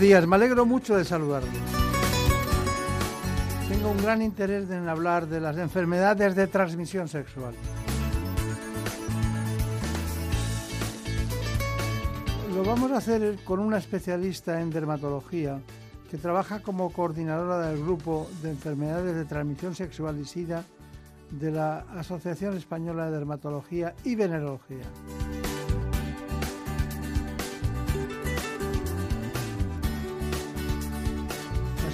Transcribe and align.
Buenos 0.00 0.18
días, 0.18 0.26
me 0.26 0.36
alegro 0.36 0.64
mucho 0.64 0.96
de 0.96 1.04
saludarlos. 1.04 1.50
Tengo 3.68 3.90
un 3.90 3.98
gran 3.98 4.22
interés 4.22 4.70
en 4.70 4.88
hablar 4.88 5.26
de 5.26 5.40
las 5.40 5.58
enfermedades 5.58 6.34
de 6.34 6.46
transmisión 6.46 7.06
sexual. 7.06 7.52
Lo 12.54 12.64
vamos 12.64 12.90
a 12.92 12.96
hacer 12.96 13.40
con 13.44 13.58
una 13.58 13.76
especialista 13.76 14.62
en 14.62 14.70
dermatología 14.70 15.60
que 16.10 16.16
trabaja 16.16 16.60
como 16.60 16.90
coordinadora 16.90 17.68
del 17.68 17.82
grupo 17.82 18.26
de 18.42 18.50
enfermedades 18.52 19.14
de 19.14 19.26
transmisión 19.26 19.74
sexual 19.74 20.18
y 20.18 20.24
SIDA 20.24 20.64
de 21.30 21.50
la 21.50 21.80
Asociación 21.94 22.56
Española 22.56 23.04
de 23.04 23.12
Dermatología 23.18 23.94
y 24.04 24.14
Venerología. 24.14 24.86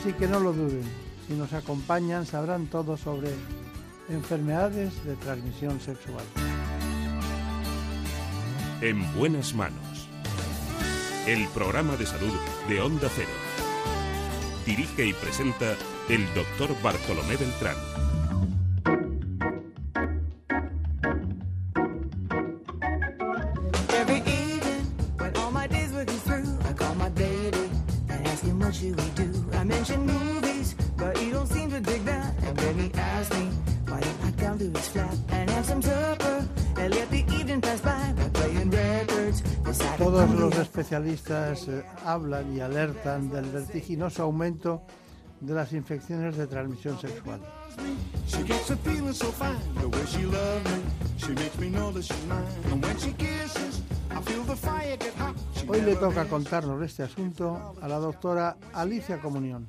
Así 0.07 0.15
que 0.15 0.29
no 0.29 0.39
lo 0.39 0.53
duden, 0.53 0.85
si 1.27 1.35
nos 1.35 1.53
acompañan 1.53 2.27
sabrán 2.27 2.69
todo 2.69 2.97
sobre 2.97 3.29
enfermedades 4.09 5.05
de 5.05 5.17
transmisión 5.17 5.81
sexual. 5.81 6.25
En 8.83 9.03
buenas 9.19 9.53
manos. 9.53 10.09
El 11.27 11.49
programa 11.49 11.97
de 11.97 12.07
salud 12.07 12.33
de 12.69 12.81
Onda 12.81 13.09
Cero. 13.17 13.29
Dirige 14.65 15.07
y 15.07 15.13
presenta 15.13 15.75
el 16.09 16.25
doctor 16.37 16.81
Bartolomé 16.85 17.37
Beltrán. 17.37 17.75
Especialistas 40.87 41.67
eh, 41.67 41.85
hablan 42.05 42.57
y 42.57 42.61
alertan 42.61 43.29
del 43.29 43.47
vertiginoso 43.47 44.23
aumento 44.23 44.83
de 45.41 45.53
las 45.53 45.73
infecciones 45.73 46.37
de 46.37 46.47
transmisión 46.47 46.97
sexual. 47.01 47.41
Hoy 55.67 55.81
le 55.81 55.97
toca 55.97 56.25
contarnos 56.27 56.81
este 56.85 57.03
asunto 57.03 57.75
a 57.83 57.89
la 57.89 57.97
doctora 57.97 58.57
Alicia 58.73 59.21
Comunión. 59.21 59.67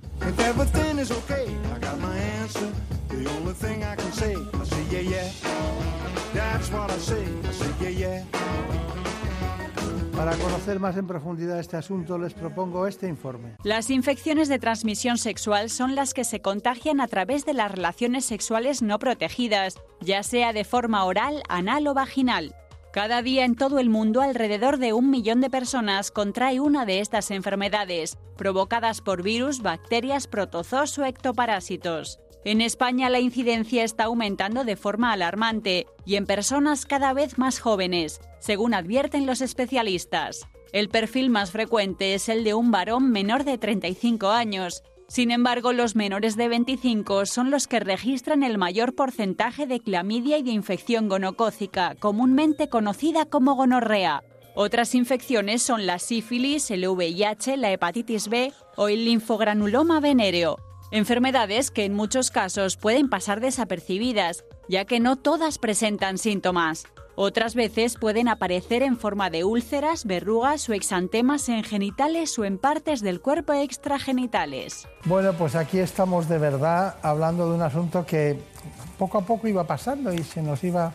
Para 10.17 10.35
conocer 10.35 10.79
más 10.79 10.97
en 10.97 11.05
profundidad 11.05 11.59
este 11.59 11.77
asunto 11.77 12.17
les 12.17 12.33
propongo 12.33 12.87
este 12.87 13.07
informe. 13.07 13.55
Las 13.63 13.91
infecciones 13.91 14.49
de 14.49 14.57
transmisión 14.57 15.19
sexual 15.19 15.69
son 15.69 15.93
las 15.93 16.15
que 16.15 16.23
se 16.23 16.41
contagian 16.41 17.01
a 17.01 17.07
través 17.07 17.45
de 17.45 17.53
las 17.53 17.71
relaciones 17.71 18.25
sexuales 18.25 18.81
no 18.81 18.97
protegidas, 18.97 19.75
ya 20.01 20.23
sea 20.23 20.53
de 20.53 20.63
forma 20.63 21.05
oral, 21.05 21.43
anal 21.49 21.85
o 21.85 21.93
vaginal. 21.93 22.55
Cada 22.91 23.21
día 23.21 23.45
en 23.45 23.53
todo 23.53 23.77
el 23.77 23.91
mundo 23.91 24.21
alrededor 24.21 24.79
de 24.79 24.91
un 24.91 25.11
millón 25.11 25.39
de 25.39 25.51
personas 25.51 26.09
contrae 26.09 26.59
una 26.59 26.87
de 26.87 26.99
estas 26.99 27.29
enfermedades, 27.29 28.17
provocadas 28.37 29.01
por 29.01 29.21
virus, 29.21 29.61
bacterias, 29.61 30.25
protozoos 30.25 30.97
o 30.97 31.05
ectoparásitos. 31.05 32.19
En 32.45 32.61
España 32.61 33.09
la 33.09 33.19
incidencia 33.19 33.83
está 33.83 34.05
aumentando 34.05 34.63
de 34.63 34.75
forma 34.75 35.11
alarmante 35.11 35.85
y 36.05 36.15
en 36.15 36.25
personas 36.25 36.85
cada 36.85 37.13
vez 37.13 37.37
más 37.37 37.59
jóvenes, 37.59 38.21
según 38.39 38.73
advierten 38.73 39.25
los 39.25 39.41
especialistas. 39.41 40.47
El 40.71 40.89
perfil 40.89 41.29
más 41.29 41.51
frecuente 41.51 42.13
es 42.13 42.29
el 42.29 42.43
de 42.43 42.53
un 42.53 42.71
varón 42.71 43.11
menor 43.11 43.43
de 43.43 43.57
35 43.57 44.29
años. 44.29 44.83
Sin 45.07 45.31
embargo, 45.31 45.71
los 45.71 45.95
menores 45.95 46.35
de 46.35 46.49
25 46.49 47.25
son 47.25 47.49
los 47.49 47.67
que 47.67 47.79
registran 47.79 48.43
el 48.43 48.57
mayor 48.57 48.93
porcentaje 48.93 49.65
de 49.65 49.79
clamidia 49.79 50.37
y 50.37 50.43
de 50.43 50.51
infección 50.51 51.07
gonocócica, 51.07 51.95
comúnmente 51.95 52.67
conocida 52.67 53.25
como 53.25 53.55
gonorrea. 53.55 54.23
Otras 54.55 54.95
infecciones 54.95 55.61
son 55.61 55.85
la 55.85 55.99
sífilis, 55.99 56.71
el 56.71 56.87
VIH, 56.87 57.57
la 57.57 57.71
hepatitis 57.71 58.27
B 58.27 58.51
o 58.75 58.89
el 58.89 59.05
linfogranuloma 59.05 59.99
venéreo. 59.99 60.57
Enfermedades 60.91 61.69
que 61.69 61.83
en 61.83 61.93
muchos 61.93 62.31
casos 62.31 62.77
pueden 62.77 63.09
pasar 63.09 63.41
desapercibidas, 63.41 64.45
ya 64.69 64.85
que 64.85 65.01
no 65.01 65.17
todas 65.17 65.57
presentan 65.57 66.17
síntomas. 66.17 66.85
Otras 67.15 67.55
veces 67.55 67.97
pueden 67.99 68.29
aparecer 68.29 68.83
en 68.83 68.95
forma 68.95 69.29
de 69.29 69.43
úlceras, 69.43 70.05
verrugas 70.05 70.69
o 70.69 70.73
exantemas 70.73 71.49
en 71.49 71.63
genitales 71.63 72.39
o 72.39 72.45
en 72.45 72.57
partes 72.57 73.01
del 73.01 73.19
cuerpo 73.19 73.51
extragenitales. 73.51 74.87
Bueno, 75.03 75.33
pues 75.33 75.55
aquí 75.55 75.79
estamos 75.79 76.29
de 76.29 76.37
verdad 76.37 76.95
hablando 77.01 77.49
de 77.49 77.55
un 77.55 77.63
asunto 77.63 78.05
que 78.05 78.39
poco 78.97 79.17
a 79.17 79.25
poco 79.25 79.49
iba 79.49 79.65
pasando 79.65 80.13
y 80.13 80.23
se 80.23 80.41
nos 80.41 80.63
iba 80.63 80.93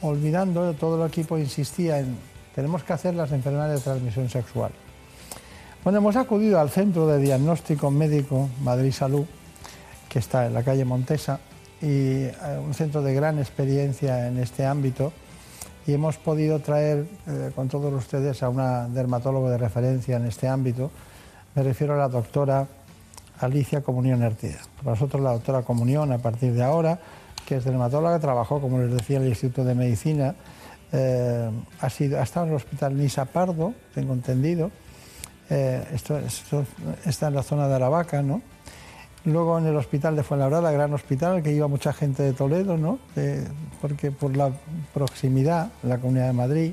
olvidando. 0.00 0.72
Todo 0.72 1.04
el 1.04 1.08
equipo 1.08 1.38
insistía 1.38 2.00
en 2.00 2.18
tenemos 2.56 2.82
que 2.82 2.94
hacer 2.94 3.14
las 3.14 3.30
enfermedades 3.30 3.78
de 3.78 3.84
transmisión 3.84 4.28
sexual. 4.28 4.72
Bueno, 5.82 6.00
hemos 6.00 6.16
acudido 6.16 6.60
al 6.60 6.68
Centro 6.68 7.06
de 7.06 7.18
Diagnóstico 7.18 7.90
Médico 7.90 8.50
Madrid 8.62 8.92
Salud, 8.92 9.24
que 10.10 10.18
está 10.18 10.44
en 10.44 10.52
la 10.52 10.62
calle 10.62 10.84
Montesa, 10.84 11.40
y 11.80 12.24
eh, 12.24 12.34
un 12.62 12.74
centro 12.74 13.00
de 13.00 13.14
gran 13.14 13.38
experiencia 13.38 14.28
en 14.28 14.36
este 14.36 14.66
ámbito. 14.66 15.10
Y 15.86 15.94
hemos 15.94 16.18
podido 16.18 16.58
traer 16.58 17.06
eh, 17.26 17.50
con 17.54 17.68
todos 17.68 17.94
ustedes 17.94 18.42
a 18.42 18.50
una 18.50 18.88
dermatóloga 18.88 19.52
de 19.52 19.56
referencia 19.56 20.18
en 20.18 20.26
este 20.26 20.48
ámbito. 20.48 20.90
Me 21.54 21.62
refiero 21.62 21.94
a 21.94 21.96
la 21.96 22.08
doctora 22.08 22.66
Alicia 23.38 23.80
Comunión 23.80 24.22
Ertida. 24.22 24.58
Para 24.76 24.90
nosotros 24.90 25.22
la 25.22 25.32
doctora 25.32 25.62
Comunión, 25.62 26.12
a 26.12 26.18
partir 26.18 26.52
de 26.52 26.62
ahora, 26.62 26.98
que 27.46 27.56
es 27.56 27.64
dermatóloga, 27.64 28.18
trabajó, 28.18 28.60
como 28.60 28.80
les 28.80 28.92
decía, 28.92 29.16
en 29.16 29.22
el 29.22 29.28
Instituto 29.30 29.64
de 29.64 29.74
Medicina, 29.74 30.34
eh, 30.92 31.50
ha, 31.80 31.88
sido, 31.88 32.20
ha 32.20 32.22
estado 32.22 32.44
en 32.44 32.52
el 32.52 32.56
Hospital 32.56 32.98
Nisa 32.98 33.24
Pardo, 33.24 33.72
tengo 33.94 34.12
entendido, 34.12 34.70
eh, 35.50 35.84
esto, 35.92 36.18
está 37.04 37.28
en 37.28 37.34
la 37.34 37.42
zona 37.42 37.68
de 37.68 37.74
Aravaca, 37.74 38.22
¿no? 38.22 38.40
Luego 39.24 39.58
en 39.58 39.66
el 39.66 39.76
hospital 39.76 40.16
de 40.16 40.22
Fuenlabrada, 40.22 40.70
gran 40.72 40.94
hospital, 40.94 41.36
al 41.36 41.42
que 41.42 41.52
iba 41.52 41.68
mucha 41.68 41.92
gente 41.92 42.22
de 42.22 42.32
Toledo, 42.32 42.78
¿no? 42.78 42.98
Porque 43.80 44.10
por 44.10 44.34
la 44.34 44.50
proximidad, 44.94 45.68
la 45.82 45.98
Comunidad 45.98 46.28
de 46.28 46.32
Madrid. 46.32 46.72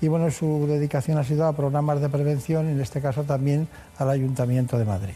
Y 0.00 0.08
bueno, 0.08 0.30
su 0.30 0.66
dedicación 0.66 1.18
ha 1.18 1.24
sido 1.24 1.46
a 1.46 1.52
programas 1.52 2.00
de 2.00 2.08
prevención, 2.08 2.68
en 2.68 2.80
este 2.80 3.02
caso 3.02 3.24
también 3.24 3.68
al 3.98 4.08
Ayuntamiento 4.08 4.78
de 4.78 4.84
Madrid. 4.86 5.14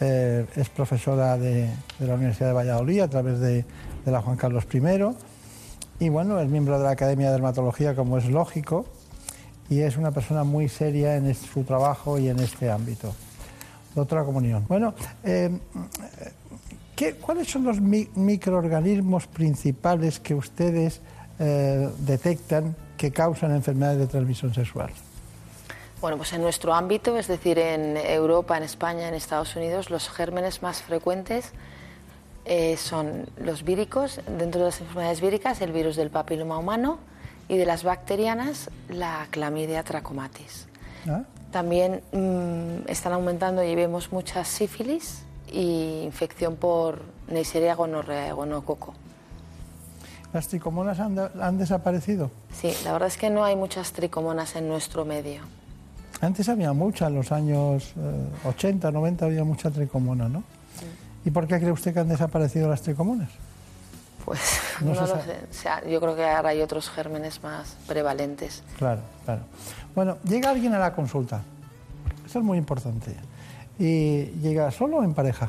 Eh, 0.00 0.44
es 0.56 0.68
profesora 0.70 1.38
de, 1.38 1.70
de 1.98 2.06
la 2.06 2.14
Universidad 2.14 2.48
de 2.48 2.54
Valladolid 2.54 3.00
a 3.00 3.08
través 3.08 3.38
de, 3.38 3.64
de 4.04 4.10
la 4.10 4.20
Juan 4.22 4.36
Carlos 4.36 4.66
I. 4.72 4.80
Y 5.98 6.08
bueno, 6.08 6.40
es 6.40 6.48
miembro 6.48 6.78
de 6.78 6.84
la 6.84 6.90
Academia 6.90 7.26
de 7.26 7.32
Dermatología, 7.32 7.94
como 7.94 8.18
es 8.18 8.26
lógico, 8.26 8.86
y 9.68 9.80
es 9.80 9.96
una 9.96 10.10
persona 10.12 10.44
muy 10.44 10.68
seria 10.68 11.16
en 11.16 11.34
su 11.34 11.64
trabajo 11.64 12.18
y 12.18 12.28
en 12.28 12.38
este 12.40 12.70
ámbito. 12.70 13.14
Doctora 13.94 14.24
Comunión. 14.24 14.64
Bueno, 14.68 14.94
¿qué- 16.94 17.14
¿cuáles 17.14 17.48
son 17.50 17.64
los 17.64 17.80
mi- 17.80 18.08
microorganismos 18.14 19.26
principales 19.26 20.20
que 20.20 20.34
ustedes 20.34 21.00
eh, 21.38 21.90
detectan 21.98 22.74
que 22.96 23.10
causan 23.12 23.54
enfermedades 23.54 23.98
de 23.98 24.06
transmisión 24.06 24.54
sexual? 24.54 24.90
Bueno, 26.00 26.16
pues 26.18 26.32
en 26.32 26.40
nuestro 26.42 26.72
ámbito, 26.74 27.16
es 27.18 27.26
decir, 27.26 27.58
en 27.58 27.96
Europa, 27.96 28.56
en 28.56 28.62
España, 28.62 29.08
en 29.08 29.14
Estados 29.14 29.54
Unidos, 29.56 29.90
los 29.90 30.08
gérmenes 30.08 30.62
más 30.62 30.82
frecuentes 30.82 31.52
eh, 32.44 32.76
son 32.76 33.26
los 33.38 33.64
víricos, 33.64 34.20
dentro 34.38 34.60
de 34.60 34.66
las 34.66 34.80
enfermedades 34.80 35.20
víricas, 35.20 35.60
el 35.60 35.72
virus 35.72 35.96
del 35.96 36.10
papiloma 36.10 36.58
humano, 36.58 36.98
Y 37.48 37.56
de 37.56 37.66
las 37.66 37.84
bacterianas, 37.84 38.70
la 38.88 39.26
clamidia 39.30 39.82
trachomatis. 39.82 40.66
¿Ah? 41.08 41.22
También 41.52 42.02
mm, 42.12 42.90
están 42.90 43.12
aumentando 43.12 43.62
y 43.62 43.74
vemos 43.74 44.12
muchas 44.12 44.48
sífilis 44.48 45.22
y 45.50 46.02
infección 46.02 46.56
por 46.56 47.02
Neisseria 47.28 47.74
gonorrea, 47.74 48.32
gonococo. 48.32 48.94
¿Las 50.32 50.48
tricomonas 50.48 50.98
han, 51.00 51.58
desaparecido? 51.58 52.30
Sí, 52.52 52.72
la 52.84 52.92
verdad 52.92 53.08
es 53.08 53.16
que 53.16 53.30
no 53.30 53.44
hay 53.44 53.56
muchas 53.56 53.92
tricomonas 53.92 54.56
en 54.56 54.68
nuestro 54.68 55.04
medio. 55.04 55.42
Antes 56.20 56.48
había 56.48 56.72
muchas, 56.72 57.08
en 57.08 57.14
los 57.14 57.32
años 57.32 57.94
eh, 57.96 58.48
80, 58.48 58.90
90 58.90 59.24
había 59.24 59.44
mucha 59.44 59.70
tricomona, 59.70 60.28
¿no? 60.28 60.42
¿Y 61.24 61.30
por 61.30 61.46
qué 61.46 61.58
cree 61.58 61.72
usted 61.72 61.94
que 61.94 62.00
han 62.00 62.08
desaparecido 62.08 62.68
las 62.68 62.82
tricomonas? 62.82 63.30
Pues 64.26 64.40
No 64.82 64.92
lo 64.92 65.06
sabe. 65.06 65.22
sé. 65.24 65.38
O 65.50 65.54
sea, 65.54 65.82
yo 65.88 65.98
creo 66.00 66.14
que 66.14 66.24
ahora 66.28 66.50
hay 66.50 66.60
otros 66.60 66.90
gérmenes 66.90 67.42
más 67.42 67.76
prevalentes. 67.86 68.62
Claro, 68.76 69.00
claro. 69.24 69.40
Bueno, 69.94 70.18
llega 70.24 70.50
alguien 70.50 70.74
a 70.74 70.78
la 70.78 70.92
consulta. 70.92 71.40
Eso 72.26 72.40
es 72.40 72.44
muy 72.44 72.58
importante. 72.58 73.16
Y 73.78 74.24
llega 74.42 74.70
solo 74.72 74.98
o 74.98 75.02
en 75.04 75.14
pareja. 75.14 75.48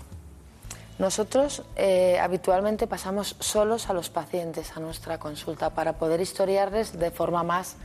Nosotros 1.00 1.64
eh, 1.76 2.18
habitualmente 2.20 2.88
pasamos 2.88 3.36
solos 3.40 3.90
a 3.90 3.94
los 3.94 4.10
pacientes 4.10 4.72
a 4.76 4.80
nuestra 4.80 5.20
consulta 5.20 5.70
para 5.72 5.94
poder 5.94 6.22
historiarles 6.22 6.98
de 6.98 7.12
forma 7.12 7.44
más 7.44 7.76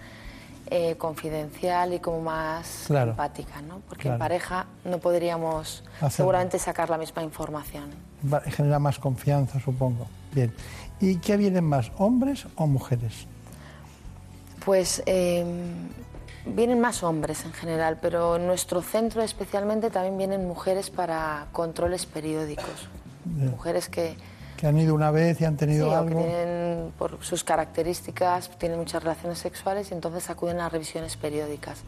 eh, 0.70 0.96
confidencial 0.96 1.92
y 1.92 1.98
como 2.00 2.20
más 2.22 2.84
Claro. 2.86 3.10
empática, 3.10 3.60
¿no? 3.60 3.80
Porque 3.88 4.02
Claro. 4.02 4.14
en 4.14 4.18
pareja 4.18 4.66
no 4.84 4.98
podríamos 4.98 5.84
Hacerlo. 5.96 6.10
seguramente 6.10 6.58
sacar 6.58 6.88
la 6.88 6.96
misma 6.96 7.22
información. 7.22 7.90
Genera 8.50 8.78
más 8.78 8.98
confianza, 8.98 9.60
supongo. 9.60 10.06
Bien. 10.32 10.54
¿Y 11.02 11.16
qué 11.16 11.37
vienen 11.37 11.64
más, 11.64 11.90
hombres 11.99 12.46
o 12.54 12.66
mujeres? 12.69 13.26
Pues 14.64 15.02
eh, 15.06 15.44
vienen 16.46 16.81
más 16.81 17.02
hombres 17.02 17.44
en 17.44 17.52
general, 17.52 17.99
pero 18.00 18.37
en 18.37 18.46
nuestro 18.46 18.82
centro 18.82 19.20
especialmente 19.20 19.90
también 19.90 20.16
vienen 20.16 20.46
mujeres 20.46 20.90
para 20.90 21.49
controles 21.50 22.06
periódicos. 22.06 22.88
Mujeres 23.25 23.88
que, 23.88 24.16
Que 24.56 24.69
han 24.69 24.78
ido 24.78 24.94
una 24.94 25.10
vez 25.10 25.40
y 25.40 25.44
han 25.44 25.58
sí, 25.58 25.58
tenido 25.58 25.88
o 25.88 25.90
que 25.90 25.96
algo. 25.96 26.20
tienen, 26.20 26.93
por 26.96 27.19
sus 27.25 27.43
características, 27.43 28.50
tienen 28.58 28.78
muchas 28.78 29.02
relaciones 29.02 29.38
sexuales 29.40 29.90
y 29.90 29.94
entonces 29.94 30.31
acuden 30.31 30.60
a 30.60 30.69
revisiones 30.69 31.16
periódicas. 31.16 31.82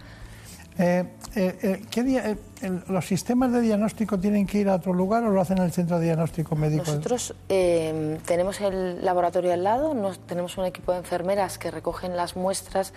Eh, 0.76 1.04
eh, 1.36 1.58
eh, 1.62 1.82
¿qué 1.90 2.02
día- 2.02 2.30
eh, 2.30 2.36
el- 2.62 2.82
¿Los 2.88 3.06
sistemas 3.06 3.52
de 3.52 3.60
diagnóstico 3.60 4.18
tienen 4.18 4.44
que 4.46 4.58
ir 4.58 4.68
a 4.68 4.74
otro 4.74 4.92
lugar 4.92 5.22
o 5.24 5.30
lo 5.30 5.40
hacen 5.40 5.58
en 5.58 5.64
el 5.64 5.72
centro 5.72 5.98
de 5.98 6.06
diagnóstico 6.06 6.56
médico? 6.56 6.84
Nosotros 6.86 7.34
eh, 7.48 8.18
tenemos 8.26 8.60
el 8.60 9.04
laboratorio 9.04 9.52
al 9.52 9.62
lado, 9.62 9.94
tenemos 10.26 10.58
un 10.58 10.64
equipo 10.64 10.90
de 10.92 10.98
enfermeras 10.98 11.58
que 11.58 11.70
recogen 11.70 12.16
las 12.16 12.34
muestras, 12.34 12.92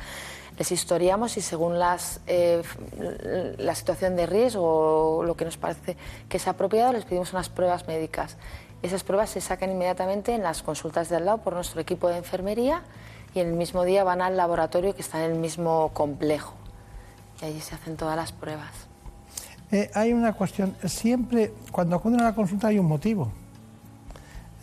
les 0.57 0.71
historiamos 0.71 1.37
y 1.37 1.41
según 1.41 1.77
las, 1.77 2.19
eh, 2.25 2.63
la 3.59 3.75
situación 3.75 4.15
de 4.15 4.25
riesgo 4.25 5.17
o 5.17 5.23
lo 5.23 5.35
que 5.35 5.45
nos 5.45 5.57
parece 5.57 5.97
que 6.29 6.37
es 6.37 6.47
apropiado, 6.47 6.93
les 6.93 7.05
pedimos 7.05 7.31
unas 7.33 7.49
pruebas 7.49 7.87
médicas. 7.87 8.37
Esas 8.81 9.03
pruebas 9.03 9.29
se 9.29 9.41
sacan 9.41 9.69
inmediatamente 9.71 10.33
en 10.33 10.41
las 10.41 10.63
consultas 10.63 11.09
de 11.09 11.17
al 11.17 11.25
lado 11.25 11.39
por 11.39 11.53
nuestro 11.53 11.79
equipo 11.81 12.07
de 12.09 12.17
enfermería 12.17 12.81
y 13.35 13.39
el 13.39 13.53
mismo 13.53 13.83
día 13.83 14.03
van 14.03 14.21
al 14.23 14.35
laboratorio 14.35 14.95
que 14.95 15.01
está 15.01 15.23
en 15.23 15.31
el 15.33 15.37
mismo 15.39 15.91
complejo. 15.93 16.53
Y 17.41 17.45
allí 17.45 17.61
se 17.61 17.75
hacen 17.75 17.95
todas 17.95 18.15
las 18.15 18.31
pruebas. 18.31 18.71
Eh, 19.71 19.91
hay 19.93 20.13
una 20.13 20.33
cuestión, 20.33 20.75
siempre, 20.85 21.53
cuando 21.71 21.95
acuden 21.95 22.21
a 22.21 22.25
la 22.25 22.35
consulta 22.35 22.67
hay 22.67 22.79
un 22.79 22.87
motivo. 22.87 23.31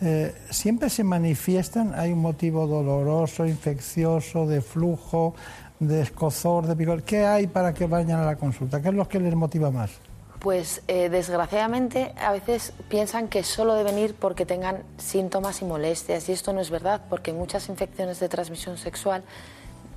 Eh, 0.01 0.35
siempre 0.49 0.89
se 0.89 1.03
manifiestan, 1.03 1.93
hay 1.95 2.11
un 2.11 2.19
motivo 2.19 2.67
doloroso, 2.67 3.45
infeccioso, 3.45 4.45
de 4.45 4.61
flujo, 4.61 5.35
de 5.79 6.01
escozor, 6.01 6.67
de 6.67 6.75
picor. 6.75 7.03
¿Qué 7.03 7.25
hay 7.25 7.47
para 7.47 7.73
que 7.73 7.85
vayan 7.85 8.19
a 8.19 8.25
la 8.25 8.35
consulta? 8.35 8.81
¿Qué 8.81 8.89
es 8.89 8.93
lo 8.93 9.07
que 9.07 9.19
les 9.19 9.35
motiva 9.35 9.71
más? 9.71 9.91
Pues 10.39 10.81
eh, 10.87 11.09
desgraciadamente 11.09 12.13
a 12.17 12.31
veces 12.31 12.73
piensan 12.89 13.29
que 13.29 13.43
solo 13.43 13.73
deben 13.73 13.97
ir 13.97 14.15
porque 14.15 14.45
tengan 14.45 14.83
síntomas 14.97 15.61
y 15.61 15.65
molestias 15.65 16.29
y 16.29 16.33
esto 16.33 16.53
no 16.53 16.61
es 16.61 16.69
verdad 16.69 17.01
porque 17.09 17.33
muchas 17.33 17.67
infecciones 17.69 18.19
de 18.19 18.29
transmisión 18.29 18.77
sexual, 18.77 19.23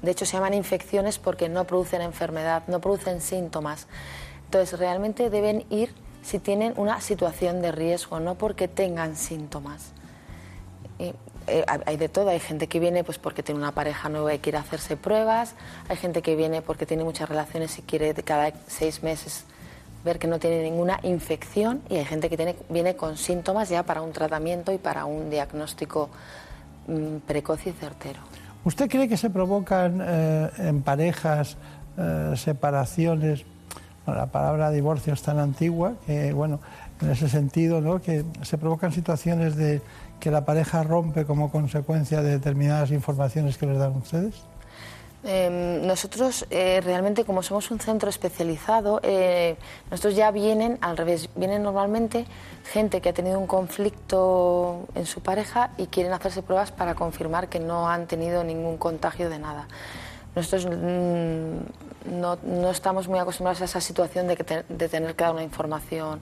de 0.03 0.11
hecho 0.11 0.25
se 0.27 0.33
llaman 0.35 0.55
infecciones 0.55 1.19
porque 1.19 1.49
no 1.49 1.65
producen 1.65 2.03
enfermedad, 2.03 2.63
no 2.69 2.81
producen 2.81 3.21
síntomas. 3.21 3.87
Entonces 4.45 4.79
realmente 4.79 5.31
deben 5.31 5.65
ir 5.71 5.93
si 6.23 6.39
tienen 6.39 6.75
una 6.77 7.01
situación 7.01 7.63
de 7.63 7.73
riesgo, 7.73 8.21
no 8.21 8.35
porque 8.37 8.69
tengan 8.69 9.17
síntomas. 9.17 9.93
Eh, 10.99 11.15
hay- 11.87 11.97
de 11.97 12.09
todo, 12.11 12.29
hay 12.29 12.41
gente 12.41 12.67
que 12.67 12.79
viene 12.81 13.05
pues 13.05 13.19
porque 13.19 13.43
tiene 13.43 13.59
una 13.61 13.73
pareja 13.73 14.09
nueva 14.11 14.35
y 14.35 14.39
quiere 14.39 14.59
hacerse 14.59 14.97
pruebas, 14.99 15.55
hay 15.89 15.97
gente 15.97 16.21
que 16.21 16.37
viene 16.37 16.61
porque 16.61 16.85
tiene 16.85 17.05
muchas 17.05 17.29
relaciones 17.29 17.79
y 17.79 17.83
quiere 17.83 18.13
cada 18.15 18.53
seis 18.67 19.03
meses 19.03 19.45
ver 20.05 20.19
que 20.19 20.27
no 20.27 20.39
tiene 20.39 20.63
ninguna 20.63 21.01
infección 21.05 21.83
y 21.89 21.97
hay 21.97 22.05
gente 22.05 22.29
que 22.29 22.37
tiene, 22.37 22.55
viene 22.69 22.97
con 22.97 23.17
síntomas 23.17 23.69
ya 23.71 23.83
para 23.83 24.03
un 24.03 24.13
tratamiento 24.13 24.73
y 24.73 24.79
para 24.79 25.07
un 25.07 25.31
diagnóstico 25.31 26.11
mm, 26.87 27.17
precoz 27.27 27.67
y 27.67 27.73
certero. 27.73 28.21
¿Usted 28.69 28.91
cree 28.91 29.09
que 29.09 29.17
se 29.17 29.31
provocan 29.31 30.03
eh, 30.03 30.51
en 30.59 30.83
parejas 30.83 31.57
eh, 31.97 32.35
separaciones? 32.37 33.47
La 34.07 34.27
palabra 34.27 34.71
divorcio 34.71 35.15
es 35.15 35.23
tan 35.23 35.39
antigua 35.39 35.95
que, 36.07 36.35
bueno, 36.35 36.61
en 37.01 37.09
ese 37.09 37.31
sentido, 37.31 37.81
¿no? 37.81 38.03
Que 38.03 38.27
se 38.43 38.59
provocan 38.59 38.93
situaciones 38.93 39.57
de 39.57 39.81
que 40.21 40.31
la 40.31 40.45
pareja 40.45 40.83
rompe 40.83 41.25
como 41.25 41.51
consecuencia 41.51 42.21
de 42.21 42.33
determinadas 42.33 42.91
informaciones 42.91 43.57
que 43.57 43.65
les 43.65 43.79
dan 43.79 43.97
ustedes. 43.97 44.35
Eh, 45.25 45.81
nosotros 45.85 46.47
eh, 46.51 46.81
realmente 46.83 47.25
como 47.25 47.43
somos 47.43 47.71
un 47.73 47.81
centro 47.81 48.09
especializado, 48.09 49.01
eh, 49.03 49.57
nosotros 49.91 50.15
ya 50.15 50.31
vienen 50.31 50.79
al 50.81 50.97
revés, 50.97 51.29
vienen 51.35 51.63
normalmente 51.65 52.25
gente 52.73 53.01
que 53.01 53.09
ha 53.09 53.13
tenido 53.13 53.39
un 53.39 53.49
conflicto 53.49 54.87
en 54.95 55.07
su 55.07 55.21
pareja 55.21 55.71
y 55.77 55.87
quieren 55.89 56.13
hacerse 56.13 56.43
pruebas 56.43 56.71
para 56.71 56.95
confirmar 56.95 57.49
que 57.49 57.59
no 57.59 57.89
han 57.91 58.07
tenido 58.07 58.45
ningún 58.45 58.77
contagio 58.79 59.29
de 59.29 59.39
nada. 59.41 59.67
Nosotros 60.37 60.67
mm, 60.67 62.21
no, 62.21 62.39
no 62.45 62.71
estamos 62.71 63.09
muy 63.09 63.19
acostumbrados 63.19 63.61
a 63.63 63.65
esa 63.65 63.81
situación 63.81 64.29
de, 64.29 64.37
que 64.37 64.45
te- 64.45 64.65
de 64.69 64.89
tener 64.89 65.17
que 65.17 65.25
dar 65.25 65.33
una 65.33 65.43
información. 65.43 66.21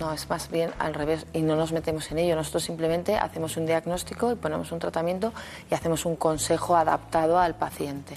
No, 0.00 0.12
es 0.14 0.28
más 0.30 0.50
bien 0.50 0.70
al 0.78 0.94
revés 0.94 1.26
y 1.34 1.42
no 1.42 1.56
nos 1.56 1.72
metemos 1.72 2.10
en 2.10 2.18
ello. 2.18 2.34
Nosotros 2.34 2.62
simplemente 2.64 3.16
hacemos 3.16 3.56
un 3.58 3.66
diagnóstico 3.66 4.32
y 4.32 4.34
ponemos 4.34 4.72
un 4.72 4.78
tratamiento 4.78 5.32
y 5.70 5.74
hacemos 5.74 6.06
un 6.06 6.16
consejo 6.16 6.74
adaptado 6.74 7.38
al 7.38 7.54
paciente. 7.54 8.14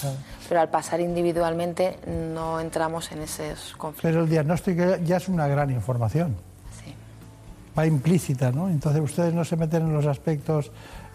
Pero 0.48 0.62
al 0.62 0.70
pasar 0.70 1.02
individualmente 1.02 2.00
no 2.34 2.62
entramos 2.62 3.12
en 3.12 3.22
esos 3.24 3.74
conflictos. 3.78 4.02
Pero 4.10 4.24
el 4.24 4.30
diagnóstico 4.30 4.96
ya 5.04 5.18
es 5.18 5.28
una 5.28 5.46
gran 5.48 5.70
información, 5.72 6.36
Sí. 6.84 6.94
va 7.78 7.86
implícita, 7.86 8.52
¿no? 8.52 8.70
Entonces 8.70 9.02
ustedes 9.02 9.34
no 9.34 9.44
se 9.44 9.58
meten 9.58 9.84
en 9.84 9.94
los 9.94 10.06
aspectos, 10.06 10.72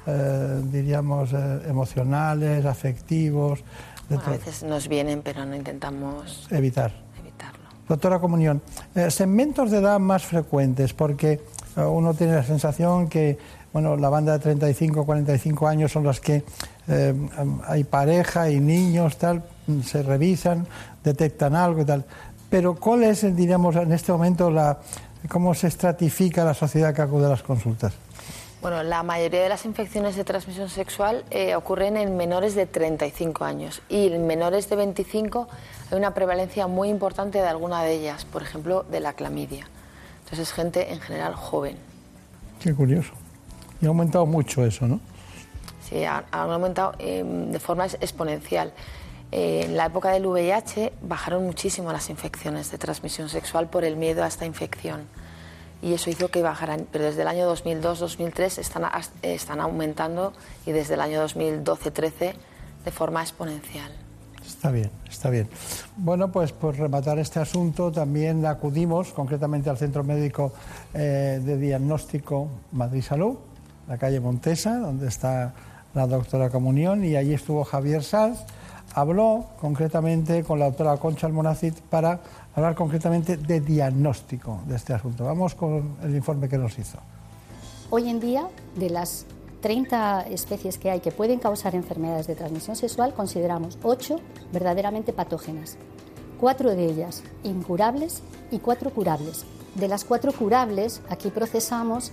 eh, 0.06 0.60
diríamos, 0.64 1.32
eh, 1.32 1.62
emocionales, 1.66 2.66
afectivos, 2.66 3.64
Bueno, 4.10 4.22
a 4.26 4.30
veces 4.30 4.62
nos 4.62 4.86
vienen, 4.88 5.22
pero 5.22 5.44
no 5.46 5.54
intentamos 5.56 6.46
evitar. 6.50 6.92
Doctora 7.88 8.18
Comunión, 8.18 8.60
eh, 8.94 9.10
segmentos 9.10 9.70
de 9.70 9.78
edad 9.78 9.98
más 9.98 10.24
frecuentes, 10.24 10.92
porque 10.92 11.40
eh, 11.76 11.80
uno 11.80 12.14
tiene 12.14 12.34
la 12.34 12.44
sensación 12.44 13.08
que 13.08 13.38
bueno, 13.72 13.96
la 13.96 14.08
banda 14.08 14.32
de 14.32 14.38
35 14.38 15.04
45 15.04 15.68
años 15.68 15.92
son 15.92 16.04
las 16.04 16.20
que 16.20 16.42
eh, 16.88 17.14
hay 17.66 17.84
pareja 17.84 18.50
y 18.50 18.60
niños, 18.60 19.18
tal, 19.18 19.42
mm, 19.66 19.80
se 19.82 20.02
revisan, 20.02 20.66
detectan 21.04 21.54
algo 21.54 21.82
y 21.82 21.84
tal. 21.84 22.04
Pero 22.48 22.74
¿cuál 22.76 23.04
es, 23.04 23.36
diríamos, 23.36 23.76
en 23.76 23.92
este 23.92 24.10
momento 24.10 24.50
la, 24.50 24.78
cómo 25.28 25.54
se 25.54 25.68
estratifica 25.68 26.44
la 26.44 26.54
sociedad 26.54 26.94
que 26.94 27.02
acude 27.02 27.26
a 27.26 27.28
las 27.28 27.42
consultas? 27.42 27.92
Bueno, 28.60 28.82
la 28.82 29.04
mayoría 29.04 29.42
de 29.42 29.48
las 29.48 29.64
infecciones 29.64 30.16
de 30.16 30.24
transmisión 30.24 30.68
sexual 30.68 31.24
eh, 31.30 31.54
ocurren 31.54 31.96
en 31.96 32.16
menores 32.16 32.56
de 32.56 32.66
35 32.66 33.44
años 33.44 33.82
y 33.88 34.08
en 34.08 34.26
menores 34.26 34.68
de 34.68 34.74
25 34.74 35.46
hay 35.90 35.96
una 35.96 36.12
prevalencia 36.12 36.66
muy 36.66 36.88
importante 36.88 37.38
de 37.38 37.46
alguna 37.46 37.82
de 37.84 37.92
ellas, 37.94 38.24
por 38.24 38.42
ejemplo, 38.42 38.84
de 38.90 38.98
la 38.98 39.12
clamidia. 39.12 39.68
Entonces 40.24 40.48
es 40.48 40.52
gente 40.52 40.92
en 40.92 41.00
general 41.00 41.34
joven. 41.36 41.76
Qué 42.60 42.74
curioso. 42.74 43.12
Y 43.80 43.86
ha 43.86 43.88
aumentado 43.90 44.26
mucho 44.26 44.64
eso, 44.64 44.88
¿no? 44.88 44.98
Sí, 45.88 46.04
ha- 46.04 46.24
aumentado 46.32 46.94
eh, 46.98 47.22
de 47.24 47.60
forma 47.60 47.86
exponencial. 47.86 48.72
Eh, 49.30 49.62
en 49.66 49.76
la 49.76 49.86
época 49.86 50.10
del 50.10 50.26
VIH 50.26 50.92
bajaron 51.02 51.44
muchísimo 51.46 51.92
las 51.92 52.10
infecciones 52.10 52.72
de 52.72 52.78
transmisión 52.78 53.28
sexual 53.28 53.68
por 53.68 53.84
el 53.84 53.96
miedo 53.96 54.24
a 54.24 54.26
esta 54.26 54.46
infección. 54.46 55.02
Y 55.80 55.92
eso 55.92 56.10
hizo 56.10 56.28
que 56.28 56.42
bajaran, 56.42 56.86
pero 56.90 57.04
desde 57.04 57.22
el 57.22 57.28
año 57.28 57.54
2002-2003 57.54 58.58
están, 58.58 58.84
están 59.22 59.60
aumentando 59.60 60.32
y 60.66 60.72
desde 60.72 60.94
el 60.94 61.00
año 61.00 61.24
2012-13 61.26 62.34
de 62.84 62.90
forma 62.90 63.22
exponencial. 63.22 63.92
Está 64.44 64.70
bien, 64.70 64.90
está 65.08 65.30
bien. 65.30 65.48
Bueno, 65.96 66.32
pues 66.32 66.52
por 66.52 66.76
rematar 66.76 67.18
este 67.18 67.38
asunto, 67.38 67.92
también 67.92 68.44
acudimos 68.46 69.12
concretamente 69.12 69.68
al 69.70 69.76
Centro 69.76 70.02
Médico 70.02 70.52
eh, 70.94 71.40
de 71.44 71.58
Diagnóstico 71.58 72.48
Madrid 72.72 73.02
Salud, 73.02 73.36
la 73.86 73.98
calle 73.98 74.20
Montesa, 74.20 74.78
donde 74.78 75.06
está 75.06 75.54
la 75.94 76.06
doctora 76.06 76.50
Comunión 76.50 77.04
y 77.04 77.14
allí 77.14 77.34
estuvo 77.34 77.62
Javier 77.62 78.02
Sanz. 78.02 78.40
Habló 78.94 79.46
concretamente 79.60 80.42
con 80.42 80.58
la 80.58 80.64
doctora 80.66 80.96
Concha 80.96 81.26
Almonacid 81.26 81.74
para 81.90 82.20
hablar 82.54 82.74
concretamente 82.74 83.36
de 83.36 83.60
diagnóstico 83.60 84.60
de 84.66 84.76
este 84.76 84.92
asunto. 84.92 85.24
Vamos 85.24 85.54
con 85.54 85.96
el 86.02 86.14
informe 86.14 86.48
que 86.48 86.58
nos 86.58 86.78
hizo. 86.78 86.98
Hoy 87.90 88.08
en 88.08 88.20
día, 88.20 88.48
de 88.76 88.90
las 88.90 89.26
30 89.60 90.26
especies 90.28 90.78
que 90.78 90.90
hay 90.90 91.00
que 91.00 91.10
pueden 91.10 91.38
causar 91.38 91.74
enfermedades 91.74 92.26
de 92.26 92.34
transmisión 92.34 92.76
sexual, 92.76 93.14
consideramos 93.14 93.78
8 93.82 94.16
verdaderamente 94.52 95.12
patógenas. 95.12 95.76
Cuatro 96.38 96.70
de 96.70 96.84
ellas 96.84 97.22
incurables 97.42 98.22
y 98.50 98.60
cuatro 98.60 98.90
curables. 98.90 99.44
De 99.74 99.88
las 99.88 100.04
cuatro 100.04 100.32
curables, 100.32 101.02
aquí 101.08 101.30
procesamos, 101.30 102.12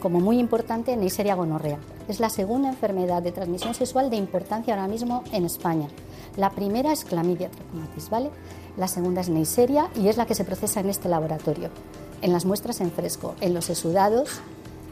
como 0.00 0.20
muy 0.20 0.38
importante, 0.38 0.96
Neisseria 0.96 1.34
gonorrea. 1.34 1.78
Es 2.08 2.20
la 2.20 2.28
segunda 2.28 2.68
enfermedad 2.68 3.22
de 3.22 3.32
transmisión 3.32 3.74
sexual 3.74 4.10
de 4.10 4.16
importancia 4.16 4.74
ahora 4.74 4.88
mismo 4.88 5.24
en 5.32 5.44
España. 5.44 5.88
La 6.36 6.50
primera 6.50 6.92
es 6.92 7.04
Clamidia 7.04 7.50
trachomatis, 7.50 8.10
¿vale? 8.10 8.30
La 8.76 8.88
segunda 8.88 9.20
es 9.20 9.28
Neisseria 9.28 9.88
y 9.94 10.08
es 10.08 10.16
la 10.16 10.26
que 10.26 10.34
se 10.34 10.44
procesa 10.44 10.80
en 10.80 10.90
este 10.90 11.08
laboratorio, 11.08 11.68
en 12.22 12.32
las 12.32 12.44
muestras 12.44 12.80
en 12.80 12.90
fresco, 12.90 13.34
en 13.40 13.54
los 13.54 13.70
exudados, 13.70 14.40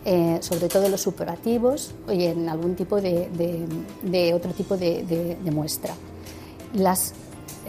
eh, 0.05 0.39
sobre 0.41 0.69
todo 0.69 0.89
los 0.89 1.01
superativos 1.01 1.93
y 2.09 2.25
en 2.25 2.49
algún 2.49 2.77
tipo 2.77 3.01
de, 3.01 4.33
otro 4.35 4.53
tipo 4.53 4.77
de, 4.77 5.37
muestra. 5.53 5.95
Las, 6.75 7.13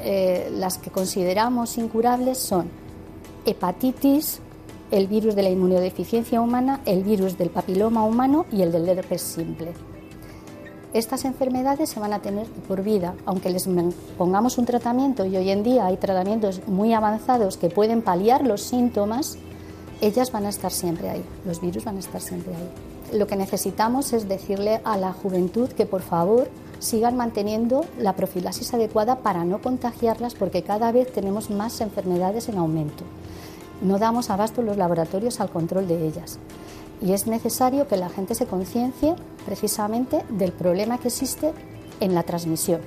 eh, 0.04 0.50
las 0.54 0.78
que 0.78 0.92
consideramos 0.92 1.78
incurables 1.78 2.38
son 2.38 2.70
hepatitis, 3.46 4.40
el 4.92 5.08
virus 5.08 5.36
de 5.36 5.44
la 5.44 5.50
inmunodeficiencia 5.50 6.40
humana, 6.42 6.82
el 6.86 7.04
virus 7.04 7.38
del 7.38 7.50
papiloma 7.50 8.04
humano 8.04 8.46
y 8.52 8.62
el 8.62 8.72
del 8.72 8.88
herpes 8.88 9.22
simple. 9.22 9.74
Estas 10.94 11.26
enfermedades 11.26 11.90
se 11.90 12.00
van 12.00 12.14
a 12.14 12.20
tener 12.20 12.46
por 12.68 12.84
vida, 12.84 13.16
aunque 13.26 13.50
les 13.50 13.68
pongamos 14.16 14.60
un 14.60 14.66
tratamiento 14.66 15.26
y 15.26 15.36
hoy 15.36 15.50
en 15.50 15.64
día 15.64 15.88
hay 15.88 15.98
tratamientos 15.98 16.62
muy 16.68 16.94
avanzados 16.94 17.58
que 17.58 17.72
pueden 17.72 18.04
paliar 18.04 18.46
los 18.46 18.62
síntomas, 18.62 19.40
ellas 20.02 20.32
van 20.32 20.46
a 20.46 20.50
estar 20.50 20.72
siempre 20.72 21.10
ahí, 21.10 21.26
los 21.48 21.62
virus 21.62 21.84
van 21.84 21.96
a 21.96 22.00
estar 22.00 22.22
siempre 22.22 22.54
ahí. 22.54 23.18
Lo 23.18 23.26
que 23.26 23.36
necesitamos 23.36 24.14
es 24.14 24.30
decirle 24.30 24.82
a 24.84 24.96
la 24.96 25.14
juventud 25.14 25.68
que 25.70 25.88
por 25.88 26.04
favor 26.04 26.48
sigan 26.78 27.18
manteniendo 27.18 27.86
la 27.98 28.16
profilaxis 28.16 28.76
adecuada 28.76 29.18
para 29.18 29.46
no 29.46 29.64
contagiarlas 29.64 30.36
porque 30.36 30.62
cada 30.62 30.92
vez 30.92 31.12
tenemos 31.12 31.50
más 31.50 31.82
enfermedades 31.82 32.50
en 32.50 32.60
aumento. 32.60 33.04
No 33.82 33.98
damos 33.98 34.30
abasto 34.30 34.62
los 34.62 34.78
laboratorios 34.78 35.40
al 35.40 35.50
control 35.50 35.88
de 35.88 36.06
ellas 36.06 36.38
y 37.04 37.12
es 37.12 37.28
necesario 37.28 37.88
que 37.88 37.98
la 37.98 38.08
gente 38.08 38.34
se 38.34 38.46
conciencie 38.46 39.16
precisamente 39.46 40.24
del 40.30 40.54
problema 40.54 40.98
que 40.98 41.10
existe 41.10 41.52
en 42.00 42.16
la 42.16 42.24
transmisión. 42.24 42.80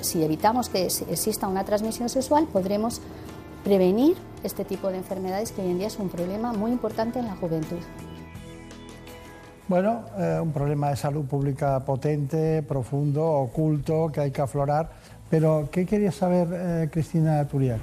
Si 0.00 0.24
evitamos 0.24 0.68
que 0.68 0.86
exista 0.86 1.46
una 1.46 1.64
transmisión 1.64 2.08
sexual, 2.08 2.48
podremos 2.52 3.00
prevenir 3.62 4.16
este 4.42 4.64
tipo 4.64 4.90
de 4.90 4.96
enfermedades 4.96 5.52
que 5.52 5.62
hoy 5.62 5.70
en 5.70 5.78
día 5.78 5.86
es 5.86 5.98
un 6.00 6.08
problema 6.08 6.52
muy 6.52 6.72
importante 6.72 7.20
en 7.20 7.26
la 7.26 7.36
juventud. 7.36 7.78
Bueno, 9.68 10.04
eh, 10.18 10.40
un 10.42 10.50
problema 10.50 10.90
de 10.90 10.96
salud 10.96 11.24
pública 11.26 11.78
potente, 11.80 12.64
profundo, 12.64 13.24
oculto, 13.24 14.10
que 14.12 14.20
hay 14.22 14.30
que 14.32 14.40
aflorar. 14.40 14.90
Pero, 15.30 15.68
¿qué 15.70 15.86
quería 15.86 16.10
saber 16.10 16.48
eh, 16.50 16.88
Cristina 16.90 17.46
Turiac? 17.46 17.78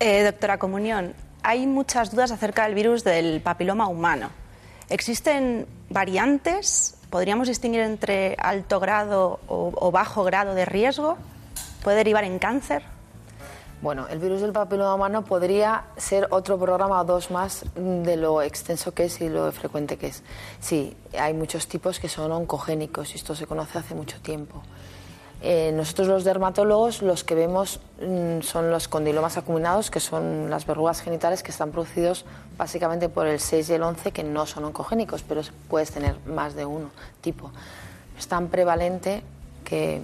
Eh, 0.00 0.24
doctora 0.24 0.58
Comunión, 0.58 1.12
hay 1.44 1.64
muchas 1.68 2.10
dudas 2.10 2.32
acerca 2.32 2.64
del 2.64 2.74
virus 2.74 3.04
del 3.04 3.40
papiloma 3.40 3.86
humano. 3.86 4.30
¿Existen 4.88 5.66
variantes? 5.88 6.96
¿Podríamos 7.10 7.48
distinguir 7.48 7.80
entre 7.80 8.36
alto 8.38 8.80
grado 8.80 9.40
o, 9.46 9.90
bajo 9.90 10.24
grado 10.24 10.54
de 10.54 10.64
riesgo? 10.64 11.16
¿Puede 11.82 11.98
derivar 11.98 12.24
en 12.24 12.38
cáncer? 12.38 12.82
Bueno, 13.80 14.08
el 14.08 14.18
virus 14.18 14.40
del 14.40 14.52
papiloma 14.52 14.94
humano 14.94 15.24
podría 15.24 15.84
ser 15.96 16.26
otro 16.30 16.58
programa 16.58 17.00
o 17.00 17.04
dos 17.04 17.30
más 17.30 17.64
de 17.74 18.16
lo 18.16 18.40
extenso 18.40 18.94
que 18.94 19.04
es 19.04 19.20
y 19.20 19.28
lo 19.28 19.52
frecuente 19.52 19.98
que 19.98 20.08
es. 20.08 20.22
Sí, 20.60 20.96
hay 21.18 21.34
muchos 21.34 21.68
tipos 21.68 22.00
que 22.00 22.08
son 22.08 22.32
oncogénicos 22.32 23.12
y 23.12 23.16
esto 23.16 23.34
se 23.34 23.46
conoce 23.46 23.78
hace 23.78 23.94
mucho 23.94 24.20
tiempo. 24.20 24.62
Eh, 25.46 25.72
nosotros 25.74 26.08
los 26.08 26.24
dermatólogos 26.24 27.02
los 27.02 27.22
que 27.22 27.34
vemos 27.34 27.78
mm, 28.00 28.40
son 28.40 28.70
los 28.70 28.88
condilomas 28.88 29.36
acuminados, 29.36 29.90
que 29.90 30.00
son 30.00 30.48
las 30.48 30.64
verrugas 30.64 31.02
genitales 31.02 31.42
que 31.42 31.50
están 31.50 31.70
producidos 31.70 32.24
básicamente 32.56 33.10
por 33.10 33.26
el 33.26 33.38
6 33.38 33.68
y 33.68 33.74
el 33.74 33.82
11, 33.82 34.10
que 34.12 34.24
no 34.24 34.46
son 34.46 34.64
oncogénicos, 34.64 35.22
pero 35.22 35.42
puedes 35.68 35.90
tener 35.90 36.16
más 36.24 36.54
de 36.54 36.64
uno 36.64 36.88
tipo. 37.20 37.50
Es 38.18 38.26
tan 38.26 38.48
prevalente 38.48 39.22
que 39.66 40.00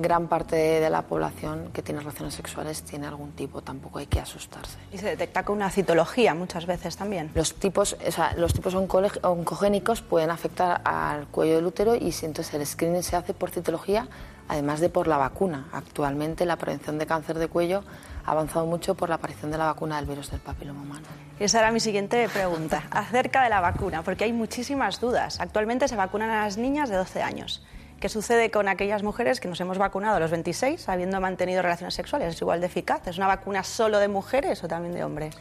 gran 0.00 0.28
parte 0.28 0.56
de 0.56 0.90
la 0.90 1.02
población 1.02 1.70
que 1.72 1.82
tiene 1.82 2.00
relaciones 2.00 2.34
sexuales 2.34 2.82
tiene 2.82 3.06
algún 3.06 3.32
tipo, 3.32 3.62
tampoco 3.62 3.98
hay 3.98 4.06
que 4.06 4.20
asustarse. 4.20 4.78
Y 4.92 4.98
se 4.98 5.06
detecta 5.06 5.44
con 5.44 5.56
una 5.56 5.70
citología 5.70 6.34
muchas 6.34 6.66
veces 6.66 6.96
también. 6.96 7.30
Los 7.34 7.54
tipos, 7.54 7.96
o 8.06 8.12
sea, 8.12 8.34
los 8.36 8.52
tipos 8.52 8.74
oncogénicos 8.74 10.02
pueden 10.02 10.30
afectar 10.30 10.80
al 10.84 11.26
cuello 11.28 11.56
del 11.56 11.66
útero 11.66 11.94
y 11.94 12.12
si 12.12 12.26
entonces 12.26 12.54
el 12.54 12.66
screening 12.66 13.02
se 13.02 13.16
hace 13.16 13.34
por 13.34 13.50
citología, 13.50 14.08
además 14.48 14.80
de 14.80 14.88
por 14.88 15.06
la 15.06 15.16
vacuna. 15.16 15.68
Actualmente 15.72 16.46
la 16.46 16.56
prevención 16.56 16.98
de 16.98 17.06
cáncer 17.06 17.38
de 17.38 17.48
cuello 17.48 17.84
ha 18.24 18.32
avanzado 18.32 18.66
mucho 18.66 18.94
por 18.94 19.08
la 19.08 19.16
aparición 19.16 19.50
de 19.50 19.58
la 19.58 19.66
vacuna 19.66 19.96
del 19.96 20.06
virus 20.06 20.30
del 20.30 20.40
papiloma 20.40 20.82
humano. 20.82 21.06
Esa 21.38 21.60
era 21.60 21.70
mi 21.70 21.80
siguiente 21.80 22.28
pregunta, 22.28 22.84
acerca 22.90 23.42
de 23.42 23.50
la 23.50 23.60
vacuna, 23.60 24.02
porque 24.02 24.24
hay 24.24 24.32
muchísimas 24.32 25.00
dudas. 25.00 25.40
Actualmente 25.40 25.88
se 25.88 25.96
vacunan 25.96 26.30
a 26.30 26.44
las 26.44 26.58
niñas 26.58 26.90
de 26.90 26.96
12 26.96 27.22
años. 27.22 27.62
¿Qué 28.00 28.08
sucede 28.08 28.52
con 28.52 28.68
aquellas 28.68 29.02
mujeres 29.02 29.40
que 29.40 29.48
nos 29.48 29.60
hemos 29.60 29.76
vacunado 29.76 30.18
a 30.18 30.20
los 30.20 30.30
26 30.30 30.88
habiendo 30.88 31.20
mantenido 31.20 31.62
relaciones 31.62 31.94
sexuales? 31.94 32.32
¿Es 32.32 32.40
igual 32.40 32.60
de 32.60 32.66
eficaz? 32.66 33.04
¿Es 33.08 33.16
una 33.18 33.26
vacuna 33.26 33.64
solo 33.64 33.98
de 33.98 34.06
mujeres 34.06 34.62
o 34.62 34.68
también 34.68 34.94
de 34.94 35.02
hombres? 35.02 35.34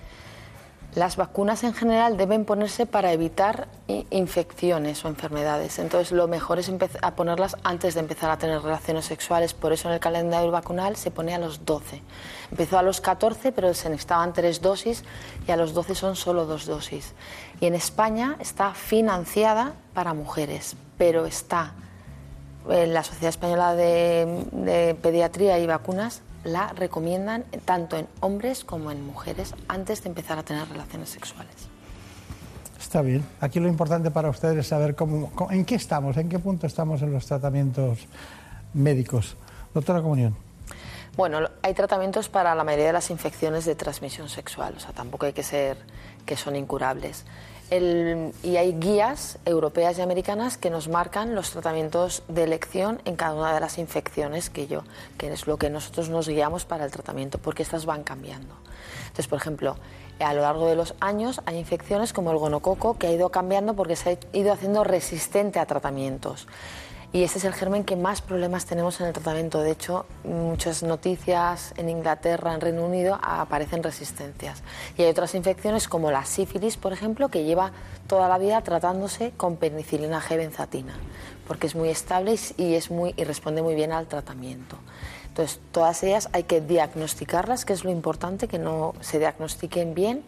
Las 0.95 1.17
vacunas 1.17 1.63
en 1.63 1.75
general 1.75 2.17
deben 2.17 2.45
ponerse 2.45 2.87
para 2.87 3.11
evitar 3.11 3.67
infecciones 4.09 5.05
o 5.05 5.07
enfermedades. 5.07 5.77
Entonces, 5.77 6.11
lo 6.11 6.27
mejor 6.27 6.57
es 6.57 6.71
a 7.03 7.15
ponerlas 7.15 7.57
antes 7.63 7.93
de 7.93 7.99
empezar 7.99 8.31
a 8.31 8.39
tener 8.39 8.59
relaciones 8.59 9.05
sexuales. 9.05 9.53
Por 9.53 9.71
eso 9.71 9.89
en 9.89 9.93
el 9.93 9.99
calendario 9.99 10.49
vacunal 10.49 10.95
se 10.95 11.11
pone 11.11 11.35
a 11.35 11.37
los 11.37 11.63
12. 11.63 12.01
Empezó 12.49 12.79
a 12.79 12.81
los 12.81 13.01
14, 13.01 13.51
pero 13.51 13.71
se 13.75 13.91
necesitaban 13.91 14.33
tres 14.33 14.61
dosis 14.61 15.03
y 15.47 15.51
a 15.51 15.57
los 15.57 15.75
12 15.75 15.93
son 15.93 16.15
solo 16.15 16.47
dos 16.47 16.65
dosis. 16.65 17.13
Y 17.61 17.67
en 17.67 17.75
España 17.75 18.35
está 18.39 18.73
financiada 18.73 19.73
para 19.93 20.15
mujeres, 20.15 20.75
pero 20.97 21.27
está 21.27 21.75
la 22.67 23.03
Sociedad 23.03 23.29
Española 23.29 23.75
de, 23.75 24.97
Pediatría 25.01 25.59
y 25.59 25.67
Vacunas 25.67 26.21
la 26.43 26.73
recomiendan 26.73 27.43
tanto 27.65 27.97
en 27.97 28.07
hombres 28.19 28.63
como 28.63 28.91
en 28.91 29.05
mujeres 29.05 29.53
antes 29.67 30.03
de 30.03 30.09
empezar 30.09 30.37
a 30.37 30.43
tener 30.43 30.67
relaciones 30.69 31.09
sexuales. 31.09 31.55
Está 32.79 33.01
bien. 33.01 33.25
Aquí 33.41 33.59
lo 33.59 33.67
importante 33.67 34.11
para 34.11 34.29
ustedes 34.29 34.57
es 34.59 34.67
saber 34.67 34.95
cómo, 34.95 35.31
en 35.49 35.65
qué 35.65 35.75
estamos, 35.75 36.15
en 36.17 36.29
qué 36.29 36.39
punto 36.39 36.67
estamos 36.67 37.01
en 37.01 37.11
los 37.11 37.25
tratamientos 37.25 37.99
médicos. 38.73 39.35
Doctora 39.73 40.01
Comunión. 40.01 40.35
Bueno, 41.17 41.39
hay 41.63 41.73
tratamientos 41.73 42.29
para 42.29 42.53
la 42.53 42.63
mayoría 42.63 42.87
de 42.87 42.93
las 42.93 43.09
infecciones 43.09 43.65
de 43.65 43.75
transmisión 43.75 44.29
sexual, 44.29 44.75
o 44.77 44.79
sea, 44.79 44.91
tampoco 44.91 45.25
hay 45.25 45.33
que 45.33 45.41
ser 45.41 45.77
que 46.27 46.37
son 46.37 46.55
incurables 46.55 47.25
y 47.69 48.55
hay 48.55 48.73
guías 48.79 49.39
europeas 49.45 49.97
y 49.97 50.01
americanas 50.01 50.57
que 50.57 50.69
nos 50.69 50.87
marcan 50.87 51.35
los 51.35 51.51
tratamientos 51.51 52.23
de 52.27 52.43
elección 52.43 53.01
en 53.05 53.15
cada 53.15 53.33
una 53.33 53.53
de 53.53 53.59
las 53.59 53.77
infecciones 53.77 54.49
que 54.49 54.67
yo, 54.67 54.83
que 55.17 55.31
es 55.31 55.47
lo 55.47 55.57
que 55.57 55.69
nosotros 55.69 56.09
nos 56.09 56.29
guiamos 56.29 56.65
para 56.65 56.85
el 56.85 56.91
tratamiento, 56.91 57.39
porque 57.39 57.63
estas 57.63 57.85
van 57.85 58.03
cambiando. 58.03 58.55
Entonces, 59.07 59.27
por 59.27 59.39
ejemplo, 59.39 59.75
a 60.19 60.33
lo 60.33 60.41
largo 60.41 60.67
de 60.67 60.75
los 60.75 60.95
años 60.99 61.41
hay 61.45 61.57
infecciones 61.57 62.13
como 62.13 62.31
el 62.31 62.37
gonococo 62.37 62.97
que 62.97 63.07
ha 63.07 63.11
ido 63.11 63.29
cambiando 63.29 63.75
porque 63.75 63.95
se 63.95 64.11
ha 64.11 64.37
ido 64.37 64.53
haciendo 64.53 64.83
resistente 64.83 65.59
a 65.59 65.65
tratamientos 65.65 66.47
y 67.13 67.23
ese 67.23 67.37
es 67.37 67.45
el 67.45 67.53
germen 67.53 67.85
que 67.85 67.95
más 67.95 68.21
problemas 68.21 68.65
tenemos 68.65 68.99
en 68.99 69.07
el 69.07 69.13
tratamiento. 69.13 69.61
De 69.61 69.71
hecho, 69.71 70.05
muchas 70.25 70.83
noticias 70.83 71.73
en 71.77 71.89
Inglaterra, 71.89 72.53
en 72.53 72.59
Reino 72.59 72.83
Unido, 72.83 73.17
aparecen 73.21 73.81
resistencias. 73.81 74.61
Y 74.97 75.03
hay 75.03 75.09
otras 75.09 75.33
infecciones 75.33 75.87
como 75.87 76.11
la 76.11 76.25
sífilis, 76.25 76.75
por 76.75 76.91
ejemplo, 76.91 77.29
que 77.29 77.45
lleva 77.45 77.71
toda 78.07 78.27
la 78.27 78.37
vida 78.37 78.61
tratándose 78.61 79.31
con 79.37 79.55
penicilina 79.55 80.21
G 80.21 80.35
benzatina, 80.35 80.95
porque 81.47 81.67
es 81.67 81.75
muy 81.75 81.89
estable 81.89 82.35
y, 82.57 82.73
es 82.75 82.91
muy, 82.91 83.13
y 83.15 83.23
responde 83.23 83.61
muy 83.61 83.73
bien 83.73 83.93
al 83.93 84.07
tratamiento. 84.07 84.77
Entonces, 85.29 85.61
todas 85.71 86.03
ellas 86.03 86.29
hay 86.33 86.43
que 86.43 86.59
diagnosticarlas, 86.59 87.63
que 87.63 87.71
es 87.71 87.85
lo 87.85 87.91
importante, 87.91 88.47
que 88.47 88.59
no 88.59 88.95
se 88.99 89.19
diagnostiquen 89.19 89.93
bien 89.93 90.23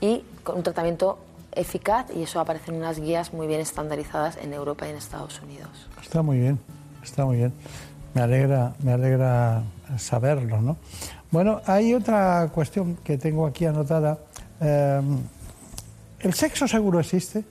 y 0.00 0.24
con 0.44 0.58
un 0.58 0.62
tratamiento 0.62 1.18
eficaz 1.52 2.06
y 2.14 2.22
eso 2.22 2.40
aparece 2.40 2.70
en 2.70 2.78
unas 2.78 3.00
guías 3.00 3.32
muy 3.32 3.46
bien 3.46 3.60
estandarizadas 3.60 4.36
en 4.36 4.52
Europa 4.52 4.86
y 4.86 4.90
en 4.90 4.96
Estados 4.96 5.40
Unidos. 5.42 5.88
Está 6.02 6.22
muy 6.22 6.38
bien, 6.38 6.58
está 7.02 7.24
muy 7.24 7.36
bien. 7.36 7.52
Me 8.14 8.22
alegra, 8.22 8.74
me 8.82 8.92
alegra 8.92 9.62
saberlo, 9.96 10.60
¿no? 10.60 10.76
Bueno, 11.30 11.60
hay 11.66 11.94
otra 11.94 12.48
cuestión 12.52 12.96
que 12.96 13.16
tengo 13.16 13.46
aquí 13.46 13.64
anotada. 13.64 14.18
Eh, 14.60 15.00
¿El 16.20 16.34
sexo 16.34 16.66
seguro 16.66 16.98
existe? 16.98 17.44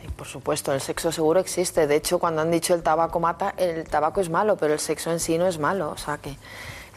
Sí, 0.00 0.06
Por 0.16 0.26
supuesto, 0.26 0.72
el 0.72 0.80
sexo 0.80 1.10
seguro 1.10 1.40
existe. 1.40 1.86
De 1.86 1.96
hecho, 1.96 2.20
cuando 2.20 2.40
han 2.42 2.50
dicho 2.50 2.72
el 2.72 2.82
tabaco 2.82 3.18
mata, 3.18 3.54
el 3.56 3.84
tabaco 3.84 4.20
es 4.20 4.30
malo, 4.30 4.56
pero 4.56 4.72
el 4.74 4.78
sexo 4.78 5.10
en 5.10 5.18
sí 5.18 5.38
no 5.38 5.48
es 5.48 5.58
malo. 5.58 5.90
O 5.90 5.96
sea 5.96 6.18
que 6.18 6.36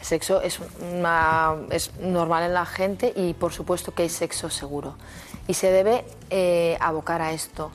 sexo 0.04 0.40
es, 0.42 0.58
una- 0.92 1.56
es 1.70 1.90
normal 2.00 2.44
en 2.44 2.54
la 2.54 2.66
gente 2.66 3.12
y 3.16 3.34
por 3.34 3.52
supuesto 3.52 3.92
que 3.94 4.02
hay 4.04 4.08
sexo 4.08 4.50
seguro. 4.50 4.94
Y 5.48 5.54
se 5.54 5.70
debe 5.70 6.04
eh, 6.30 6.76
abocar 6.80 7.20
a 7.22 7.32
esto. 7.32 7.70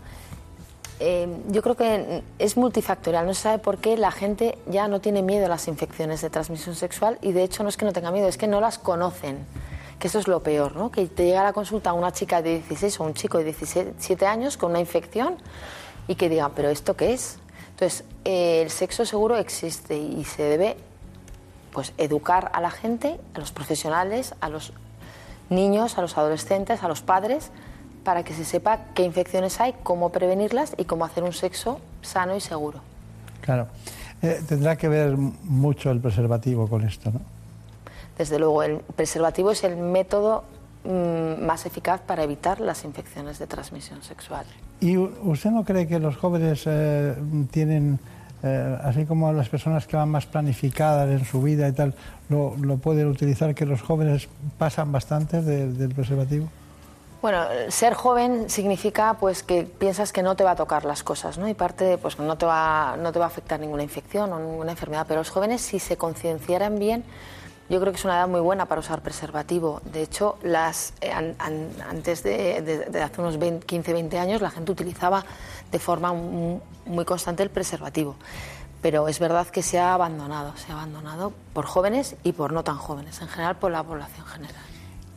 Eh, 1.01 1.27
yo 1.47 1.61
creo 1.61 1.75
que 1.75 2.23
es 2.39 2.57
multifactorial. 2.57 3.25
No 3.25 3.33
se 3.33 3.41
sabe 3.43 3.59
por 3.59 3.77
qué 3.77 3.95
la 3.97 4.11
gente 4.11 4.57
ya 4.67 4.87
no 4.87 4.99
tiene 4.99 5.21
miedo 5.21 5.45
a 5.45 5.49
las 5.49 5.67
infecciones 5.67 6.21
de 6.21 6.29
transmisión 6.29 6.75
sexual 6.75 7.17
y 7.21 7.31
de 7.31 7.43
hecho 7.43 7.63
no 7.63 7.69
es 7.69 7.77
que 7.77 7.85
no 7.85 7.93
tenga 7.93 8.11
miedo, 8.11 8.27
es 8.27 8.37
que 8.37 8.47
no 8.47 8.59
las 8.61 8.77
conocen. 8.79 9.45
Que 9.97 10.07
eso 10.07 10.19
es 10.19 10.27
lo 10.27 10.41
peor, 10.41 10.75
¿no? 10.75 10.91
Que 10.91 11.05
te 11.07 11.25
llega 11.25 11.41
a 11.41 11.43
la 11.43 11.53
consulta 11.53 11.93
una 11.93 12.11
chica 12.11 12.41
de 12.41 12.55
16 12.59 12.99
o 12.99 13.03
un 13.05 13.13
chico 13.13 13.37
de 13.37 13.45
17 13.45 14.25
años 14.25 14.55
con 14.57 14.71
una 14.71 14.79
infección 14.79 15.37
y 16.07 16.15
que 16.15 16.29
diga, 16.29 16.49
¿pero 16.55 16.69
esto 16.69 16.95
qué 16.95 17.13
es? 17.13 17.37
Entonces, 17.71 18.03
eh, 18.25 18.61
el 18.63 18.69
sexo 18.69 19.05
seguro 19.05 19.37
existe 19.37 19.97
y 19.97 20.23
se 20.25 20.43
debe 20.43 20.77
pues 21.71 21.93
educar 21.97 22.51
a 22.53 22.61
la 22.61 22.71
gente, 22.71 23.19
a 23.33 23.39
los 23.39 23.51
profesionales, 23.51 24.35
a 24.41 24.49
los 24.49 24.73
niños, 25.49 25.97
a 25.97 26.01
los 26.01 26.17
adolescentes, 26.17 26.83
a 26.83 26.87
los 26.87 27.01
padres, 27.01 27.51
para 28.03 28.23
que 28.23 28.33
se 28.33 28.45
sepa 28.45 28.79
qué 28.95 29.03
infecciones 29.03 29.59
hay, 29.59 29.73
cómo 29.83 30.11
prevenirlas 30.11 30.73
y 30.77 30.85
cómo 30.85 31.05
hacer 31.05 31.23
un 31.23 31.33
sexo 31.33 31.79
sano 32.01 32.35
y 32.35 32.41
seguro. 32.41 32.79
Claro. 33.41 33.67
Eh, 34.21 34.41
tendrá 34.47 34.75
que 34.75 34.87
ver 34.87 35.15
mucho 35.17 35.91
el 35.91 35.99
preservativo 35.99 36.67
con 36.67 36.83
esto, 36.83 37.11
¿no? 37.11 37.21
Desde 38.17 38.37
luego, 38.37 38.63
el 38.63 38.79
preservativo 38.79 39.51
es 39.51 39.63
el 39.63 39.77
método 39.77 40.43
mm, 40.83 41.45
más 41.45 41.65
eficaz 41.65 42.01
para 42.01 42.23
evitar 42.23 42.59
las 42.59 42.83
infecciones 42.83 43.39
de 43.39 43.47
transmisión 43.47 44.03
sexual. 44.03 44.45
¿Y 44.81 44.97
usted 44.97 45.51
no 45.51 45.63
cree 45.63 45.87
que 45.87 45.99
los 45.99 46.17
jóvenes 46.17 46.63
eh, 46.65 47.15
tienen, 47.51 47.97
eh, 48.43 48.77
así 48.83 49.05
como 49.05 49.31
las 49.33 49.49
personas 49.49 49.85
que 49.87 49.97
van 49.97 50.09
más 50.09 50.25
planificadas 50.25 51.09
en 51.09 51.25
su 51.25 51.41
vida 51.41 51.67
y 51.67 51.71
tal, 51.73 51.93
lo, 52.29 52.55
lo 52.61 52.77
pueden 52.77 53.07
utilizar, 53.07 53.53
que 53.55 53.65
los 53.65 53.81
jóvenes 53.81 54.27
pasan 54.57 54.91
bastante 54.91 55.41
de- 55.41 55.71
del 55.73 55.93
preservativo? 55.93 56.47
Bueno, 57.21 57.41
ser 57.67 57.95
joven 57.95 58.49
significa 58.49 59.15
pues 59.19 59.43
que 59.43 59.63
piensas 59.63 60.13
que 60.13 60.23
no 60.23 60.35
te 60.35 60.45
va 60.45 60.51
a 60.51 60.55
tocar 60.55 60.85
las 60.85 61.03
cosas, 61.03 61.37
¿no? 61.37 61.49
Y 61.49 61.53
parte 61.53 61.97
pues 61.97 62.17
no 62.17 62.37
te 62.37 62.45
va 62.45 62.95
no 62.97 63.11
te 63.11 63.19
va 63.19 63.25
a 63.25 63.27
afectar 63.27 63.59
ninguna 63.59 63.83
infección 63.83 64.31
o 64.31 64.39
ninguna 64.39 64.71
enfermedad, 64.71 65.05
pero 65.05 65.19
los 65.19 65.29
jóvenes 65.29 65.59
si 65.59 65.79
se 65.79 65.97
concienciaran 65.97 66.79
bien, 66.79 67.03
yo 67.69 67.79
creo 67.79 67.91
que 67.93 67.99
es 67.99 68.05
una 68.05 68.15
edad 68.15 68.27
muy 68.27 68.41
buena 68.41 68.65
para 68.65 68.79
usar 68.81 69.01
preservativo. 69.01 69.81
De 69.93 70.01
hecho, 70.01 70.37
las 70.43 70.93
eh, 71.01 71.11
an- 71.11 71.35
an- 71.39 71.69
antes 71.89 72.23
de, 72.23 72.87
hace 73.03 73.21
unos 73.21 73.37
20, 73.37 73.65
15, 73.65 73.93
20 73.93 74.17
años 74.19 74.41
la 74.41 74.49
gente 74.49 74.71
utilizaba 74.71 75.23
de 75.71 75.79
forma 75.79 76.13
mu- 76.13 76.59
muy 76.85 77.05
constante 77.05 77.43
el 77.43 77.49
preservativo. 77.49 78.15
Pero 78.81 79.07
es 79.07 79.19
verdad 79.19 79.45
que 79.47 79.61
se 79.61 79.77
ha 79.77 79.93
abandonado, 79.93 80.55
se 80.57 80.71
ha 80.71 80.75
abandonado 80.75 81.33
por 81.53 81.65
jóvenes 81.65 82.15
y 82.23 82.31
por 82.31 82.53
no 82.53 82.63
tan 82.63 82.77
jóvenes, 82.77 83.21
en 83.21 83.27
general 83.27 83.57
por 83.57 83.71
la 83.71 83.83
población 83.83 84.25
general. 84.25 84.55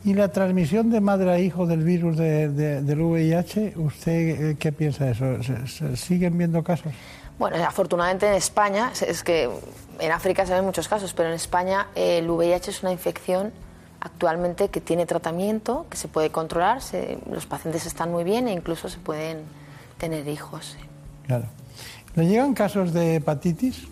¿Y 0.05 0.13
la 0.15 0.27
transmisión 0.27 0.89
de 0.91 0.99
madre 0.99 1.31
a 1.31 1.39
hijo 1.39 1.65
del 1.65 1.81
virus 1.81 2.17
de- 2.17 2.49
de- 2.49 2.81
del 2.81 2.99
VIH, 3.01 3.73
usted 3.77 4.11
eh, 4.51 4.57
qué 4.59 4.73
piensa 4.73 5.05
de 5.05 5.11
eso? 5.11 5.41
¿Se, 5.43 5.65
se 5.67 5.95
siguen 5.95 6.37
viendo 6.37 6.61
casos? 6.61 6.91
Bueno, 7.39 7.57
afortunadamente 7.65 8.27
en 8.27 8.33
España, 8.33 8.91
es 9.05 9.23
que 9.23 9.49
en 9.99 10.11
África 10.11 10.45
se 10.45 10.53
ven 10.53 10.63
muchos 10.65 10.87
casos, 10.87 11.13
pero 11.13 11.29
en 11.29 11.35
España 11.35 11.87
el 11.95 12.29
VIH 12.29 12.71
es 12.71 12.83
una 12.83 12.91
infección 12.91 13.51
actualmente 13.99 14.69
que 14.69 14.81
tiene 14.81 15.05
tratamiento, 15.05 15.85
que 15.89 15.97
se 15.97 16.07
puede 16.07 16.29
controlar, 16.29 16.81
se- 16.81 17.17
los 17.29 17.45
pacientes 17.45 17.85
están 17.85 18.11
muy 18.11 18.23
bien 18.23 18.47
e 18.47 18.51
incluso 18.51 18.89
se 18.89 18.97
pueden 18.99 19.43
tener 19.97 20.27
hijos. 20.27 20.75
Claro. 21.25 21.45
¿Le 22.15 22.27
llegan 22.27 22.53
casos 22.53 22.93
de 22.93 23.15
hepatitis? 23.15 23.87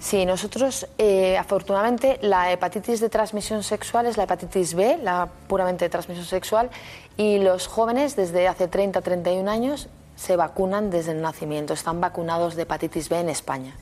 Sí, 0.00 0.24
nosotros 0.24 0.86
eh, 0.98 1.36
afortunadamente 1.36 2.18
la 2.22 2.52
hepatitis 2.52 3.00
de 3.00 3.08
transmisión 3.08 3.62
sexual 3.62 4.06
es 4.06 4.16
la 4.16 4.24
hepatitis 4.24 4.74
B, 4.74 4.98
la 5.02 5.28
puramente 5.48 5.84
de 5.84 5.88
transmisión 5.90 6.26
sexual, 6.26 6.70
y 7.16 7.38
los 7.38 7.66
jóvenes 7.66 8.14
desde 8.16 8.46
hace 8.48 8.68
30 8.68 9.00
31 9.00 9.50
años 9.50 9.88
se 10.16 10.36
vacunan 10.36 10.90
desde 10.90 11.12
el 11.12 11.20
nacimiento, 11.20 11.74
están 11.74 12.00
vacunados 12.00 12.56
de 12.56 12.62
hepatitis 12.62 13.08
B 13.08 13.20
en 13.20 13.28
España. 13.28 13.74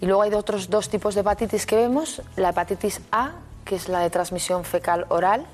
Y 0.00 0.06
luego 0.06 0.22
hay 0.22 0.32
otros 0.32 0.70
dos 0.70 0.88
tipos 0.88 1.14
de 1.14 1.22
hepatitis 1.22 1.66
que 1.66 1.76
vemos, 1.76 2.22
la 2.36 2.50
hepatitis 2.50 3.00
A, 3.10 3.32
que 3.64 3.76
es 3.76 3.88
la 3.88 4.00
de 4.00 4.10
transmisión 4.10 4.64
fecal 4.64 5.06
oral, 5.08 5.46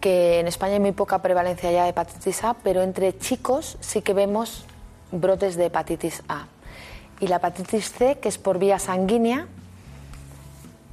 que 0.00 0.40
en 0.40 0.48
España 0.48 0.74
hay 0.74 0.80
muy 0.80 0.92
poca 0.92 1.22
prevalencia 1.22 1.70
ya 1.70 1.84
de 1.84 1.90
hepatitis 1.90 2.44
A, 2.44 2.54
pero 2.54 2.82
entre 2.82 3.16
chicos 3.18 3.76
sí 3.80 4.02
que 4.02 4.14
vemos 4.14 4.64
brotes 5.12 5.56
de 5.56 5.66
hepatitis 5.66 6.22
A. 6.28 6.46
Y 7.20 7.28
la 7.28 7.36
hepatitis 7.36 7.92
C, 7.92 8.18
que 8.18 8.28
es 8.28 8.38
por 8.38 8.58
vía 8.58 8.78
sanguínea, 8.78 9.46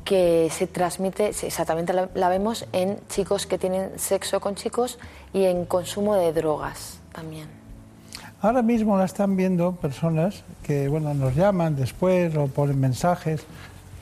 que 0.06 0.50
se 0.52 0.68
transmite, 0.68 1.30
exactamente 1.30 1.94
la 2.14 2.30
vemos 2.30 2.66
en 2.74 3.00
chicos 3.08 3.48
que 3.48 3.58
tienen 3.58 3.98
sexo 3.98 4.40
con 4.40 4.56
chicos 4.56 5.00
y 5.34 5.46
en 5.46 5.66
consumo 5.66 6.16
de 6.16 6.34
drogas 6.34 7.00
también. 7.14 7.63
Ahora 8.44 8.62
mismo 8.62 8.98
la 8.98 9.06
están 9.06 9.38
viendo 9.38 9.72
personas 9.72 10.44
que 10.64 10.90
bueno, 10.90 11.14
nos 11.14 11.34
llaman 11.34 11.78
después 11.78 12.36
o 12.36 12.48
ponen 12.48 12.78
mensajes 12.78 13.46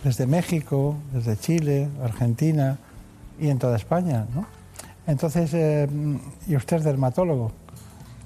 desde 0.04 0.25
México, 0.25 0.95
desde 1.13 1.38
Chile, 1.38 1.88
Argentina 2.04 2.80
y 3.39 3.49
en 3.49 3.60
toda 3.60 3.75
España. 3.75 4.25
¿no? 4.34 4.47
Entonces, 5.06 5.54
eh, 5.54 5.88
y 6.47 6.56
usted 6.56 6.77
es 6.77 6.84
dermatólogo, 6.84 7.51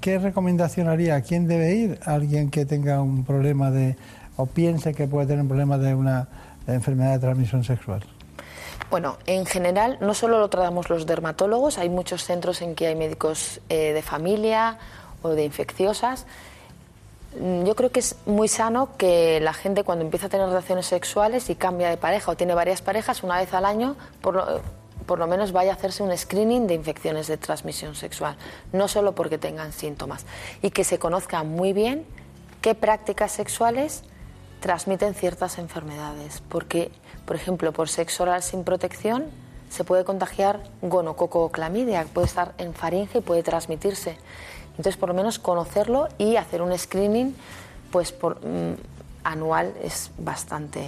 ¿qué 0.00 0.18
recomendación 0.18 0.88
haría? 0.88 1.16
¿A 1.16 1.20
quién 1.20 1.46
debe 1.46 1.74
ir? 1.74 2.00
¿Alguien 2.06 2.48
que 2.48 2.64
tenga 2.64 3.02
un 3.02 3.22
problema 3.26 3.70
de 3.70 3.98
o 4.38 4.46
piense 4.46 4.94
que 4.94 5.06
puede 5.06 5.26
tener 5.26 5.42
un 5.42 5.48
problema 5.48 5.76
de 5.76 5.94
una 5.94 6.28
enfermedad 6.66 7.12
de 7.12 7.18
transmisión 7.18 7.62
sexual? 7.62 8.02
Bueno, 8.90 9.18
en 9.26 9.44
general 9.44 9.98
no 10.00 10.14
solo 10.14 10.38
lo 10.38 10.48
tratamos 10.48 10.88
los 10.88 11.04
dermatólogos, 11.04 11.76
hay 11.76 11.90
muchos 11.90 12.24
centros 12.24 12.62
en 12.62 12.74
que 12.74 12.86
hay 12.86 12.94
médicos 12.94 13.60
eh, 13.68 13.92
de 13.92 14.00
familia 14.00 14.78
o 15.22 15.30
de 15.30 15.44
infecciosas. 15.44 16.26
Mm, 17.40 17.64
Yo 17.64 17.74
creo 17.74 17.90
que 17.90 18.00
es 18.00 18.16
muy 18.26 18.48
sano 18.48 18.90
que 18.96 19.40
la 19.40 19.52
gente 19.52 19.84
cuando 19.84 20.04
empieza 20.04 20.26
a 20.26 20.28
tener 20.30 20.46
relaciones 20.46 20.86
sexuales 20.86 21.50
y 21.50 21.54
cambia 21.54 21.88
de 21.90 21.96
pareja 21.96 22.30
o 22.30 22.36
tiene 22.36 22.54
varias 22.54 22.82
parejas, 22.82 23.22
una 23.22 23.38
vez 23.38 23.52
al 23.54 23.64
año, 23.64 23.96
por 24.20 24.34
lo, 24.34 24.60
por 25.06 25.18
lo 25.18 25.26
menos 25.26 25.52
vaya 25.52 25.72
a 25.72 25.74
hacerse 25.74 26.02
un 26.02 26.16
screening 26.16 26.66
de 26.66 26.74
infecciones 26.74 27.26
de 27.26 27.36
transmisión 27.36 27.94
sexual, 27.94 28.36
no 28.72 28.88
solo 28.88 29.14
porque 29.14 29.38
tengan 29.38 29.72
síntomas, 29.72 30.26
y 30.62 30.70
que 30.70 30.84
se 30.84 30.98
conozca 30.98 31.42
muy 31.42 31.72
bien 31.72 32.04
qué 32.60 32.74
prácticas 32.74 33.32
sexuales 33.32 34.02
transmiten 34.60 35.14
ciertas 35.14 35.58
enfermedades, 35.58 36.42
porque, 36.48 36.90
por 37.24 37.36
ejemplo, 37.36 37.72
por 37.72 37.88
sexo 37.88 38.24
oral 38.24 38.42
sin 38.42 38.64
protección 38.64 39.26
se 39.70 39.84
puede 39.84 40.04
contagiar 40.04 40.60
gonococo 40.82 41.50
clamidia, 41.50 42.06
puede 42.12 42.26
estar 42.26 42.54
en 42.58 42.74
faringe 42.74 43.18
y 43.18 43.20
puede 43.20 43.42
transmitirse. 43.42 44.16
Entonces, 44.78 44.96
por 44.96 45.08
lo 45.08 45.14
menos 45.14 45.38
conocerlo 45.38 46.08
y 46.18 46.36
hacer 46.36 46.62
un 46.62 46.76
screening, 46.76 47.34
pues 47.90 48.12
mm, 48.12 48.72
anual 49.24 49.72
es 49.82 50.10
bastante 50.18 50.82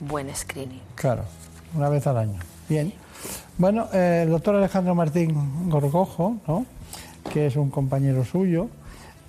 buen 0.00 0.34
screening. 0.34 0.80
Claro, 0.94 1.24
una 1.74 1.88
vez 1.88 2.06
al 2.06 2.18
año. 2.18 2.38
Bien. 2.68 2.92
Bueno, 3.58 3.88
eh, 3.92 4.22
el 4.24 4.30
doctor 4.30 4.54
Alejandro 4.56 4.94
Martín 4.94 5.70
Gorgojo, 5.70 6.36
¿no? 6.46 6.66
que 7.32 7.46
es 7.46 7.56
un 7.56 7.70
compañero 7.70 8.24
suyo, 8.24 8.68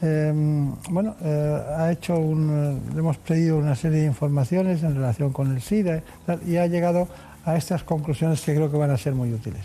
eh, 0.02 0.32
bueno, 0.90 1.16
eh, 1.22 1.64
ha 1.76 1.92
hecho 1.92 2.16
un, 2.16 2.50
eh, 2.50 2.94
le 2.94 3.00
hemos 3.00 3.18
pedido 3.18 3.58
una 3.58 3.76
serie 3.76 4.02
de 4.02 4.06
informaciones 4.06 4.84
en 4.84 4.94
relación 4.96 5.34
con 5.34 5.54
el 5.56 5.62
SIDA 5.62 6.04
y 6.46 6.58
ha 6.58 6.68
llegado 6.68 7.08
a 7.46 7.56
estas 7.56 7.84
conclusiones 7.84 8.42
que 8.42 8.54
creo 8.54 8.70
que 8.70 8.78
van 8.78 8.92
a 8.92 8.98
ser 8.98 9.16
muy 9.16 9.34
útiles. 9.34 9.64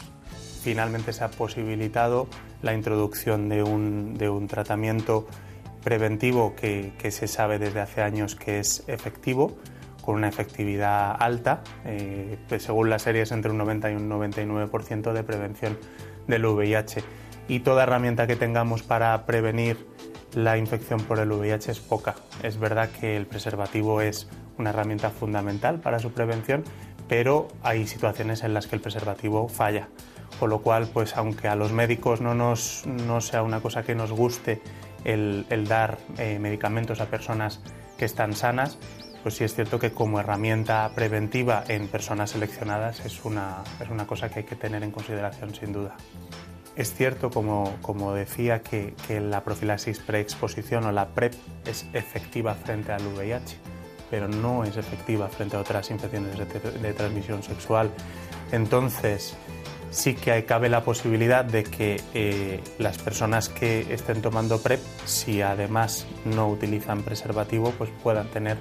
Finalmente 0.63 1.13
se 1.13 1.25
ha 1.25 1.31
posibilitado 1.31 2.29
la 2.63 2.73
introducción 2.73 3.49
de 3.49 3.63
un, 3.63 4.15
de 4.15 4.29
un 4.29 4.47
tratamiento 4.47 5.27
preventivo 5.83 6.55
que, 6.55 6.93
que 6.99 7.11
se 7.11 7.27
sabe 7.27 7.59
desde 7.59 7.81
hace 7.81 8.03
años 8.03 8.37
que 8.37 8.61
es 8.61 8.85
efectivo, 8.87 9.57
con 10.03 10.17
una 10.17 10.29
efectividad 10.29 11.17
alta, 11.19 11.63
eh, 11.85 12.37
pues 12.49 12.65
según 12.65 12.91
las 12.91 13.03
series 13.03 13.33
entre 13.33 13.51
un 13.51 13.59
90 13.59 13.93
y 13.93 13.95
un 13.95 14.11
99% 14.11 15.13
de 15.13 15.23
prevención 15.23 15.79
del 16.27 16.45
VIH. 16.45 17.03
Y 17.49 17.61
toda 17.61 17.85
herramienta 17.85 18.27
que 18.27 18.37
tengamos 18.37 18.83
para 18.83 19.25
prevenir 19.27 19.87
la 20.35 20.59
infección 20.59 21.01
por 21.01 21.19
el 21.19 21.31
VIH 21.33 21.73
es 21.73 21.81
poca. 21.81 22.15
Es 22.43 22.59
verdad 22.59 22.91
que 22.91 23.17
el 23.17 23.27
preservativo 23.27 24.01
es 24.01 24.29
una 24.59 24.71
herramienta 24.71 25.11
fundamental 25.11 25.81
para 25.81 25.99
su 25.99 26.13
prevención, 26.13 26.65
pero 27.09 27.49
hay 27.63 27.87
situaciones 27.87 28.43
en 28.43 28.55
las 28.55 28.67
que 28.67 28.77
el 28.77 28.83
preservativo 28.83 29.49
falla. 29.49 29.89
Con 30.43 30.51
lo 30.51 30.59
cual, 30.59 30.89
pues 30.93 31.17
aunque 31.17 31.47
a 31.47 31.55
los 31.55 31.71
médicos 31.71 32.21
no, 32.21 32.35
nos, 32.35 32.85
no 32.85 33.21
sea 33.21 33.45
una 33.45 33.61
cosa 33.61 33.85
que 33.85 33.95
nos 33.95 34.11
guste 34.11 34.61
el, 35.05 35.47
el 35.51 35.69
dar 35.69 35.99
eh, 36.19 36.41
medicamentos 36.41 37.01
a 37.01 37.07
personas 37.07 37.61
que 37.97 38.07
están 38.07 38.35
sanas, 38.35 38.77
pues 39.23 39.37
sí 39.37 39.45
es 39.45 39.55
cierto 39.55 39.79
que 39.79 39.93
como 39.93 40.19
herramienta 40.19 40.91
preventiva 40.97 41.63
en 41.69 41.87
personas 41.87 42.31
seleccionadas 42.31 43.07
es 43.07 43.25
una, 43.25 43.63
es 43.81 43.89
una 43.89 44.09
cosa 44.09 44.31
que 44.31 44.41
hay 44.41 44.45
que 44.45 44.57
tener 44.57 44.83
en 44.83 44.91
consideración 44.91 45.55
sin 45.55 45.73
duda. 45.73 45.95
es 46.75 46.93
cierto, 46.93 47.31
como, 47.31 47.77
como 47.81 48.13
decía, 48.13 48.63
que, 48.63 48.95
que, 49.07 49.21
la 49.21 49.45
profilaxis 49.45 50.01
preexposición 50.01 50.87
o 50.87 50.91
la 50.91 51.11
PrEP 51.11 51.35
es 51.67 51.87
efectiva 51.93 52.57
frente 52.57 52.91
al 52.91 53.07
VIH, 53.07 53.59
pero 54.11 54.27
no 54.27 54.65
es 54.65 54.77
efectiva 54.77 55.29
frente 55.29 55.57
a 55.57 55.61
otras 55.61 55.89
infecciones 55.93 56.37
de, 56.37 56.47
de 56.47 56.93
transmisión 56.95 57.45
sexual. 57.45 57.93
Entonces, 58.53 59.35
sí 59.93 60.15
que 60.15 60.45
cabe 60.45 60.69
la 60.69 60.83
posibilidad 60.83 61.45
de 61.45 61.63
que 61.63 62.01
eh, 62.15 62.61
las 62.79 62.99
personas 62.99 63.49
que 63.49 63.93
estén 63.93 64.23
tomando 64.23 64.61
PrEP, 64.61 64.81
si 65.05 65.43
además 65.43 66.07
no 66.25 66.49
utilizan 66.49 67.03
preservativo, 67.03 67.73
pues 67.79 67.91
puedan 68.03 68.27
tener 68.29 68.59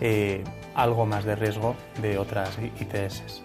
eh, 0.00 0.42
algo 0.74 1.06
más 1.06 1.24
de 1.24 1.36
riesgo 1.36 1.76
de 2.00 2.18
otras 2.18 2.58
ITS 2.80 3.42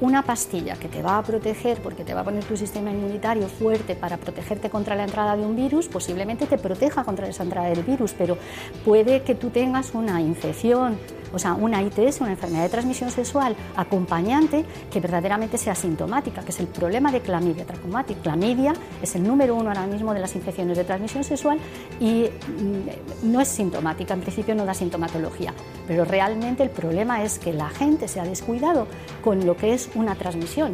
una 0.00 0.22
pastilla 0.22 0.76
que 0.76 0.88
te 0.88 1.02
va 1.02 1.18
a 1.18 1.22
proteger 1.22 1.80
porque 1.82 2.04
te 2.04 2.14
va 2.14 2.20
a 2.20 2.24
poner 2.24 2.44
tu 2.44 2.56
sistema 2.56 2.90
inmunitario 2.90 3.48
fuerte 3.48 3.96
para 3.96 4.16
protegerte 4.16 4.70
contra 4.70 4.94
la 4.94 5.04
entrada 5.04 5.36
de 5.36 5.44
un 5.44 5.56
virus, 5.56 5.88
posiblemente 5.88 6.46
te 6.46 6.58
proteja 6.58 7.04
contra 7.04 7.28
esa 7.28 7.42
entrada 7.42 7.68
del 7.68 7.82
virus, 7.82 8.14
pero 8.16 8.38
puede 8.84 9.22
que 9.22 9.34
tú 9.34 9.50
tengas 9.50 9.94
una 9.94 10.20
infección 10.20 10.98
o 11.32 11.38
sea, 11.38 11.54
una 11.54 11.82
ITS, 11.82 12.20
una 12.20 12.30
enfermedad 12.30 12.62
de 12.62 12.68
transmisión 12.68 13.10
sexual 13.10 13.56
acompañante 13.76 14.64
que 14.90 15.00
verdaderamente 15.00 15.58
sea 15.58 15.74
sintomática, 15.74 16.42
que 16.42 16.50
es 16.50 16.60
el 16.60 16.66
problema 16.66 17.12
de 17.12 17.20
clamidia 17.20 17.64
trachomatic. 17.64 18.22
Clamidia 18.22 18.74
es 19.02 19.14
el 19.14 19.22
número 19.22 19.54
uno 19.54 19.70
ahora 19.70 19.86
mismo 19.86 20.14
de 20.14 20.20
las 20.20 20.34
infecciones 20.36 20.76
de 20.76 20.84
transmisión 20.84 21.24
sexual 21.24 21.58
y 22.00 22.24
mm, 22.24 23.30
no 23.30 23.40
es 23.40 23.48
sintomática, 23.48 24.14
en 24.14 24.20
principio 24.20 24.54
no 24.54 24.64
da 24.64 24.74
sintomatología, 24.74 25.52
pero 25.86 26.04
realmente 26.04 26.62
el 26.62 26.70
problema 26.70 27.22
es 27.22 27.38
que 27.38 27.52
la 27.52 27.68
gente 27.68 28.08
se 28.08 28.20
ha 28.20 28.24
descuidado 28.24 28.86
con 29.22 29.44
lo 29.44 29.56
que 29.56 29.74
es 29.74 29.90
una 29.94 30.14
transmisión 30.14 30.72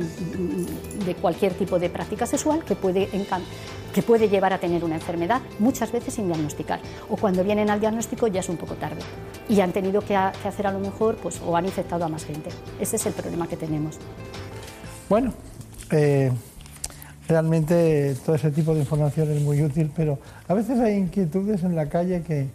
de 1.05 1.15
cualquier 1.15 1.55
tipo 1.55 1.79
de 1.79 1.91
práctica 1.91 2.27
sexual 2.27 2.65
que 2.65 2.77
puede 2.77 3.09
que 3.95 4.03
puede 4.03 4.29
llevar 4.29 4.53
a 4.53 4.59
tener 4.59 4.85
una 4.85 4.97
enfermedad 4.97 5.41
muchas 5.59 5.93
veces 5.93 6.15
sin 6.15 6.27
diagnosticar 6.27 6.81
o 7.09 7.17
cuando 7.17 7.45
vienen 7.45 7.71
al 7.71 7.81
diagnóstico 7.81 8.27
ya 8.27 8.41
es 8.41 8.49
un 8.49 8.57
poco 8.57 8.75
tarde 8.75 9.01
y 9.49 9.61
han 9.61 9.73
tenido 9.73 10.03
que, 10.03 10.17
hacer 10.17 10.67
a 10.67 10.73
lo 10.73 10.81
mejor 10.81 11.17
pues 11.17 11.41
o 11.41 11.57
han 11.57 11.65
infectado 11.65 12.05
a 12.05 12.09
más 12.09 12.25
gente. 12.25 12.51
Ese 12.81 12.97
es 12.97 13.07
el 13.07 13.13
problema 13.13 13.47
que 13.47 13.57
tenemos. 13.57 13.99
Bueno, 15.09 15.33
eh, 15.91 16.33
realmente 17.29 18.17
todo 18.27 18.37
ese 18.37 18.51
tipo 18.51 18.75
de 18.75 18.81
información 18.81 19.31
es 19.31 19.41
muy 19.43 19.63
útil, 19.63 19.93
pero 19.95 20.19
a 20.49 20.55
veces 20.55 20.81
hay 20.81 20.95
inquietudes 20.97 21.63
en 21.63 21.77
la 21.77 21.89
calle 21.89 22.23
que... 22.23 22.49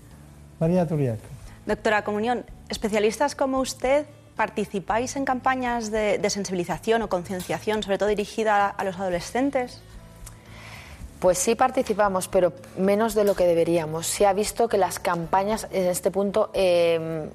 María 0.59 0.85
Turiac. 0.85 1.19
Doctora 1.65 2.03
Comunión, 2.03 2.43
especialistas 2.67 3.33
como 3.33 3.61
usted 3.61 4.05
participáis 4.35 5.15
en 5.15 5.25
campañas 5.25 5.91
de, 5.91 6.29
sensibilización 6.29 7.01
o 7.01 7.09
concienciación, 7.09 7.83
sobre 7.83 7.97
todo 7.97 8.09
dirigida 8.09 8.67
a 8.67 8.83
los 8.83 8.99
adolescentes? 8.99 9.81
Pues 11.19 11.37
sí 11.37 11.55
participamos, 11.55 12.29
pero 12.29 12.53
menos 12.77 13.13
de 13.13 13.25
lo 13.25 13.35
que 13.35 13.45
deberíamos. 13.45 14.07
Se 14.07 14.25
ha 14.25 14.31
visto 14.31 14.69
que 14.69 14.77
las 14.77 14.99
campañas, 14.99 15.67
en 15.71 15.87
este 15.87 16.11
punto, 16.11 16.49
em, 16.53 17.29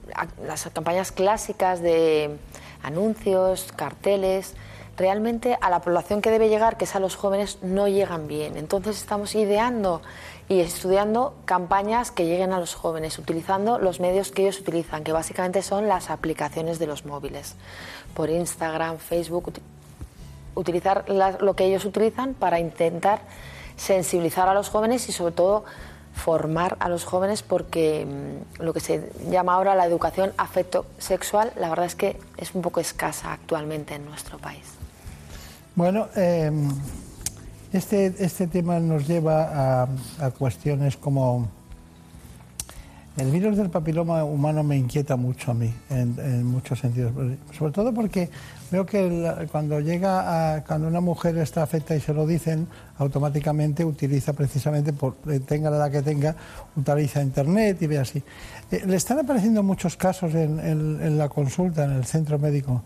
las 0.46 0.64
campañas 0.72 1.12
clásicas 1.12 1.82
de 1.82 2.34
anuncios, 2.82 3.72
carteles, 3.76 4.54
realmente 4.96 5.58
a 5.60 5.68
la 5.68 5.80
población 5.80 6.22
que 6.22 6.30
debe 6.30 6.48
llegar, 6.48 6.78
que 6.78 6.84
es 6.84 6.94
a 6.94 7.00
los 7.00 7.16
jóvenes, 7.16 7.58
no 7.60 7.86
llegan 7.86 8.26
bien. 8.26 8.56
Entonces 8.56 8.96
estamos 8.96 9.34
ideando 9.34 10.00
y 10.48 10.60
estudiando 10.60 11.34
campañas 11.44 12.10
que 12.10 12.24
lleguen 12.24 12.54
a 12.54 12.60
los 12.60 12.74
jóvenes, 12.74 13.18
utilizando 13.18 13.78
los 13.78 14.00
medios 14.00 14.30
que 14.30 14.42
ellos 14.42 14.60
utilizan, 14.60 15.04
que 15.04 15.12
básicamente 15.12 15.60
son 15.60 15.88
las 15.88 16.08
aplicaciones 16.08 16.78
de 16.78 16.86
los 16.86 17.04
móviles, 17.04 17.54
por 18.14 18.30
Instagram, 18.30 18.96
Facebook, 18.96 19.52
utilizar 20.54 21.04
lo 21.08 21.54
que 21.54 21.64
ellos 21.64 21.84
utilizan 21.84 22.32
para 22.32 22.60
intentar 22.60 23.20
sensibilizar 23.76 24.48
a 24.48 24.54
los 24.54 24.68
jóvenes 24.68 25.08
y 25.08 25.12
sobre 25.12 25.34
todo 25.34 25.64
formar 26.14 26.76
a 26.78 26.88
los 26.88 27.04
jóvenes 27.04 27.42
porque 27.42 28.06
mm, 28.06 28.62
lo 28.62 28.72
que 28.72 28.80
se 28.80 29.10
llama 29.28 29.54
ahora 29.54 29.74
la 29.74 29.84
educación 29.84 30.32
afecto 30.36 30.86
sexual, 30.98 31.52
la 31.56 31.68
verdad 31.68 31.86
es 31.86 31.94
que 31.94 32.16
es 32.36 32.54
un 32.54 32.62
poco 32.62 32.80
escasa 32.80 33.32
actualmente 33.32 33.94
en 33.94 34.04
nuestro 34.04 34.38
país. 34.38 34.62
Bueno, 35.74 36.08
em, 36.14 36.70
este, 37.72 38.14
este 38.20 38.46
tema 38.46 38.78
nos 38.78 39.08
lleva 39.08 39.82
a, 39.82 39.88
a 40.20 40.30
cuestiones 40.30 40.96
como 40.96 41.48
el 43.16 43.30
virus 43.30 43.56
del 43.56 43.70
papiloma 43.70 44.24
humano 44.24 44.64
me 44.64 44.76
inquieta 44.76 45.14
mucho 45.14 45.52
a 45.52 45.54
mí, 45.54 45.72
en, 45.88 46.44
muchos 46.44 46.80
sentidos. 46.80 47.12
Sobre 47.56 47.72
todo 47.72 47.94
porque 47.94 48.28
veo 48.72 48.84
que 48.84 49.46
cuando 49.52 49.78
llega 49.78 50.56
a, 50.56 50.64
cuando 50.64 50.88
una 50.88 51.00
mujer 51.00 51.38
está 51.38 51.62
afecta 51.62 51.94
y 51.94 52.00
se 52.00 52.12
lo 52.12 52.26
dicen, 52.26 52.66
automáticamente 52.98 53.84
utiliza 53.84 54.32
precisamente, 54.32 54.92
por, 54.92 55.14
eh, 55.28 55.38
tenga 55.38 55.70
la 55.70 55.76
edad 55.76 55.92
que 55.92 56.02
tenga, 56.02 56.34
utiliza 56.74 57.22
internet 57.22 57.80
y 57.82 57.86
ve 57.86 57.98
así. 57.98 58.20
Eh, 58.72 58.82
le 58.84 58.96
están 58.96 59.20
apareciendo 59.20 59.62
muchos 59.62 59.96
casos 59.96 60.34
en, 60.34 61.16
la 61.16 61.28
consulta, 61.28 61.84
en 61.84 61.92
el 61.92 62.04
centro 62.06 62.40
médico 62.40 62.82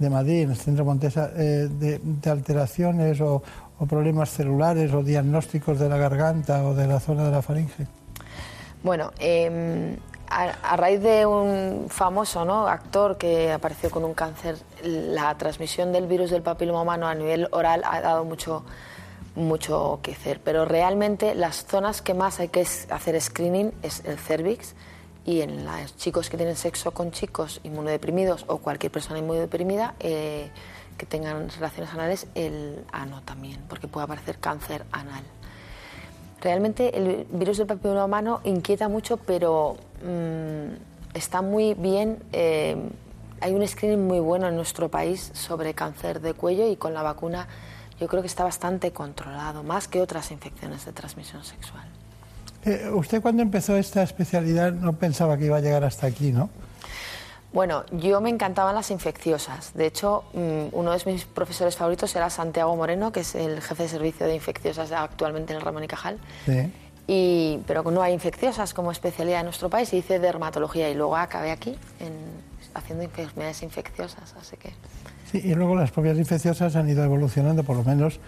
de 0.00 0.10
Madrid, 0.10 0.42
en 0.42 0.50
el 0.50 0.56
centro 0.56 0.84
Montesa, 0.84 1.30
eh, 1.36 1.68
de, 1.70 2.30
alteraciones 2.30 3.20
o 3.20 3.42
problemas 3.88 4.30
celulares 4.30 4.92
o 4.92 5.04
diagnósticos 5.04 5.78
de 5.78 5.88
la 5.88 5.98
garganta 5.98 6.64
o 6.64 6.74
de 6.74 6.88
la 6.88 6.98
zona 6.98 7.24
de 7.24 7.30
la 7.30 7.42
faringe. 7.42 7.97
Bueno, 8.88 9.12
em, 9.18 9.98
a, 10.30 10.74
raíz 10.78 11.02
de 11.02 11.26
un 11.26 11.90
famoso 11.90 12.40
actor 12.66 13.18
que 13.18 13.52
apareció 13.52 13.90
con 13.90 14.02
un 14.02 14.14
cáncer, 14.14 14.56
la 14.82 15.36
transmisión 15.36 15.92
del 15.92 16.06
virus 16.06 16.30
del 16.30 16.40
papiloma 16.40 16.80
humano 16.80 17.06
a 17.06 17.14
nivel 17.14 17.48
oral 17.50 17.82
ha 17.84 18.00
dado 18.00 18.24
mucho, 18.24 18.64
mucho 19.36 20.00
que 20.02 20.12
hacer. 20.12 20.40
Pero 20.40 20.64
realmente 20.64 21.34
las 21.34 21.66
zonas 21.66 22.00
que 22.00 22.14
más 22.14 22.40
hay 22.40 22.48
que 22.48 22.62
hacer 22.62 23.20
screening 23.20 23.74
es 23.82 24.02
el 24.06 24.16
cervix 24.16 24.74
y 25.26 25.42
en 25.42 25.66
los 25.66 25.94
chicos 25.98 26.30
que 26.30 26.38
tienen 26.38 26.56
sexo 26.56 26.92
con 26.92 27.10
chicos 27.10 27.60
inmunodeprimidos 27.64 28.46
o 28.46 28.56
cualquier 28.56 28.90
persona 28.90 29.18
inmunodeprimida 29.18 29.96
eh, 30.00 30.48
que 30.96 31.04
tengan 31.04 31.50
relaciones 31.50 31.92
anales, 31.92 32.26
el 32.34 32.86
ano 32.90 33.20
también, 33.20 33.62
porque 33.68 33.86
puede 33.86 34.04
aparecer 34.04 34.38
cáncer 34.38 34.86
anal. 34.92 35.24
Realmente 36.40 36.96
el 36.96 37.26
virus 37.30 37.58
del 37.58 37.66
papiloma 37.66 38.04
humano 38.04 38.40
inquieta 38.44 38.88
mucho, 38.88 39.16
pero 39.16 39.76
mm, 40.04 41.16
está 41.16 41.42
muy 41.42 41.74
bien. 41.74 42.18
Eh, 42.32 42.76
hay 43.40 43.54
un 43.54 43.66
screening 43.66 44.06
muy 44.06 44.20
bueno 44.20 44.48
en 44.48 44.56
nuestro 44.56 44.88
país 44.88 45.30
sobre 45.34 45.74
cáncer 45.74 46.20
de 46.20 46.34
cuello 46.34 46.66
y 46.68 46.76
con 46.76 46.94
la 46.94 47.02
vacuna 47.02 47.48
yo 48.00 48.06
creo 48.06 48.22
que 48.22 48.28
está 48.28 48.44
bastante 48.44 48.92
controlado, 48.92 49.62
más 49.62 49.88
que 49.88 50.00
otras 50.00 50.30
infecciones 50.30 50.84
de 50.84 50.92
transmisión 50.92 51.44
sexual. 51.44 51.84
Eh, 52.64 52.90
usted 52.92 53.20
cuando 53.20 53.42
empezó 53.42 53.76
esta 53.76 54.02
especialidad 54.02 54.72
no 54.72 54.94
pensaba 54.94 55.36
que 55.36 55.46
iba 55.46 55.56
a 55.56 55.60
llegar 55.60 55.84
hasta 55.84 56.06
aquí, 56.06 56.32
¿no? 56.32 56.50
Bueno, 57.52 57.84
yo 57.92 58.20
me 58.20 58.28
encantaban 58.28 58.74
las 58.74 58.90
infecciosas. 58.90 59.72
De 59.74 59.86
hecho, 59.86 60.24
mm, 60.34 60.66
uno 60.72 60.92
de 60.92 61.00
mis 61.10 61.24
profesores 61.24 61.76
favoritos 61.76 62.14
era 62.14 62.28
Santiago 62.28 62.76
Moreno, 62.76 63.10
que 63.10 63.20
es 63.20 63.34
el 63.34 63.62
jefe 63.62 63.84
de 63.84 63.88
servicio 63.88 64.26
de 64.26 64.34
infecciosas 64.34 64.92
actualmente 64.92 65.52
en 65.52 65.58
el 65.58 65.64
Ramón 65.64 65.84
y 65.84 65.88
Cajal. 65.88 66.18
Sí. 66.44 66.70
Y, 67.06 67.60
pero 67.66 67.82
no 67.90 68.02
hay 68.02 68.12
infecciosas 68.12 68.74
como 68.74 68.92
especialidad 68.92 69.40
en 69.40 69.46
nuestro 69.46 69.70
país, 69.70 69.90
y 69.94 69.98
hice 69.98 70.18
dermatología 70.18 70.90
y 70.90 70.94
luego 70.94 71.16
acabé 71.16 71.50
aquí 71.50 71.78
haciendo 72.74 73.04
enfermedades 73.04 73.62
infecciosas, 73.62 74.34
así 74.38 74.56
que... 74.56 74.72
Sí, 75.32 75.40
y 75.42 75.54
luego 75.54 75.74
las 75.74 75.90
propias 75.90 76.18
infecciosas 76.18 76.76
han 76.76 76.88
ido 76.88 77.02
evolucionando, 77.02 77.64
por 77.64 77.76
lo 77.76 77.84
menos 77.84 78.20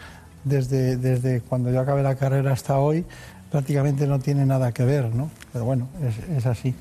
desde, 0.45 0.97
desde 0.97 1.43
cuando 1.43 1.71
yo 1.71 1.81
acabé 1.81 2.03
la 2.03 2.15
carrera 2.15 2.53
hasta 2.53 2.79
hoy, 2.79 3.05
prácticamente 3.51 4.07
no 4.07 4.19
tiene 4.19 4.47
nada 4.47 4.73
que 4.73 4.85
ver, 4.85 5.15
¿no? 5.15 5.31
Pero 5.53 5.67
bueno, 5.67 5.89
es, 6.03 6.39
es 6.39 6.47
así. 6.47 6.75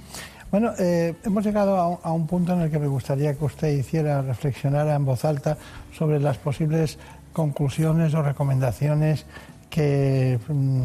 Bueno, 0.51 0.73
eh, 0.79 1.15
hemos 1.23 1.43
llegado 1.43 1.99
a, 2.03 2.11
un 2.11 2.25
punto 2.25 2.53
en 2.53 2.61
el 2.61 2.71
que 2.71 2.79
me 2.79 2.87
gustaría 2.87 3.35
que 3.35 3.45
usted 3.45 3.67
hiciera, 3.67 4.23
reflexionara 4.23 4.95
en 4.95 5.05
voz 5.05 5.23
alta 5.23 5.57
sobre 5.95 6.19
las 6.19 6.37
posibles 6.37 6.97
conclusiones 7.33 8.15
o 8.15 8.23
recomendaciones 8.23 9.27
que, 9.69 10.39
mm, 10.47 10.81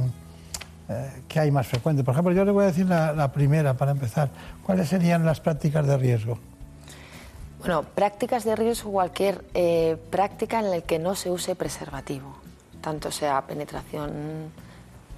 eh, 0.90 1.22
que 1.26 1.40
hay 1.40 1.50
más 1.50 1.66
frecuentes. 1.66 2.04
Por 2.04 2.12
ejemplo, 2.12 2.32
yo 2.34 2.44
le 2.44 2.50
voy 2.50 2.64
a 2.64 2.66
decir 2.66 2.86
la, 2.86 3.32
primera 3.32 3.72
para 3.74 3.92
empezar. 3.92 4.28
¿Cuáles 4.62 4.88
serían 4.88 5.24
las 5.24 5.40
prácticas 5.40 5.86
de 5.86 5.96
riesgo? 5.96 6.38
Bueno, 7.60 7.84
prácticas 7.84 8.44
de 8.44 8.56
riesgo, 8.56 8.92
cualquier 8.92 9.42
eh, 9.54 9.96
práctica 10.10 10.58
en 10.58 10.70
la 10.70 10.80
que 10.82 10.98
no 10.98 11.14
se 11.14 11.30
use 11.30 11.54
preservativo, 11.54 12.36
tanto 12.82 13.10
sea 13.10 13.40
penetración 13.46 14.12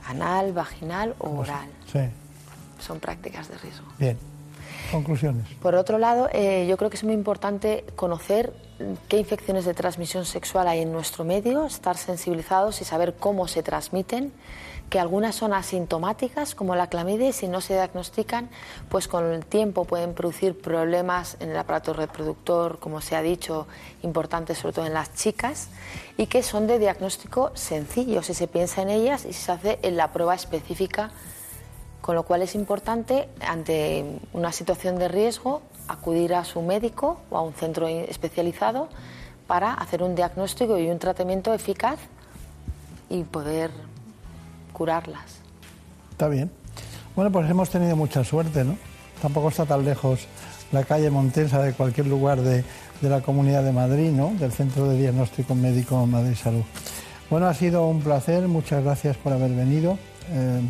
anal, 0.07 0.53
vaginal 0.53 1.17
o 1.19 1.31
oral. 1.31 1.69
Sí. 1.93 2.09
Son 2.79 3.01
prácticas 3.01 3.49
de 3.49 3.59
riesgo. 3.59 3.87
Bien. 3.99 4.36
Por 5.61 5.75
otro 5.75 5.99
lado, 5.99 6.29
eh, 6.33 6.67
yo 6.69 6.77
creo 6.77 6.91
que 6.91 6.97
es 6.97 7.05
muy 7.05 7.15
importante 7.15 7.85
conocer 7.97 8.53
qué 9.09 9.19
infecciones 9.19 9.65
de 9.65 9.75
transmisión 9.75 10.25
sexual 10.25 10.69
hay 10.69 10.81
en 10.81 10.93
nuestro 10.93 11.25
medio, 11.25 11.67
estar 11.67 11.97
sensibilizados 11.97 12.81
y 12.81 12.85
saber 12.85 13.15
cómo 13.15 13.49
se 13.49 13.63
transmiten, 13.63 14.33
que 14.91 15.01
algunas 15.01 15.35
son 15.35 15.53
asintomáticas, 15.53 16.55
como 16.55 16.77
la 16.77 16.89
clamidia, 16.89 17.29
y 17.29 17.33
si 17.33 17.49
no 17.49 17.61
se 17.61 17.75
diagnostican, 17.75 18.49
pues 18.89 19.09
con 19.09 19.25
el 19.25 19.45
tiempo 19.45 19.85
pueden 19.85 20.15
producir 20.15 20.61
problemas 20.61 21.37
en 21.41 21.51
el 21.51 21.57
aparato 21.57 21.93
reproductor, 21.93 22.79
como 22.79 23.01
se 23.01 23.17
ha 23.17 23.23
dicho, 23.23 23.67
importantes 24.03 24.59
sobre 24.59 24.75
todo 24.75 24.87
en 24.87 24.95
las 24.95 25.13
chicas, 25.15 25.69
y 26.17 26.27
que 26.27 26.43
son 26.43 26.67
de 26.67 26.79
diagnóstico 26.79 27.51
sencillo 27.55 28.23
si 28.23 28.35
se 28.35 28.47
piensa 28.47 28.83
en 28.83 28.91
ellas 28.91 29.25
y 29.25 29.33
si 29.33 29.43
se 29.43 29.53
hace 29.53 29.79
en 29.83 29.97
la 29.97 30.13
prueba 30.13 30.35
específica 30.35 31.11
con 32.07 32.15
lo 32.15 32.23
cual 32.23 32.41
es 32.43 32.55
importante, 32.55 33.29
ante 33.45 34.05
una 34.33 34.53
situación 34.53 34.97
de 34.97 35.09
riesgo, 35.09 35.61
acudir 35.89 36.35
a 36.35 36.45
su 36.45 36.63
médico 36.63 37.19
o 37.31 37.37
a 37.37 37.43
un 37.43 37.53
centro 37.53 37.89
especializado 37.89 38.89
para 39.49 39.75
hacer 39.75 40.05
un 40.05 40.15
diagnóstico 40.15 40.79
y 40.79 40.89
un 40.89 41.01
tratamiento 41.01 41.53
eficaz 41.53 41.99
y 43.11 43.25
poder 43.25 43.73
curarlas. 44.73 45.41
Está 46.13 46.29
bien. 46.29 46.49
Bueno, 47.17 47.33
pues 47.33 47.51
hemos 47.51 47.71
tenido 47.71 47.97
mucha 47.97 48.23
suerte, 48.23 48.63
¿no? 48.63 48.79
Tampoco 49.21 49.49
está 49.49 49.67
tan 49.67 49.85
lejos 49.85 50.29
la 50.71 50.85
calle 50.85 51.11
Montensa 51.11 51.61
de 51.61 51.73
cualquier 51.73 52.07
lugar 52.07 52.41
de, 52.41 52.63
de 53.01 53.09
la 53.09 53.21
Comunidad 53.21 53.65
de 53.65 53.73
Madrid, 53.73 54.13
¿no? 54.13 54.31
Del 54.39 54.53
Centro 54.53 54.89
de 54.89 54.97
Diagnóstico 54.97 55.57
Médico 55.57 56.07
Madrid 56.07 56.37
Salud. 56.37 56.63
Bueno, 57.31 57.49
ha 57.49 57.55
sido 57.55 57.89
un 57.89 58.01
placer, 58.01 58.47
muchas 58.47 58.85
gracias 58.85 59.17
por 59.17 59.33
haber 59.33 59.51
venido. 59.51 59.99
Eh, 60.31 60.61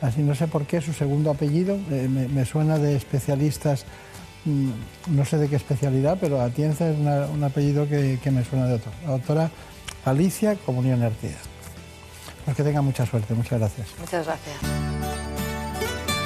así 0.00 0.22
no 0.22 0.34
sé 0.34 0.46
por 0.46 0.66
qué 0.66 0.80
su 0.80 0.92
segundo 0.92 1.30
apellido 1.30 1.76
eh, 1.90 2.08
me, 2.10 2.28
me 2.28 2.44
suena 2.44 2.78
de 2.78 2.96
especialistas, 2.96 3.84
mm, 4.44 4.70
no 5.08 5.24
sé 5.24 5.38
de 5.38 5.48
qué 5.48 5.56
especialidad, 5.56 6.18
pero 6.20 6.40
Atienza 6.40 6.88
es 6.90 6.98
una- 6.98 7.26
un 7.26 7.42
apellido 7.44 7.88
que, 7.88 8.18
que 8.22 8.30
me 8.30 8.44
suena 8.44 8.66
de 8.66 8.74
otro. 8.74 8.90
La 9.04 9.10
doctora 9.12 9.50
Alicia 10.04 10.56
Comunión 10.66 11.02
Artieda. 11.02 11.38
Pues 12.44 12.56
que 12.56 12.62
tenga 12.62 12.80
mucha 12.82 13.04
suerte, 13.06 13.34
muchas 13.34 13.58
gracias. 13.58 13.88
Muchas 13.98 14.24
gracias. 14.26 14.56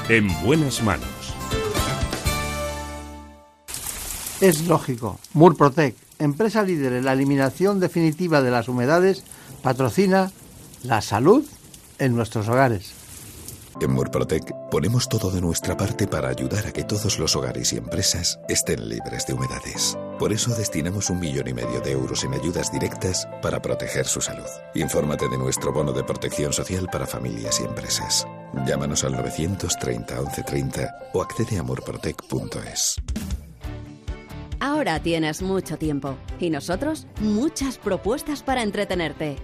En 0.08 0.28
buenas 0.44 0.82
manos. 0.82 1.08
Es 4.40 4.66
lógico. 4.66 5.18
Murprotec, 5.34 5.94
empresa 6.18 6.62
líder 6.62 6.94
en 6.94 7.04
la 7.04 7.12
eliminación 7.12 7.78
definitiva 7.80 8.42
de 8.42 8.50
las 8.50 8.68
humedades, 8.68 9.22
patrocina 9.62 10.30
la 10.82 11.00
salud 11.02 11.44
en 11.98 12.16
nuestros 12.16 12.48
hogares. 12.48 12.92
En 13.80 13.92
Murprotec 13.92 14.52
ponemos 14.70 15.08
todo 15.08 15.30
de 15.30 15.40
nuestra 15.40 15.76
parte 15.76 16.06
para 16.06 16.28
ayudar 16.28 16.66
a 16.66 16.72
que 16.72 16.84
todos 16.84 17.18
los 17.18 17.36
hogares 17.36 17.72
y 17.72 17.76
empresas 17.76 18.40
estén 18.48 18.88
libres 18.88 19.26
de 19.26 19.34
humedades. 19.34 19.96
Por 20.18 20.32
eso 20.32 20.54
destinamos 20.54 21.10
un 21.10 21.20
millón 21.20 21.48
y 21.48 21.54
medio 21.54 21.80
de 21.80 21.92
euros 21.92 22.24
en 22.24 22.34
ayudas 22.34 22.72
directas 22.72 23.28
para 23.42 23.62
proteger 23.62 24.06
su 24.06 24.20
salud. 24.20 24.48
Infórmate 24.74 25.28
de 25.28 25.38
nuestro 25.38 25.72
bono 25.72 25.92
de 25.92 26.04
protección 26.04 26.52
social 26.52 26.88
para 26.90 27.06
familias 27.06 27.60
y 27.60 27.64
empresas. 27.64 28.26
Llámanos 28.66 29.04
al 29.04 29.12
930 29.12 30.20
1130 30.20 31.10
o 31.12 31.22
accede 31.22 31.58
a 31.58 31.62
murprotec.es. 31.62 32.96
Ahora 34.62 35.00
tienes 35.00 35.40
mucho 35.40 35.78
tiempo 35.78 36.18
y 36.38 36.50
nosotros 36.50 37.06
muchas 37.20 37.78
propuestas 37.78 38.42
para 38.42 38.62
entretenerte. 38.62 39.36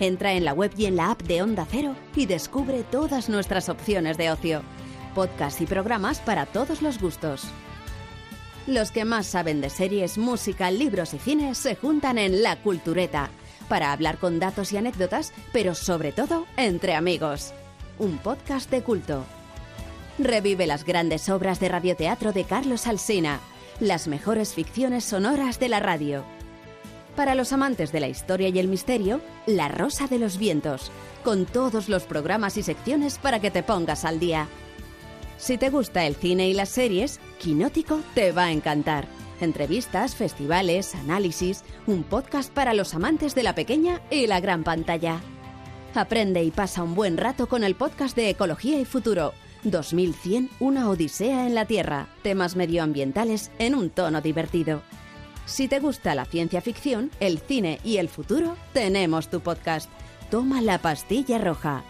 Entra 0.00 0.32
en 0.32 0.46
la 0.46 0.54
web 0.54 0.72
y 0.78 0.86
en 0.86 0.96
la 0.96 1.10
app 1.10 1.22
de 1.22 1.42
Onda 1.42 1.66
Cero 1.70 1.94
y 2.16 2.24
descubre 2.24 2.82
todas 2.82 3.28
nuestras 3.28 3.68
opciones 3.68 4.16
de 4.16 4.30
ocio. 4.30 4.62
Podcasts 5.14 5.60
y 5.60 5.66
programas 5.66 6.20
para 6.20 6.46
todos 6.46 6.80
los 6.80 6.98
gustos. 6.98 7.44
Los 8.66 8.90
que 8.90 9.04
más 9.04 9.26
saben 9.26 9.60
de 9.60 9.68
series, 9.68 10.16
música, 10.16 10.70
libros 10.70 11.12
y 11.12 11.18
cine 11.18 11.54
se 11.54 11.76
juntan 11.76 12.16
en 12.16 12.42
La 12.42 12.56
Cultureta 12.56 13.28
para 13.68 13.92
hablar 13.92 14.16
con 14.16 14.38
datos 14.38 14.72
y 14.72 14.78
anécdotas, 14.78 15.34
pero 15.52 15.74
sobre 15.74 16.12
todo 16.12 16.46
entre 16.56 16.94
amigos. 16.94 17.52
Un 17.98 18.16
podcast 18.16 18.70
de 18.70 18.82
culto. 18.82 19.26
Revive 20.18 20.66
las 20.66 20.84
grandes 20.84 21.28
obras 21.28 21.60
de 21.60 21.68
radioteatro 21.68 22.32
de 22.32 22.44
Carlos 22.44 22.86
Alsina, 22.86 23.40
las 23.82 24.06
mejores 24.06 24.54
ficciones 24.54 25.04
sonoras 25.04 25.58
de 25.58 25.68
la 25.68 25.80
radio. 25.80 26.24
Para 27.16 27.34
los 27.34 27.52
amantes 27.52 27.90
de 27.90 27.98
la 27.98 28.08
historia 28.08 28.48
y 28.48 28.58
el 28.58 28.68
misterio, 28.68 29.20
La 29.44 29.68
Rosa 29.68 30.06
de 30.06 30.20
los 30.20 30.38
Vientos, 30.38 30.92
con 31.24 31.46
todos 31.46 31.88
los 31.88 32.04
programas 32.04 32.56
y 32.56 32.62
secciones 32.62 33.18
para 33.18 33.40
que 33.40 33.50
te 33.50 33.64
pongas 33.64 34.04
al 34.04 34.20
día. 34.20 34.46
Si 35.36 35.58
te 35.58 35.68
gusta 35.68 36.06
el 36.06 36.14
cine 36.14 36.48
y 36.48 36.54
las 36.54 36.68
series, 36.68 37.18
Quinótico 37.40 38.00
te 38.14 38.30
va 38.30 38.44
a 38.44 38.52
encantar. 38.52 39.08
Entrevistas, 39.40 40.14
festivales, 40.14 40.94
análisis, 40.94 41.64
un 41.88 42.04
podcast 42.04 42.52
para 42.52 42.74
los 42.74 42.94
amantes 42.94 43.34
de 43.34 43.42
la 43.42 43.56
pequeña 43.56 44.00
y 44.10 44.28
la 44.28 44.38
gran 44.38 44.62
pantalla. 44.62 45.20
Aprende 45.96 46.44
y 46.44 46.52
pasa 46.52 46.84
un 46.84 46.94
buen 46.94 47.16
rato 47.16 47.48
con 47.48 47.64
el 47.64 47.74
podcast 47.74 48.14
de 48.14 48.30
Ecología 48.30 48.78
y 48.78 48.84
Futuro. 48.84 49.34
2100, 49.64 50.50
una 50.60 50.88
odisea 50.88 51.46
en 51.46 51.54
la 51.54 51.66
Tierra. 51.66 52.08
Temas 52.22 52.56
medioambientales 52.56 53.50
en 53.58 53.74
un 53.74 53.90
tono 53.90 54.20
divertido. 54.20 54.82
Si 55.46 55.68
te 55.68 55.80
gusta 55.80 56.14
la 56.14 56.24
ciencia 56.24 56.60
ficción, 56.60 57.10
el 57.20 57.38
cine 57.38 57.80
y 57.84 57.96
el 57.96 58.08
futuro, 58.08 58.56
tenemos 58.72 59.28
tu 59.28 59.40
podcast. 59.40 59.90
Toma 60.30 60.62
la 60.62 60.78
pastilla 60.78 61.38
roja. 61.38 61.82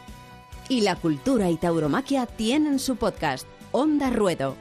Y 0.68 0.80
la 0.80 0.96
cultura 0.96 1.50
y 1.50 1.56
tauromaquia 1.56 2.26
tienen 2.26 2.78
su 2.78 2.96
podcast, 2.96 3.46
Onda 3.72 4.10
Ruedo. 4.10 4.56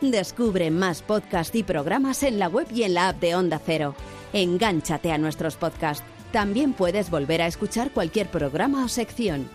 Descubre 0.00 0.70
más 0.70 1.02
podcasts 1.02 1.54
y 1.54 1.62
programas 1.62 2.22
en 2.22 2.38
la 2.38 2.48
web 2.48 2.66
y 2.72 2.82
en 2.82 2.94
la 2.94 3.08
app 3.08 3.20
de 3.20 3.34
Onda 3.34 3.60
Cero. 3.64 3.94
Engánchate 4.32 5.12
a 5.12 5.18
nuestros 5.18 5.56
podcasts. 5.56 6.04
También 6.32 6.74
puedes 6.74 7.10
volver 7.10 7.40
a 7.42 7.46
escuchar 7.46 7.90
cualquier 7.92 8.28
programa 8.28 8.84
o 8.84 8.88
sección. 8.88 9.48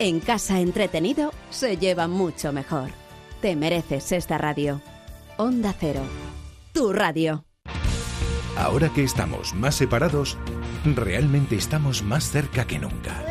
En 0.00 0.20
casa 0.20 0.60
entretenido 0.60 1.32
se 1.50 1.76
lleva 1.76 2.06
mucho 2.06 2.52
mejor. 2.52 2.90
Te 3.40 3.56
mereces 3.56 4.12
esta 4.12 4.38
radio. 4.38 4.80
Onda 5.36 5.74
Cero. 5.78 6.02
Tu 6.72 6.92
radio. 6.92 7.44
Ahora 8.56 8.90
que 8.90 9.02
estamos 9.02 9.54
más 9.54 9.74
separados, 9.74 10.38
realmente 10.84 11.56
estamos 11.56 12.04
más 12.04 12.30
cerca 12.30 12.64
que 12.64 12.78
nunca. 12.78 13.24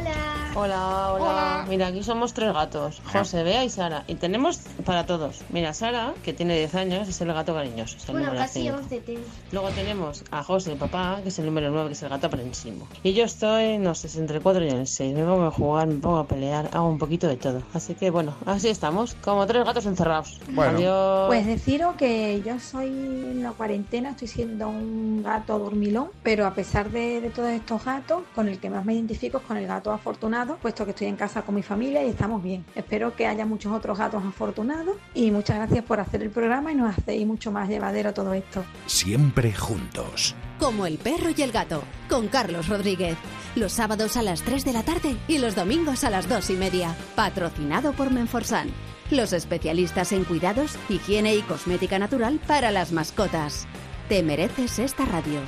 Hola, 0.59 1.13
hola, 1.13 1.65
Mira, 1.69 1.85
aquí 1.85 2.01
somos 2.01 2.33
tres 2.33 2.51
gatos, 2.51 2.99
José, 3.13 3.43
Bea 3.43 3.63
y 3.63 3.69
Sara. 3.69 4.03
Y 4.07 4.15
tenemos 4.15 4.57
para 4.85 5.05
todos. 5.05 5.41
Mira, 5.49 5.71
Sara, 5.71 6.15
que 6.23 6.33
tiene 6.33 6.57
10 6.57 6.73
años, 6.73 7.07
es 7.07 7.21
el 7.21 7.31
gato 7.31 7.53
cariñoso. 7.53 7.95
Es 7.97 8.05
el 8.09 8.13
Bueno, 8.13 8.29
número 8.29 8.43
casi 8.43 8.61
cinco. 8.63 8.77
11 8.77 8.99
tengo. 9.01 9.21
Luego 9.51 9.69
tenemos 9.69 10.23
a 10.31 10.43
José, 10.43 10.71
el 10.71 10.79
papá, 10.79 11.19
que 11.21 11.29
es 11.29 11.37
el 11.37 11.45
número 11.45 11.69
9, 11.69 11.89
que 11.89 11.93
es 11.93 12.01
el 12.01 12.09
gato 12.09 12.25
aprensivo. 12.25 12.87
Y 13.03 13.13
yo 13.13 13.25
estoy, 13.25 13.77
no 13.77 13.93
sé, 13.93 14.19
entre 14.19 14.37
el 14.37 14.41
4 14.41 14.65
y 14.65 14.69
el 14.69 14.87
6. 14.87 15.15
Me 15.15 15.23
pongo 15.25 15.45
a 15.45 15.51
jugar, 15.51 15.85
me 15.85 15.99
pongo 15.99 16.17
a 16.17 16.27
pelear, 16.27 16.71
hago 16.73 16.89
un 16.89 16.97
poquito 16.97 17.27
de 17.27 17.37
todo. 17.37 17.61
Así 17.75 17.93
que 17.93 18.09
bueno, 18.09 18.33
así 18.47 18.67
estamos, 18.69 19.13
como 19.23 19.45
tres 19.45 19.63
gatos 19.63 19.85
encerrados. 19.85 20.39
Adiós. 20.57 21.27
Pues 21.27 21.45
deciros 21.45 21.95
que 21.97 22.41
yo 22.43 22.59
soy 22.59 22.87
en 22.87 23.43
la 23.43 23.51
cuarentena, 23.51 24.09
estoy 24.09 24.27
siendo 24.27 24.69
un 24.69 25.21
gato 25.21 25.59
dormilón, 25.59 26.07
pero 26.23 26.47
a 26.47 26.55
pesar 26.55 26.89
de, 26.89 27.21
de 27.21 27.29
todos 27.29 27.49
estos 27.49 27.85
gatos, 27.85 28.23
con 28.33 28.47
el 28.47 28.57
que 28.59 28.71
más 28.71 28.83
me 28.85 28.95
identifico 28.95 29.37
es 29.37 29.43
con 29.43 29.57
el 29.57 29.67
gato 29.67 29.91
afortunado, 29.91 30.46
puesto 30.55 30.85
que 30.85 30.91
estoy 30.91 31.07
en 31.07 31.17
casa 31.17 31.41
con 31.41 31.55
mi 31.55 31.61
familia 31.61 32.03
y 32.03 32.09
estamos 32.09 32.41
bien. 32.41 32.65
Espero 32.73 33.13
que 33.15 33.27
haya 33.27 33.45
muchos 33.45 33.73
otros 33.73 33.97
gatos 33.97 34.23
afortunados 34.23 34.95
y 35.13 35.29
muchas 35.31 35.57
gracias 35.57 35.83
por 35.83 35.99
hacer 35.99 36.23
el 36.23 36.29
programa 36.29 36.71
y 36.71 36.75
nos 36.75 36.97
hacéis 36.97 37.27
mucho 37.27 37.51
más 37.51 37.67
llevadero 37.67 38.13
todo 38.13 38.33
esto. 38.33 38.63
Siempre 38.85 39.53
juntos. 39.53 40.35
Como 40.59 40.85
el 40.87 40.97
perro 40.97 41.29
y 41.35 41.41
el 41.41 41.51
gato, 41.51 41.83
con 42.09 42.29
Carlos 42.29 42.69
Rodríguez. 42.69 43.17
Los 43.55 43.73
sábados 43.73 44.17
a 44.17 44.23
las 44.23 44.41
3 44.41 44.65
de 44.65 44.73
la 44.73 44.83
tarde 44.83 45.17
y 45.27 45.37
los 45.39 45.55
domingos 45.55 46.03
a 46.03 46.09
las 46.09 46.29
2 46.29 46.49
y 46.51 46.53
media. 46.53 46.95
Patrocinado 47.15 47.91
por 47.93 48.11
Menforsan. 48.11 48.69
Los 49.11 49.33
especialistas 49.33 50.11
en 50.11 50.23
cuidados, 50.25 50.77
higiene 50.89 51.35
y 51.35 51.41
cosmética 51.41 51.97
natural 51.99 52.39
para 52.45 52.71
las 52.71 52.91
mascotas. 52.91 53.67
Te 54.09 54.23
mereces 54.23 54.79
esta 54.79 55.05
radio. 55.05 55.39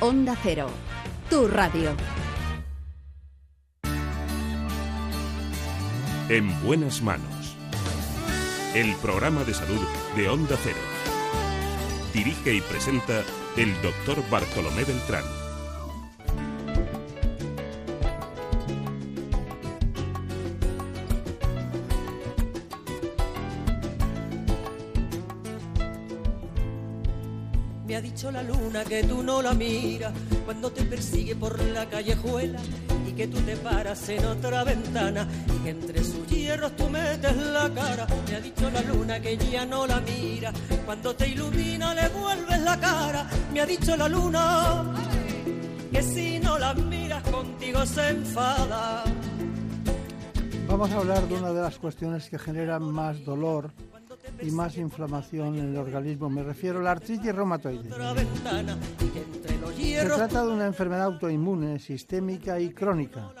Onda 0.00 0.36
Cero. 0.42 0.68
Tu 1.28 1.46
radio. 1.48 1.90
En 6.30 6.48
buenas 6.62 7.02
manos. 7.02 7.56
El 8.72 8.94
programa 9.02 9.42
de 9.42 9.52
salud 9.52 9.80
de 10.14 10.28
Onda 10.28 10.56
Cero. 10.62 10.78
Dirige 12.14 12.54
y 12.54 12.60
presenta 12.60 13.24
el 13.56 13.74
doctor 13.82 14.22
Bartolomé 14.30 14.84
Beltrán. 14.84 15.24
Me 27.88 27.96
ha 27.96 28.00
dicho 28.00 28.30
la 28.30 28.44
luna 28.44 28.84
que 28.84 29.02
tú 29.02 29.24
no 29.24 29.42
la 29.42 29.52
miras 29.52 30.12
cuando 30.44 30.70
te 30.70 30.84
persigue 30.84 31.34
por 31.34 31.60
la 31.60 31.90
callejuela 31.90 32.60
que 33.20 33.26
tú 33.26 33.40
te 33.42 33.54
paras 33.56 34.08
en 34.08 34.24
otra 34.24 34.64
ventana 34.64 35.28
y 35.54 35.62
que 35.62 35.70
entre 35.70 36.02
sus 36.02 36.26
hierros 36.26 36.74
tú 36.74 36.88
metes 36.88 37.36
la 37.36 37.68
cara. 37.68 38.06
Me 38.26 38.36
ha 38.36 38.40
dicho 38.40 38.70
la 38.70 38.80
luna 38.80 39.20
que 39.20 39.36
ya 39.36 39.66
no 39.66 39.86
la 39.86 40.00
mira, 40.00 40.50
cuando 40.86 41.14
te 41.14 41.28
ilumina 41.28 41.92
le 41.92 42.08
vuelves 42.08 42.62
la 42.62 42.80
cara. 42.80 43.28
Me 43.52 43.60
ha 43.60 43.66
dicho 43.66 43.94
la 43.94 44.08
luna 44.08 44.94
que 45.92 46.02
si 46.02 46.38
no 46.38 46.58
la 46.58 46.72
miras 46.72 47.22
contigo 47.24 47.84
se 47.84 48.08
enfada. 48.08 49.04
Vamos 50.66 50.90
a 50.90 50.96
hablar 50.96 51.28
de 51.28 51.34
una 51.34 51.52
de 51.52 51.60
las 51.60 51.78
cuestiones 51.78 52.30
que 52.30 52.38
generan 52.38 52.84
más 52.84 53.22
dolor 53.22 53.70
y 54.40 54.50
más 54.50 54.78
inflamación 54.78 55.58
en 55.58 55.72
el 55.72 55.76
organismo. 55.76 56.30
Me 56.30 56.42
refiero 56.42 56.78
a 56.78 56.82
la 56.84 56.92
artritis 56.92 57.34
reumatoide. 57.34 57.90
Se 59.98 60.06
trata 60.06 60.44
de 60.44 60.52
una 60.52 60.66
enfermedad 60.66 61.04
autoinmune, 61.06 61.78
sistémica 61.78 62.60
y 62.60 62.70
crónica. 62.70 63.32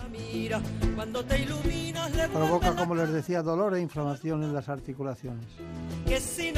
Provoca, 2.32 2.76
como 2.76 2.94
les 2.94 3.10
decía, 3.10 3.42
dolor 3.42 3.74
e 3.74 3.80
inflamación 3.80 4.42
en 4.42 4.52
las 4.52 4.68
articulaciones. 4.68 5.46
Así 6.06 6.52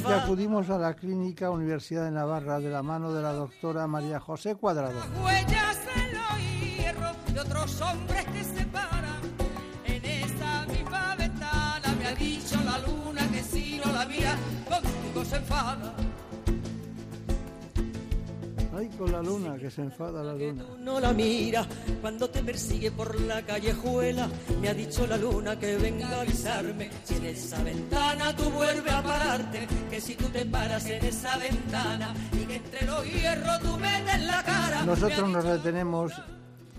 que 0.00 0.12
acudimos 0.12 0.70
a 0.70 0.78
la 0.78 0.94
Clínica 0.94 1.50
Universidad 1.50 2.04
de 2.04 2.12
Navarra 2.12 2.60
de 2.60 2.70
la 2.70 2.82
mano 2.82 3.12
de 3.12 3.22
la 3.22 3.32
doctora 3.32 3.86
María 3.86 4.20
José 4.20 4.54
Cuadrado. 4.54 5.00
La 12.66 12.78
luna 12.78 13.28
que 13.32 13.42
si 13.42 13.78
no 13.78 13.92
la 13.92 14.04
mira, 14.06 14.36
contigo 14.68 15.24
se 15.24 15.36
enfada. 15.36 15.94
Ay, 18.76 18.88
con 18.90 19.10
la 19.10 19.22
luna, 19.22 19.56
que 19.56 19.70
se 19.70 19.80
enfada 19.80 20.22
la 20.22 20.34
luna. 20.34 20.64
No 20.80 21.00
la 21.00 21.14
mira 21.14 21.66
cuando 22.02 22.28
te 22.28 22.42
persigue 22.42 22.90
por 22.90 23.18
la 23.22 23.40
callejuela. 23.40 24.28
Me 24.60 24.68
ha 24.68 24.74
dicho 24.74 25.06
la 25.06 25.16
luna 25.16 25.58
que 25.58 25.76
venga 25.76 26.06
a 26.08 26.20
avisarme. 26.20 26.90
Si 27.04 27.14
en 27.14 27.24
esa 27.24 27.62
ventana 27.62 28.36
tú 28.36 28.50
vuelves 28.50 28.92
a 28.92 29.02
pararte, 29.02 29.66
que 29.88 29.98
si 29.98 30.14
tú 30.14 30.26
te 30.26 30.44
paras 30.44 30.84
en 30.90 31.02
esa 31.06 31.38
ventana 31.38 32.12
y 32.34 32.44
que 32.44 32.56
entre 32.56 32.84
los 32.84 33.04
hierros 33.04 33.60
tú 33.60 33.78
metes 33.78 34.26
la 34.26 34.42
cara. 34.42 34.84
Nosotros 34.84 35.30
nos 35.30 35.44
detenemos 35.44 36.12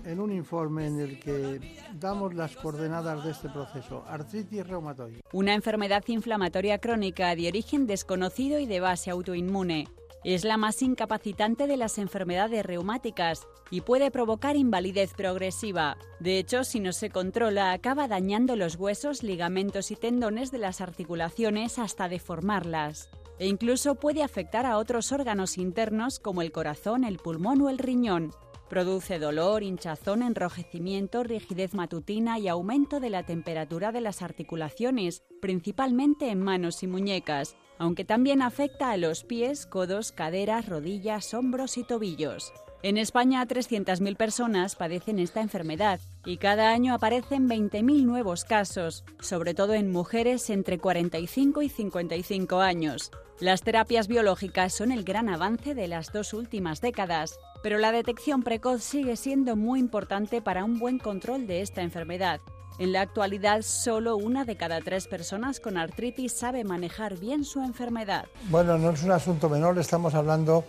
en 0.04 0.20
un 0.20 0.32
informe 0.32 0.86
en 0.86 1.00
el 1.00 1.18
que 1.18 1.60
damos 1.98 2.32
las 2.32 2.54
coordenadas 2.54 3.24
de 3.24 3.32
este 3.32 3.48
proceso, 3.48 4.04
artritis 4.06 4.64
reumatoide. 4.64 5.20
Una 5.32 5.52
enfermedad 5.52 6.04
inflamatoria 6.06 6.78
crónica 6.78 7.34
de 7.34 7.48
origen 7.48 7.88
desconocido 7.88 8.60
y 8.60 8.66
de 8.66 8.78
base 8.78 9.10
autoinmune. 9.10 9.88
Es 10.24 10.44
la 10.44 10.56
más 10.56 10.82
incapacitante 10.82 11.66
de 11.66 11.76
las 11.76 11.96
enfermedades 11.96 12.66
reumáticas 12.66 13.46
y 13.70 13.82
puede 13.82 14.10
provocar 14.10 14.56
invalidez 14.56 15.14
progresiva. 15.14 15.96
De 16.18 16.38
hecho, 16.38 16.64
si 16.64 16.80
no 16.80 16.92
se 16.92 17.10
controla, 17.10 17.72
acaba 17.72 18.08
dañando 18.08 18.56
los 18.56 18.76
huesos, 18.76 19.22
ligamentos 19.22 19.90
y 19.92 19.96
tendones 19.96 20.50
de 20.50 20.58
las 20.58 20.80
articulaciones 20.80 21.78
hasta 21.78 22.08
deformarlas. 22.08 23.10
E 23.38 23.46
incluso 23.46 23.94
puede 23.94 24.24
afectar 24.24 24.66
a 24.66 24.78
otros 24.78 25.12
órganos 25.12 25.56
internos 25.56 26.18
como 26.18 26.42
el 26.42 26.50
corazón, 26.50 27.04
el 27.04 27.18
pulmón 27.18 27.60
o 27.62 27.70
el 27.70 27.78
riñón. 27.78 28.32
Produce 28.68 29.18
dolor, 29.18 29.62
hinchazón, 29.62 30.22
enrojecimiento, 30.22 31.22
rigidez 31.22 31.72
matutina 31.72 32.38
y 32.38 32.48
aumento 32.48 33.00
de 33.00 33.08
la 33.10 33.24
temperatura 33.24 33.92
de 33.92 34.00
las 34.00 34.20
articulaciones, 34.20 35.22
principalmente 35.40 36.28
en 36.28 36.42
manos 36.42 36.82
y 36.82 36.88
muñecas, 36.88 37.56
aunque 37.78 38.04
también 38.04 38.42
afecta 38.42 38.90
a 38.90 38.96
los 38.96 39.24
pies, 39.24 39.66
codos, 39.66 40.12
caderas, 40.12 40.68
rodillas, 40.68 41.32
hombros 41.34 41.78
y 41.78 41.84
tobillos. 41.84 42.52
En 42.82 42.96
España, 42.96 43.44
300.000 43.44 44.16
personas 44.16 44.76
padecen 44.76 45.18
esta 45.18 45.40
enfermedad 45.40 45.98
y 46.24 46.36
cada 46.36 46.70
año 46.70 46.94
aparecen 46.94 47.48
20.000 47.48 48.04
nuevos 48.04 48.44
casos, 48.44 49.04
sobre 49.18 49.52
todo 49.52 49.74
en 49.74 49.90
mujeres 49.90 50.48
entre 50.48 50.78
45 50.78 51.62
y 51.62 51.68
55 51.68 52.60
años. 52.60 53.10
Las 53.40 53.62
terapias 53.62 54.06
biológicas 54.06 54.72
son 54.72 54.92
el 54.92 55.02
gran 55.02 55.28
avance 55.28 55.74
de 55.74 55.88
las 55.88 56.12
dos 56.12 56.32
últimas 56.34 56.80
décadas, 56.80 57.38
pero 57.64 57.78
la 57.78 57.90
detección 57.90 58.44
precoz 58.44 58.82
sigue 58.84 59.16
siendo 59.16 59.56
muy 59.56 59.80
importante 59.80 60.40
para 60.40 60.64
un 60.64 60.78
buen 60.78 60.98
control 60.98 61.48
de 61.48 61.62
esta 61.62 61.82
enfermedad. 61.82 62.40
En 62.78 62.92
la 62.92 63.00
actualidad, 63.00 63.62
solo 63.62 64.16
una 64.16 64.44
de 64.44 64.56
cada 64.56 64.80
tres 64.80 65.08
personas 65.08 65.58
con 65.58 65.76
artritis 65.76 66.32
sabe 66.32 66.62
manejar 66.62 67.18
bien 67.18 67.44
su 67.44 67.60
enfermedad. 67.60 68.26
Bueno, 68.50 68.78
no 68.78 68.90
es 68.90 69.02
un 69.02 69.10
asunto 69.10 69.48
menor, 69.48 69.76
estamos 69.78 70.14
hablando 70.14 70.64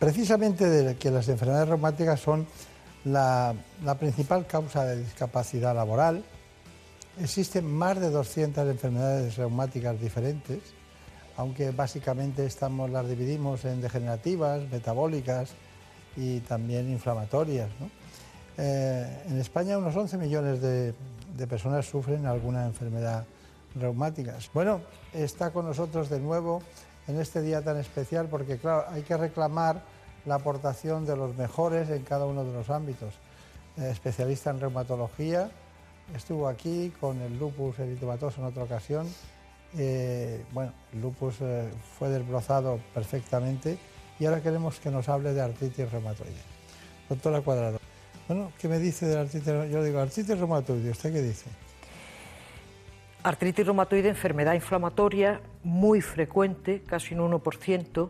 precisamente 0.00 0.68
de 0.68 0.96
que 0.96 1.12
las 1.12 1.28
enfermedades 1.28 1.68
reumáticas 1.68 2.18
son 2.18 2.48
la, 3.04 3.54
principal 4.00 4.44
causa 4.48 4.84
de 4.84 4.96
discapacidad 5.04 5.72
laboral. 5.72 6.24
Existen 7.20 7.64
más 7.64 8.00
de 8.00 8.10
200 8.10 8.68
enfermedades 8.68 9.36
reumáticas 9.36 10.00
diferentes, 10.00 10.58
aunque 11.36 11.70
básicamente 11.70 12.44
estamos, 12.44 12.90
las 12.90 13.08
dividimos 13.08 13.64
en 13.64 13.80
degenerativas, 13.80 14.62
metabólicas 14.68 15.50
y 16.16 16.40
también 16.40 16.90
inflamatorias. 16.90 17.68
Eh, 18.58 19.22
en 19.28 19.38
España 19.38 19.78
unos 19.78 19.94
11 19.94 20.18
millones 20.18 20.60
de, 20.60 20.92
de 21.36 21.46
personas 21.46 21.86
sufren 21.86 22.26
alguna 22.26 22.66
enfermedad 22.66 23.24
reumática. 23.74 24.36
Bueno, 24.52 24.80
está 25.12 25.52
con 25.52 25.66
nosotros 25.66 26.08
de 26.08 26.20
nuevo 26.20 26.62
en 27.06 27.20
este 27.20 27.42
día 27.42 27.62
tan 27.62 27.76
especial 27.76 28.28
porque, 28.28 28.58
claro, 28.58 28.84
hay 28.90 29.02
que 29.02 29.16
reclamar 29.16 29.82
la 30.26 30.36
aportación 30.36 31.06
de 31.06 31.16
los 31.16 31.36
mejores 31.36 31.90
en 31.90 32.02
cada 32.02 32.26
uno 32.26 32.44
de 32.44 32.52
los 32.52 32.70
ámbitos. 32.70 33.14
Eh, 33.78 33.90
especialista 33.90 34.50
en 34.50 34.60
reumatología, 34.60 35.50
estuvo 36.14 36.48
aquí 36.48 36.92
con 37.00 37.20
el 37.20 37.38
lupus 37.38 37.78
eritematoso 37.78 38.40
en 38.40 38.46
otra 38.46 38.64
ocasión. 38.64 39.06
Eh, 39.78 40.44
bueno, 40.52 40.72
el 40.92 41.00
lupus 41.00 41.36
eh, 41.40 41.70
fue 41.98 42.08
desbrozado 42.08 42.80
perfectamente 42.92 43.78
y 44.18 44.26
ahora 44.26 44.42
queremos 44.42 44.80
que 44.80 44.90
nos 44.90 45.08
hable 45.08 45.32
de 45.32 45.40
artritis 45.40 45.90
reumatoide. 45.90 46.34
Doctora 47.08 47.40
Cuadrado, 47.40 47.78
bueno, 48.30 48.52
¿qué 48.60 48.68
me 48.68 48.78
dice 48.78 49.06
de 49.06 49.16
la 49.16 49.22
artritis? 49.22 49.48
Yo 49.72 49.82
digo, 49.82 49.98
artritis 49.98 50.38
reumatoide, 50.38 50.90
¿usted 50.90 51.12
qué 51.12 51.20
dice? 51.20 51.50
Artritis 53.24 53.66
reumatoide, 53.66 54.08
enfermedad 54.08 54.54
inflamatoria 54.54 55.40
muy 55.64 56.00
frecuente, 56.00 56.84
casi 56.86 57.16
un 57.16 57.32
1%, 57.32 58.08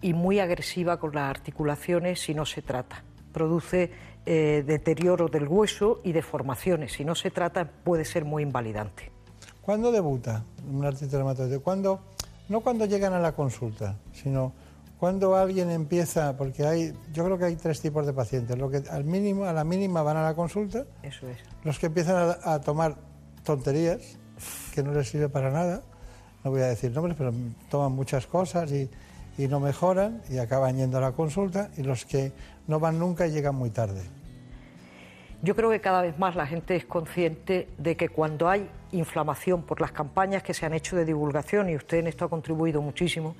y 0.00 0.14
muy 0.14 0.38
agresiva 0.38 1.00
con 1.00 1.12
las 1.12 1.28
articulaciones 1.28 2.20
si 2.20 2.34
no 2.34 2.46
se 2.46 2.62
trata. 2.62 3.02
Produce 3.32 3.90
eh, 4.24 4.62
deterioro 4.64 5.26
del 5.26 5.48
hueso 5.48 6.02
y 6.04 6.12
deformaciones. 6.12 6.92
Si 6.92 7.04
no 7.04 7.16
se 7.16 7.32
trata, 7.32 7.64
puede 7.64 8.04
ser 8.04 8.24
muy 8.24 8.44
invalidante. 8.44 9.10
¿Cuándo 9.60 9.90
debuta 9.90 10.44
un 10.70 10.84
artritis 10.84 11.14
reumatoide? 11.14 11.58
¿Cuándo? 11.58 11.98
No 12.48 12.60
cuando 12.60 12.86
llegan 12.86 13.12
a 13.12 13.18
la 13.18 13.32
consulta, 13.32 13.96
sino 14.12 14.52
cuando 14.98 15.36
alguien 15.36 15.70
empieza, 15.70 16.36
porque 16.36 16.66
hay, 16.66 16.92
yo 17.12 17.24
creo 17.24 17.38
que 17.38 17.44
hay 17.44 17.56
tres 17.56 17.80
tipos 17.80 18.04
de 18.04 18.12
pacientes, 18.12 18.58
lo 18.58 18.68
que 18.68 18.82
al 18.90 19.04
mínimo, 19.04 19.44
a 19.44 19.52
la 19.52 19.64
mínima 19.64 20.02
van 20.02 20.16
a 20.16 20.22
la 20.22 20.34
consulta, 20.34 20.84
Eso 21.02 21.28
es. 21.28 21.38
los 21.64 21.78
que 21.78 21.86
empiezan 21.86 22.16
a, 22.44 22.54
a 22.54 22.60
tomar 22.60 22.96
tonterías 23.44 24.18
que 24.74 24.82
no 24.82 24.92
les 24.92 25.08
sirve 25.08 25.28
para 25.28 25.50
nada, 25.50 25.82
no 26.44 26.50
voy 26.50 26.62
a 26.62 26.66
decir 26.66 26.92
nombres, 26.92 27.16
pero 27.16 27.32
toman 27.70 27.92
muchas 27.92 28.26
cosas 28.26 28.70
y, 28.72 28.90
y 29.38 29.46
no 29.48 29.60
mejoran 29.60 30.22
y 30.30 30.38
acaban 30.38 30.76
yendo 30.76 30.98
a 30.98 31.00
la 31.00 31.12
consulta, 31.12 31.70
y 31.76 31.82
los 31.82 32.04
que 32.04 32.32
no 32.66 32.80
van 32.80 32.98
nunca 32.98 33.26
y 33.26 33.30
llegan 33.30 33.54
muy 33.54 33.70
tarde. 33.70 34.02
Yo 35.42 35.54
creo 35.54 35.70
que 35.70 35.80
cada 35.80 36.02
vez 36.02 36.18
más 36.18 36.34
la 36.34 36.46
gente 36.48 36.74
es 36.74 36.84
consciente 36.84 37.68
de 37.78 37.96
que 37.96 38.08
cuando 38.08 38.48
hay 38.48 38.68
inflamación 38.90 39.62
por 39.62 39.80
las 39.80 39.92
campañas 39.92 40.42
que 40.42 40.52
se 40.52 40.66
han 40.66 40.74
hecho 40.74 40.96
de 40.96 41.04
divulgación, 41.04 41.68
y 41.70 41.76
usted 41.76 41.98
en 41.98 42.08
esto 42.08 42.24
ha 42.24 42.28
contribuido 42.28 42.82
muchísimo, 42.82 43.36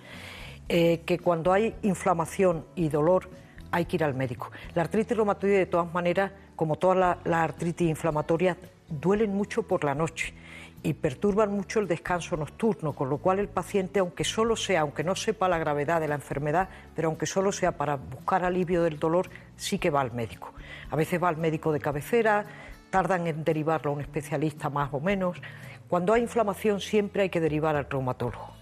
eh, 0.68 1.00
que 1.06 1.18
cuando 1.18 1.52
hay 1.52 1.74
inflamación 1.82 2.64
y 2.74 2.88
dolor 2.88 3.28
hay 3.70 3.84
que 3.84 3.96
ir 3.96 4.04
al 4.04 4.14
médico. 4.14 4.50
La 4.74 4.82
artritis 4.82 5.16
reumatoide, 5.16 5.58
de 5.58 5.66
todas 5.66 5.92
maneras, 5.92 6.32
como 6.56 6.76
todas 6.76 6.98
las 6.98 7.16
la 7.24 7.42
artritis 7.42 7.88
inflamatorias, 7.88 8.56
duelen 8.88 9.34
mucho 9.34 9.62
por 9.62 9.84
la 9.84 9.94
noche 9.94 10.34
y 10.82 10.94
perturban 10.94 11.52
mucho 11.52 11.80
el 11.80 11.88
descanso 11.88 12.36
nocturno, 12.36 12.92
con 12.92 13.08
lo 13.08 13.18
cual 13.18 13.38
el 13.38 13.48
paciente, 13.48 14.00
aunque 14.00 14.24
solo 14.24 14.56
sea, 14.56 14.82
aunque 14.82 15.02
no 15.02 15.16
sepa 15.16 15.48
la 15.48 15.58
gravedad 15.58 16.00
de 16.00 16.08
la 16.08 16.14
enfermedad, 16.14 16.68
pero 16.94 17.08
aunque 17.08 17.26
solo 17.26 17.50
sea 17.52 17.72
para 17.72 17.96
buscar 17.96 18.44
alivio 18.44 18.82
del 18.82 18.98
dolor, 18.98 19.28
sí 19.56 19.78
que 19.78 19.90
va 19.90 20.00
al 20.00 20.12
médico. 20.12 20.52
A 20.90 20.96
veces 20.96 21.22
va 21.22 21.28
al 21.28 21.36
médico 21.36 21.72
de 21.72 21.80
cabecera, 21.80 22.44
tardan 22.90 23.26
en 23.26 23.44
derivarlo 23.44 23.90
a 23.90 23.94
un 23.94 24.00
especialista 24.00 24.70
más 24.70 24.92
o 24.92 25.00
menos. 25.00 25.40
Cuando 25.88 26.12
hay 26.12 26.22
inflamación 26.22 26.80
siempre 26.80 27.22
hay 27.22 27.30
que 27.30 27.40
derivar 27.40 27.74
al 27.74 27.88
reumatólogo. 27.88 28.52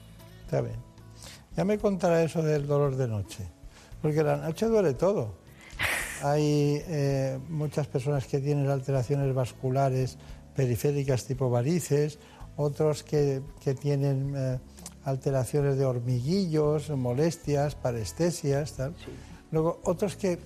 Está 0.46 0.62
bien. 0.62 0.85
Ya 1.56 1.64
me 1.64 1.78
contará 1.78 2.22
eso 2.22 2.42
del 2.42 2.66
dolor 2.66 2.96
de 2.96 3.08
noche, 3.08 3.46
porque 4.02 4.22
la 4.22 4.36
noche 4.36 4.66
duele 4.66 4.92
todo. 4.92 5.34
Hay 6.22 6.82
eh, 6.86 7.38
muchas 7.48 7.86
personas 7.86 8.26
que 8.26 8.40
tienen 8.40 8.68
alteraciones 8.68 9.34
vasculares 9.34 10.18
periféricas 10.54 11.24
tipo 11.24 11.48
varices, 11.48 12.18
otros 12.56 13.02
que, 13.02 13.42
que 13.60 13.74
tienen 13.74 14.34
eh, 14.36 14.58
alteraciones 15.04 15.78
de 15.78 15.86
hormiguillos, 15.86 16.90
molestias, 16.90 17.74
parestesias, 17.74 18.72
tal. 18.74 18.94
Luego 19.50 19.80
otros 19.84 20.16
que 20.16 20.38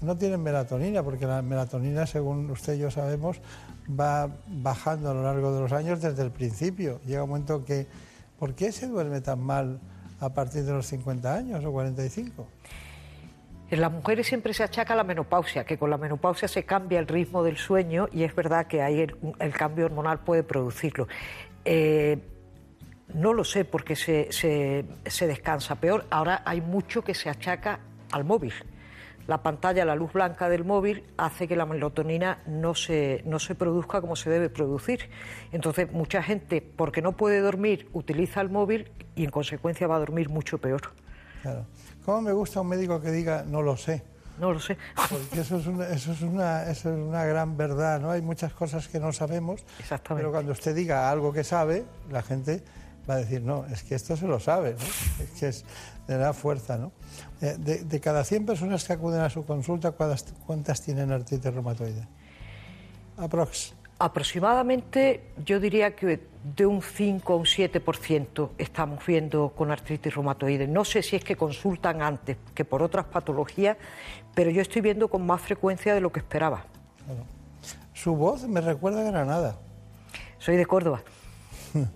no 0.00 0.16
tienen 0.16 0.42
melatonina, 0.42 1.02
porque 1.02 1.26
la 1.26 1.42
melatonina, 1.42 2.06
según 2.06 2.50
usted 2.50 2.74
y 2.74 2.78
yo 2.78 2.90
sabemos, 2.90 3.38
va 3.88 4.30
bajando 4.48 5.10
a 5.10 5.14
lo 5.14 5.22
largo 5.22 5.54
de 5.54 5.60
los 5.60 5.72
años 5.72 6.00
desde 6.00 6.22
el 6.22 6.30
principio. 6.30 7.00
Llega 7.06 7.22
un 7.22 7.30
momento 7.30 7.64
que, 7.64 7.86
¿por 8.38 8.54
qué 8.54 8.72
se 8.72 8.86
duerme 8.86 9.20
tan 9.20 9.40
mal 9.40 9.80
a 10.20 10.28
partir 10.32 10.64
de 10.64 10.72
los 10.72 10.86
50 10.86 11.34
años 11.34 11.64
o 11.64 11.72
45? 11.72 12.46
En 13.70 13.80
las 13.80 13.90
mujeres 13.90 14.26
siempre 14.26 14.52
se 14.54 14.62
achaca 14.62 14.94
la 14.94 15.04
menopausia, 15.04 15.64
que 15.64 15.78
con 15.78 15.90
la 15.90 15.96
menopausia 15.98 16.46
se 16.48 16.64
cambia 16.64 16.98
el 16.98 17.06
ritmo 17.08 17.42
del 17.42 17.56
sueño 17.56 18.08
y 18.12 18.22
es 18.22 18.34
verdad 18.34 18.66
que 18.66 18.82
ahí 18.82 19.00
el, 19.00 19.52
cambio 19.52 19.86
hormonal 19.86 20.20
puede 20.20 20.42
producirlo. 20.42 21.08
Eh, 21.64 22.18
no 23.14 23.32
lo 23.32 23.42
sé 23.44 23.64
porque 23.64 23.96
se, 23.96 24.30
se- 24.32 24.84
se 25.06 25.26
descansa 25.26 25.76
peor. 25.76 26.04
Ahora 26.10 26.42
hay 26.44 26.60
mucho 26.60 27.02
que 27.02 27.14
se 27.14 27.30
achaca 27.30 27.80
al 28.12 28.24
móvil. 28.24 28.52
La 29.26 29.42
pantalla, 29.42 29.84
la 29.84 29.94
luz 29.94 30.12
blanca 30.12 30.48
del 30.48 30.64
móvil 30.64 31.04
hace 31.16 31.48
que 31.48 31.56
la 31.56 31.66
melatonina 31.66 32.42
no 32.46 32.74
se, 32.74 33.22
no 33.24 33.38
se 33.38 33.54
produzca 33.54 34.00
como 34.00 34.16
se 34.16 34.30
debe 34.30 34.50
producir. 34.50 35.08
Entonces, 35.52 35.90
mucha 35.92 36.22
gente, 36.22 36.60
porque 36.60 37.00
no 37.00 37.12
puede 37.12 37.40
dormir, 37.40 37.88
utiliza 37.92 38.40
el 38.40 38.50
móvil 38.50 38.90
y 39.14 39.24
en 39.24 39.30
consecuencia 39.30 39.86
va 39.86 39.96
a 39.96 40.00
dormir 40.00 40.28
mucho 40.28 40.58
peor. 40.58 40.92
Claro. 41.42 41.66
¿Cómo 42.04 42.20
me 42.22 42.32
gusta 42.32 42.60
un 42.60 42.68
médico 42.68 43.00
que 43.00 43.10
diga 43.10 43.44
no 43.46 43.62
lo 43.62 43.76
sé? 43.76 44.02
No 44.38 44.52
lo 44.52 44.60
sé. 44.60 44.76
Porque 45.08 45.40
eso 45.40 45.58
es 45.58 45.66
una, 45.66 45.88
eso 45.88 46.12
es 46.12 46.22
una, 46.22 46.64
eso 46.64 46.92
es 46.92 46.98
una 46.98 47.24
gran 47.24 47.56
verdad, 47.56 48.00
¿no? 48.00 48.10
Hay 48.10 48.20
muchas 48.20 48.52
cosas 48.52 48.88
que 48.88 48.98
no 48.98 49.12
sabemos, 49.12 49.64
pero 50.08 50.32
cuando 50.32 50.52
usted 50.52 50.74
diga 50.74 51.10
algo 51.10 51.32
que 51.32 51.44
sabe, 51.44 51.84
la 52.10 52.22
gente 52.22 52.62
va 53.08 53.14
a 53.14 53.16
decir, 53.18 53.42
no, 53.42 53.64
es 53.66 53.84
que 53.84 53.94
esto 53.94 54.16
se 54.16 54.26
lo 54.26 54.40
sabe, 54.40 54.72
¿no? 54.72 55.24
Es 55.24 55.30
que 55.38 55.48
es 55.48 55.64
de 56.06 56.18
da 56.18 56.32
fuerza, 56.32 56.76
¿no? 56.76 56.92
Eh, 57.40 57.56
De, 57.58 57.84
de 57.84 58.00
cada 58.00 58.24
100 58.24 58.46
personas 58.46 58.84
que 58.84 58.92
acuden 58.92 59.20
a 59.20 59.30
su 59.30 59.44
consulta, 59.44 59.92
¿cuántas, 59.92 60.24
cuántas 60.46 60.82
tienen 60.82 61.12
artritis 61.12 61.52
reumatoide? 61.52 62.06
Aprox. 63.16 63.74
Aproximadamente, 63.98 65.30
yo 65.44 65.60
diría 65.60 65.94
que 65.94 66.20
de 66.56 66.66
un 66.66 66.82
5 66.82 67.32
a 67.32 67.36
un 67.36 67.44
7% 67.44 68.50
estamos 68.58 69.06
viendo 69.06 69.50
con 69.50 69.70
artritis 69.70 70.14
reumatoide. 70.14 70.66
No 70.66 70.84
sé 70.84 71.02
si 71.02 71.16
es 71.16 71.24
que 71.24 71.36
consultan 71.36 72.02
antes 72.02 72.36
que 72.54 72.64
por 72.64 72.82
otras 72.82 73.06
patologías, 73.06 73.76
pero 74.34 74.50
yo 74.50 74.60
estoy 74.60 74.82
viendo 74.82 75.08
con 75.08 75.24
más 75.24 75.40
frecuencia 75.40 75.94
de 75.94 76.00
lo 76.00 76.10
que 76.10 76.18
esperaba. 76.20 76.64
Su 77.92 78.16
voz 78.16 78.46
me 78.48 78.60
recuerda 78.60 79.00
a 79.00 79.04
Granada. 79.04 79.56
Soy 80.38 80.56
de 80.56 80.66
Córdoba. 80.66 81.02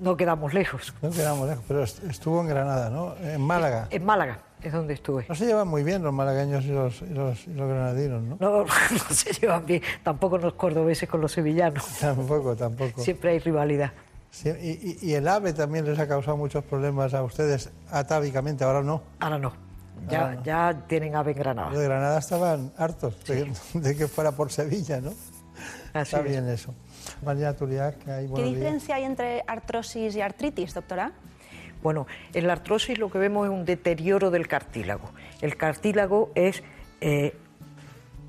No 0.01 0.17
quedamos 0.17 0.53
lejos. 0.55 0.93
No 1.03 1.11
quedamos 1.11 1.49
lejos, 1.49 1.65
pero 1.69 1.83
est- 1.83 2.03
estuvo 2.05 2.41
en 2.41 2.49
Granada, 2.49 2.91
¿no? 2.91 3.15
En 3.17 3.41
Málaga. 3.41 3.87
En 3.91 4.05
Málaga 4.05 4.41
es 4.63 4.73
donde 4.73 4.95
estuve. 4.95 5.25
No 5.29 5.35
se 5.35 5.47
llevan 5.47 5.69
muy 5.69 5.85
bien 5.85 6.03
los 6.03 6.13
malagueños 6.13 6.65
y 6.65 6.69
los, 6.69 7.01
y 7.03 7.07
los, 7.15 7.47
y 7.47 7.55
los 7.55 7.69
granadinos, 7.69 8.23
¿no? 8.23 8.37
No, 8.41 8.65
no 8.65 9.15
se 9.15 9.33
llevan 9.33 9.65
bien. 9.67 9.83
Tampoco 10.03 10.37
los 10.39 10.55
cordobeses 10.55 11.09
con 11.09 11.21
los 11.21 11.31
sevillanos. 11.33 11.85
Tampoco, 12.01 12.57
tampoco. 12.57 13.01
Siempre 13.03 13.31
hay 13.31 13.39
rivalidad. 13.39 13.93
Sí, 14.31 14.51
y, 14.51 14.99
y- 15.11 15.15
el 15.15 15.27
ave 15.29 15.53
también 15.53 15.85
les 15.87 15.99
ha 15.99 16.07
causado 16.09 16.37
muchos 16.37 16.63
problemas 16.65 17.15
a 17.15 17.23
ustedes 17.23 17.71
atávicamente, 17.91 18.65
ahora 18.65 18.83
no. 18.83 19.03
Ahora 19.21 19.39
no. 19.39 19.53
Ya, 20.09 20.21
Ahora 20.23 20.35
no. 20.35 20.43
ya 20.45 20.85
tienen 20.87 21.15
ave 21.17 21.33
en 21.33 21.39
Granada. 21.39 21.71
Los 21.71 21.79
de 21.79 21.85
Granada 21.87 22.19
estaban 22.19 22.73
hartos 22.77 23.25
de, 23.27 23.53
de 23.75 23.97
que 23.97 24.07
fuera 24.09 24.33
por 24.33 24.51
Sevilla, 24.53 25.01
¿no? 25.01 25.13
Está 25.95 26.19
es. 26.19 26.25
bien 26.25 26.49
eso. 26.49 26.75
María 27.25 27.57
Turiac, 27.57 27.99
que 27.99 28.11
hay 28.11 28.29
¿Qué 28.35 28.43
diferencia 28.43 28.97
hay 28.97 29.05
entre 29.05 29.45
artrosis 29.47 30.15
y 30.17 30.21
artritis, 30.21 30.75
doctora? 30.75 31.13
Bueno, 31.83 32.07
en 32.35 32.47
la 32.47 32.55
artrosis 32.55 32.99
lo 32.99 33.11
que 33.11 33.19
vemos 33.19 33.47
es 33.47 33.53
un 33.53 33.65
deterioro 33.65 34.31
del 34.31 34.49
cartílago. 34.49 35.11
El 35.41 35.57
cartílago 35.57 36.31
es 36.35 36.63
eh, 37.01 37.35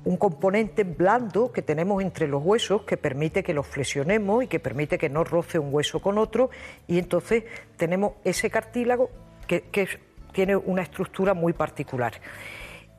un 0.04 0.16
componente 0.16 0.84
blando 0.84 1.52
que 1.52 1.62
tenemos 1.62 2.02
entre 2.02 2.26
los 2.26 2.42
huesos 2.42 2.82
que 2.82 2.96
permite 2.96 3.42
que 3.42 3.52
los 3.52 3.66
flexionemos 3.66 4.44
y 4.44 4.46
que 4.46 4.58
permite 4.58 4.98
que 4.98 5.08
no 5.08 5.24
roce 5.24 5.58
un 5.58 5.72
hueso 5.74 6.00
con 6.00 6.18
otro 6.18 6.50
y 6.86 6.98
entonces 6.98 7.44
tenemos 7.76 8.12
ese 8.24 8.50
cartílago 8.50 9.10
que, 9.46 9.88
tiene 10.32 10.54
una 10.54 10.82
estructura 10.82 11.34
muy 11.34 11.52
particular. 11.52 12.12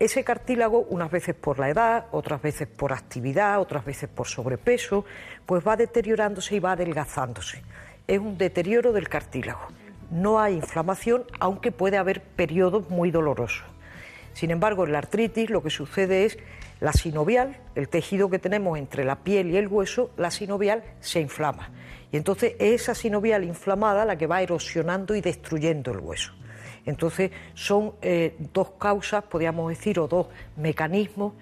Ese 0.01 0.23
cartílago, 0.23 0.87
unas 0.89 1.11
veces 1.11 1.35
por 1.35 1.59
la 1.59 1.69
edad, 1.69 2.07
otras 2.11 2.41
veces 2.41 2.67
por 2.67 2.91
actividad, 2.91 3.61
otras 3.61 3.85
veces 3.85 4.09
por 4.09 4.25
sobrepeso, 4.25 5.05
pues 5.45 5.63
va 5.63 5.77
deteriorándose 5.77 6.55
y 6.55 6.59
va 6.59 6.71
adelgazándose. 6.71 7.61
Es 8.07 8.17
un 8.17 8.35
deterioro 8.35 8.93
del 8.93 9.07
cartílago. 9.07 9.67
No 10.09 10.39
hay 10.39 10.55
inflamación, 10.55 11.25
aunque 11.39 11.71
puede 11.71 11.97
haber 11.97 12.23
periodos 12.23 12.89
muy 12.89 13.11
dolorosos. 13.11 13.63
Sin 14.33 14.49
embargo, 14.49 14.85
en 14.85 14.93
la 14.93 14.97
artritis 14.97 15.51
lo 15.51 15.61
que 15.61 15.69
sucede 15.69 16.25
es 16.25 16.39
la 16.79 16.93
sinovial, 16.93 17.59
el 17.75 17.87
tejido 17.87 18.31
que 18.31 18.39
tenemos 18.39 18.79
entre 18.79 19.05
la 19.05 19.17
piel 19.17 19.51
y 19.51 19.57
el 19.57 19.67
hueso, 19.67 20.09
la 20.17 20.31
sinovial 20.31 20.83
se 20.99 21.21
inflama. 21.21 21.69
Y 22.11 22.17
entonces 22.17 22.55
es 22.57 22.81
esa 22.81 22.95
sinovial 22.95 23.43
inflamada 23.43 24.03
la 24.05 24.17
que 24.17 24.25
va 24.25 24.41
erosionando 24.41 25.13
y 25.13 25.21
destruyendo 25.21 25.91
el 25.91 25.99
hueso. 25.99 26.33
Entonces 26.85 27.31
son 27.53 27.93
eh, 28.01 28.35
dos 28.53 28.71
causas, 28.79 29.23
podríamos 29.23 29.69
decir, 29.69 29.99
o 29.99 30.07
dos 30.07 30.27
mecanismos 30.57 31.33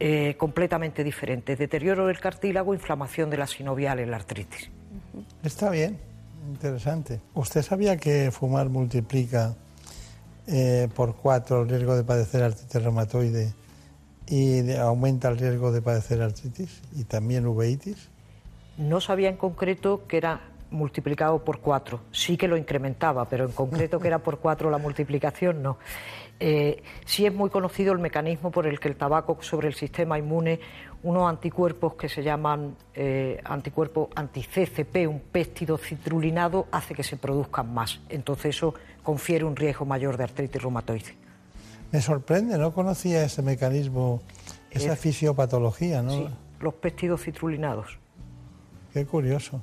eh, 0.00 0.34
completamente 0.38 1.02
diferentes. 1.04 1.58
Deterioro 1.58 2.06
del 2.06 2.20
cartílago, 2.20 2.74
inflamación 2.74 3.30
de 3.30 3.36
la 3.36 3.46
sinovial 3.46 3.98
en 4.00 4.10
la 4.10 4.16
artritis. 4.16 4.70
Está 5.42 5.70
bien, 5.70 5.98
interesante. 6.48 7.20
¿Usted 7.34 7.62
sabía 7.62 7.96
que 7.96 8.30
fumar 8.30 8.68
multiplica 8.68 9.54
eh, 10.46 10.88
por 10.94 11.14
cuatro 11.16 11.62
el 11.62 11.68
riesgo 11.68 11.96
de 11.96 12.04
padecer 12.04 12.42
artritis 12.42 12.82
reumatoide 12.82 13.52
y 14.26 14.60
de- 14.62 14.78
aumenta 14.78 15.28
el 15.28 15.38
riesgo 15.38 15.72
de 15.72 15.82
padecer 15.82 16.22
artritis 16.22 16.80
y 16.96 17.04
también 17.04 17.46
uveitis? 17.46 18.08
No 18.76 19.00
sabía 19.00 19.28
en 19.28 19.36
concreto 19.36 20.06
que 20.06 20.16
era 20.18 20.40
multiplicado 20.70 21.42
por 21.44 21.60
cuatro. 21.60 22.00
Sí 22.12 22.36
que 22.36 22.48
lo 22.48 22.56
incrementaba, 22.56 23.24
pero 23.26 23.44
en 23.46 23.52
concreto 23.52 23.98
que 23.98 24.08
era 24.08 24.18
por 24.18 24.38
cuatro 24.38 24.70
la 24.70 24.78
multiplicación, 24.78 25.62
no. 25.62 25.78
Eh, 26.40 26.82
sí 27.04 27.26
es 27.26 27.34
muy 27.34 27.50
conocido 27.50 27.92
el 27.92 27.98
mecanismo 27.98 28.50
por 28.50 28.66
el 28.66 28.78
que 28.78 28.88
el 28.88 28.96
tabaco 28.96 29.38
sobre 29.42 29.68
el 29.68 29.74
sistema 29.74 30.18
inmune, 30.18 30.60
unos 31.02 31.28
anticuerpos 31.28 31.94
que 31.94 32.08
se 32.08 32.22
llaman 32.22 32.76
eh, 32.94 33.40
anticuerpos 33.44 34.08
anti-CCP, 34.14 35.08
un 35.08 35.20
péptido 35.20 35.78
citrulinado, 35.78 36.66
hace 36.70 36.94
que 36.94 37.02
se 37.02 37.16
produzcan 37.16 37.72
más. 37.72 38.00
Entonces 38.08 38.56
eso 38.56 38.74
confiere 39.02 39.44
un 39.44 39.56
riesgo 39.56 39.84
mayor 39.84 40.16
de 40.16 40.24
artritis 40.24 40.60
reumatoide. 40.62 41.14
Me 41.90 42.00
sorprende, 42.02 42.58
no 42.58 42.72
conocía 42.72 43.24
ese 43.24 43.42
mecanismo, 43.42 44.20
esa 44.70 44.92
Es- 44.92 45.00
fisiopatología, 45.00 46.02
¿no? 46.02 46.10
Sí, 46.12 46.28
los 46.60 46.74
péptidos 46.74 47.22
citrulinados. 47.22 47.98
Qué 48.92 49.06
curioso. 49.06 49.60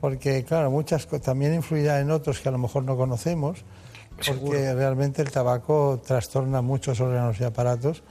Porque, 0.00 0.44
claro, 0.44 0.70
muchas 0.70 1.06
también 1.06 1.54
influirá 1.54 2.00
en 2.00 2.10
otros 2.10 2.40
que 2.40 2.48
a 2.48 2.52
lo 2.52 2.58
mejor 2.58 2.84
no 2.84 2.96
conocemos, 2.96 3.64
porque 4.10 4.24
Seguro. 4.24 4.58
realmente 4.74 5.22
el 5.22 5.30
tabaco 5.30 6.00
trastorna 6.04 6.60
muchos 6.62 7.00
órganos 7.00 7.40
y 7.40 7.44
aparatos 7.44 8.02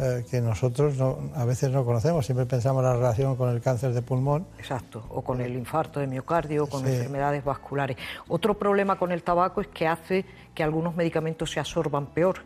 eh, 0.00 0.24
que 0.30 0.40
nosotros 0.40 0.96
no- 0.96 1.18
a 1.34 1.44
veces 1.44 1.70
no 1.72 1.84
conocemos. 1.84 2.24
Siempre 2.24 2.46
pensamos 2.46 2.84
la 2.84 2.92
relación 2.94 3.34
con 3.34 3.48
el 3.50 3.60
cáncer 3.60 3.92
de 3.92 4.00
pulmón. 4.00 4.46
Exacto, 4.56 5.04
o 5.10 5.22
con 5.22 5.40
el 5.40 5.56
infarto 5.56 5.98
de 5.98 6.06
miocardio, 6.06 6.62
o 6.64 6.66
con 6.68 6.84
Sí. 6.84 6.92
enfermedades 6.92 7.42
vasculares. 7.44 7.96
Otro 8.28 8.56
problema 8.56 8.96
con 8.96 9.10
el 9.10 9.24
tabaco 9.24 9.60
es 9.60 9.66
que 9.66 9.88
hace 9.88 10.24
que 10.54 10.62
algunos 10.62 10.94
medicamentos 10.94 11.50
se 11.50 11.58
absorban 11.58 12.06
peor. 12.06 12.36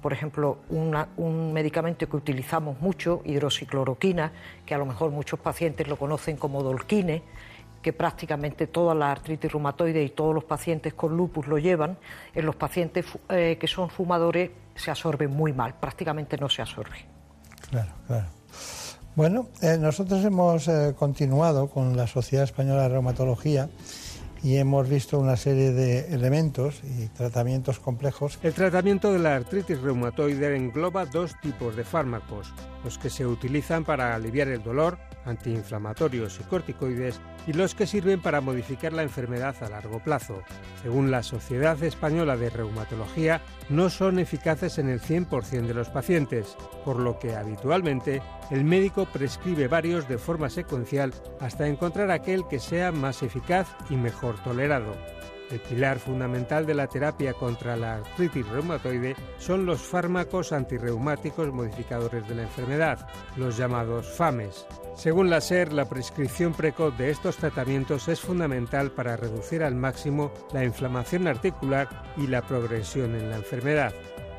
Por 0.00 0.14
ejemplo, 0.14 0.60
una- 0.70 1.08
un 1.18 1.52
medicamento 1.52 2.08
que 2.08 2.16
utilizamos 2.16 2.80
mucho, 2.80 3.20
hidroxicloroquina, 3.26 4.32
que 4.64 4.74
a 4.74 4.78
lo 4.78 4.86
mejor 4.86 5.10
muchos 5.10 5.38
pacientes 5.38 5.86
lo 5.88 5.98
conocen 5.98 6.38
como 6.38 6.62
dolquine, 6.62 7.22
que 7.82 7.92
prácticamente 7.92 8.68
toda 8.68 8.94
la 8.94 9.10
artritis 9.10 9.52
reumatoide 9.52 10.02
y 10.02 10.10
todos 10.10 10.34
los 10.34 10.44
pacientes 10.44 10.94
con 10.94 11.16
lupus 11.16 11.46
lo 11.46 11.58
llevan, 11.58 11.98
en 12.34 12.46
los 12.46 12.56
pacientes 12.56 13.04
eh, 13.28 13.58
que 13.60 13.66
son 13.66 13.90
fumadores 13.90 14.50
se 14.74 14.90
absorbe 14.90 15.28
muy 15.28 15.52
mal, 15.52 15.74
prácticamente 15.74 16.38
no 16.38 16.48
se 16.48 16.62
absorbe. 16.62 16.96
Claro, 17.70 17.92
claro. 18.06 18.26
Bueno, 19.14 19.48
eh, 19.60 19.76
nosotros 19.78 20.24
hemos 20.24 20.68
eh, 20.68 20.94
continuado 20.96 21.68
con 21.68 21.96
la 21.96 22.06
Sociedad 22.06 22.44
Española 22.44 22.82
de 22.82 22.88
Reumatología 22.88 23.68
y 24.42 24.56
hemos 24.56 24.88
visto 24.88 25.18
una 25.18 25.36
serie 25.36 25.72
de 25.72 26.12
elementos 26.14 26.82
y 26.82 27.06
tratamientos 27.08 27.78
complejos. 27.78 28.38
El 28.42 28.54
tratamiento 28.54 29.12
de 29.12 29.18
la 29.20 29.36
artritis 29.36 29.80
reumatoide 29.80 30.56
engloba 30.56 31.06
dos 31.06 31.38
tipos 31.40 31.76
de 31.76 31.84
fármacos, 31.84 32.52
los 32.84 32.98
que 32.98 33.10
se 33.10 33.26
utilizan 33.26 33.84
para 33.84 34.14
aliviar 34.14 34.48
el 34.48 34.62
dolor, 34.62 34.98
antiinflamatorios 35.24 36.40
y 36.40 36.44
corticoides, 36.44 37.20
y 37.46 37.52
los 37.52 37.74
que 37.74 37.86
sirven 37.86 38.20
para 38.20 38.40
modificar 38.40 38.92
la 38.92 39.02
enfermedad 39.02 39.54
a 39.62 39.68
largo 39.68 40.00
plazo. 40.00 40.42
Según 40.82 41.10
la 41.10 41.22
Sociedad 41.22 41.82
Española 41.82 42.36
de 42.36 42.50
Reumatología, 42.50 43.40
no 43.68 43.90
son 43.90 44.18
eficaces 44.18 44.78
en 44.78 44.88
el 44.88 45.00
100% 45.00 45.66
de 45.66 45.74
los 45.74 45.88
pacientes, 45.88 46.56
por 46.84 46.98
lo 46.98 47.18
que 47.18 47.34
habitualmente 47.34 48.22
el 48.50 48.64
médico 48.64 49.06
prescribe 49.06 49.68
varios 49.68 50.08
de 50.08 50.18
forma 50.18 50.50
secuencial 50.50 51.12
hasta 51.40 51.66
encontrar 51.66 52.10
aquel 52.10 52.46
que 52.48 52.58
sea 52.58 52.92
más 52.92 53.22
eficaz 53.22 53.68
y 53.90 53.96
mejor 53.96 54.42
tolerado. 54.42 54.94
El 55.52 55.60
pilar 55.60 55.98
fundamental 55.98 56.64
de 56.64 56.72
la 56.72 56.86
terapia 56.86 57.34
contra 57.34 57.76
la 57.76 57.96
artritis 57.96 58.48
reumatoide 58.48 59.14
son 59.36 59.66
los 59.66 59.82
fármacos 59.82 60.50
antirreumáticos 60.50 61.52
modificadores 61.52 62.26
de 62.26 62.36
la 62.36 62.44
enfermedad, 62.44 63.06
los 63.36 63.58
llamados 63.58 64.06
FAMES. 64.16 64.66
Según 64.96 65.28
la 65.28 65.42
SER, 65.42 65.74
la 65.74 65.84
prescripción 65.84 66.54
precoz 66.54 66.96
de 66.96 67.10
estos 67.10 67.36
tratamientos 67.36 68.08
es 68.08 68.20
fundamental 68.20 68.92
para 68.92 69.18
reducir 69.18 69.62
al 69.62 69.74
máximo 69.74 70.32
la 70.54 70.64
inflamación 70.64 71.26
articular 71.26 71.86
y 72.16 72.28
la 72.28 72.40
progresión 72.40 73.14
en 73.14 73.28
la 73.28 73.36
enfermedad. 73.36 73.92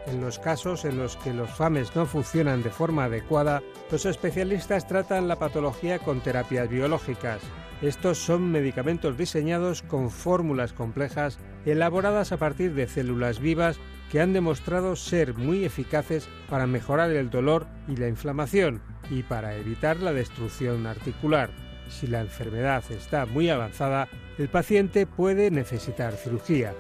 En 0.07 0.20
los 0.20 0.39
casos 0.39 0.84
en 0.84 0.97
los 0.97 1.16
que 1.18 1.32
los 1.32 1.51
FAMES 1.51 1.95
no 1.95 2.07
funcionan 2.07 2.64
de 2.64 2.72
forma 2.72 3.03
adecuada, 3.03 3.61
los 3.91 4.07
especialistas 4.07 4.88
tratan 4.88 5.28
la 5.28 5.36
patología 5.36 5.99
con 5.99 6.22
terapias 6.22 6.68
biológicas. 6.70 7.43
Estos 7.84 8.17
son 8.17 8.49
medicamentos 8.49 9.17
diseñados 9.17 9.81
con 9.81 10.09
fórmulas 10.09 10.71
complejas 10.71 11.38
elaboradas 11.65 12.31
a 12.31 12.38
partir 12.38 12.73
de 12.75 12.88
células 12.88 13.39
vivas 13.39 13.77
que 14.09 14.21
han 14.21 14.31
demostrado 14.31 14.95
ser 14.95 15.34
muy 15.34 15.65
eficaces 15.65 16.29
para 16.49 16.65
mejorar 16.65 17.11
el 17.11 17.29
dolor 17.29 17.67
y 17.89 17.97
la 17.97 18.07
inflamación 18.07 18.81
y 19.09 19.23
para 19.23 19.57
evitar 19.57 19.97
la 19.97 20.13
destrucción 20.13 20.88
articular. 20.88 21.49
Si 21.89 22.07
la 22.07 22.21
enfermedad 22.21 22.86
está 22.89 23.25
muy 23.25 23.49
avanzada, 23.49 24.07
el 24.38 24.47
paciente 24.47 25.05
puede 25.05 25.51
necesitar 25.51 26.13
cirugía. 26.13 26.73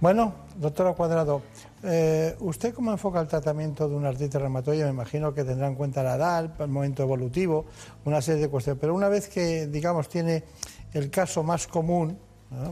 Bueno, 0.00 0.34
doctora 0.56 0.94
Cuadrado, 0.94 1.42
eh, 1.82 2.36
¿usted 2.40 2.74
cómo 2.74 2.90
enfoca 2.90 3.20
el 3.20 3.28
tratamiento 3.28 3.88
de 3.88 3.94
una 3.94 4.08
artritis 4.08 4.40
reumatoide? 4.40 4.84
Me 4.84 4.90
imagino 4.90 5.32
que 5.32 5.44
tendrá 5.44 5.68
en 5.68 5.74
cuenta 5.74 6.02
la 6.02 6.16
edad, 6.16 6.50
el 6.60 6.68
momento 6.68 7.02
evolutivo, 7.02 7.66
una 8.04 8.20
serie 8.20 8.42
de 8.42 8.48
cuestiones. 8.48 8.80
Pero 8.80 8.94
una 8.94 9.08
vez 9.08 9.28
que, 9.28 9.66
digamos, 9.66 10.08
tiene 10.08 10.44
el 10.92 11.10
caso 11.10 11.42
más 11.42 11.66
común, 11.66 12.18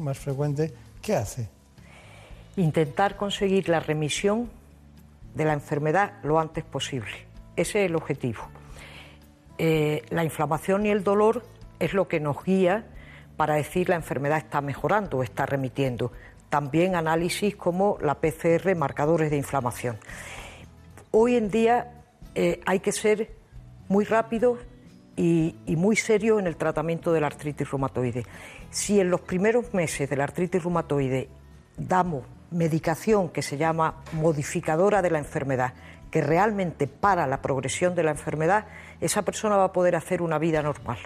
más 0.00 0.18
frecuente, 0.18 0.72
¿qué 1.00 1.16
hace? 1.16 1.48
Intentar 2.57 3.16
conseguir 3.16 3.68
la 3.68 3.80
remisión 3.80 4.50
de 5.34 5.44
la 5.44 5.52
enfermedad 5.52 6.14
lo 6.22 6.40
antes 6.40 6.64
posible. 6.64 7.12
Ese 7.54 7.84
es 7.84 7.90
el 7.90 7.96
objetivo. 7.96 8.42
Eh, 9.59 10.02
la 10.11 10.24
inflamación 10.24 10.86
y 10.86 10.90
el 10.90 11.04
dolor 11.04 11.44
es 11.78 11.94
lo 11.94 12.09
que 12.09 12.20
nos 12.20 12.42
guía 12.44 12.86
para 13.36 13.54
decir 13.54 13.88
la 13.88 13.96
enfermedad 13.96 14.38
está 14.38 14.61
mejorando 14.61 15.18
o 15.18 15.22
está 15.22 15.46
remitiendo 15.46 16.12
también 16.57 16.96
análisis 16.96 17.54
como 17.54 17.98
la 18.00 18.14
PCR, 18.14 18.74
marcadores 18.76 19.30
de 19.30 19.36
inflamación. 19.36 19.98
Hoy 21.11 21.36
en 21.36 21.50
día 21.50 21.92
eh, 22.34 22.62
hay 22.64 22.80
que 22.80 22.92
ser 22.92 23.30
muy 23.90 24.07
rápido 24.07 24.57
y, 25.16 25.54
y, 25.66 25.76
muy 25.76 25.96
serio 25.96 26.38
en 26.38 26.46
el 26.46 26.57
tratamiento 26.57 27.12
de 27.12 27.20
la 27.20 27.26
artritis 27.26 27.70
reumatoide. 27.70 28.24
Si 28.70 28.98
en 28.98 29.11
los 29.11 29.20
primeros 29.20 29.74
meses 29.74 30.09
de 30.09 30.16
la 30.16 30.24
artritis 30.24 30.62
reumatoide 30.62 31.28
damos 31.76 32.24
medicación 32.50 33.28
que 33.28 33.42
se 33.42 33.59
llama 33.59 33.96
modificadora 34.14 35.02
de 35.02 35.11
la 35.11 35.18
enfermedad, 35.18 35.74
que 36.11 36.22
realmente 36.22 36.86
para 36.86 37.26
la 37.26 37.42
progresión 37.42 37.94
de 37.94 38.02
la 38.02 38.12
enfermedad, 38.12 38.64
esa 39.02 39.20
persona 39.20 39.59
va 39.59 39.64
a 39.64 39.72
poder 39.74 39.94
hacer 39.94 40.22
una 40.22 40.38
vida 40.38 40.62
normal. 40.62 41.00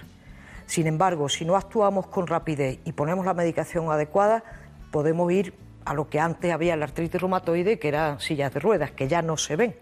Sin 0.67 0.87
embargo, 0.87 1.29
si 1.29 1.45
no 1.45 1.57
actuamos 1.57 2.07
con 2.07 2.29
rapidez 2.29 2.79
y 2.85 2.93
ponemos 2.93 3.27
la 3.27 3.35
medicación 3.35 3.91
adecuada, 3.91 4.45
podemos 4.91 5.31
ir 5.33 5.55
a 5.85 5.95
lo 5.95 6.09
que 6.09 6.21
antes 6.21 6.53
había 6.53 6.77
la 6.77 6.85
artritis 6.85 7.21
reumatoide, 7.21 7.79
que 7.79 7.89
eran 7.89 8.21
sillas 8.21 8.53
de 8.53 8.61
ruedas, 8.61 8.91
que 8.93 9.09
ya 9.09 9.23
no 9.23 9.37
se 9.37 9.57
ven. 9.57 9.75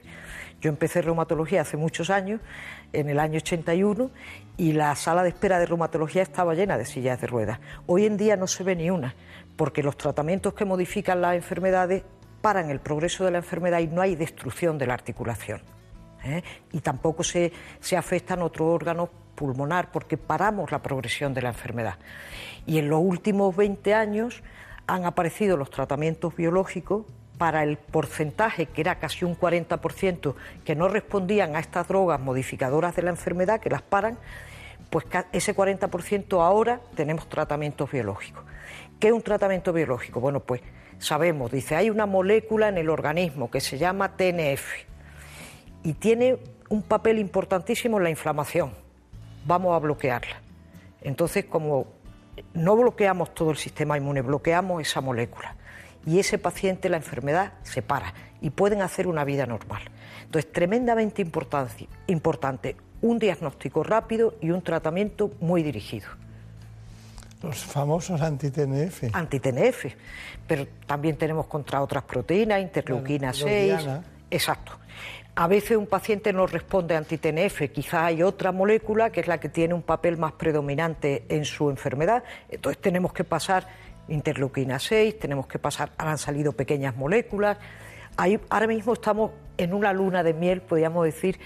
Yo 0.60 0.70
empecé 0.70 1.02
reumatología 1.02 1.60
hace 1.60 1.76
muchos 1.76 2.10
años, 2.10 2.40
en 2.92 3.08
el 3.08 3.18
año 3.18 3.36
81, 3.36 4.10
y 4.56 4.72
la 4.72 4.94
sala 4.96 5.22
de 5.22 5.28
espera 5.28 5.58
de 5.58 5.66
reumatología 5.66 6.22
estaba 6.22 6.54
llena 6.54 6.76
de 6.78 6.84
sillas 6.84 7.20
de 7.20 7.26
ruedas. 7.26 7.60
Hoy 7.86 8.06
en 8.06 8.16
día 8.16 8.36
no 8.36 8.46
se 8.46 8.64
ve 8.64 8.74
ni 8.74 8.90
una, 8.90 9.14
porque 9.56 9.82
los 9.82 9.96
tratamientos 9.96 10.54
que 10.54 10.64
modifican 10.64 11.20
las 11.20 11.34
enfermedades 11.34 12.02
paran 12.40 12.70
el 12.70 12.80
progreso 12.80 13.24
de 13.24 13.32
la 13.32 13.38
enfermedad 13.38 13.80
y 13.80 13.86
no 13.86 14.00
hay 14.00 14.16
destrucción 14.16 14.78
de 14.78 14.86
la 14.86 14.94
articulación. 14.94 15.60
¿eh? 16.24 16.42
Y 16.72 16.80
tampoco 16.80 17.22
se, 17.22 17.52
se 17.80 17.96
afectan 17.96 18.42
otros 18.42 18.68
órganos 18.68 19.10
pulmonar 19.34 19.90
porque 19.92 20.16
paramos 20.16 20.72
la 20.72 20.82
progresión 20.82 21.34
de 21.34 21.42
la 21.42 21.50
enfermedad. 21.50 21.96
Y 22.66 22.78
en 22.78 22.88
los 22.88 23.00
últimos 23.00 23.54
20 23.54 23.94
años 23.94 24.42
han 24.88 25.04
aparecido 25.04 25.56
los 25.56 25.70
tratamientos 25.70 26.34
biológicos 26.34 27.04
para 27.36 27.62
el 27.62 27.76
porcentaje, 27.76 28.66
que 28.66 28.80
era 28.80 28.98
casi 28.98 29.24
un 29.24 29.38
40%, 29.38 30.34
que 30.64 30.74
no 30.74 30.88
respondían 30.88 31.54
a 31.54 31.60
estas 31.60 31.86
drogas 31.86 32.18
modificadoras 32.18 32.96
de 32.96 33.02
la 33.02 33.10
enfermedad, 33.10 33.60
que 33.60 33.70
las 33.70 33.82
paran, 33.82 34.18
pues 34.90 35.04
ese 35.32 35.54
40% 35.54 36.42
ahora 36.42 36.80
tenemos 36.96 37.28
tratamientos 37.28 37.90
biológicos. 37.90 38.42
¿Qué 38.98 39.08
es 39.08 39.12
un 39.12 39.22
tratamiento 39.22 39.72
biológico? 39.72 40.20
Bueno, 40.20 40.40
pues 40.40 40.62
sabemos, 40.98 41.52
dice, 41.52 41.76
hay 41.76 41.90
una 41.90 42.06
molécula 42.06 42.68
en 42.68 42.78
el 42.78 42.90
organismo 42.90 43.50
que 43.50 43.60
se 43.60 43.78
llama 43.78 44.16
TNF 44.16 44.84
y 45.84 45.92
tiene 45.92 46.38
un 46.70 46.82
papel 46.82 47.18
importantísimo 47.18 47.98
en 47.98 48.04
la 48.04 48.10
inflamación. 48.10 48.72
Vamos 49.46 49.76
a 49.76 49.78
bloquearla. 49.78 50.40
Entonces, 51.02 51.44
como 51.44 51.86
no 52.54 52.76
bloqueamos 52.76 53.34
todo 53.34 53.50
el 53.50 53.56
sistema 53.56 53.96
inmune, 53.96 54.22
bloqueamos 54.22 54.82
esa 54.82 55.00
molécula. 55.00 55.56
Y 56.06 56.18
ese 56.18 56.38
paciente, 56.38 56.88
la 56.88 56.96
enfermedad, 56.96 57.52
se 57.62 57.82
para 57.82 58.14
y 58.40 58.50
pueden 58.50 58.82
hacer 58.82 59.06
una 59.06 59.24
vida 59.24 59.46
normal. 59.46 59.82
Entonces, 60.24 60.52
tremendamente 60.52 61.22
importante, 62.06 62.76
un 63.02 63.18
diagnóstico 63.18 63.82
rápido 63.82 64.34
y 64.40 64.50
un 64.50 64.62
tratamiento 64.62 65.30
muy 65.40 65.62
dirigido. 65.62 66.08
Los 67.42 67.58
famosos 67.58 68.20
anti-TNF. 68.20 69.04
Anti-TNF, 69.12 69.86
pero 70.46 70.66
también 70.86 71.16
tenemos 71.16 71.46
contra 71.46 71.80
otras 71.82 72.02
proteínas, 72.04 72.60
interleuquina 72.60 73.32
6. 73.32 73.74
Exacto. 74.30 74.72
A 75.40 75.46
veces 75.46 75.76
un 75.76 75.86
paciente 75.86 76.32
no 76.32 76.48
responde 76.48 76.96
a 76.96 76.98
anti-TNF, 76.98 77.70
quizá 77.72 78.06
hay 78.06 78.24
otra 78.24 78.50
molécula 78.50 79.10
que 79.10 79.20
es 79.20 79.28
la 79.28 79.38
que 79.38 79.48
tiene 79.48 79.72
un 79.72 79.82
papel 79.82 80.18
más 80.18 80.32
predominante 80.32 81.26
en 81.28 81.44
su 81.44 81.70
enfermedad, 81.70 82.24
entonces 82.48 82.82
tenemos 82.82 83.12
que 83.12 83.22
pasar 83.22 83.68
interleuquina 84.08 84.80
6, 84.80 85.16
tenemos 85.16 85.46
que 85.46 85.60
pasar, 85.60 85.92
han 85.96 86.18
salido 86.18 86.54
pequeñas 86.54 86.96
moléculas. 86.96 87.56
Ahí, 88.16 88.40
ahora 88.50 88.66
mismo 88.66 88.94
estamos 88.94 89.30
en 89.58 89.74
una 89.74 89.92
luna 89.92 90.24
de 90.24 90.34
miel, 90.34 90.60
podríamos 90.60 91.04
decir, 91.04 91.38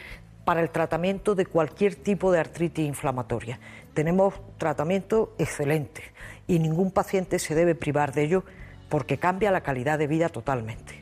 para 0.46 0.62
el 0.62 0.70
tratamiento 0.70 1.34
de 1.34 1.44
cualquier 1.44 1.94
tipo 1.94 2.32
de 2.32 2.40
artritis 2.40 2.86
inflamatoria. 2.86 3.60
Tenemos 3.92 4.32
tratamiento 4.56 5.34
excelente 5.36 6.00
y 6.46 6.60
ningún 6.60 6.92
paciente 6.92 7.38
se 7.38 7.54
debe 7.54 7.74
privar 7.74 8.14
de 8.14 8.22
ello 8.22 8.44
porque 8.88 9.18
cambia 9.18 9.50
la 9.50 9.60
calidad 9.60 9.98
de 9.98 10.06
vida 10.06 10.30
totalmente. 10.30 11.01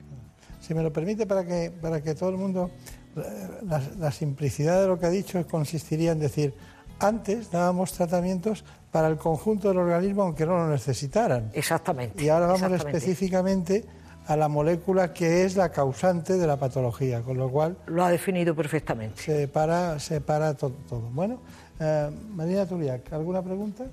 Si 0.70 0.74
me 0.74 0.84
lo 0.84 0.92
permite, 0.92 1.26
para 1.26 1.44
que, 1.44 1.72
para 1.82 2.00
que 2.00 2.14
todo 2.14 2.30
el 2.30 2.36
mundo. 2.36 2.70
La, 3.66 3.82
la 3.98 4.12
simplicidad 4.12 4.80
de 4.80 4.86
lo 4.86 5.00
que 5.00 5.06
ha 5.06 5.10
dicho 5.10 5.44
consistiría 5.48 6.12
en 6.12 6.20
decir: 6.20 6.54
antes 7.00 7.50
dábamos 7.50 7.92
tratamientos 7.92 8.64
para 8.92 9.08
el 9.08 9.16
conjunto 9.16 9.66
del 9.66 9.78
organismo, 9.78 10.22
aunque 10.22 10.46
no 10.46 10.58
lo 10.58 10.68
necesitaran. 10.68 11.50
Exactamente. 11.54 12.22
Y 12.22 12.28
ahora 12.28 12.46
vamos 12.46 12.70
específicamente 12.70 13.84
a 14.28 14.36
la 14.36 14.46
molécula 14.46 15.12
que 15.12 15.44
es 15.44 15.56
la 15.56 15.70
causante 15.70 16.38
de 16.38 16.46
la 16.46 16.56
patología, 16.56 17.22
con 17.22 17.36
lo 17.36 17.50
cual... 17.50 17.76
Lo 17.86 18.04
ha 18.04 18.10
definido 18.12 18.54
perfectamente. 18.54 19.20
Se 19.20 19.48
para, 19.48 19.98
se 19.98 20.20
para 20.20 20.54
todo. 20.54 20.76
todo. 20.88 21.10
Bueno, 21.12 21.40
eh, 21.80 22.10
Marina 22.32 22.64
Tuliac, 22.64 23.12
¿alguna 23.12 23.42
pregunta? 23.42 23.86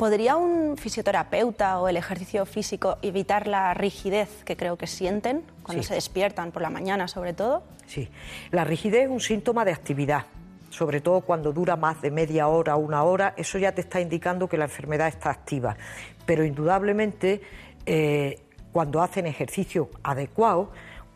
¿Podría 0.00 0.36
un 0.38 0.78
fisioterapeuta 0.78 1.78
o 1.78 1.86
el 1.86 1.98
ejercicio 1.98 2.46
físico 2.46 2.96
evitar 3.02 3.46
la 3.46 3.74
rigidez 3.74 4.30
que 4.46 4.56
creo 4.56 4.78
que 4.78 4.86
sienten 4.86 5.42
cuando 5.62 5.82
Sí. 5.82 5.88
se 5.90 5.94
despiertan 5.96 6.52
por 6.52 6.62
la 6.62 6.70
mañana, 6.70 7.06
sobre 7.06 7.34
todo? 7.34 7.62
Sí, 7.86 8.08
la 8.50 8.64
rigidez 8.64 9.02
es 9.04 9.10
un 9.10 9.20
síntoma 9.20 9.62
de 9.66 9.72
actividad, 9.72 10.24
sobre 10.70 11.02
todo 11.02 11.20
cuando 11.20 11.52
dura 11.52 11.76
más 11.76 12.00
de 12.00 12.10
media 12.10 12.48
hora 12.48 12.76
o 12.76 12.78
una 12.78 13.02
hora, 13.02 13.34
eso 13.36 13.58
ya 13.58 13.72
te 13.72 13.82
está 13.82 14.00
indicando 14.00 14.48
que 14.48 14.56
la 14.56 14.64
enfermedad 14.64 15.06
está 15.06 15.28
activa. 15.28 15.76
Pero 16.24 16.46
indudablemente, 16.46 17.42
eh, 17.84 18.40
cuando 18.72 19.02
hacen 19.02 19.26
ejercicio 19.26 19.90
adecuado, 20.02 20.70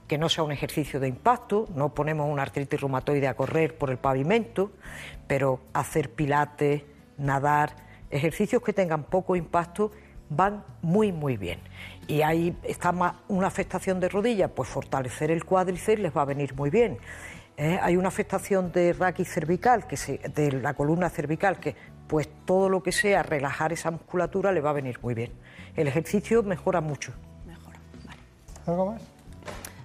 que 0.06 0.18
no 0.18 0.28
sea 0.28 0.44
un 0.44 0.52
ejercicio 0.52 1.00
de 1.00 1.08
impacto, 1.08 1.66
no 1.74 1.94
ponemos 1.94 2.28
una 2.30 2.42
artritis 2.42 2.78
reumatoide 2.78 3.28
a 3.28 3.34
correr 3.34 3.78
por 3.78 3.88
el 3.88 3.96
pavimento, 3.96 4.72
pero 5.26 5.60
hacer 5.72 6.10
pilates, 6.10 6.82
nadar, 7.16 7.82
ejercicios 8.14 8.62
que 8.62 8.72
tengan 8.72 9.04
poco 9.04 9.36
impacto 9.36 9.90
van 10.30 10.64
muy 10.82 11.12
muy 11.12 11.36
bien. 11.36 11.58
Y 12.06 12.22
ahí 12.22 12.56
está 12.62 12.92
más 12.92 13.16
una 13.28 13.48
afectación 13.48 14.00
de 14.00 14.08
rodilla, 14.08 14.48
pues 14.48 14.68
fortalecer 14.68 15.30
el 15.30 15.44
cuádriceps 15.44 16.00
les 16.00 16.16
va 16.16 16.22
a 16.22 16.24
venir 16.24 16.54
muy 16.54 16.70
bien. 16.70 16.98
¿eh? 17.56 17.78
Hay 17.82 17.96
una 17.96 18.08
afectación 18.08 18.72
de 18.72 18.92
raquis 18.92 19.28
cervical, 19.28 19.86
que 19.86 19.96
se, 19.96 20.18
de 20.18 20.52
la 20.52 20.74
columna 20.74 21.10
cervical, 21.10 21.58
que 21.58 21.74
pues 22.06 22.28
todo 22.44 22.68
lo 22.68 22.82
que 22.82 22.92
sea 22.92 23.22
relajar 23.22 23.72
esa 23.72 23.90
musculatura 23.90 24.52
le 24.52 24.60
va 24.60 24.70
a 24.70 24.74
venir 24.74 24.98
muy 25.02 25.14
bien. 25.14 25.32
El 25.74 25.88
ejercicio 25.88 26.42
mejora 26.42 26.80
mucho. 26.80 27.12
¿Algo 28.66 28.92
más? 28.92 29.13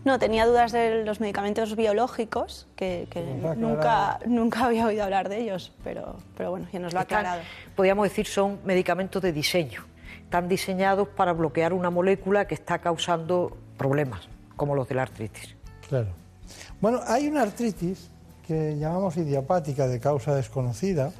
No, 0.06 0.18
tenía 0.18 0.46
dudas 0.46 0.72
de 0.72 1.04
los 1.04 1.20
medicamentos 1.20 1.76
biológicos, 1.76 2.68
que, 2.76 3.08
que 3.10 3.22
Nunca 3.58 4.20
nunca, 4.26 4.66
había 4.66 4.86
oído 4.86 5.04
hablar 5.04 5.28
de 5.30 5.40
ellos, 5.42 5.74
pero, 5.84 6.16
pero 6.38 6.52
bueno, 6.52 6.68
ya 6.72 6.80
nos 6.80 6.94
lo 6.94 7.00
ha 7.00 7.02
Están- 7.04 7.20
aclarado. 7.20 7.42
Podríamos 7.76 8.04
decir 8.08 8.26
son 8.26 8.60
medicamentos 8.64 9.22
de 9.22 9.34
diseño. 9.34 9.84
Están 10.24 10.48
diseñados 10.48 11.08
para 11.10 11.34
bloquear 11.34 11.74
una 11.74 11.90
molécula 11.90 12.46
que 12.48 12.54
está 12.56 12.80
causando 12.80 13.58
problemas, 13.78 14.30
como 14.56 14.74
los 14.76 14.88
de 14.88 14.96
la 14.96 15.02
artritis. 15.04 15.56
Claro. 15.88 16.08
Bueno, 16.80 17.02
hay 17.06 17.28
una 17.28 17.42
artritis 17.42 18.10
que 18.48 18.78
llamamos 18.78 19.18
idiopática 19.18 19.88
de 19.88 20.00
causa 20.00 20.34
desconocida, 20.34 21.12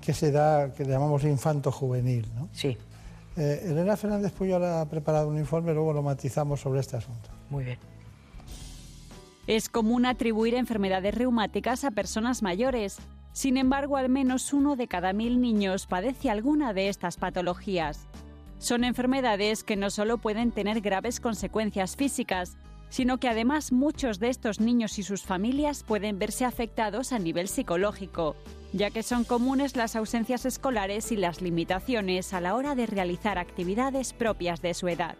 que 0.00 0.14
se 0.14 0.30
da, 0.32 0.72
que 0.72 0.84
llamamos 0.84 1.24
infanto 1.24 1.70
juvenil, 1.70 2.26
¿no? 2.34 2.48
Sí. 2.52 2.78
Eh, 3.36 3.66
Elena 3.66 3.96
Fernández 3.96 4.32
Puyol 4.32 4.64
ha 4.64 4.84
preparado 4.86 5.28
un 5.28 5.38
informe, 5.38 5.74
luego 5.74 5.92
lo 5.92 6.02
matizamos 6.02 6.60
sobre 6.60 6.80
este 6.80 6.96
asunto. 6.96 7.28
Muy 7.50 7.64
bien. 7.64 7.78
Es 9.46 9.68
común 9.68 10.06
atribuir 10.06 10.54
enfermedades 10.54 11.14
reumáticas 11.14 11.84
a 11.84 11.92
personas 11.92 12.42
mayores. 12.42 12.98
Sin 13.32 13.56
embargo, 13.56 13.96
al 13.96 14.08
menos 14.08 14.52
uno 14.52 14.74
de 14.74 14.88
cada 14.88 15.12
mil 15.12 15.40
niños 15.40 15.86
padece 15.86 16.30
alguna 16.30 16.72
de 16.72 16.88
estas 16.88 17.16
patologías. 17.16 18.08
Son 18.58 18.82
enfermedades 18.82 19.62
que 19.62 19.76
no 19.76 19.90
solo 19.90 20.18
pueden 20.18 20.50
tener 20.50 20.80
graves 20.80 21.20
consecuencias 21.20 21.94
físicas, 21.94 22.56
sino 22.88 23.18
que 23.18 23.28
además 23.28 23.70
muchos 23.70 24.18
de 24.18 24.30
estos 24.30 24.58
niños 24.58 24.98
y 24.98 25.04
sus 25.04 25.22
familias 25.22 25.84
pueden 25.84 26.18
verse 26.18 26.44
afectados 26.44 27.12
a 27.12 27.18
nivel 27.20 27.46
psicológico, 27.46 28.34
ya 28.72 28.90
que 28.90 29.04
son 29.04 29.22
comunes 29.22 29.76
las 29.76 29.94
ausencias 29.94 30.44
escolares 30.44 31.12
y 31.12 31.16
las 31.16 31.40
limitaciones 31.40 32.32
a 32.32 32.40
la 32.40 32.56
hora 32.56 32.74
de 32.74 32.86
realizar 32.86 33.38
actividades 33.38 34.12
propias 34.12 34.60
de 34.60 34.74
su 34.74 34.88
edad. 34.88 35.16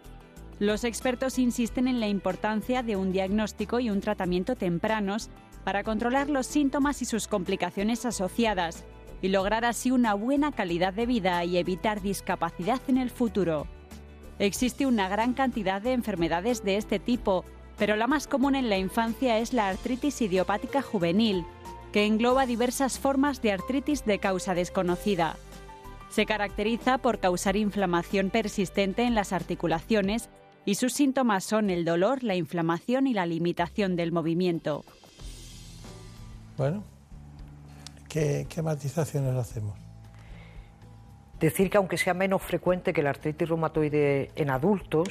Los 0.59 0.83
expertos 0.83 1.37
insisten 1.37 1.87
en 1.87 1.99
la 1.99 2.07
importancia 2.07 2.81
de 2.81 2.95
un 2.95 3.11
diagnóstico 3.11 3.79
y 3.79 3.91
un 3.91 4.01
tratamiento 4.01 4.55
tempranos 4.55 5.29
para 5.63 5.83
controlar 5.83 6.29
los 6.29 6.47
síntomas 6.47 7.03
y 7.03 7.05
sus 7.05 7.27
complicaciones 7.27 8.05
asociadas 8.05 8.83
y 9.21 9.27
lograr 9.27 9.65
así 9.65 9.91
una 9.91 10.15
buena 10.15 10.51
calidad 10.51 10.93
de 10.93 11.05
vida 11.05 11.43
y 11.45 11.57
evitar 11.57 12.01
discapacidad 12.01 12.81
en 12.87 12.97
el 12.97 13.11
futuro. 13.11 13.67
Existe 14.39 14.87
una 14.87 15.07
gran 15.09 15.33
cantidad 15.33 15.79
de 15.79 15.93
enfermedades 15.93 16.63
de 16.63 16.77
este 16.77 16.97
tipo, 16.97 17.45
pero 17.77 17.95
la 17.95 18.07
más 18.07 18.25
común 18.27 18.55
en 18.55 18.69
la 18.69 18.77
infancia 18.79 19.37
es 19.37 19.53
la 19.53 19.67
artritis 19.67 20.21
idiopática 20.21 20.81
juvenil, 20.81 21.45
que 21.91 22.05
engloba 22.05 22.47
diversas 22.47 22.97
formas 22.97 23.43
de 23.43 23.51
artritis 23.51 24.05
de 24.05 24.17
causa 24.17 24.55
desconocida. 24.55 25.37
Se 26.09 26.25
caracteriza 26.25 26.97
por 26.97 27.19
causar 27.19 27.57
inflamación 27.57 28.31
persistente 28.31 29.03
en 29.03 29.13
las 29.13 29.33
articulaciones 29.33 30.29
y 30.67 30.75
sus 30.75 30.91
síntomas 30.91 31.45
son 31.45 31.69
el 31.69 31.85
dolor, 31.85 32.23
la 32.23 32.35
inflamación 32.35 33.07
y 33.07 33.13
la 33.13 33.25
limitación 33.25 33.95
del 33.95 34.11
movimiento. 34.11 34.83
Bueno, 36.57 36.83
¿qué, 38.09 38.45
qué 38.49 38.61
matizaciones 38.61 39.33
hacemos? 39.35 39.79
Decir 41.39 41.69
que 41.69 41.77
aunque 41.77 41.97
sea 41.97 42.13
menos 42.13 42.41
frecuente 42.41 42.91
que 42.91 43.01
la 43.01 43.11
artritis 43.11 43.47
reumatoide 43.47 44.31
en 44.35 44.49
adultos, 44.49 45.07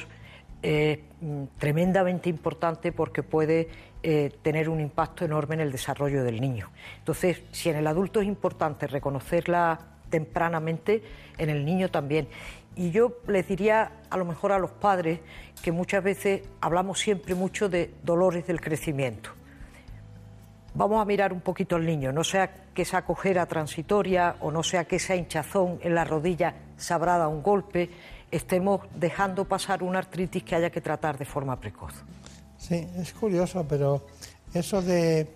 es 0.61 0.99
mm, 1.21 1.45
tremendamente 1.57 2.29
importante 2.29 2.91
porque 2.91 3.23
puede 3.23 3.67
eh, 4.03 4.29
tener 4.43 4.69
un 4.69 4.79
impacto 4.79 5.25
enorme 5.25 5.55
en 5.55 5.61
el 5.61 5.71
desarrollo 5.71 6.23
del 6.23 6.39
niño. 6.39 6.69
Entonces, 6.99 7.41
si 7.51 7.69
en 7.69 7.77
el 7.77 7.87
adulto 7.87 8.21
es 8.21 8.27
importante 8.27 8.85
reconocerla 8.85 9.79
tempranamente, 10.11 11.01
en 11.39 11.49
el 11.49 11.65
niño 11.65 11.89
también. 11.89 12.27
Y 12.77 12.91
yo 12.91 13.17
les 13.27 13.47
diría 13.47 13.91
a 14.09 14.17
lo 14.17 14.23
mejor 14.23 14.51
a 14.51 14.59
los 14.59 14.71
padres 14.71 15.19
que 15.61 15.71
muchas 15.71 16.03
veces 16.03 16.43
hablamos 16.61 16.99
siempre 16.99 17.35
mucho 17.35 17.67
de 17.67 17.93
dolores 18.03 18.47
del 18.47 18.61
crecimiento 18.61 19.31
vamos 20.77 21.01
a 21.01 21.05
mirar 21.05 21.33
un 21.33 21.41
poquito 21.41 21.75
al 21.75 21.85
niño, 21.85 22.11
no 22.13 22.23
sea 22.23 22.65
que 22.73 22.83
esa 22.83 23.03
cojera 23.03 23.47
transitoria 23.47 24.35
o 24.41 24.51
no 24.51 24.61
sea 24.61 24.85
que 24.85 24.97
esa 24.97 25.15
hinchazón 25.15 25.79
en 25.81 25.95
la 25.95 26.05
rodilla 26.05 26.53
dado 26.87 27.29
un 27.29 27.41
golpe, 27.41 27.89
estemos 28.29 28.81
dejando 28.95 29.45
pasar 29.45 29.81
una 29.81 29.99
artritis 29.99 30.43
que 30.43 30.55
haya 30.55 30.69
que 30.69 30.81
tratar 30.81 31.17
de 31.17 31.25
forma 31.25 31.59
precoz. 31.59 31.93
Sí, 32.57 32.87
es 32.95 33.13
curioso, 33.13 33.65
pero 33.67 34.05
eso 34.53 34.81
de, 34.83 35.27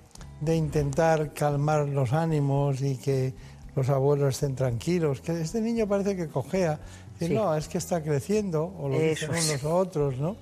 de 0.42 0.56
intentar 0.56 1.34
calmar 1.34 1.88
los 1.88 2.14
ánimos 2.14 2.82
y 2.82 2.98
que 2.98 3.34
los 3.76 3.90
abuelos 3.90 4.36
estén 4.36 4.56
tranquilos, 4.56 5.22
que 5.22 5.42
este 5.42 5.62
niño 5.62 5.88
parece 5.88 6.16
que 6.16 6.28
cojea, 6.28 6.80
Sí. 7.28 7.34
no, 7.34 7.56
es 7.56 7.68
que 7.68 7.78
está 7.78 8.02
creciendo, 8.04 8.74
o 8.80 8.90
lo 8.90 8.96
Eso 8.96 9.32
dicen 9.32 9.52
unos 9.52 9.64
otros, 9.66 10.18
¿no? 10.18 10.36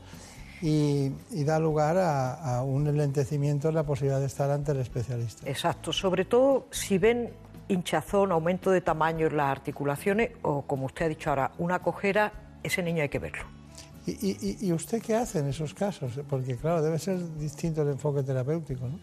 Y, 0.61 1.11
y 1.31 1.43
da 1.45 1.57
lugar 1.59 1.97
a, 1.97 2.57
a 2.57 2.63
un 2.63 2.87
enlentecimiento 2.87 3.69
en 3.69 3.75
la 3.75 3.83
posibilidad 3.83 4.19
de 4.19 4.25
estar 4.25 4.49
ante 4.51 4.73
el 4.73 4.79
especialista. 4.79 5.49
Exacto, 5.49 5.93
sobre 5.93 6.25
todo 6.25 6.67
si 6.69 6.97
ven 6.97 7.29
hinchazón, 7.69 8.31
aumento 8.31 8.69
de 8.71 8.81
tamaño 8.81 9.27
en 9.27 9.37
las 9.37 9.47
articulaciones 9.51 10.31
o, 10.41 10.63
como 10.63 10.87
usted 10.87 11.05
ha 11.05 11.09
dicho 11.09 11.29
ahora, 11.29 11.51
una 11.59 11.79
cojera, 11.79 12.33
ese 12.63 12.83
niño 12.83 13.03
hay 13.03 13.09
que 13.09 13.19
verlo. 13.19 13.43
¿Y, 14.05 14.11
y- 14.11 14.37
y- 14.59 14.67
y 14.67 14.73
usted 14.73 15.01
qué 15.01 15.15
hace 15.15 15.39
en 15.39 15.47
esos 15.47 15.73
casos? 15.73 16.11
Porque, 16.29 16.55
claro, 16.57 16.81
debe 16.81 16.97
ser 16.99 17.19
distinto 17.37 17.83
el 17.83 17.89
enfoque 17.89 18.23
terapéutico, 18.23 18.85
¿no? 18.87 18.99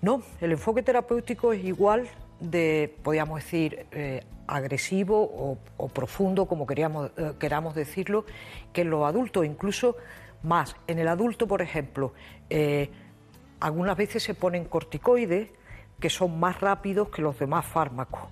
No, 0.00 0.22
el 0.40 0.52
enfoque 0.52 0.82
terapéutico 0.82 1.52
es 1.52 1.64
igual 1.64 2.08
de, 2.40 2.94
podríamos 3.02 3.42
decir, 3.42 3.86
eh, 3.92 4.22
agresivo 4.46 5.58
o, 5.76 5.88
profundo, 5.88 6.46
como 6.46 6.66
queríamos, 6.66 7.10
eh, 7.16 7.32
queramos 7.38 7.74
decirlo, 7.74 8.24
que 8.72 8.82
en 8.82 8.90
los 8.90 9.06
adultos, 9.06 9.44
incluso 9.44 9.96
más. 10.42 10.76
En 10.86 10.98
el 10.98 11.08
adulto, 11.08 11.46
por 11.46 11.62
ejemplo, 11.62 12.12
eh, 12.48 12.90
algunas 13.60 13.96
veces 13.96 14.22
se 14.22 14.34
ponen 14.34 14.64
corticoides 14.64 15.48
que 16.00 16.10
son 16.10 16.38
más 16.38 16.60
rápidos 16.60 17.08
que 17.10 17.22
los 17.22 17.38
demás 17.38 17.66
fármacos. 17.66 18.22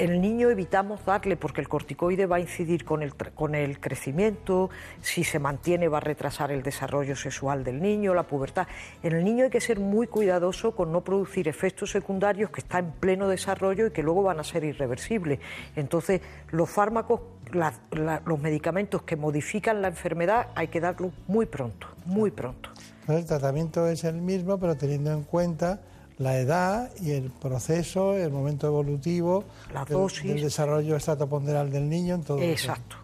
El 0.00 0.22
niño 0.22 0.48
evitamos 0.48 1.04
darle 1.04 1.36
porque 1.36 1.60
el 1.60 1.68
corticoide 1.68 2.24
va 2.24 2.36
a 2.36 2.40
incidir 2.40 2.86
con 2.86 3.02
el, 3.02 3.14
con 3.14 3.54
el 3.54 3.78
crecimiento, 3.80 4.70
si 5.02 5.24
se 5.24 5.38
mantiene 5.38 5.88
va 5.88 5.98
a 5.98 6.00
retrasar 6.00 6.50
el 6.52 6.62
desarrollo 6.62 7.14
sexual 7.16 7.64
del 7.64 7.82
niño, 7.82 8.14
la 8.14 8.22
pubertad. 8.22 8.66
En 9.02 9.12
el 9.14 9.22
niño 9.22 9.44
hay 9.44 9.50
que 9.50 9.60
ser 9.60 9.78
muy 9.78 10.06
cuidadoso 10.06 10.74
con 10.74 10.90
no 10.90 11.02
producir 11.02 11.48
efectos 11.48 11.90
secundarios 11.90 12.48
que 12.48 12.60
están 12.62 12.86
en 12.86 12.92
pleno 12.92 13.28
desarrollo 13.28 13.88
y 13.88 13.90
que 13.90 14.02
luego 14.02 14.22
van 14.22 14.40
a 14.40 14.44
ser 14.44 14.64
irreversibles. 14.64 15.38
Entonces, 15.76 16.22
los 16.50 16.70
fármacos, 16.70 17.20
la- 17.52 18.22
los 18.24 18.40
medicamentos 18.40 19.02
que 19.02 19.16
modifican 19.16 19.82
la 19.82 19.88
enfermedad 19.88 20.46
hay 20.54 20.68
que 20.68 20.80
darlos 20.80 21.12
muy 21.28 21.44
pronto, 21.44 21.86
muy 22.06 22.30
pronto. 22.30 22.70
Entonces, 23.02 23.24
el 23.24 23.26
tratamiento 23.26 23.86
es 23.86 24.04
el 24.04 24.22
mismo, 24.22 24.56
pero 24.58 24.76
teniendo 24.78 25.12
en 25.12 25.24
cuenta 25.24 25.78
la 26.20 26.36
edad 26.38 26.90
y 27.00 27.10
el 27.12 27.30
proceso, 27.30 28.14
el 28.14 28.30
momento 28.30 28.66
evolutivo, 28.68 29.44
La 29.74 29.84
dosis. 29.84 30.22
del 30.28 30.42
desarrollo 30.42 30.94
estratoponderal 30.94 31.70
del 31.70 31.88
niño, 31.88 32.14
en 32.14 32.22
todo. 32.22 32.38
Exacto. 32.40 32.96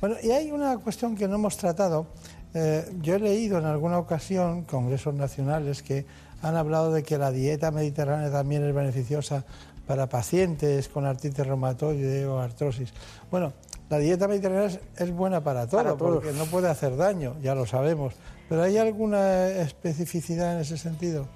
Bueno, 0.00 0.16
y 0.22 0.30
hay 0.30 0.50
una 0.52 0.76
cuestión 0.78 1.16
que 1.16 1.26
no 1.26 1.36
hemos 1.36 1.56
tratado. 1.56 2.06
Eh, 2.54 2.84
yo 3.00 3.16
he 3.16 3.18
leído 3.18 3.58
en 3.58 3.64
alguna 3.64 3.98
ocasión 3.98 4.62
congresos 4.64 5.14
nacionales 5.14 5.82
que 5.82 6.06
han 6.42 6.54
hablado 6.54 6.92
de 6.92 7.02
que 7.02 7.18
la 7.18 7.32
dieta 7.32 7.70
mediterránea 7.70 8.30
también 8.30 8.62
es 8.64 8.74
beneficiosa 8.74 9.44
para 9.86 10.06
pacientes 10.08 10.88
con 10.88 11.06
artritis 11.06 11.46
reumatoide 11.46 12.26
o 12.26 12.38
artrosis. 12.40 12.92
Bueno, 13.30 13.54
la 13.88 13.98
dieta 13.98 14.28
mediterránea 14.28 14.66
es, 14.66 14.80
es 14.98 15.10
buena 15.10 15.42
para 15.42 15.66
todo, 15.66 15.82
Para 15.82 15.96
todo. 15.96 16.14
porque 16.20 16.32
no 16.32 16.44
puede 16.44 16.68
hacer 16.68 16.94
daño, 16.96 17.36
ya 17.42 17.54
lo 17.54 17.64
sabemos. 17.64 18.12
Pero 18.50 18.62
¿hay 18.62 18.76
alguna 18.76 19.48
especificidad 19.48 20.52
en 20.54 20.60
ese 20.60 20.76
sentido? 20.76 21.26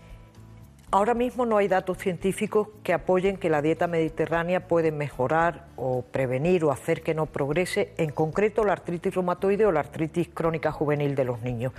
Ahora 0.95 1.15
mismo 1.15 1.47
no 1.47 1.57
hay 1.57 1.69
datos 1.69 1.97
científicos 1.97 2.69
que 2.83 2.93
apoyen 2.93 3.39
que 3.39 3.49
la 3.49 3.63
dieta 3.63 3.87
mediterránea 3.87 4.69
puede 4.69 4.93
mejorar 4.93 5.69
o 5.75 6.03
prevenir 6.03 6.67
o 6.67 6.71
hacer 6.71 7.03
que 7.03 7.15
no 7.15 7.25
progrese, 7.25 7.95
en 7.97 8.11
concreto 8.11 8.63
la 8.63 8.75
artritis 8.75 9.15
reumatoide 9.15 9.65
o 9.65 9.73
la 9.73 9.81
artritis 9.81 10.29
crónica 10.29 10.71
juvenil 10.71 11.15
de 11.15 11.25
los 11.25 11.41
niños. 11.41 11.73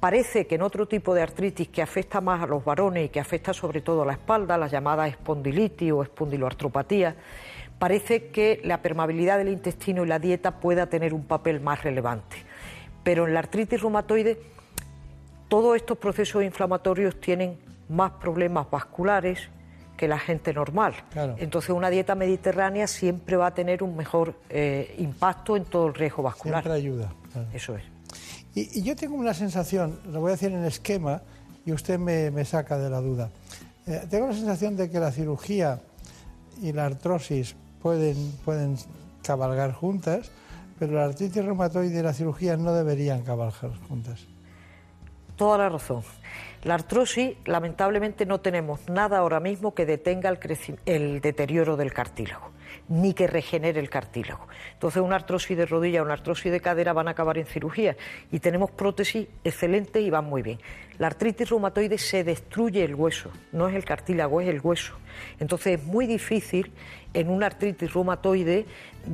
Parece 0.00 0.46
que 0.46 0.54
en 0.54 0.62
otro 0.62 0.88
tipo 0.88 1.14
de 1.14 1.20
artritis 1.20 1.68
que 1.68 1.82
afecta 1.82 2.22
más 2.22 2.42
a 2.42 2.46
los 2.46 2.64
varones 2.64 3.04
y 3.04 3.08
que 3.10 3.20
afecta 3.20 3.52
sobre 3.52 3.82
todo 3.82 4.04
a 4.04 4.06
la 4.06 4.12
espalda, 4.14 4.56
la 4.56 4.68
llamada 4.68 5.06
espondilitis 5.06 5.92
o 5.92 6.02
espondiloartropatía, 6.02 7.16
parece 7.78 8.28
que 8.28 8.58
la 8.64 8.80
permeabilidad 8.80 9.36
del 9.36 9.50
intestino 9.50 10.02
y 10.02 10.08
la 10.08 10.18
dieta 10.18 10.60
pueda 10.60 10.86
tener 10.86 11.12
un 11.12 11.26
papel 11.26 11.60
más 11.60 11.84
relevante. 11.84 12.38
Pero 13.02 13.26
en 13.26 13.34
la 13.34 13.40
artritis 13.40 13.82
reumatoide 13.82 14.40
todos 15.48 15.76
estos 15.76 15.98
procesos 15.98 16.42
inflamatorios 16.42 17.20
tienen 17.20 17.63
más 17.88 18.12
problemas 18.12 18.70
vasculares 18.70 19.48
que 19.96 20.08
la 20.08 20.18
gente 20.18 20.52
normal. 20.52 20.94
Claro. 21.10 21.36
Entonces 21.38 21.70
una 21.70 21.90
dieta 21.90 22.14
mediterránea 22.14 22.86
siempre 22.86 23.36
va 23.36 23.48
a 23.48 23.54
tener 23.54 23.82
un 23.82 23.96
mejor 23.96 24.34
eh, 24.48 24.94
impacto 24.98 25.56
en 25.56 25.64
todo 25.64 25.86
el 25.86 25.94
riesgo 25.94 26.22
vascular. 26.22 26.62
Siempre 26.62 26.80
ayuda. 26.80 27.12
claro. 27.32 27.48
Eso 27.52 27.76
es. 27.76 27.84
Y, 28.54 28.80
y 28.80 28.82
yo 28.82 28.96
tengo 28.96 29.16
una 29.16 29.34
sensación, 29.34 30.00
lo 30.10 30.20
voy 30.20 30.30
a 30.30 30.32
decir 30.32 30.52
en 30.52 30.64
esquema 30.64 31.22
y 31.64 31.72
usted 31.72 31.98
me, 31.98 32.30
me 32.30 32.44
saca 32.44 32.78
de 32.78 32.90
la 32.90 33.00
duda. 33.00 33.30
Eh, 33.86 34.06
tengo 34.08 34.28
la 34.28 34.34
sensación 34.34 34.76
de 34.76 34.90
que 34.90 34.98
la 34.98 35.12
cirugía 35.12 35.80
y 36.60 36.72
la 36.72 36.86
artrosis 36.86 37.54
pueden, 37.82 38.32
pueden 38.44 38.76
cabalgar 39.22 39.72
juntas, 39.72 40.30
pero 40.78 40.94
la 40.94 41.04
artritis 41.04 41.44
reumatoide 41.44 42.00
y 42.00 42.02
la 42.02 42.12
cirugía 42.12 42.56
no 42.56 42.72
deberían 42.72 43.22
cabalgar 43.22 43.76
juntas. 43.88 44.26
Toda 45.36 45.58
la 45.58 45.68
razón. 45.68 46.02
La 46.64 46.74
artrosis, 46.74 47.36
lamentablemente, 47.44 48.24
no 48.24 48.40
tenemos 48.40 48.88
nada 48.88 49.18
ahora 49.18 49.38
mismo 49.38 49.74
que 49.74 49.84
detenga 49.84 50.30
el, 50.30 50.38
el 50.86 51.20
deterioro 51.20 51.76
del 51.76 51.92
cartílago, 51.92 52.52
ni 52.88 53.14
que 53.14 53.26
regenere 53.26 53.80
el 53.80 53.88
cartílago. 53.90 54.46
Entonces, 54.72 55.02
una 55.02 55.16
artrosis 55.16 55.56
de 55.56 55.66
rodilla 55.66 56.02
o 56.02 56.04
una 56.04 56.14
artrosis 56.14 56.52
de 56.52 56.60
cadera 56.60 56.92
van 56.92 57.08
a 57.08 57.12
acabar 57.12 57.38
en 57.38 57.46
cirugía 57.46 57.96
y 58.30 58.40
tenemos 58.40 58.70
prótesis 58.70 59.26
excelentes 59.42 60.02
y 60.02 60.10
van 60.10 60.24
muy 60.24 60.42
bien. 60.42 60.58
La 60.98 61.08
artritis 61.08 61.50
reumatoide 61.50 61.98
se 61.98 62.22
destruye 62.22 62.84
el 62.84 62.94
hueso, 62.94 63.30
no 63.52 63.68
es 63.68 63.74
el 63.74 63.84
cartílago, 63.84 64.40
es 64.40 64.48
el 64.48 64.60
hueso. 64.60 64.94
Entonces, 65.40 65.80
es 65.80 65.84
muy 65.86 66.06
difícil 66.06 66.72
en 67.12 67.30
una 67.30 67.46
artritis 67.46 67.92
reumatoide, 67.92 68.66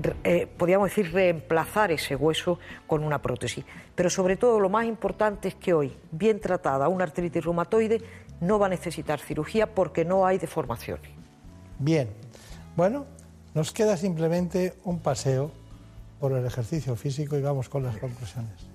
re- 0.03 0.15
eh, 0.25 0.47
podríamos 0.47 0.89
decir, 0.89 1.13
reemplazar 1.13 1.91
ese 1.93 2.17
hueso 2.17 2.59
con 2.87 3.03
una 3.05 3.21
prótesis. 3.21 3.65
Pero 3.95 4.11
sobre 4.11 4.37
todo 4.37 4.61
lo 4.61 4.69
más 4.69 4.87
importante 4.87 5.49
es 5.49 5.55
que 5.55 5.73
hoy, 5.73 5.93
bien 6.11 6.41
tratada 6.41 6.89
una 6.89 7.05
artritis 7.05 7.45
reumatoide, 7.45 8.01
no 8.41 8.59
va 8.59 8.67
a 8.67 8.71
necesitar 8.71 9.21
cirugía 9.21 9.67
porque 9.75 10.05
no 10.05 10.27
hay 10.27 10.39
deformaciones. 10.39 11.11
Bien, 11.79 12.09
bueno, 12.77 13.07
nos 13.55 13.73
queda 13.73 13.97
simplemente 13.97 14.75
un 14.85 15.01
paseo 15.01 15.51
por 16.21 16.33
el 16.33 16.45
ejercicio 16.45 16.97
físico 16.97 17.37
y 17.37 17.43
vamos 17.43 17.69
con 17.69 17.83
las 17.83 17.97
conclusiones. 17.97 18.71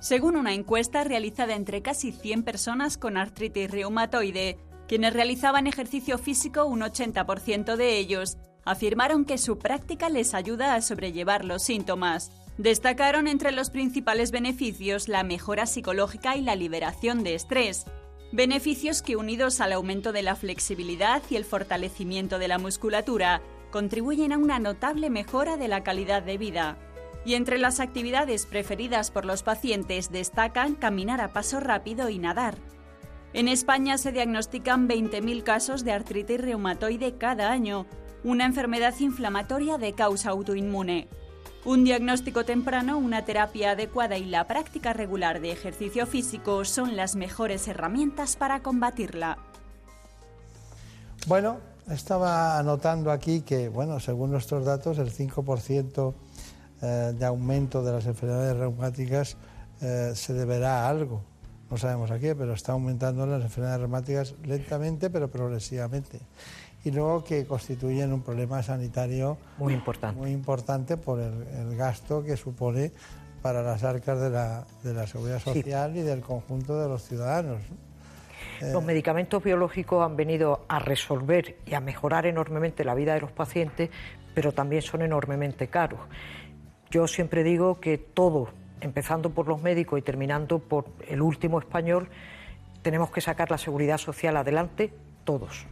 Según 0.00 0.36
una 0.36 0.52
encuesta 0.52 1.04
realizada 1.04 1.54
entre 1.54 1.82
casi 1.82 2.12
100 2.12 2.42
personas 2.42 2.98
con 2.98 3.16
artritis 3.16 3.70
reumatoide, 3.70 4.58
quienes 4.86 5.14
realizaban 5.14 5.66
ejercicio 5.66 6.18
físico, 6.18 6.64
un 6.64 6.80
80% 6.80 7.76
de 7.76 7.98
ellos, 7.98 8.36
afirmaron 8.64 9.24
que 9.24 9.38
su 9.38 9.58
práctica 9.58 10.08
les 10.08 10.34
ayuda 10.34 10.74
a 10.74 10.82
sobrellevar 10.82 11.44
los 11.44 11.62
síntomas. 11.62 12.30
Destacaron 12.58 13.26
entre 13.26 13.52
los 13.52 13.70
principales 13.70 14.30
beneficios 14.30 15.08
la 15.08 15.24
mejora 15.24 15.66
psicológica 15.66 16.36
y 16.36 16.42
la 16.42 16.56
liberación 16.56 17.22
de 17.22 17.34
estrés, 17.34 17.84
beneficios 18.32 19.02
que 19.02 19.16
unidos 19.16 19.60
al 19.60 19.72
aumento 19.72 20.12
de 20.12 20.22
la 20.22 20.36
flexibilidad 20.36 21.22
y 21.30 21.36
el 21.36 21.44
fortalecimiento 21.44 22.38
de 22.38 22.48
la 22.48 22.58
musculatura, 22.58 23.40
contribuyen 23.70 24.32
a 24.32 24.38
una 24.38 24.58
notable 24.58 25.10
mejora 25.10 25.56
de 25.56 25.68
la 25.68 25.82
calidad 25.82 26.22
de 26.22 26.38
vida. 26.38 26.78
Y 27.24 27.34
entre 27.34 27.58
las 27.58 27.80
actividades 27.80 28.46
preferidas 28.46 29.10
por 29.10 29.24
los 29.24 29.42
pacientes 29.42 30.10
destacan 30.10 30.74
caminar 30.74 31.20
a 31.20 31.32
paso 31.32 31.60
rápido 31.60 32.08
y 32.08 32.18
nadar. 32.18 32.56
En 33.32 33.48
España 33.48 33.98
se 33.98 34.12
diagnostican 34.12 34.88
20.000 34.88 35.42
casos 35.42 35.84
de 35.84 35.92
artritis 35.92 36.40
reumatoide 36.40 37.18
cada 37.18 37.50
año, 37.50 37.86
una 38.24 38.46
enfermedad 38.46 38.94
inflamatoria 38.98 39.76
de 39.76 39.92
causa 39.92 40.30
autoinmune. 40.30 41.08
Un 41.66 41.82
diagnóstico 41.82 42.44
temprano, 42.44 42.96
una 42.96 43.24
terapia 43.24 43.72
adecuada 43.72 44.16
y 44.16 44.24
la 44.24 44.46
práctica 44.46 44.92
regular 44.92 45.40
de 45.40 45.50
ejercicio 45.50 46.06
físico 46.06 46.64
son 46.64 46.94
las 46.94 47.16
mejores 47.16 47.66
herramientas 47.66 48.36
para 48.36 48.62
combatirla. 48.62 49.38
Bueno, 51.26 51.56
estaba 51.90 52.56
anotando 52.56 53.10
aquí 53.10 53.40
que, 53.40 53.68
bueno, 53.68 53.98
según 53.98 54.30
nuestros 54.30 54.64
datos, 54.64 54.98
el 54.98 55.12
5% 55.12 56.14
eh, 56.82 57.14
de 57.18 57.26
aumento 57.26 57.82
de 57.82 57.90
las 57.90 58.06
enfermedades 58.06 58.56
reumáticas 58.56 59.36
eh, 59.80 60.12
se 60.14 60.34
deberá 60.34 60.84
a 60.84 60.88
algo. 60.88 61.24
No 61.68 61.78
sabemos 61.78 62.12
a 62.12 62.20
qué, 62.20 62.36
pero 62.36 62.52
está 62.52 62.72
aumentando 62.72 63.26
las 63.26 63.42
enfermedades 63.42 63.80
reumáticas 63.80 64.34
lentamente, 64.44 65.10
pero 65.10 65.28
progresivamente. 65.28 66.20
Y 66.86 66.92
luego 66.92 67.24
que 67.24 67.44
constituyen 67.46 68.12
un 68.12 68.22
problema 68.22 68.62
sanitario 68.62 69.36
Muy 69.58 69.74
importante. 69.74 70.20
muy 70.20 70.30
importante 70.30 70.96
por 70.96 71.18
el, 71.18 71.42
el 71.48 71.76
gasto 71.76 72.22
que 72.22 72.36
supone 72.36 72.92
para 73.42 73.60
las 73.62 73.82
arcas 73.82 74.20
de 74.20 74.30
la, 74.30 74.64
de 74.84 74.94
la 74.94 75.06
seguridad 75.06 75.40
Sí. 75.40 75.52
social 75.54 75.96
y 75.96 76.02
del 76.02 76.20
conjunto 76.20 76.80
de 76.80 76.88
los 76.88 77.02
ciudadanos. 77.02 77.58
¿no? 78.60 78.72
Los 78.72 78.84
medicamentos 78.84 79.42
biológicos 79.42 80.04
han 80.04 80.14
venido 80.16 80.64
a 80.68 80.78
resolver 80.78 81.56
y 81.66 81.74
a 81.74 81.80
mejorar 81.80 82.24
enormemente 82.24 82.84
la 82.84 82.94
vida 82.94 83.14
de 83.14 83.20
los 83.20 83.32
pacientes, 83.32 83.90
pero 84.34 84.52
también 84.52 84.82
son 84.82 85.02
enormemente 85.02 85.66
caros. 85.66 85.98
Yo 86.90 87.08
siempre 87.08 87.42
digo 87.42 87.80
que 87.80 87.98
todo, 87.98 88.48
empezando 88.80 89.30
por 89.30 89.48
los 89.48 89.60
médicos 89.60 89.98
y 89.98 90.02
terminando 90.02 90.60
por 90.60 90.86
el 91.08 91.20
último 91.20 91.58
español, 91.58 92.08
tenemos 92.82 93.10
que 93.10 93.20
sacar 93.20 93.50
la 93.50 93.58
seguridad 93.58 93.98
social 93.98 94.36
adelante 94.36 94.92
todos. 95.24 95.66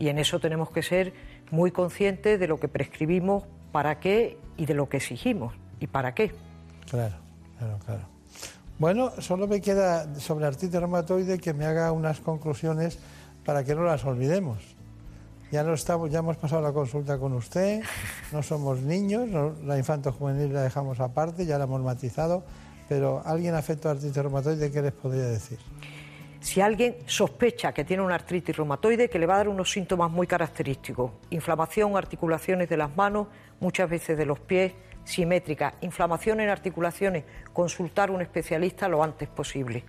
Y 0.00 0.08
en 0.08 0.18
eso 0.18 0.40
tenemos 0.40 0.70
que 0.70 0.82
ser 0.82 1.12
muy 1.52 1.70
conscientes 1.70 2.40
de 2.40 2.48
lo 2.48 2.58
que 2.58 2.66
prescribimos, 2.68 3.44
para 3.70 4.00
qué 4.00 4.36
y 4.56 4.66
de 4.66 4.74
lo 4.74 4.88
que 4.88 4.96
exigimos 4.96 5.54
y 5.78 5.86
para 5.86 6.12
qué. 6.14 6.32
Claro, 6.90 7.14
claro, 7.58 7.78
claro. 7.84 8.00
Bueno, 8.78 9.10
solo 9.20 9.46
me 9.46 9.60
queda 9.60 10.12
sobre 10.18 10.46
artritis 10.46 10.80
reumatoide 10.80 11.38
que 11.38 11.52
me 11.52 11.66
haga 11.66 11.92
unas 11.92 12.18
conclusiones 12.20 12.98
para 13.44 13.62
que 13.62 13.74
no 13.74 13.84
las 13.84 14.04
olvidemos. 14.06 14.58
Ya 15.52 15.62
no 15.64 15.74
estamos, 15.74 16.10
ya 16.10 16.20
hemos 16.20 16.36
pasado 16.38 16.62
la 16.62 16.72
consulta 16.72 17.18
con 17.18 17.34
usted, 17.34 17.82
no 18.32 18.42
somos 18.42 18.80
niños, 18.80 19.28
no- 19.28 19.52
la 19.64 19.76
infanto 19.76 20.12
juvenil 20.12 20.52
la 20.52 20.62
dejamos 20.62 20.98
aparte, 21.00 21.44
ya 21.44 21.58
la 21.58 21.64
hemos 21.64 21.82
matizado, 21.82 22.42
pero 22.88 23.20
alguien 23.26 23.54
afecto 23.54 23.88
a 23.88 23.92
artritis 23.92 24.16
reumatoide, 24.16 24.70
¿qué 24.72 24.80
les 24.80 24.92
podría 24.92 25.24
decir? 25.26 25.58
Si 26.40 26.60
alguien 26.62 26.96
sospecha 27.04 27.72
que 27.72 27.84
tiene 27.84 28.02
una 28.02 28.14
artritis 28.14 28.56
reumatoide, 28.56 29.10
que 29.10 29.18
le 29.18 29.26
va 29.26 29.34
a 29.34 29.38
dar 29.38 29.48
unos 29.48 29.70
síntomas 29.70 30.10
muy 30.10 30.26
característicos. 30.26 31.12
Inflamación, 31.28 31.96
articulaciones 31.96 32.68
de 32.68 32.78
las 32.78 32.96
manos, 32.96 33.28
muchas 33.60 33.90
veces 33.90 34.16
de 34.16 34.24
los 34.24 34.40
pies, 34.40 34.72
simétrica. 35.04 35.74
Inflamación 35.82 36.40
en 36.40 36.48
articulaciones, 36.48 37.24
consultar 37.52 38.10
un 38.10 38.22
especialista 38.22 38.88
lo 38.88 39.02
antes 39.04 39.28
posible. 39.28 39.84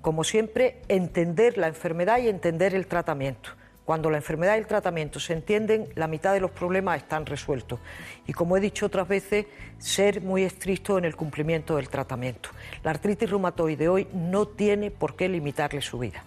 Como 0.00 0.22
siempre, 0.22 0.80
entender 0.86 1.58
la 1.58 1.66
enfermedad 1.66 2.18
y 2.18 2.28
entender 2.28 2.74
el 2.74 2.86
tratamiento. 2.86 3.50
Cuando 3.90 4.08
la 4.08 4.18
enfermedad 4.18 4.54
y 4.54 4.58
el 4.60 4.68
tratamiento 4.68 5.18
se 5.18 5.32
entienden, 5.32 5.88
la 5.96 6.06
mitad 6.06 6.32
de 6.32 6.38
los 6.38 6.52
problemas 6.52 6.98
están 6.98 7.26
resueltos. 7.26 7.80
Y 8.24 8.32
como 8.32 8.56
he 8.56 8.60
dicho 8.60 8.86
otras 8.86 9.08
veces, 9.08 9.46
ser 9.80 10.22
muy 10.22 10.44
estricto 10.44 10.96
en 10.96 11.04
el 11.04 11.16
cumplimiento 11.16 11.74
del 11.74 11.88
tratamiento. 11.88 12.50
La 12.84 12.92
artritis 12.92 13.28
reumatoide 13.28 13.88
hoy 13.88 14.06
no 14.12 14.46
tiene 14.46 14.92
por 14.92 15.16
qué 15.16 15.28
limitarle 15.28 15.82
su 15.82 15.98
vida. 15.98 16.22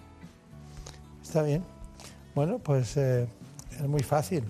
Está 1.22 1.42
bien. 1.42 1.64
Bueno, 2.34 2.58
pues 2.58 2.98
eh, 2.98 3.26
es 3.70 3.88
muy 3.88 4.02
fácil. 4.02 4.44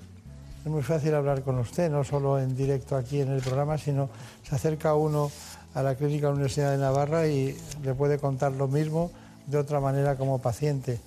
Es 0.64 0.66
muy 0.68 0.82
fácil 0.82 1.14
hablar 1.14 1.42
con 1.42 1.56
usted, 1.60 1.88
no 1.92 2.02
solo 2.02 2.40
en 2.40 2.56
directo 2.56 2.96
aquí 2.96 3.20
en 3.20 3.30
el 3.30 3.42
programa, 3.42 3.78
sino 3.78 4.10
se 4.42 4.56
acerca 4.56 4.96
uno 4.96 5.30
a 5.72 5.84
la 5.84 5.94
Clínica 5.94 6.26
de 6.26 6.30
la 6.30 6.34
Universidad 6.34 6.72
de 6.72 6.78
Navarra 6.78 7.28
y 7.28 7.56
le 7.84 7.94
puede 7.94 8.18
contar 8.18 8.50
lo 8.50 8.66
mismo 8.66 9.12
de 9.46 9.58
otra 9.58 9.78
manera 9.78 10.16
como 10.16 10.40
paciente. 10.40 10.98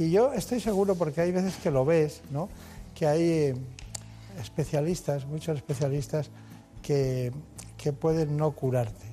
Y 0.00 0.10
yo 0.10 0.32
estoy 0.32 0.60
seguro, 0.60 0.94
porque 0.94 1.20
hay 1.20 1.30
veces 1.30 1.56
que 1.56 1.70
lo 1.70 1.84
ves, 1.84 2.22
¿no? 2.30 2.48
que 2.94 3.06
hay 3.06 3.22
eh, 3.22 3.54
especialistas, 4.40 5.26
muchos 5.26 5.58
especialistas, 5.58 6.30
que, 6.82 7.32
que 7.76 7.92
pueden 7.92 8.38
no 8.38 8.50
curarte. 8.52 9.04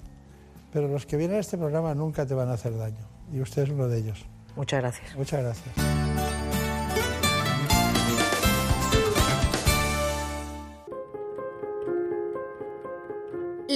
Pero 0.71 0.87
los 0.87 1.05
que 1.05 1.17
vienen 1.17 1.35
a 1.35 1.39
este 1.41 1.57
programa 1.57 1.93
nunca 1.93 2.25
te 2.25 2.33
van 2.33 2.47
a 2.47 2.53
hacer 2.53 2.77
daño. 2.77 3.05
Y 3.33 3.41
usted 3.41 3.63
es 3.63 3.69
uno 3.69 3.89
de 3.89 3.97
ellos. 3.97 4.25
Muchas 4.55 4.79
gracias. 4.79 5.13
Muchas 5.17 5.41
gracias. 5.41 6.06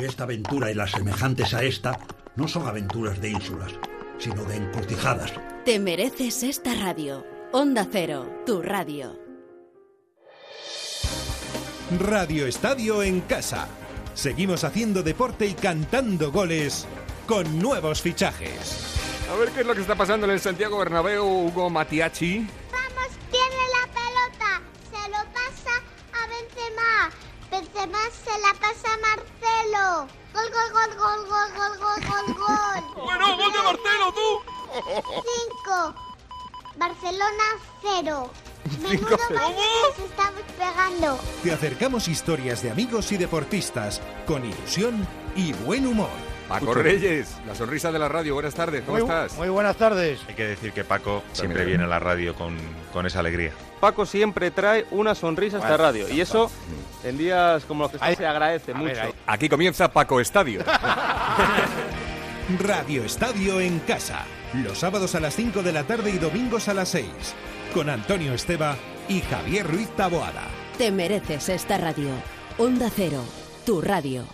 esta 0.00 0.24
aventura 0.24 0.70
y 0.70 0.74
las 0.74 0.90
semejantes 0.92 1.54
a 1.54 1.62
esta 1.62 1.98
no 2.36 2.48
son 2.48 2.66
aventuras 2.66 3.20
de 3.20 3.30
ínsulas, 3.30 3.72
sino 4.18 4.44
de 4.44 4.56
encrucijadas. 4.56 5.32
Te 5.64 5.78
mereces 5.78 6.42
esta 6.42 6.74
radio. 6.74 7.26
Onda 7.52 7.86
Cero, 7.90 8.42
tu 8.46 8.62
radio. 8.62 9.18
Radio 11.98 12.46
Estadio 12.46 13.02
en 13.02 13.20
casa. 13.20 13.68
Seguimos 14.14 14.64
haciendo 14.64 15.02
deporte 15.02 15.46
y 15.46 15.52
cantando 15.52 16.32
goles 16.32 16.86
con 17.26 17.58
nuevos 17.58 18.00
fichajes. 18.00 18.98
A 19.30 19.36
ver 19.36 19.50
qué 19.50 19.60
es 19.60 19.66
lo 19.66 19.74
que 19.74 19.82
está 19.82 19.94
pasando 19.94 20.26
en 20.26 20.32
el 20.32 20.40
Santiago 20.40 20.78
Bernabéu, 20.78 21.24
Hugo 21.24 21.70
Matiachi. 21.70 22.46
Benzema 27.82 27.98
se 28.24 28.38
la 28.40 28.54
pasa 28.60 28.94
a 28.94 28.98
Marcelo. 28.98 30.06
Gol, 30.32 30.50
gol, 30.50 30.72
gol, 30.72 30.96
gol, 30.96 31.26
gol, 31.28 31.50
gol, 31.56 31.78
gol, 31.78 32.00
gol, 32.06 32.34
gol. 32.36 32.82
Bueno, 33.04 33.36
gol 33.36 33.52
de 33.52 33.58
Marcelo, 33.58 34.12
tú. 34.12 34.40
Cinco. 35.04 35.94
Barcelona 36.76 37.44
cero. 37.82 38.30
Menudo 38.80 39.16
baile 39.34 39.62
nos 39.88 40.10
estamos 40.10 40.42
pegando. 40.56 41.18
Te 41.42 41.52
acercamos 41.52 42.08
historias 42.08 42.62
de 42.62 42.70
amigos 42.70 43.10
y 43.10 43.16
deportistas 43.16 44.00
con 44.26 44.44
ilusión 44.44 45.06
y 45.34 45.52
buen 45.52 45.86
humor. 45.86 46.31
Paco 46.60 46.74
Reyes, 46.74 47.36
la 47.46 47.54
sonrisa 47.54 47.90
de 47.92 47.98
la 47.98 48.08
radio. 48.08 48.34
Buenas 48.34 48.54
tardes, 48.54 48.82
¿cómo 48.82 48.98
Muy- 48.98 49.02
estás? 49.02 49.36
Muy 49.36 49.48
buenas 49.48 49.76
tardes. 49.76 50.20
Hay 50.28 50.34
que 50.34 50.46
decir 50.46 50.72
que 50.72 50.84
Paco 50.84 51.22
siempre 51.32 51.64
viene 51.64 51.84
a 51.84 51.86
la 51.86 51.98
radio 51.98 52.34
con, 52.34 52.56
con 52.92 53.06
esa 53.06 53.20
alegría. 53.20 53.52
Paco 53.80 54.06
siempre 54.06 54.50
trae 54.50 54.86
una 54.90 55.14
sonrisa 55.14 55.56
a 55.56 55.60
esta 55.60 55.76
radio 55.76 56.08
y 56.08 56.20
eso 56.20 56.50
en 57.04 57.18
días 57.18 57.64
como 57.64 57.84
los 57.84 57.90
que 57.90 57.96
están 57.96 58.16
se 58.16 58.26
agradece 58.26 58.74
mucho. 58.74 59.00
Aquí 59.26 59.48
comienza 59.48 59.90
Paco 59.92 60.20
Estadio. 60.20 60.62
Radio 62.58 63.04
Estadio 63.04 63.60
en 63.60 63.78
casa. 63.80 64.24
Los 64.52 64.78
sábados 64.78 65.14
a 65.14 65.20
las 65.20 65.34
5 65.34 65.62
de 65.62 65.72
la 65.72 65.84
tarde 65.84 66.10
y 66.10 66.18
domingos 66.18 66.68
a 66.68 66.74
las 66.74 66.90
6. 66.90 67.06
Con 67.72 67.88
Antonio 67.88 68.34
Esteba 68.34 68.76
y 69.08 69.20
Javier 69.20 69.66
Ruiz 69.66 69.88
Taboada. 69.96 70.42
Te 70.76 70.90
mereces 70.90 71.48
esta 71.48 71.78
radio. 71.78 72.10
Onda 72.58 72.90
Cero, 72.94 73.22
tu 73.64 73.80
radio. 73.80 74.24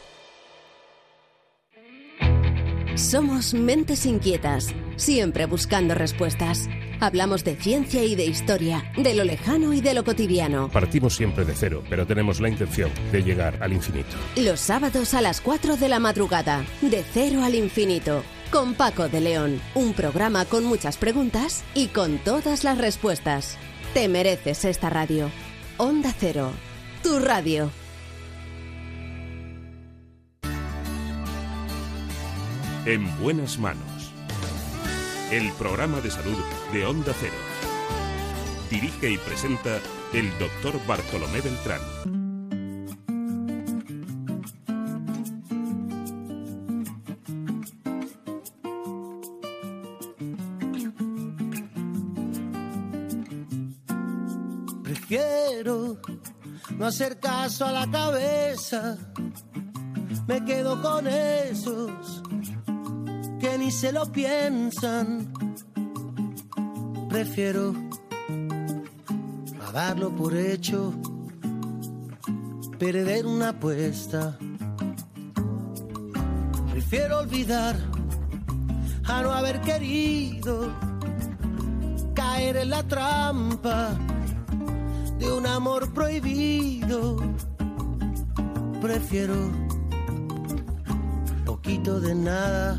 Somos 2.99 3.55
mentes 3.55 4.07
inquietas, 4.07 4.75
siempre 4.97 5.47
buscando 5.47 5.95
respuestas. 5.95 6.69
Hablamos 6.99 7.45
de 7.45 7.55
ciencia 7.55 8.03
y 8.03 8.17
de 8.17 8.27
historia, 8.27 8.91
de 8.97 9.15
lo 9.15 9.23
lejano 9.23 9.73
y 9.73 9.81
de 9.81 9.95
lo 9.95 10.03
cotidiano. 10.03 10.69
Partimos 10.69 11.15
siempre 11.15 11.45
de 11.45 11.55
cero, 11.55 11.85
pero 11.89 12.09
tenemos 12.09 12.41
la 12.41 12.49
intención 12.49 12.91
de 13.13 13.23
llegar 13.23 13.63
al 13.63 13.73
infinito. 13.73 14.17
Los 14.37 14.59
sábados 14.59 15.15
a 15.15 15.21
las 15.21 15.41
4 15.41 15.77
de 15.77 15.89
la 15.89 16.01
madrugada, 16.01 16.65
de 16.81 17.05
cero 17.15 17.45
al 17.45 17.55
infinito, 17.55 18.25
con 18.51 18.75
Paco 18.75 19.09
de 19.09 19.21
León. 19.21 19.61
Un 19.77 19.93
programa 19.93 20.45
con 20.45 20.65
muchas 20.65 20.97
preguntas 20.97 21.63
y 21.77 21.87
con 21.87 22.19
todas 22.19 22.65
las 22.65 22.79
respuestas. 22.79 23.59
Te 23.95 24.09
mereces 24.09 24.65
esta 24.65 24.91
radio. 24.91 25.31
Onda 25.77 26.13
Cero, 26.19 26.51
tu 27.05 27.21
radio. 27.21 27.71
En 32.89 33.07
buenas 33.21 33.59
manos. 33.59 34.15
El 35.31 35.53
programa 35.59 36.01
de 36.01 36.11
salud 36.11 36.39
de 36.73 36.87
Onda 36.87 37.13
Cero. 37.21 37.35
Dirige 38.71 39.11
y 39.11 39.19
presenta 39.19 39.79
el 40.15 40.31
doctor 40.39 40.81
Bartolomé 40.87 41.43
Beltrán. 41.43 41.83
Prefiero 54.83 55.99
no 56.79 56.87
hacer 56.87 57.21
caso 57.21 57.67
a 57.67 57.73
la 57.73 57.91
cabeza. 57.91 58.97
Me 60.27 60.43
quedo 60.47 60.81
con 60.81 61.07
esos 61.07 62.18
que 63.41 63.59
ni 63.59 63.71
se 63.71 63.93
lo 63.93 64.11
piensan. 64.11 65.33
Prefiero 67.09 67.75
a 69.67 69.73
darlo 69.73 70.11
por 70.11 70.37
hecho, 70.37 70.93
perder 72.79 73.27
una 73.27 73.51
apuesta. 73.51 74.39
Prefiero 76.71 77.21
olvidar 77.21 77.77
a 79.05 79.23
no 79.23 79.33
haber 79.33 79.61
querido 79.61 80.73
caer 82.15 82.57
en 82.57 82.71
la 82.71 82.83
trampa 82.83 83.91
de 85.19 85.33
un 85.33 85.47
amor 85.47 85.93
prohibido. 85.93 87.17
Prefiero 88.81 89.35
poquito 91.45 92.01
de 92.01 92.15
nada 92.15 92.79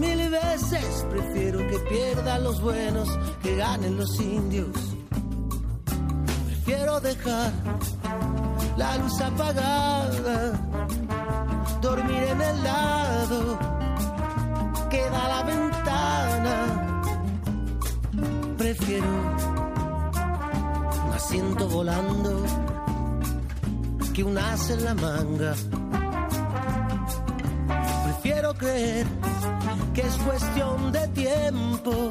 Mil 0.00 0.30
veces 0.30 1.06
prefiero 1.10 1.58
que 1.58 1.78
pierdan 1.80 2.42
los 2.42 2.58
buenos, 2.62 3.06
que 3.42 3.54
ganen 3.56 3.98
los 3.98 4.18
indios. 4.18 4.74
Prefiero 6.46 7.00
dejar 7.00 7.52
la 8.78 8.96
luz 8.96 9.20
apagada, 9.20 10.52
dormir 11.82 12.22
en 12.34 12.40
el 12.40 12.64
lado 12.64 13.58
que 14.88 15.02
da 15.02 15.28
la 15.28 15.42
ventana. 15.42 16.54
Prefiero 18.56 19.06
un 21.06 21.12
asiento 21.12 21.68
volando 21.68 22.42
que 24.14 24.24
un 24.24 24.38
as 24.38 24.70
en 24.70 24.82
la 24.82 24.94
manga. 24.94 25.54
Prefiero 28.04 28.54
creer 28.54 29.06
que 29.94 30.02
es 30.02 30.16
cuestión 30.18 30.92
de 30.92 31.08
tiempo, 31.08 32.10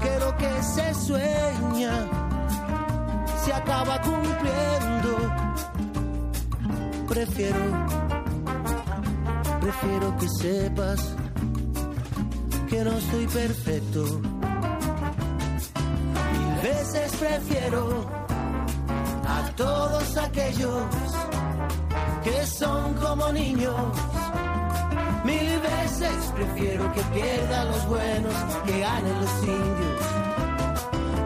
que 0.00 0.18
lo 0.20 0.36
que 0.36 0.62
se 0.62 0.94
sueña 0.94 2.08
se 3.44 3.52
acaba 3.52 4.00
cumpliendo. 4.00 5.34
Prefiero, 7.08 7.86
prefiero 9.60 10.16
que 10.18 10.28
sepas 10.40 11.14
que 12.68 12.84
no 12.84 12.92
estoy 12.92 13.26
perfecto. 13.26 14.20
Mil 16.32 16.62
veces 16.62 17.16
prefiero 17.16 18.06
a 19.26 19.50
todos 19.56 20.16
aquellos 20.16 20.82
que 22.24 22.46
son 22.46 22.94
como 22.94 23.32
niños. 23.32 24.23
Mil 25.24 25.58
veces 25.60 26.32
prefiero 26.34 26.92
que 26.92 27.00
pierdan 27.18 27.68
los 27.68 27.86
buenos, 27.86 28.34
que 28.66 28.80
ganen 28.80 29.20
los 29.20 29.42
indios. 29.42 30.00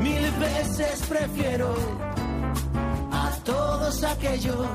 Mil 0.01 0.31
veces 0.39 1.03
prefiero 1.09 1.75
a 3.11 3.31
todos 3.43 4.05
aquellos 4.05 4.67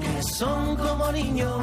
que 0.00 0.22
son 0.24 0.76
como 0.76 1.12
niños. 1.12 1.62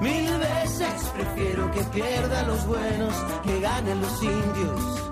Mil 0.00 0.36
veces 0.38 1.12
prefiero 1.14 1.70
que 1.70 1.84
pierdan 1.84 2.48
los 2.48 2.66
buenos, 2.66 3.14
que 3.44 3.60
ganen 3.60 4.00
los 4.00 4.22
indios. 4.22 5.11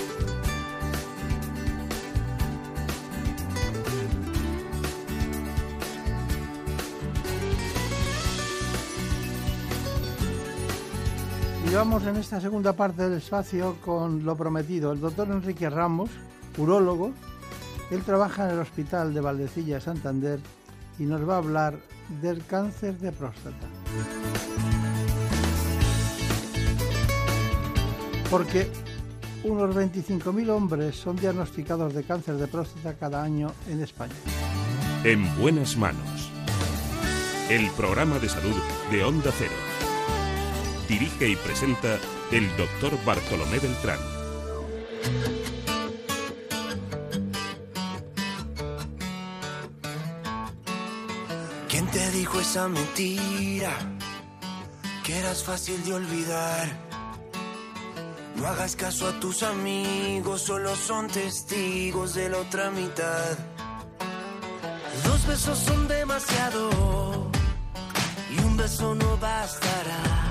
Vamos 11.81 12.05
en 12.05 12.15
esta 12.17 12.39
segunda 12.39 12.73
parte 12.73 13.01
del 13.01 13.13
espacio 13.13 13.75
con 13.83 14.23
lo 14.23 14.35
prometido. 14.35 14.91
El 14.91 15.01
doctor 15.01 15.27
Enrique 15.29 15.67
Ramos, 15.67 16.11
urólogo, 16.59 17.11
él 17.89 18.03
trabaja 18.03 18.45
en 18.45 18.51
el 18.51 18.59
Hospital 18.59 19.15
de 19.15 19.19
Valdecilla, 19.19 19.81
Santander, 19.81 20.39
y 20.99 21.05
nos 21.05 21.27
va 21.27 21.33
a 21.33 21.37
hablar 21.37 21.79
del 22.21 22.45
cáncer 22.45 22.99
de 22.99 23.11
próstata. 23.11 23.65
Porque 28.29 28.69
unos 29.43 29.75
25.000 29.75 30.49
hombres 30.49 30.95
son 30.95 31.15
diagnosticados 31.15 31.95
de 31.95 32.03
cáncer 32.03 32.35
de 32.35 32.45
próstata 32.45 32.93
cada 32.93 33.23
año 33.23 33.53
en 33.67 33.81
España. 33.81 34.13
En 35.03 35.35
buenas 35.41 35.75
manos. 35.75 36.31
El 37.49 37.71
programa 37.71 38.19
de 38.19 38.29
salud 38.29 38.55
de 38.91 39.03
Onda 39.03 39.31
Cero. 39.35 39.70
Dirige 40.91 41.29
y 41.29 41.37
presenta 41.37 41.97
el 42.31 42.45
doctor 42.57 42.91
Bartolomé 43.05 43.59
Beltrán. 43.59 43.97
¿Quién 51.69 51.87
te 51.91 52.11
dijo 52.11 52.41
esa 52.41 52.67
mentira? 52.67 53.71
Que 55.05 55.17
eras 55.17 55.45
fácil 55.45 55.81
de 55.85 55.93
olvidar. 55.93 56.67
No 58.35 58.47
hagas 58.47 58.75
caso 58.75 59.07
a 59.07 59.17
tus 59.21 59.43
amigos, 59.43 60.41
solo 60.41 60.75
son 60.75 61.07
testigos 61.07 62.15
de 62.15 62.27
la 62.27 62.39
otra 62.39 62.69
mitad. 62.69 63.37
Dos 65.05 65.25
besos 65.25 65.57
son 65.57 65.87
demasiado 65.87 67.31
y 68.29 68.39
un 68.43 68.57
beso 68.57 68.93
no 68.93 69.15
bastará. 69.19 70.30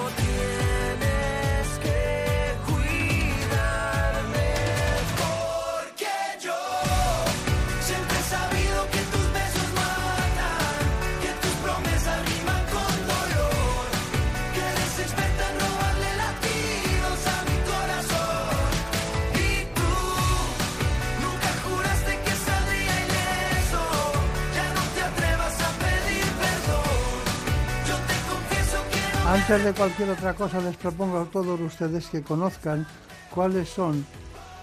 Antes 29.31 29.63
de 29.63 29.73
cualquier 29.73 30.09
otra 30.09 30.33
cosa, 30.33 30.59
les 30.59 30.75
propongo 30.75 31.19
a 31.19 31.23
todos 31.23 31.57
ustedes 31.61 32.09
que 32.09 32.21
conozcan 32.21 32.85
cuáles 33.33 33.69
son 33.69 34.05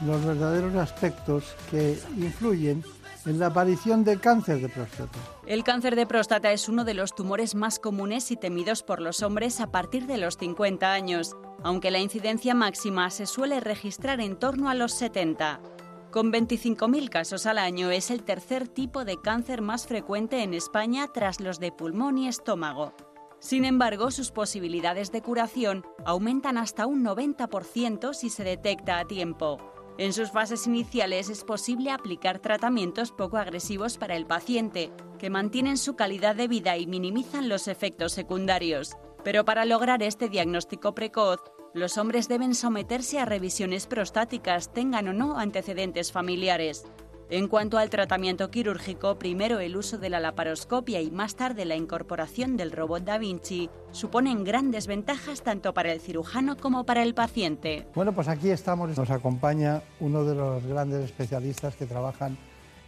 los 0.05 0.23
verdaderos 0.23 0.75
aspectos 0.75 1.57
que 1.71 1.99
influyen 2.19 2.85
en 3.25 3.39
la 3.39 3.47
aparición 3.47 4.05
de 4.05 4.21
cáncer 4.21 4.61
de 4.61 4.69
próstata. 4.69 5.19
El 5.47 5.65
cáncer 5.65 5.97
de 5.97 6.05
próstata 6.05 6.53
es 6.53 6.69
uno 6.69 6.85
de 6.85 6.93
los 6.93 7.15
tumores 7.15 7.55
más 7.55 7.79
comunes 7.79 8.31
y 8.31 8.37
temidos 8.37 8.83
por 8.83 9.01
los 9.01 9.23
hombres 9.23 9.59
a 9.63 9.71
partir 9.71 10.07
de 10.07 10.19
los 10.19 10.37
50 10.37 10.93
años, 10.93 11.35
aunque 11.65 11.91
la 11.91 12.01
incidencia 12.01 12.55
máxima 12.55 13.09
se 13.09 13.25
suele 13.25 13.61
registrar 13.61 14.21
en 14.21 14.37
torno 14.37 14.69
a 14.69 14.75
los 14.75 14.93
70. 14.93 15.63
Con 16.11 16.31
25.000 16.31 17.09
casos 17.09 17.47
al 17.47 17.57
año 17.57 17.91
es 17.91 18.11
el 18.11 18.23
tercer 18.23 18.69
tipo 18.69 19.07
de 19.07 19.19
cáncer 19.19 19.63
más 19.63 19.87
frecuente 19.87 20.43
en 20.43 20.53
España 20.53 21.09
tras 21.13 21.41
los 21.41 21.59
de 21.59 21.73
pulmón 21.73 22.19
y 22.19 22.29
estómago. 22.29 22.93
Sin 23.41 23.65
embargo, 23.65 24.11
sus 24.11 24.31
posibilidades 24.31 25.13
de 25.13 25.23
curación 25.23 25.85
aumentan 26.05 26.59
hasta 26.59 26.87
un 26.87 27.05
90% 27.05 28.13
si 28.13 28.31
se 28.31 28.45
detecta 28.45 28.99
a 28.99 29.07
tiempo. 29.07 29.59
En 29.97 30.13
sus 30.13 30.31
fases 30.31 30.67
iniciales 30.67 31.29
es 31.29 31.45
posible 31.45 31.91
aplicar 31.91 32.39
tratamientos 32.39 33.11
poco 33.11 33.37
agresivos 33.37 33.99
para 33.99 34.17
el 34.17 34.27
paciente, 34.27 34.93
que 35.19 35.31
mantienen 35.31 35.77
su 35.77 35.97
calidad 35.97 36.37
de 36.37 36.47
vida 36.47 36.77
y 36.77 36.87
minimizan 36.87 37.49
los 37.49 37.67
efectos 37.67 38.13
secundarios. 38.13 38.97
Pero 39.25 39.45
para 39.45 39.65
lograr 39.65 40.03
este 40.03 40.29
diagnóstico 40.29 40.95
precoz, 40.95 41.41
los 41.75 41.99
hombres 41.99 42.29
deben 42.29 42.55
someterse 42.55 43.19
a 43.19 43.25
revisiones 43.25 43.87
prostáticas, 43.87 44.73
tengan 44.73 45.09
o 45.09 45.13
no 45.13 45.37
antecedentes 45.37 46.13
familiares. 46.13 46.85
En 47.31 47.47
cuanto 47.47 47.77
al 47.77 47.91
tratamiento 47.91 48.51
quirúrgico, 48.51 49.19
primero 49.19 49.61
el 49.61 49.77
uso 49.77 49.99
de 49.99 50.09
la 50.09 50.19
laparoscopia 50.19 51.03
y 51.03 51.11
más 51.11 51.37
tarde 51.37 51.67
la 51.67 51.77
incorporación 51.77 52.57
del 52.57 52.73
robot 52.73 53.05
Da 53.05 53.19
Vinci 53.19 53.69
suponen 53.93 54.45
grandes 54.45 54.87
ventajas 54.87 55.43
tanto 55.43 55.75
para 55.75 55.93
el 55.93 56.01
cirujano 56.01 56.57
como 56.57 56.85
para 56.85 57.03
el 57.03 57.13
paciente. 57.13 57.87
Bueno, 57.95 58.15
pues 58.15 58.29
aquí 58.29 58.49
estamos. 58.49 58.97
Nos 58.97 59.11
acompaña 59.11 59.83
uno 60.01 60.25
de 60.25 60.35
los 60.35 60.65
grandes 60.65 61.05
especialistas 61.05 61.77
que 61.77 61.85
trabajan 61.85 62.39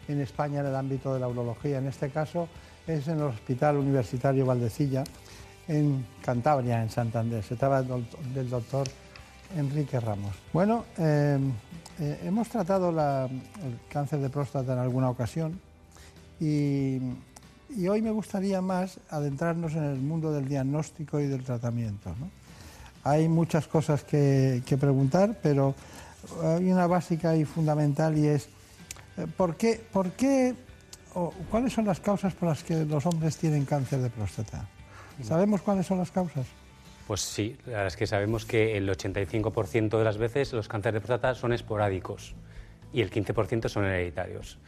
en 0.09 0.22
España 0.22 0.61
en 0.61 0.66
el 0.66 0.74
ámbito 0.74 1.12
de 1.12 1.20
la 1.20 1.28
urología. 1.28 1.76
En 1.76 1.86
este 1.86 2.09
caso 2.09 2.49
es 2.86 3.09
en 3.09 3.18
el 3.18 3.24
Hospital 3.24 3.76
Universitario 3.76 4.47
Valdecilla, 4.47 5.05
en 5.68 6.07
Cantabria, 6.24 6.82
en 6.82 6.88
Santander. 6.88 7.43
Se 7.45 7.57
trata 7.57 7.82
del 7.82 7.91
doct- 7.93 8.18
del 8.32 8.49
doctor 8.49 8.86
Enrique 9.57 9.98
Ramos. 10.01 10.34
Bueno, 10.53 10.84
eh, 10.98 11.38
eh, 11.98 12.20
hemos 12.24 12.48
tratado 12.48 12.92
la- 12.92 13.26
el 13.26 13.78
cáncer 13.90 14.20
de 14.20 14.30
próstata 14.30 14.72
en 14.72 14.78
alguna 14.78 15.11
ocasión 15.11 15.61
y, 16.40 16.98
y 17.76 17.88
hoy 17.88 18.03
me 18.03 18.11
gustaría 18.11 18.61
más 18.61 18.98
adentrarnos 19.11 19.74
en 19.74 19.84
el 19.84 19.98
mundo 19.98 20.32
del 20.32 20.48
diagnóstico 20.48 21.20
y 21.20 21.26
del 21.26 21.42
tratamiento. 21.44 22.11
¿no? 22.18 22.30
Hay 23.05 23.28
muchas 23.28 23.66
cosas 23.66 24.05
que, 24.05 24.62
que 24.66 24.76
preguntar, 24.76 25.38
pero 25.42 25.74
hay 26.42 26.70
una 26.70 26.86
básica 26.86 27.34
y 27.36 27.44
fundamental 27.44 28.16
y 28.18 28.26
es 28.26 28.48
eh, 29.16 29.26
¿por 29.36 29.57
qué, 29.57 29.80
por 29.92 30.12
qué 30.12 30.55
o 31.14 31.32
cuáles 31.51 31.72
son 31.72 31.86
las 31.86 31.98
causas 32.01 32.34
por 32.34 32.48
las 32.48 32.62
que 32.62 32.84
los 32.84 33.05
hombres 33.07 33.36
tienen 33.36 33.64
cáncer 33.64 34.01
de 34.01 34.11
próstata? 34.11 34.66
¿Sabemos 35.22 35.61
cuáles 35.61 35.86
son 35.86 35.98
las 35.98 36.11
causas? 36.11 36.46
Pues 37.11 37.23
sí, 37.23 37.57
la 37.67 37.73
verdad 37.73 37.87
es 37.89 37.97
que 37.97 38.07
sabemos 38.07 38.45
que 38.45 38.77
el 38.77 38.89
85% 38.89 39.99
de 39.99 40.05
las 40.05 40.17
veces 40.17 40.53
los 40.53 40.69
cánceres 40.69 40.95
de 40.95 41.01
próstata 41.01 41.35
son 41.35 41.53
esporádicos 41.53 42.37
y 42.93 43.01
el 43.01 43.11
15% 43.11 43.69
son 43.69 43.85
hereditarios. 43.85 44.59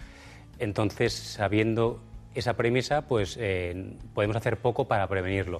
Entonces, 0.59 1.13
sabiendo 1.13 2.01
esa 2.35 2.55
premisa, 2.55 3.03
pues 3.03 3.37
eh, 3.39 3.95
podemos 4.13 4.35
hacer 4.35 4.57
poco 4.57 4.89
para 4.89 5.07
prevenirlo. 5.07 5.59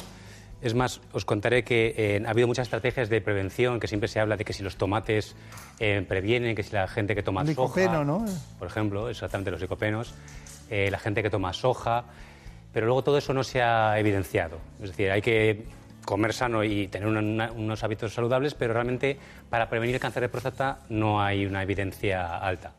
Es 0.61 0.75
más, 0.75 1.01
os 1.13 1.25
contaré 1.25 1.63
que 1.63 1.95
eh, 1.97 2.23
ha 2.27 2.31
habido 2.31 2.49
muchas 2.49 2.67
estrategias 2.67 3.09
de 3.09 3.21
prevención, 3.21 3.79
que 3.79 3.87
siempre 3.87 4.09
se 4.09 4.19
habla 4.19 4.37
de 4.37 4.45
que 4.45 4.53
si 4.53 4.65
los 4.65 4.75
tomates 4.75 5.37
eh, 5.79 6.05
previenen, 6.09 6.57
que 6.57 6.65
si 6.65 6.73
la 6.73 6.89
gente 6.89 7.15
que 7.15 7.23
toma 7.23 7.45
Licopeno, 7.45 7.93
soja, 7.93 8.05
¿no? 8.05 8.25
por 8.59 8.67
ejemplo, 8.67 9.09
exactamente 9.09 9.53
los 9.53 9.61
licopenos, 9.61 10.15
eh, 10.69 10.91
la 10.91 10.99
gente 10.99 11.23
que 11.23 11.31
toma 11.31 11.53
soja, 11.53 12.07
pero 12.73 12.87
luego 12.87 13.05
todo 13.05 13.19
eso 13.19 13.33
no 13.33 13.45
se 13.45 13.63
ha 13.63 13.97
evidenciado. 14.01 14.59
Es 14.83 14.91
decir, 14.91 15.13
hay 15.13 15.23
que 15.23 15.65
comer 16.05 16.33
sano 16.33 16.65
y 16.65 16.89
tener 16.89 17.09
unos 17.09 17.85
hábitos 17.85 18.15
saludables, 18.15 18.55
pero 18.55 18.75
realmente 18.75 19.19
para 19.49 19.69
prevenir 19.69 19.95
el 19.95 20.01
cáncer 20.01 20.23
de 20.23 20.29
próstata 20.29 20.81
no 20.89 21.23
hay 21.23 21.47
una 21.47 21.63
evidencia 21.63 22.39
alta. 22.39 22.73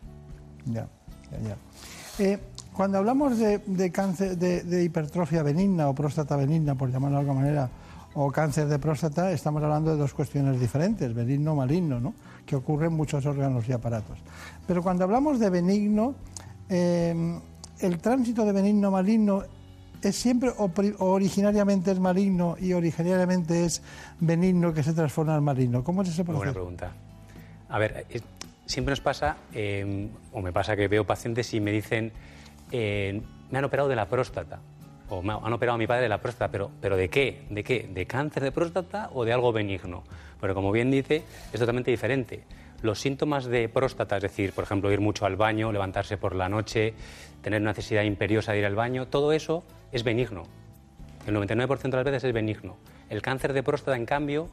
Ya, 0.65 0.87
ya, 1.31 1.49
ya. 1.49 2.23
Eh, 2.23 2.39
cuando 2.73 2.97
hablamos 2.97 3.37
de, 3.37 3.91
cáncer, 3.91 4.37
de, 4.37 4.83
hipertrofia 4.83 5.43
benigna 5.43 5.89
o 5.89 5.95
próstata 5.95 6.35
benigna, 6.35 6.75
por 6.75 6.91
llamarlo 6.91 7.17
de 7.17 7.21
alguna 7.21 7.39
manera, 7.39 7.69
o 8.15 8.31
cáncer 8.31 8.67
de 8.67 8.79
próstata, 8.79 9.31
estamos 9.31 9.61
hablando 9.63 9.91
de 9.91 9.97
dos 9.97 10.13
cuestiones 10.13 10.59
diferentes, 10.59 11.13
benigno 11.13 11.55
maligno, 11.55 11.99
¿no? 11.99 12.13
que 12.45 12.55
ocurre 12.55 12.87
en 12.87 12.93
muchos 12.93 13.25
órganos 13.25 13.67
y 13.69 13.73
aparatos. 13.73 14.17
Pero 14.67 14.81
cuando 14.83 15.03
hablamos 15.03 15.39
de 15.39 15.49
benigno, 15.49 16.15
eh, 16.69 17.39
el 17.79 17.97
tránsito 17.99 18.45
de 18.45 18.51
benigno 18.51 18.91
maligno 18.91 19.43
es 20.09 20.15
siempre 20.15 20.51
originariamente 20.99 21.91
es 21.91 21.99
maligno 21.99 22.55
y 22.59 22.73
originariamente 22.73 23.65
es 23.65 23.81
benigno 24.19 24.73
que 24.73 24.83
se 24.83 24.93
transforma 24.93 25.35
en 25.35 25.43
maligno. 25.43 25.83
¿Cómo 25.83 26.01
es 26.01 26.09
ese 26.09 26.23
Muy 26.23 26.35
buena 26.35 26.51
proceso? 26.51 26.65
pregunta. 26.65 26.91
A 27.69 27.79
ver, 27.79 28.05
es- 28.09 28.23
siempre 28.65 28.91
nos 28.91 29.01
pasa, 29.01 29.37
eh, 29.53 30.09
o 30.31 30.41
me 30.41 30.51
pasa 30.53 30.75
que 30.75 30.87
veo 30.87 31.05
pacientes 31.05 31.53
y 31.53 31.59
me 31.59 31.71
dicen, 31.71 32.11
eh, 32.71 33.21
me 33.51 33.57
han 33.57 33.65
operado 33.65 33.89
de 33.89 33.95
la 33.95 34.07
próstata, 34.07 34.59
o 35.09 35.21
me 35.21 35.33
han 35.33 35.53
operado 35.53 35.75
a 35.75 35.77
mi 35.77 35.85
padre 35.87 36.03
de 36.03 36.09
la 36.09 36.19
próstata, 36.21 36.51
pero, 36.51 36.71
pero 36.81 36.95
¿de 36.97 37.09
qué? 37.09 37.45
¿De 37.49 37.63
qué? 37.63 37.89
¿De 37.93 38.05
cáncer 38.05 38.43
de 38.43 38.51
próstata 38.51 39.09
o 39.13 39.25
de 39.25 39.33
algo 39.33 39.51
benigno? 39.51 40.03
Pero 40.39 40.55
como 40.55 40.71
bien 40.71 40.91
dice, 40.91 41.23
es 41.51 41.59
totalmente 41.59 41.91
diferente. 41.91 42.43
Los 42.81 42.99
síntomas 42.99 43.45
de 43.45 43.69
próstata, 43.69 44.17
es 44.17 44.23
decir, 44.23 44.51
por 44.53 44.65
ejemplo, 44.65 44.91
ir 44.91 44.99
mucho 44.99 45.25
al 45.25 45.35
baño, 45.37 45.71
levantarse 45.71 46.17
por 46.17 46.35
la 46.35 46.49
noche, 46.49 46.93
tener 47.43 47.61
una 47.61 47.71
necesidad 47.71 48.03
imperiosa 48.03 48.53
de 48.53 48.59
ir 48.59 48.65
al 48.65 48.73
baño, 48.73 49.07
todo 49.07 49.33
eso 49.33 49.63
es 49.91 50.03
benigno. 50.03 50.43
El 51.27 51.35
99% 51.35 51.81
de 51.81 51.97
las 51.97 52.05
veces 52.05 52.23
es 52.23 52.33
benigno. 52.33 52.77
El 53.09 53.21
cáncer 53.21 53.53
de 53.53 53.61
próstata, 53.61 53.95
en 53.95 54.05
cambio, 54.05 54.49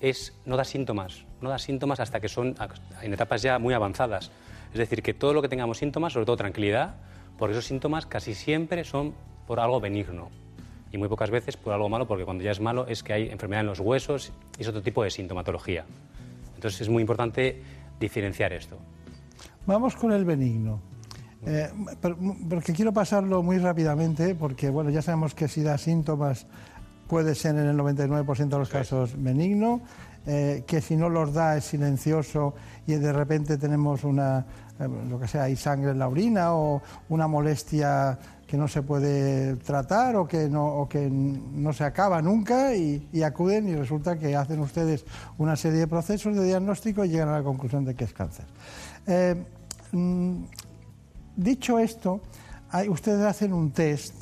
es, 0.00 0.36
no 0.44 0.56
da 0.56 0.64
síntomas, 0.64 1.24
no 1.40 1.48
da 1.48 1.58
síntomas 1.58 2.00
hasta 2.00 2.20
que 2.20 2.28
son 2.28 2.54
en 3.00 3.14
etapas 3.14 3.40
ya 3.40 3.58
muy 3.58 3.72
avanzadas. 3.72 4.30
Es 4.72 4.78
decir, 4.78 5.02
que 5.02 5.14
todo 5.14 5.32
lo 5.32 5.40
que 5.40 5.48
tengamos 5.48 5.78
síntomas, 5.78 6.12
sobre 6.12 6.26
todo 6.26 6.36
tranquilidad, 6.36 6.96
porque 7.38 7.52
esos 7.52 7.64
síntomas 7.64 8.06
casi 8.06 8.34
siempre 8.34 8.84
son 8.84 9.14
por 9.46 9.60
algo 9.60 9.80
benigno 9.80 10.30
y 10.90 10.98
muy 10.98 11.08
pocas 11.08 11.30
veces 11.30 11.56
por 11.56 11.72
algo 11.72 11.88
malo, 11.88 12.06
porque 12.06 12.24
cuando 12.24 12.44
ya 12.44 12.50
es 12.50 12.60
malo 12.60 12.86
es 12.86 13.02
que 13.02 13.12
hay 13.12 13.28
enfermedad 13.30 13.62
en 13.62 13.68
los 13.68 13.80
huesos 13.80 14.32
y 14.58 14.62
es 14.62 14.68
otro 14.68 14.82
tipo 14.82 15.02
de 15.02 15.10
sintomatología. 15.10 15.84
Entonces 16.54 16.82
es 16.82 16.88
muy 16.88 17.00
importante 17.00 17.62
diferenciar 17.98 18.52
esto. 18.52 18.78
Vamos 19.66 19.96
con 19.96 20.12
el 20.12 20.24
benigno. 20.24 20.80
Eh, 21.44 21.70
porque 22.48 22.72
quiero 22.72 22.92
pasarlo 22.92 23.42
muy 23.42 23.58
rápidamente, 23.58 24.34
porque 24.34 24.70
bueno, 24.70 24.90
ya 24.90 25.02
sabemos 25.02 25.34
que 25.34 25.48
si 25.48 25.62
da 25.62 25.76
síntomas 25.76 26.46
puede 27.08 27.34
ser 27.34 27.56
en 27.56 27.66
el 27.66 27.76
99% 27.76 28.48
de 28.48 28.58
los 28.58 28.68
casos 28.68 29.20
benigno, 29.20 29.82
eh, 30.24 30.62
que 30.66 30.80
si 30.80 30.96
no 30.96 31.08
los 31.08 31.34
da 31.34 31.56
es 31.56 31.64
silencioso 31.64 32.54
y 32.86 32.94
de 32.94 33.12
repente 33.12 33.58
tenemos 33.58 34.04
una, 34.04 34.46
eh, 34.78 34.88
lo 35.08 35.18
que 35.18 35.26
sea, 35.26 35.42
hay 35.44 35.56
sangre 35.56 35.90
en 35.90 35.98
la 35.98 36.06
orina 36.06 36.54
o 36.54 36.80
una 37.08 37.26
molestia 37.26 38.16
que 38.46 38.56
no 38.56 38.68
se 38.68 38.82
puede 38.82 39.56
tratar 39.56 40.14
o 40.14 40.28
que 40.28 40.48
no, 40.48 40.64
o 40.64 40.88
que 40.88 41.10
no 41.10 41.72
se 41.72 41.84
acaba 41.84 42.22
nunca 42.22 42.74
y, 42.74 43.08
y 43.12 43.22
acuden 43.22 43.68
y 43.68 43.74
resulta 43.74 44.16
que 44.18 44.36
hacen 44.36 44.60
ustedes 44.60 45.04
una 45.38 45.56
serie 45.56 45.80
de 45.80 45.86
procesos 45.88 46.36
de 46.36 46.44
diagnóstico 46.44 47.04
y 47.04 47.08
llegan 47.08 47.30
a 47.30 47.38
la 47.38 47.42
conclusión 47.42 47.84
de 47.84 47.94
que 47.94 48.04
es 48.04 48.12
cáncer. 48.12 48.44
Eh, 49.06 49.34
mm, 49.90 50.42
Dicho 51.36 51.78
esto, 51.78 52.20
hay- 52.70 52.88
ustedes 52.88 53.24
hacen 53.24 53.52
un 53.52 53.70
test 53.70 54.14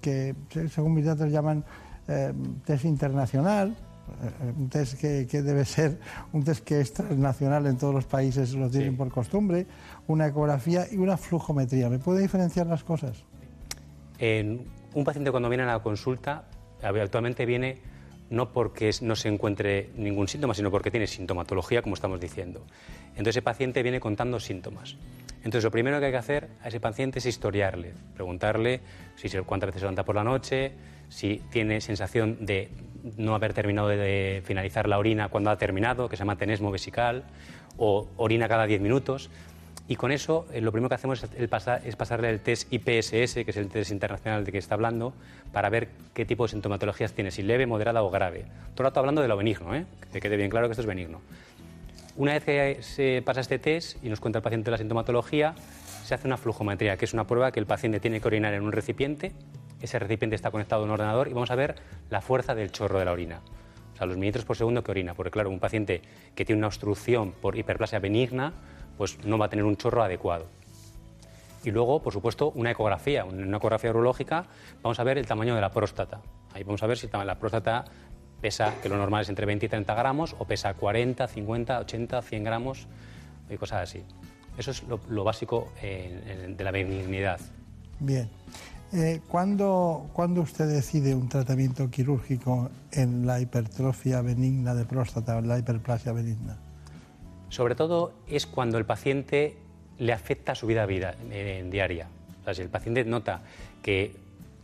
que, 0.00 0.34
se- 0.50 0.68
según 0.68 0.94
mis 0.94 1.04
datos, 1.04 1.30
llaman 1.30 1.64
eh, 2.08 2.32
test 2.64 2.84
internacional, 2.86 3.68
eh, 3.70 4.52
un 4.58 4.68
test 4.68 4.98
que, 4.98 5.26
que 5.30 5.42
debe 5.42 5.64
ser 5.64 6.00
un 6.32 6.42
test 6.42 6.64
que 6.64 6.80
es 6.80 6.92
transnacional 6.92 7.66
en 7.66 7.76
todos 7.76 7.94
los 7.94 8.04
países, 8.06 8.52
lo 8.54 8.68
tienen 8.68 8.96
por 8.96 9.10
costumbre, 9.10 9.66
una 10.08 10.26
ecografía 10.26 10.86
y 10.90 10.96
una 10.96 11.16
flujometría. 11.16 11.88
¿Me 11.88 11.98
puede 12.00 12.20
diferenciar 12.22 12.66
las 12.66 12.82
cosas? 12.82 13.22
En 14.18 14.64
un 14.94 15.04
paciente 15.04 15.30
cuando 15.30 15.48
viene 15.48 15.62
a 15.62 15.66
la 15.66 15.78
consulta, 15.82 16.46
habitualmente 16.82 17.46
viene 17.46 17.80
no 18.30 18.52
porque 18.52 18.90
no 19.02 19.16
se 19.16 19.28
encuentre 19.28 19.90
ningún 19.96 20.28
síntoma, 20.28 20.54
sino 20.54 20.70
porque 20.70 20.90
tiene 20.90 21.06
sintomatología, 21.06 21.82
como 21.82 21.94
estamos 21.94 22.20
diciendo. 22.20 22.64
Entonces 23.10 23.36
ese 23.36 23.42
paciente 23.42 23.82
viene 23.82 24.00
contando 24.00 24.40
síntomas. 24.40 24.96
Entonces 25.38 25.64
lo 25.64 25.70
primero 25.70 25.98
que 25.98 26.06
hay 26.06 26.12
que 26.12 26.18
hacer 26.18 26.48
a 26.62 26.68
ese 26.68 26.80
paciente 26.80 27.18
es 27.18 27.26
historiarle, 27.26 27.92
preguntarle 28.14 28.80
si 29.16 29.28
cuántas 29.40 29.68
veces 29.68 29.80
se 29.80 29.84
levanta 29.86 30.04
por 30.04 30.14
la 30.14 30.24
noche, 30.24 30.72
si 31.08 31.42
tiene 31.50 31.80
sensación 31.80 32.44
de 32.44 32.68
no 33.16 33.34
haber 33.34 33.52
terminado 33.52 33.88
de 33.88 34.42
finalizar 34.44 34.88
la 34.88 34.98
orina 34.98 35.28
cuando 35.28 35.50
ha 35.50 35.56
terminado, 35.56 36.08
que 36.08 36.16
se 36.16 36.20
llama 36.20 36.36
tenesmo 36.36 36.70
vesical, 36.70 37.24
o 37.78 38.08
orina 38.16 38.48
cada 38.48 38.66
10 38.66 38.80
minutos. 38.80 39.30
Y 39.90 39.96
con 39.96 40.12
eso, 40.12 40.46
eh, 40.52 40.60
lo 40.60 40.70
primero 40.70 40.88
que 40.88 40.94
hacemos 40.94 41.20
es, 41.24 41.30
el 41.36 41.50
es 41.84 41.96
pasarle 41.96 42.30
el 42.30 42.38
test 42.38 42.72
IPSS, 42.72 43.34
que 43.34 43.46
es 43.48 43.56
el 43.56 43.66
test 43.66 43.90
internacional 43.90 44.44
de 44.44 44.52
que 44.52 44.58
está 44.58 44.76
hablando, 44.76 45.12
para 45.52 45.68
ver 45.68 45.88
qué 46.14 46.24
tipo 46.24 46.44
de 46.44 46.50
sintomatologías 46.50 47.12
tiene, 47.12 47.32
si 47.32 47.42
leve, 47.42 47.66
moderada 47.66 48.04
o 48.04 48.08
grave. 48.08 48.44
Todo 48.74 48.84
el 48.84 48.84
rato 48.84 49.00
hablando 49.00 49.20
de 49.20 49.26
lo 49.26 49.36
benigno, 49.36 49.74
¿eh? 49.74 49.86
que 50.12 50.20
quede 50.20 50.36
bien 50.36 50.48
claro 50.48 50.68
que 50.68 50.74
esto 50.74 50.82
es 50.82 50.86
benigno. 50.86 51.20
Una 52.14 52.34
vez 52.34 52.44
que 52.44 52.78
se 52.82 53.20
pasa 53.26 53.40
este 53.40 53.58
test 53.58 53.96
y 54.04 54.08
nos 54.10 54.20
cuenta 54.20 54.38
el 54.38 54.44
paciente 54.44 54.70
la 54.70 54.78
sintomatología, 54.78 55.56
se 56.04 56.14
hace 56.14 56.28
una 56.28 56.36
flujometría, 56.36 56.96
que 56.96 57.04
es 57.04 57.12
una 57.12 57.26
prueba 57.26 57.50
que 57.50 57.58
el 57.58 57.66
paciente 57.66 57.98
tiene 57.98 58.20
que 58.20 58.28
orinar 58.28 58.54
en 58.54 58.62
un 58.62 58.70
recipiente. 58.70 59.32
Ese 59.82 59.98
recipiente 59.98 60.36
está 60.36 60.52
conectado 60.52 60.82
a 60.82 60.84
un 60.84 60.92
ordenador 60.92 61.26
y 61.26 61.32
vamos 61.32 61.50
a 61.50 61.56
ver 61.56 61.74
la 62.10 62.20
fuerza 62.20 62.54
del 62.54 62.70
chorro 62.70 63.00
de 63.00 63.06
la 63.06 63.10
orina. 63.10 63.40
O 63.94 63.96
sea, 63.96 64.06
los 64.06 64.16
mililitros 64.16 64.44
por 64.44 64.56
segundo 64.56 64.84
que 64.84 64.92
orina. 64.92 65.14
Porque, 65.14 65.32
claro, 65.32 65.50
un 65.50 65.58
paciente 65.58 66.00
que 66.36 66.44
tiene 66.44 66.58
una 66.58 66.68
obstrucción 66.68 67.32
por 67.32 67.58
hiperplasia 67.58 67.98
benigna, 67.98 68.52
pues 69.00 69.16
no 69.24 69.38
va 69.38 69.46
a 69.46 69.48
tener 69.48 69.64
un 69.64 69.78
chorro 69.78 70.02
adecuado. 70.02 70.44
Y 71.64 71.70
luego, 71.70 72.02
por 72.02 72.12
supuesto, 72.12 72.50
una 72.54 72.72
ecografía. 72.72 73.24
Una 73.24 73.56
ecografía 73.56 73.88
urológica 73.88 74.44
vamos 74.82 75.00
a 75.00 75.04
ver 75.04 75.16
el 75.16 75.26
tamaño 75.26 75.54
de 75.54 75.62
la 75.62 75.70
próstata. 75.70 76.20
Ahí 76.52 76.64
vamos 76.64 76.82
a 76.82 76.86
ver 76.86 76.98
si 76.98 77.08
la 77.10 77.38
próstata 77.38 77.86
pesa, 78.42 78.74
que 78.82 78.90
lo 78.90 78.98
normal 78.98 79.22
es 79.22 79.30
entre 79.30 79.46
20 79.46 79.64
y 79.64 79.68
30 79.70 79.94
gramos, 79.94 80.36
o 80.38 80.44
pesa 80.44 80.74
40, 80.74 81.26
50, 81.26 81.78
80, 81.78 82.20
100 82.20 82.44
gramos 82.44 82.88
y 83.48 83.56
cosas 83.56 83.88
así. 83.88 84.04
Eso 84.58 84.70
es 84.70 84.82
lo, 84.82 85.24
básico 85.24 85.72
de 85.80 86.62
la 86.62 86.70
benignidad. 86.70 87.40
Bien. 88.00 88.28
Eh, 88.92 89.22
¿cuándo, 89.28 90.10
cuándo 90.12 90.42
usted 90.42 90.68
decide 90.68 91.14
un 91.14 91.30
tratamiento 91.30 91.88
quirúrgico 91.88 92.68
en 92.92 93.26
la 93.26 93.40
hipertrofia 93.40 94.20
benigna 94.20 94.74
de 94.74 94.84
próstata 94.84 95.38
en 95.38 95.48
la 95.48 95.58
hiperplasia 95.58 96.12
benigna? 96.12 96.58
Sobre 97.50 97.74
todo 97.74 98.12
es 98.26 98.46
cuando 98.46 98.78
el 98.78 98.86
paciente 98.86 99.56
le 99.98 100.12
afecta 100.12 100.54
su 100.54 100.66
vida, 100.66 100.86
vida 100.86 101.14
eh, 101.30 101.66
diaria. 101.70 102.08
Si 102.52 102.62
el 102.62 102.68
paciente 102.68 103.04
nota 103.04 103.42
que 103.82 104.16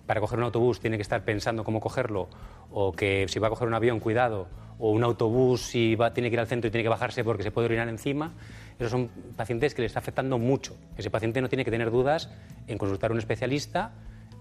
para 0.06 0.20
coger 0.20 0.38
un 0.38 0.44
autobús 0.44 0.80
tiene 0.80 0.96
que 0.96 1.02
estar 1.02 1.24
pensando 1.24 1.62
cómo 1.62 1.80
cogerlo, 1.80 2.28
o 2.70 2.92
que 2.92 3.26
si 3.28 3.38
va 3.38 3.48
a 3.48 3.50
coger 3.50 3.68
un 3.68 3.74
avión, 3.74 4.00
cuidado, 4.00 4.48
o 4.78 4.90
un 4.90 5.04
autobús 5.04 5.62
si 5.62 5.94
va, 5.94 6.12
tiene 6.12 6.30
que 6.30 6.34
ir 6.34 6.40
al 6.40 6.46
centro 6.46 6.68
y 6.68 6.70
tiene 6.70 6.82
que 6.82 6.88
bajarse 6.88 7.24
porque 7.24 7.42
se 7.42 7.50
puede 7.50 7.66
orinar 7.66 7.88
encima, 7.88 8.32
esos 8.78 8.90
son 8.90 9.08
pacientes 9.36 9.74
que 9.74 9.82
le 9.82 9.86
está 9.86 10.00
afectando 10.00 10.38
mucho. 10.38 10.76
Ese 10.96 11.10
paciente 11.10 11.40
no 11.40 11.48
tiene 11.48 11.64
que 11.64 11.70
tener 11.70 11.90
dudas 11.90 12.30
en 12.66 12.78
consultar 12.78 13.10
a 13.10 13.14
un 13.14 13.18
especialista 13.18 13.92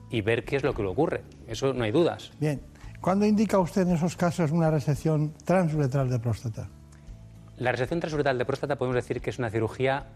y 0.10 0.22
ver 0.22 0.44
qué 0.44 0.58
es 0.58 0.64
lo 0.64 0.74
que 0.74 0.82
le 0.82 0.90
ocurre. 0.90 1.24
Eso 1.48 1.74
no 1.74 1.84
hay 1.84 1.92
dudas. 1.92 2.32
Bien. 2.40 2.62
¿Cuándo 3.02 3.26
indica 3.26 3.60
usted 3.60 3.84
en 3.84 3.96
esos 3.96 4.16
casos 4.16 4.52
una 4.52 4.72
resección 4.72 5.34
transuretral 5.44 6.10
de 6.10 6.20
próstata? 6.20 6.70
La 7.58 7.72
resección 7.72 8.00
transuretral 8.00 8.38
de 8.38 8.46
próstata 8.46 8.78
podemos 8.78 8.96
decir 8.96 9.22
que 9.22 9.30
es 9.30 9.40
una 9.40 9.50
cirugía 9.50 10.08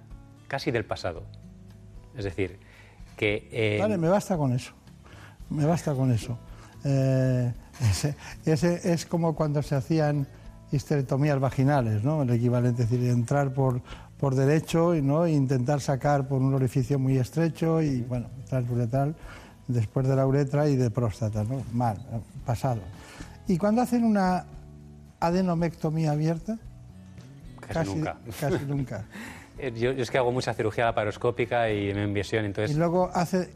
casi 0.47 0.71
del 0.71 0.85
pasado. 0.85 1.23
Es 2.15 2.25
decir, 2.25 2.59
que... 3.15 3.47
eh, 3.51 3.77
Vale, 3.79 3.97
me 3.97 4.09
basta 4.09 4.37
con 4.37 4.53
eso. 4.53 4.73
Me 5.49 5.65
basta 5.65 5.93
con 5.93 6.11
eso. 6.11 6.37
Eh, 6.83 7.53
ese, 7.91 8.15
ese 8.45 8.91
es 8.93 9.05
como 9.05 9.35
cuando 9.35 9.61
se 9.63 9.75
hacían 9.75 10.27
histerectomías 10.71 11.39
vaginales, 11.39 12.03
¿no? 12.03 12.21
El 12.23 12.29
equivalente, 12.31 12.83
es 12.83 12.89
decir, 12.89 13.09
entrar 13.09 13.53
por, 13.53 13.81
por 14.19 14.35
derecho 14.35 14.95
y 14.95 15.01
¿no? 15.01 15.25
e 15.25 15.31
intentar 15.31 15.81
sacar 15.81 16.27
por 16.27 16.41
un 16.41 16.53
orificio 16.53 16.99
muy 16.99 17.17
estrecho 17.17 17.81
y, 17.81 18.01
bueno, 18.01 18.27
transuretral 18.49 19.15
después 19.67 20.07
de 20.07 20.15
la 20.15 20.25
uretra 20.25 20.67
y 20.67 20.75
de 20.75 20.89
próstata, 20.91 21.43
¿no? 21.43 21.63
Mal, 21.73 21.97
pasado. 22.45 22.81
¿Y 23.47 23.57
cuando 23.57 23.81
hacen 23.81 24.03
una 24.03 24.45
adenomectomía 25.19 26.11
abierta? 26.11 26.57
Casi 27.73 27.95
nunca. 27.95 28.17
Casi 28.39 28.65
nunca. 28.65 29.05
Eh, 29.61 29.73
Yo, 29.75 29.91
yo 29.91 30.03
es 30.03 30.09
que 30.09 30.17
hago 30.17 30.31
mucha 30.31 30.53
cirugía 30.53 30.85
laparoscópica 30.85 31.69
y 31.69 31.93
me 31.93 32.03
enviesión, 32.03 32.45
entonces... 32.45 32.73
Y 32.73 32.79
luego 32.79 33.09
hace, 33.13 33.49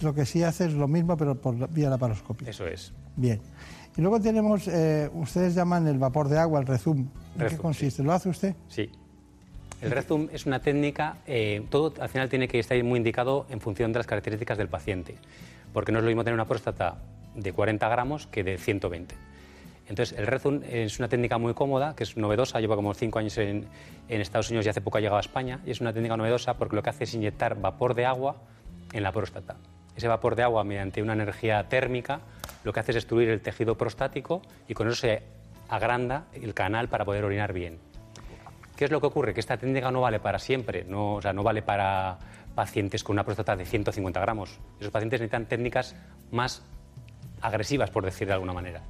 lo 0.00 0.14
que 0.14 0.24
sí 0.24 0.44
hace 0.44 0.66
es 0.66 0.74
lo 0.74 0.86
mismo, 0.86 1.16
pero 1.16 1.34
por 1.34 1.56
la- 1.58 1.66
vía 1.66 1.90
laparoscópica. 1.90 2.48
Eso 2.48 2.68
es. 2.68 2.92
Bien. 3.16 3.40
Y 3.96 4.00
luego 4.00 4.20
tenemos, 4.20 4.68
eh, 4.68 5.10
ustedes 5.12 5.56
llaman 5.56 5.88
el 5.88 5.98
vapor 5.98 6.28
de 6.28 6.38
agua, 6.38 6.60
el 6.60 6.66
rezum. 6.68 7.08
¿En 7.36 7.48
qué 7.48 7.56
consiste? 7.56 8.04
¿Lo 8.04 8.12
hace 8.12 8.28
usted? 8.28 8.54
Sí. 8.68 8.90
El 9.82 9.90
Rezum 9.90 10.28
es 10.30 10.46
una 10.46 10.60
técnica, 10.60 11.16
eh, 11.26 11.66
todo 11.68 11.94
al 12.00 12.08
final 12.10 12.28
tiene 12.28 12.46
que 12.46 12.58
estar 12.60 12.80
muy 12.84 12.98
indicado 12.98 13.46
en 13.50 13.60
función 13.60 13.92
de 13.92 13.98
las 13.98 14.06
características 14.06 14.56
del 14.56 14.68
paciente, 14.68 15.16
porque 15.72 15.90
no 15.90 15.98
es 15.98 16.04
lo 16.04 16.10
mismo 16.10 16.22
tener 16.22 16.34
una 16.34 16.46
próstata 16.46 16.98
de 17.34 17.52
40 17.52 17.88
gramos 17.88 18.26
que 18.28 18.44
de 18.44 18.56
120. 18.56 19.16
Entonces, 19.90 20.16
el 20.16 20.28
Rezum 20.28 20.60
es 20.70 21.00
una 21.00 21.08
técnica 21.08 21.36
muy 21.36 21.52
cómoda, 21.52 21.96
que 21.96 22.04
es 22.04 22.16
novedosa, 22.16 22.60
lleva 22.60 22.76
como 22.76 22.94
5 22.94 23.18
años 23.18 23.36
en, 23.38 23.66
en 24.08 24.20
Estados 24.20 24.48
Unidos 24.48 24.64
y 24.66 24.68
hace 24.68 24.80
poco 24.80 24.98
ha 24.98 25.00
llegado 25.00 25.16
a 25.16 25.20
España, 25.20 25.58
y 25.66 25.72
es 25.72 25.80
una 25.80 25.92
técnica 25.92 26.16
novedosa 26.16 26.54
porque 26.54 26.76
lo 26.76 26.82
que 26.84 26.90
hace 26.90 27.04
es 27.04 27.14
inyectar 27.14 27.60
vapor 27.60 27.94
de 27.94 28.06
agua 28.06 28.36
en 28.92 29.02
la 29.02 29.10
próstata. 29.10 29.56
Ese 29.96 30.06
vapor 30.06 30.36
de 30.36 30.44
agua, 30.44 30.62
mediante 30.62 31.02
una 31.02 31.14
energía 31.14 31.68
térmica, 31.68 32.20
lo 32.62 32.72
que 32.72 32.78
hace 32.78 32.92
es 32.92 32.94
destruir 32.94 33.30
el 33.30 33.40
tejido 33.40 33.76
prostático 33.76 34.42
y 34.68 34.74
con 34.74 34.86
eso 34.86 34.94
se 34.94 35.24
agranda 35.68 36.26
el 36.34 36.54
canal 36.54 36.88
para 36.88 37.04
poder 37.04 37.24
orinar 37.24 37.52
bien. 37.52 37.80
¿Qué 38.76 38.84
es 38.84 38.92
lo 38.92 39.00
que 39.00 39.08
ocurre? 39.08 39.34
Que 39.34 39.40
esta 39.40 39.56
técnica 39.56 39.90
no 39.90 40.02
vale 40.02 40.20
para 40.20 40.38
siempre, 40.38 40.84
no, 40.84 41.14
o 41.14 41.22
sea, 41.22 41.32
no 41.32 41.42
vale 41.42 41.62
para 41.62 42.16
pacientes 42.54 43.02
con 43.02 43.14
una 43.14 43.24
próstata 43.24 43.56
de 43.56 43.64
150 43.64 44.20
gramos. 44.20 44.60
Esos 44.78 44.92
pacientes 44.92 45.20
necesitan 45.20 45.46
técnicas 45.46 45.96
más 46.30 46.62
agresivas, 47.40 47.90
por 47.90 48.04
decir 48.04 48.28
de 48.28 48.34
alguna 48.34 48.52
manera. 48.52 48.82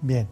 Bien. 0.00 0.26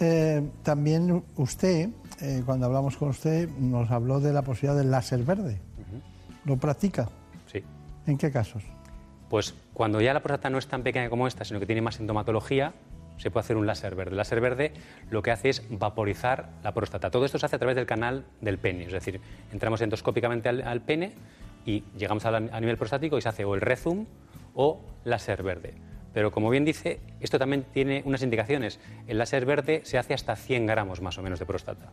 Eh, 0.00 0.48
también 0.62 1.24
usted, 1.36 1.88
eh, 2.20 2.42
cuando 2.46 2.66
hablamos 2.66 2.96
con 2.96 3.08
usted, 3.08 3.48
nos 3.58 3.90
habló 3.90 4.20
de 4.20 4.32
la 4.32 4.42
posibilidad 4.42 4.76
del 4.78 4.90
láser 4.90 5.22
verde. 5.24 5.60
¿Lo 6.44 6.56
practica? 6.56 7.08
Sí. 7.50 7.62
¿En 8.06 8.16
qué 8.16 8.30
casos? 8.30 8.62
Pues 9.28 9.54
cuando 9.74 10.00
ya 10.00 10.14
la 10.14 10.20
próstata 10.22 10.48
no 10.50 10.58
es 10.58 10.66
tan 10.66 10.82
pequeña 10.82 11.10
como 11.10 11.26
esta, 11.26 11.44
sino 11.44 11.60
que 11.60 11.66
tiene 11.66 11.82
más 11.82 11.96
sintomatología, 11.96 12.72
se 13.18 13.30
puede 13.30 13.44
hacer 13.44 13.56
un 13.56 13.66
láser 13.66 13.94
verde. 13.96 14.12
El 14.12 14.16
láser 14.16 14.40
verde 14.40 14.72
lo 15.10 15.20
que 15.22 15.32
hace 15.32 15.48
es 15.50 15.62
vaporizar 15.68 16.50
la 16.62 16.72
próstata. 16.72 17.10
Todo 17.10 17.24
esto 17.24 17.38
se 17.38 17.46
hace 17.46 17.56
a 17.56 17.58
través 17.58 17.74
del 17.76 17.84
canal 17.86 18.24
del 18.40 18.58
pene, 18.58 18.84
es 18.84 18.92
decir, 18.92 19.20
entramos 19.52 19.80
endoscópicamente 19.80 20.48
al, 20.48 20.62
al 20.62 20.80
pene 20.82 21.12
y 21.66 21.82
llegamos 21.98 22.24
a, 22.24 22.30
la- 22.30 22.56
a 22.56 22.60
nivel 22.60 22.78
prostático 22.78 23.18
y 23.18 23.20
se 23.22 23.28
hace 23.28 23.44
o 23.44 23.54
el 23.56 23.60
rezum 23.60 24.06
o 24.54 24.80
láser 25.04 25.42
verde. 25.42 25.74
Pero 26.18 26.32
como 26.32 26.50
bien 26.50 26.64
dice, 26.64 26.98
esto 27.20 27.38
también 27.38 27.64
tiene 27.72 28.02
unas 28.04 28.24
indicaciones. 28.24 28.80
El 29.06 29.18
láser 29.18 29.46
verde 29.46 29.82
se 29.84 29.98
hace 29.98 30.14
hasta 30.14 30.34
100 30.34 30.66
gramos 30.66 31.00
más 31.00 31.16
o 31.16 31.22
menos 31.22 31.38
de 31.38 31.46
próstata. 31.46 31.92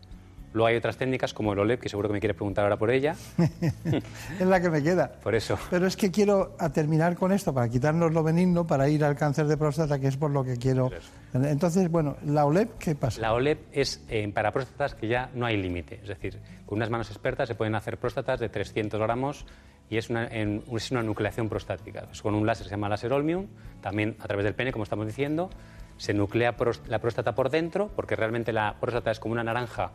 Luego 0.52 0.66
hay 0.66 0.76
otras 0.78 0.98
técnicas 0.98 1.32
como 1.32 1.54
el 1.54 1.60
OLEP, 1.60 1.80
que 1.80 1.90
seguro 1.90 2.10
que 2.10 2.14
me 2.14 2.20
quiere 2.20 2.34
preguntar 2.34 2.64
ahora 2.64 2.76
por 2.76 2.90
ella. 2.90 3.16
es 4.40 4.48
la 4.48 4.60
que 4.60 4.72
me 4.72 4.82
queda. 4.82 5.12
Por 5.22 5.36
eso. 5.36 5.60
Pero 5.70 5.86
es 5.86 5.96
que 5.96 6.10
quiero 6.10 6.56
a 6.58 6.72
terminar 6.72 7.16
con 7.16 7.34
esto, 7.34 7.54
para 7.54 7.70
quitarnos 7.70 8.14
lo 8.14 8.24
benigno, 8.24 8.66
para 8.66 8.90
ir 8.90 9.04
al 9.04 9.16
cáncer 9.16 9.46
de 9.46 9.58
próstata, 9.58 10.00
que 10.00 10.08
es 10.08 10.18
por 10.18 10.32
lo 10.32 10.44
que 10.44 10.58
quiero. 10.58 10.90
Entonces, 11.36 11.92
bueno, 11.92 12.18
la 12.26 12.46
OLEP, 12.46 12.80
¿qué 12.80 12.96
pasa? 12.96 13.22
La 13.22 13.32
OLEP 13.34 13.60
es 13.74 14.04
eh, 14.10 14.28
para 14.34 14.52
próstatas 14.52 14.96
que 14.96 15.08
ya 15.08 15.30
no 15.36 15.46
hay 15.46 15.58
límite. 15.58 16.00
Es 16.02 16.08
decir, 16.08 16.40
con 16.66 16.80
unas 16.80 16.90
manos 16.90 17.12
expertas 17.12 17.48
se 17.48 17.54
pueden 17.54 17.76
hacer 17.76 18.00
próstatas 18.00 18.40
de 18.40 18.50
300 18.50 19.00
gramos 19.00 19.46
y 19.90 19.98
es 19.98 20.10
una, 20.10 20.26
es 20.26 20.92
una 20.92 21.04
nucleación 21.04 21.50
prostática. 21.50 22.08
Es 22.12 22.22
con 22.22 22.36
un 22.36 22.46
láser 22.46 22.66
se 22.66 22.72
llama 22.72 22.90
láser 22.90 23.14
Olmium, 23.14 23.48
también 23.82 24.16
a 24.20 24.28
través 24.28 24.44
del 24.44 24.56
pene, 24.56 24.72
como 24.72 24.84
estamos 24.84 25.06
diciendo. 25.06 25.50
Se 25.98 26.14
nuclea 26.14 26.56
la 26.88 27.00
próstata 27.00 27.36
por 27.36 27.50
dentro, 27.50 27.90
porque 27.96 28.16
realmente 28.16 28.52
la 28.52 28.76
próstata 28.80 29.12
es 29.12 29.20
como 29.20 29.34
una 29.34 29.44
naranja 29.44 29.92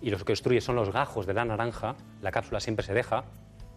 y 0.00 0.10
lo 0.10 0.18
que 0.18 0.32
destruye 0.32 0.60
son 0.60 0.76
los 0.76 0.92
gajos 0.92 1.26
de 1.26 1.34
la 1.34 1.44
naranja. 1.44 1.94
La 2.22 2.30
cápsula 2.30 2.60
siempre 2.60 2.84
se 2.84 2.94
deja. 2.94 3.24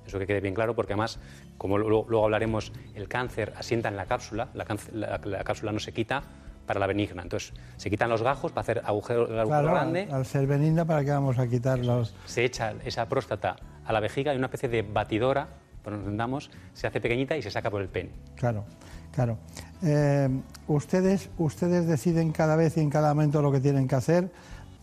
Eso 0.06 0.20
que 0.20 0.26
quede 0.26 0.40
bien 0.40 0.56
claro, 0.56 0.74
porque 0.74 0.94
además, 0.94 1.20
como 1.58 1.78
luego, 1.78 2.24
hablaremos, 2.24 2.72
el 2.96 3.10
cáncer 3.10 3.54
asienta 3.58 3.90
en 3.90 3.98
la 3.98 4.06
cápsula, 4.06 4.50
la 4.54 5.44
cápsula 5.44 5.74
no 5.74 5.80
se 5.80 5.92
quita 5.92 6.24
para 6.68 6.80
la 6.80 6.86
benigna. 6.86 7.24
Entonces, 7.24 7.54
se 7.78 7.90
quitan 7.90 8.10
los 8.10 8.22
gajos 8.22 8.52
para 8.52 8.62
hacer 8.62 8.82
agujero, 8.86 9.28
el 9.28 9.40
agujero 9.40 9.62
Claro, 9.62 9.72
grande, 9.72 10.08
al, 10.12 10.26
ser 10.26 10.46
benigna, 10.46 10.86
¿para 10.86 11.04
qué 11.04 11.12
vamos 11.12 11.40
a 11.40 11.48
quitar 11.48 11.80
los...? 11.80 12.14
se 12.26 12.46
echa 12.46 12.74
esa 12.86 13.08
próstata 13.08 13.56
a 13.86 13.94
la 13.94 14.00
vejiga 14.00 14.34
y 14.34 14.38
una 14.38 14.48
especie 14.48 14.70
de 14.70 14.84
batidora, 14.84 15.48
por 15.82 15.94
nos 15.94 16.02
entendamos, 16.02 16.52
se 16.74 16.86
hace 16.86 17.00
pequeñita 17.02 17.36
y 17.38 17.42
se 17.42 17.50
saca 17.50 17.72
por 17.72 17.82
el 17.82 17.88
pene. 17.88 18.12
Claro, 18.36 18.66
claro. 19.14 19.38
Eh, 19.82 20.30
ustedes, 20.68 21.30
ustedes 21.38 21.88
deciden 21.88 22.34
cada 22.34 22.58
vez 22.58 22.76
y 22.78 22.82
en 22.82 22.90
cada 22.90 23.14
momento 23.14 23.42
lo 23.42 23.52
que 23.52 23.62
tienen 23.62 23.88
que 23.88 23.96
hacer. 23.96 24.30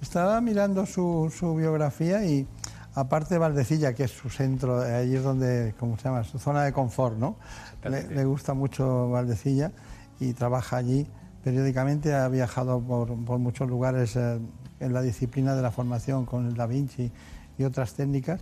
Estaba 0.00 0.40
mirando 0.40 0.86
su, 0.86 1.32
su 1.36 1.54
biografía 1.54 2.24
y 2.24 2.46
aparte 2.94 3.34
de 3.34 3.38
Valdecilla, 3.38 3.92
que 3.92 4.04
es 4.04 4.10
su 4.10 4.30
centro, 4.30 4.80
ahí 4.80 5.14
es 5.14 5.22
donde, 5.22 5.74
¿cómo 5.78 5.98
se 5.98 6.04
llama? 6.04 6.24
Su 6.24 6.38
zona 6.38 6.64
de 6.64 6.72
confort, 6.72 7.18
¿no? 7.18 7.36
Le, 7.84 8.08
le 8.08 8.24
gusta 8.24 8.54
mucho 8.54 9.10
Valdecilla 9.10 9.72
y 10.18 10.32
trabaja 10.32 10.78
allí 10.78 11.06
periódicamente. 11.44 12.14
Ha 12.14 12.28
viajado 12.28 12.80
por, 12.80 13.14
por 13.24 13.38
muchos 13.38 13.68
lugares 13.68 14.16
eh, 14.16 14.38
en 14.80 14.92
la 14.92 15.02
disciplina 15.02 15.54
de 15.54 15.62
la 15.62 15.70
formación 15.70 16.24
con 16.24 16.46
el 16.48 16.54
Da 16.54 16.66
Vinci 16.66 17.12
y 17.58 17.64
otras 17.64 17.94
técnicas. 17.94 18.40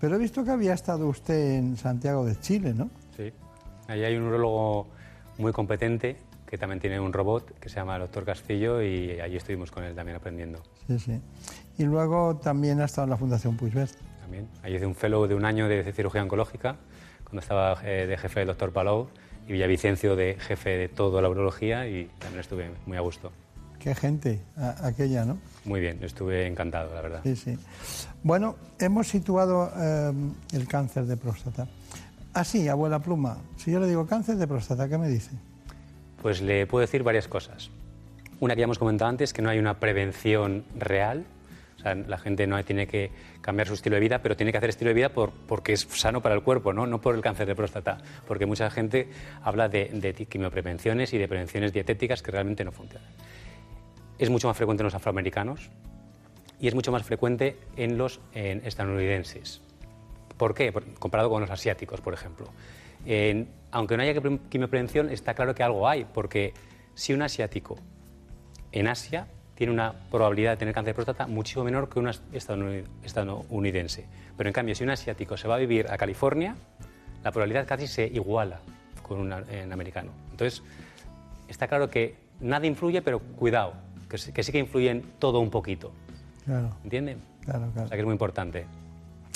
Pero 0.00 0.16
he 0.16 0.18
visto 0.18 0.44
que 0.44 0.50
había 0.50 0.74
estado 0.74 1.06
usted 1.06 1.56
en 1.56 1.76
Santiago 1.76 2.24
de 2.24 2.38
Chile, 2.40 2.72
¿no? 2.74 2.88
Sí. 3.16 3.32
Allí 3.88 4.04
hay 4.04 4.16
un 4.16 4.24
urologo 4.24 4.86
muy 5.38 5.52
competente 5.52 6.16
que 6.46 6.56
también 6.56 6.80
tiene 6.80 6.98
un 6.98 7.12
robot 7.12 7.58
que 7.58 7.68
se 7.68 7.76
llama 7.76 7.96
el 7.96 8.02
doctor 8.02 8.24
Castillo 8.24 8.80
y 8.80 9.20
allí 9.20 9.36
estuvimos 9.36 9.70
con 9.70 9.84
él 9.84 9.94
también 9.94 10.16
aprendiendo. 10.16 10.62
Sí, 10.86 10.98
sí. 10.98 11.20
Y 11.76 11.84
luego 11.84 12.36
también 12.36 12.80
ha 12.80 12.86
estado 12.86 13.04
en 13.04 13.10
la 13.10 13.16
Fundación 13.16 13.56
Puigvert. 13.56 13.92
También. 14.20 14.48
Allí 14.62 14.76
hice 14.76 14.86
un 14.86 14.94
fellow 14.94 15.26
de 15.26 15.34
un 15.34 15.44
año 15.44 15.68
de 15.68 15.92
cirugía 15.92 16.22
oncológica 16.22 16.76
cuando 17.24 17.40
estaba 17.40 17.78
eh, 17.84 18.06
de 18.06 18.16
jefe 18.16 18.42
el 18.42 18.46
doctor 18.46 18.72
Palou 18.72 19.08
y 19.48 19.52
Villavicencio 19.52 20.14
de 20.14 20.36
jefe 20.38 20.70
de 20.76 20.88
toda 20.88 21.20
la 21.22 21.28
urología 21.28 21.88
y 21.88 22.10
también 22.18 22.40
estuve 22.40 22.70
muy 22.86 22.96
a 22.96 23.00
gusto. 23.00 23.32
Qué 23.78 23.94
gente, 23.94 24.40
a- 24.56 24.86
aquella, 24.86 25.24
¿no? 25.24 25.38
Muy 25.64 25.80
bien, 25.80 25.98
estuve 26.02 26.46
encantado, 26.46 26.94
la 26.94 27.00
verdad. 27.00 27.20
Sí, 27.24 27.36
sí. 27.36 27.58
Bueno, 28.22 28.56
hemos 28.78 29.08
situado 29.08 29.72
eh, 29.76 30.12
el 30.52 30.68
cáncer 30.68 31.06
de 31.06 31.16
próstata. 31.16 31.66
Así, 32.34 32.68
abuela 32.68 32.98
pluma, 33.00 33.38
si 33.56 33.70
yo 33.72 33.80
le 33.80 33.86
digo 33.86 34.06
cáncer 34.06 34.36
de 34.36 34.46
próstata, 34.46 34.88
¿qué 34.88 34.98
me 34.98 35.08
dice? 35.08 35.30
Pues 36.20 36.42
le 36.42 36.66
puedo 36.66 36.80
decir 36.82 37.02
varias 37.02 37.28
cosas. 37.28 37.70
Una 38.40 38.54
que 38.54 38.60
ya 38.60 38.64
hemos 38.64 38.78
comentado 38.78 39.08
antes, 39.08 39.32
que 39.32 39.42
no 39.42 39.48
hay 39.50 39.58
una 39.58 39.80
prevención 39.80 40.64
real. 40.76 41.24
La 41.84 42.18
gente 42.18 42.46
no 42.48 42.62
tiene 42.64 42.88
que 42.88 43.12
cambiar 43.40 43.68
su 43.68 43.74
estilo 43.74 43.94
de 43.94 44.00
vida, 44.00 44.20
pero 44.20 44.36
tiene 44.36 44.50
que 44.50 44.58
hacer 44.58 44.70
estilo 44.70 44.88
de 44.88 44.94
vida 44.94 45.10
por, 45.10 45.30
porque 45.30 45.72
es 45.72 45.82
sano 45.82 46.20
para 46.20 46.34
el 46.34 46.42
cuerpo, 46.42 46.72
¿no? 46.72 47.00
por 47.00 47.14
el 47.14 47.20
cáncer 47.20 47.46
de 47.46 47.54
próstata. 47.54 47.98
Porque 48.26 48.46
mucha 48.46 48.68
gente 48.68 49.08
habla 49.42 49.68
de, 49.68 50.26
quimioprevenciones 50.28 51.12
y 51.14 51.18
de 51.18 51.28
prevenciones 51.28 51.72
dietéticas 51.72 52.20
que 52.20 52.32
realmente 52.32 52.64
no 52.64 52.72
funcionan. 52.72 53.08
Es 54.18 54.28
mucho 54.28 54.48
más 54.48 54.56
frecuente 54.56 54.82
en 54.82 54.86
los 54.86 54.94
afroamericanos 54.96 55.70
y 56.60 56.66
es 56.66 56.74
mucho 56.74 56.90
más 56.90 57.04
frecuente 57.04 57.56
en 57.76 57.96
los 57.96 58.20
en 58.34 58.66
estadounidenses. 58.66 59.60
¿Por 60.36 60.54
qué? 60.54 60.72
Comparado 60.98 61.30
con 61.30 61.40
los 61.40 61.50
asiáticos, 61.50 62.00
por 62.00 62.12
ejemplo. 62.12 62.48
Aunque 63.70 63.96
no 63.96 64.02
haya 64.02 64.14
quimio- 64.14 64.40
quimioprevención, 64.48 65.10
está 65.10 65.34
claro 65.34 65.54
que 65.54 65.62
algo 65.62 65.88
hay, 65.88 66.04
porque 66.12 66.54
si 66.94 67.12
un 67.12 67.22
asiático 67.22 67.76
en 68.72 68.88
Asia 68.88 69.28
tiene 69.58 69.72
una 69.72 69.92
probabilidad 70.08 70.52
de 70.52 70.56
tener 70.58 70.72
cáncer 70.72 70.92
de 70.92 70.94
próstata 70.94 71.26
muchísimo 71.26 71.64
menor 71.64 71.88
que 71.88 71.98
un 71.98 72.08
estadounidense. 73.02 74.06
Pero 74.36 74.48
en 74.48 74.52
cambio, 74.54 74.72
si 74.76 74.84
un 74.84 74.90
asiático 74.90 75.36
se 75.36 75.48
va 75.48 75.56
a 75.56 75.58
vivir 75.58 75.88
a 75.90 75.98
California, 75.98 76.54
la 77.24 77.32
probabilidad 77.32 77.66
casi 77.66 77.88
se 77.88 78.06
iguala 78.06 78.60
con 79.02 79.18
un 79.18 79.32
americano. 79.32 80.12
Entonces, 80.30 80.62
está 81.48 81.66
claro 81.66 81.90
que 81.90 82.14
nada 82.40 82.66
influye, 82.68 83.02
pero 83.02 83.18
cuidado, 83.18 83.72
que, 84.08 84.16
sí- 84.16 84.30
que 84.30 84.44
sí 84.44 84.52
que 84.52 84.60
influyen 84.60 85.02
todo 85.18 85.40
un 85.40 85.50
poquito. 85.50 85.90
Claro, 86.44 86.70
¿Entienden? 86.84 87.18
claro, 87.44 87.66
O 87.66 87.72
claro. 87.72 87.88
sea 87.88 87.96
que 87.96 88.00
es 88.00 88.04
muy 88.06 88.12
importante. 88.14 88.64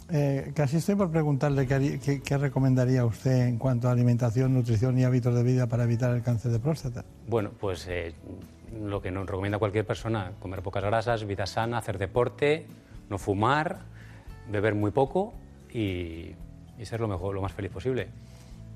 Eh, 0.09 0.53
casi 0.55 0.77
estoy 0.77 0.95
por 0.95 1.11
preguntarle 1.11 1.67
qué- 1.67 2.23
qué 2.23 2.39
recomendaría 2.39 3.05
usted 3.05 3.49
en 3.49 3.59
cuanto 3.59 3.89
a 3.89 3.91
alimentación, 3.91 4.55
nutrición 4.55 4.97
y 5.01 5.03
hábitos 5.05 5.35
de 5.35 5.43
vida 5.43 5.67
para 5.67 5.83
evitar 5.83 6.15
el 6.15 6.23
cáncer 6.23 6.53
de 6.53 6.61
próstata. 6.61 7.05
Bueno, 7.27 7.51
pues 7.59 7.89
eh, 7.89 8.15
lo 8.81 9.03
que 9.03 9.11
nos 9.11 9.27
recomienda 9.27 9.59
cualquier 9.59 9.87
persona, 9.87 10.33
comer 10.39 10.63
pocas 10.63 10.83
grasas, 10.83 11.25
vida 11.27 11.47
sana, 11.47 11.79
hacer 11.79 11.99
deporte, 11.99 12.67
no 13.11 13.19
fumar, 13.19 13.81
beber 14.51 14.75
muy 14.75 14.91
poco 14.91 15.35
y, 15.71 16.35
y 16.79 16.85
ser 16.85 17.01
lo 17.01 17.09
mejor, 17.09 17.35
lo 17.35 17.43
más 17.43 17.53
feliz 17.53 17.71
posible. 17.71 18.09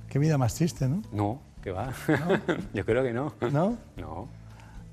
Qué 0.09 0.19
vida 0.19 0.39
más 0.39 0.55
triste, 0.55 0.89
¿no? 0.89 1.03
No, 1.13 1.41
que 1.63 1.73
va. 1.73 1.93
Yo 2.75 2.85
creo 2.85 3.03
que 3.03 3.13
no. 3.13 3.33
¿No? 3.53 3.77
No. 3.97 4.29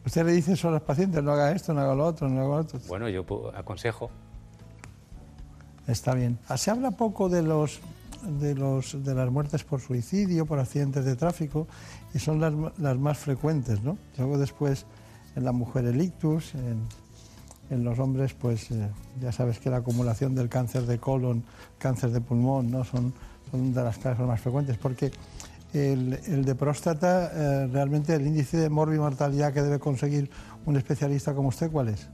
Usted 0.06 0.26
le 0.26 0.34
dice 0.34 0.56
solo 0.56 0.76
a 0.76 0.80
los 0.80 0.88
pacientes, 0.88 1.24
no 1.24 1.32
haga 1.32 1.52
esto, 1.52 1.74
no 1.74 1.82
haga 1.82 1.96
lo 1.96 2.06
otro, 2.06 2.28
no 2.28 2.42
haga 2.42 2.50
lo 2.50 2.56
otro. 2.56 2.80
Bueno, 2.88 3.08
yo 3.08 3.24
aconsejo. 3.56 4.10
Está 5.88 6.14
bien. 6.14 6.40
Ah, 6.50 6.58
Se 6.58 6.72
habla 6.72 6.92
poco 6.92 7.30
de 7.30 7.42
los 7.42 7.80
de 8.40 8.56
los 8.56 9.04
de 9.04 9.14
las 9.14 9.30
muertes 9.30 9.64
por 9.64 9.82
suicidio, 9.82 10.46
por 10.46 10.60
accidentes 10.60 11.06
de 11.06 11.16
tráfico 11.16 11.68
y 12.14 12.20
son 12.20 12.40
las, 12.40 12.54
las 12.78 12.98
más 12.98 13.18
frecuentes, 13.18 13.82
¿no? 13.82 13.98
Luego 14.18 14.38
después 14.38 14.86
en 15.36 15.44
la 15.46 15.52
mujer 15.52 15.86
el 15.86 16.02
ictus, 16.02 16.54
en, 16.56 16.82
en 17.70 17.84
los 17.84 17.98
hombres, 18.00 18.34
pues 18.34 18.72
eh, 18.72 18.90
ya 19.20 19.32
sabes 19.32 19.60
que 19.60 19.70
la 19.70 19.78
acumulación 19.78 20.36
del 20.36 20.50
cáncer 20.50 20.84
de 20.84 21.00
colon, 21.00 21.44
cáncer 21.78 22.12
de 22.12 22.22
pulmón, 22.22 22.72
¿no? 22.72 22.84
son, 22.84 23.14
son 23.52 23.74
de 23.74 23.84
las 23.84 23.98
causas 23.98 24.28
más 24.28 24.40
frecuentes, 24.42 24.78
porque 24.78 25.12
el, 25.74 26.20
el 26.28 26.46
de 26.46 26.56
próstata, 26.56 27.32
eh, 27.34 27.68
realmente 27.68 28.14
el 28.14 28.28
índice 28.28 28.58
de 28.58 28.70
morbimortalidad 28.70 29.54
que 29.54 29.62
debe 29.62 29.80
conseguir 29.80 30.30
un 30.66 30.78
especialista 30.78 31.34
como 31.34 31.50
usted, 31.50 31.72
¿cuál 31.72 31.90
es? 31.90 32.08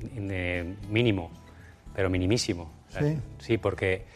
Eh, 0.00 0.76
mínimo, 0.90 1.30
pero 1.94 2.10
minimísimo. 2.10 2.70
Sí. 2.88 3.18
Sí, 3.38 3.58
porque 3.58 4.06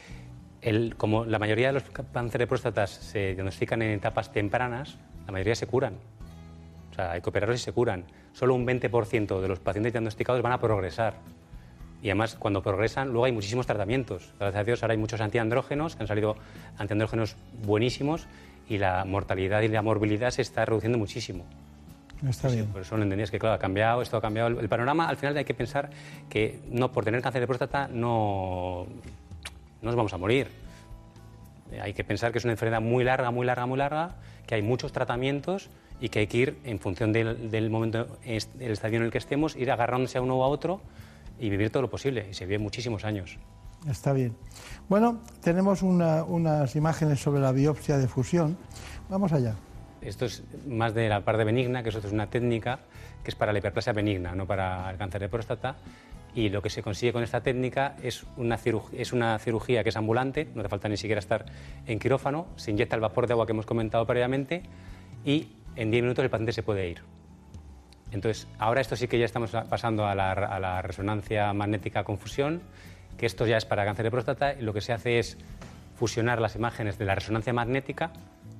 el, 0.63 0.95
como 0.97 1.25
la 1.25 1.39
mayoría 1.39 1.69
de 1.69 1.73
los 1.75 1.83
cánceres 1.83 2.45
de 2.45 2.47
próstata 2.47 2.87
se 2.87 3.35
diagnostican 3.35 3.83
en 3.83 3.91
etapas 3.91 4.33
tempranas, 4.33 4.97
la 5.27 5.33
mayoría 5.33 5.57
se 5.57 5.67
curan. 5.67 5.95
O 6.93 6.95
sea, 6.95 7.13
hay 7.13 7.21
que 7.21 7.29
operarlos 7.29 7.61
y 7.61 7.65
se 7.65 7.73
curan. 7.73 8.05
Solo 8.33 8.55
un 8.55 8.67
20% 8.67 9.41
de 9.41 9.49
los 9.49 9.59
pacientes 9.59 9.93
diagnosticados 9.93 10.41
van 10.41 10.53
a 10.53 10.61
progresar. 10.61 11.15
Y 12.01 12.09
además, 12.09 12.37
cuando 12.37 12.63
progresan, 12.63 13.09
luego 13.09 13.25
hay 13.25 13.33
muchísimos 13.33 13.67
tratamientos. 13.67 14.33
Gracias 14.39 14.61
a 14.61 14.65
Dios, 14.65 14.83
ahora 14.83 14.93
hay 14.93 14.99
muchos 14.99 15.21
antiandrógenos, 15.21 15.97
que 15.97 16.03
han 16.03 16.09
salido 16.09 16.37
antiandrógenos 16.79 17.37
buenísimos, 17.65 18.27
y 18.69 18.79
la 18.79 19.05
mortalidad 19.05 19.63
y 19.63 19.69
la 19.69 19.83
morbilidad 19.83 20.31
se 20.31 20.43
está 20.43 20.65
reduciendo 20.65 20.99
muchísimo. 20.99 21.45
Está 22.29 22.49
bien. 22.49 22.67
Por 22.67 22.83
eso 22.83 22.97
lo 22.97 23.03
entendías 23.03 23.31
que, 23.31 23.39
claro, 23.39 23.57
ha 23.57 23.59
cambiado, 23.59 24.01
esto 24.03 24.17
ha 24.17 24.21
cambiado 24.21 24.49
el, 24.49 24.59
el 24.59 24.69
panorama. 24.69 25.09
Al 25.09 25.17
final 25.17 25.37
hay 25.37 25.45
que 25.45 25.55
pensar 25.55 25.91
que 26.29 26.61
no 26.69 26.93
por 26.93 27.05
tener 27.05 27.21
cáncer 27.21 27.41
de 27.41 27.47
próstata 27.47 27.89
no, 27.89 28.87
no 29.83 29.87
nos 29.89 29.97
vamos 29.97 30.13
a 30.15 30.19
morir. 30.19 30.49
Eh, 31.71 31.81
Hay 31.81 31.93
que 31.93 32.05
pensar 32.05 32.33
que 32.33 32.39
es 32.39 32.45
una 32.45 32.53
enfermedad 32.53 32.81
muy 32.81 33.05
larga, 33.05 33.31
muy 33.31 33.45
larga, 33.47 33.67
muy 33.67 33.79
larga, 33.79 34.17
que 34.47 34.55
hay 34.55 34.63
muchos 34.63 34.93
tratamientos 34.93 35.69
y 36.01 36.09
que 36.09 36.21
hay 36.21 36.27
que 36.27 36.39
ir, 36.39 36.59
en 36.65 36.79
función 36.81 37.13
del, 37.13 37.51
del 37.51 37.71
momento, 37.71 38.19
el 38.25 38.71
estadio 38.73 38.99
en 38.99 39.05
el 39.05 39.11
que 39.11 39.19
estemos, 39.19 39.55
ir 39.57 39.71
agarrándose 39.71 40.19
a 40.19 40.23
uno 40.23 40.37
u 40.39 40.43
a 40.43 40.47
otro 40.49 40.81
y 41.39 41.49
vivir 41.51 41.71
todo 41.71 41.83
lo 41.83 41.91
posible. 41.91 42.27
Y 42.31 42.35
se 42.35 42.45
vive 42.47 42.59
muchísimos 42.59 43.05
años. 43.05 43.39
Está 43.89 44.13
bien. 44.13 44.37
Bueno, 44.89 45.21
tenemos 45.43 45.83
una- 45.83 46.23
unas 46.25 46.75
imágenes 46.77 47.21
sobre 47.21 47.41
la 47.41 47.53
biopsia 47.53 47.99
de 47.99 48.07
fusión. 48.09 48.57
Vamos 49.09 49.33
allá. 49.33 49.55
Esto 50.01 50.25
es 50.25 50.43
más 50.67 50.95
de 50.95 51.09
la 51.09 51.21
parte 51.25 51.45
benigna, 51.45 51.83
que 51.83 51.89
eso 51.91 51.99
es 51.99 52.13
una 52.13 52.29
técnica 52.29 52.81
que 53.23 53.31
es 53.31 53.37
para 53.37 53.53
la 53.53 53.59
hiperplasia 53.61 53.93
benigna, 53.93 54.35
no 54.35 54.47
para 54.47 54.91
el 54.91 54.97
cáncer 54.99 55.21
de 55.21 55.29
próstata. 55.29 55.77
Y 56.35 56.49
lo 56.49 56.63
que 56.63 56.71
se 56.71 56.83
consigue 56.83 57.13
con 57.13 57.23
esta 57.23 57.43
técnica 57.43 57.97
es 58.03 58.25
una, 58.37 58.59
es 58.93 59.13
una 59.13 59.39
cirugía 59.39 59.83
que 59.83 59.91
es 59.91 59.97
ambulante, 59.97 60.49
no 60.55 60.61
hace 60.61 60.69
falta 60.71 60.89
ni 60.89 60.97
siquiera 60.97 61.19
estar 61.19 61.45
en 61.87 61.99
quirófano, 61.99 62.47
se 62.57 62.71
inyecta 62.71 62.97
el 62.97 63.03
vapor 63.03 63.27
de 63.27 63.35
agua 63.35 63.47
que 63.47 63.53
hemos 63.53 63.67
comentado 63.67 64.07
previamente 64.07 64.63
y 65.25 65.49
en 65.77 65.91
10 65.91 66.03
minutos 66.03 66.25
el 66.25 66.31
paciente 66.31 66.53
se 66.53 66.63
puede 66.63 66.89
ir. 66.89 67.03
Entonces, 68.13 68.49
ahora 68.59 68.81
esto 68.81 68.97
sí 68.97 69.09
que 69.09 69.19
ya 69.19 69.25
estamos 69.25 69.51
pasando 69.69 70.07
a 70.07 70.15
la, 70.15 70.33
a 70.33 70.61
la 70.61 70.83
resonancia 70.83 71.53
magnética 71.53 72.05
con 72.05 72.19
fusión, 72.19 72.63
que 73.19 73.27
esto 73.27 73.47
ya 73.47 73.57
es 73.57 73.65
para 73.65 73.85
cáncer 73.85 74.05
de 74.05 74.11
próstata 74.11 74.55
y 74.55 74.63
lo 74.63 74.73
que 74.73 74.81
se 74.81 74.93
hace 74.93 75.19
es 75.19 75.39
fusionar 75.97 76.41
las 76.41 76.57
imágenes 76.57 76.99
de 76.99 77.05
la 77.05 77.15
resonancia 77.15 77.53
magnética 77.53 78.11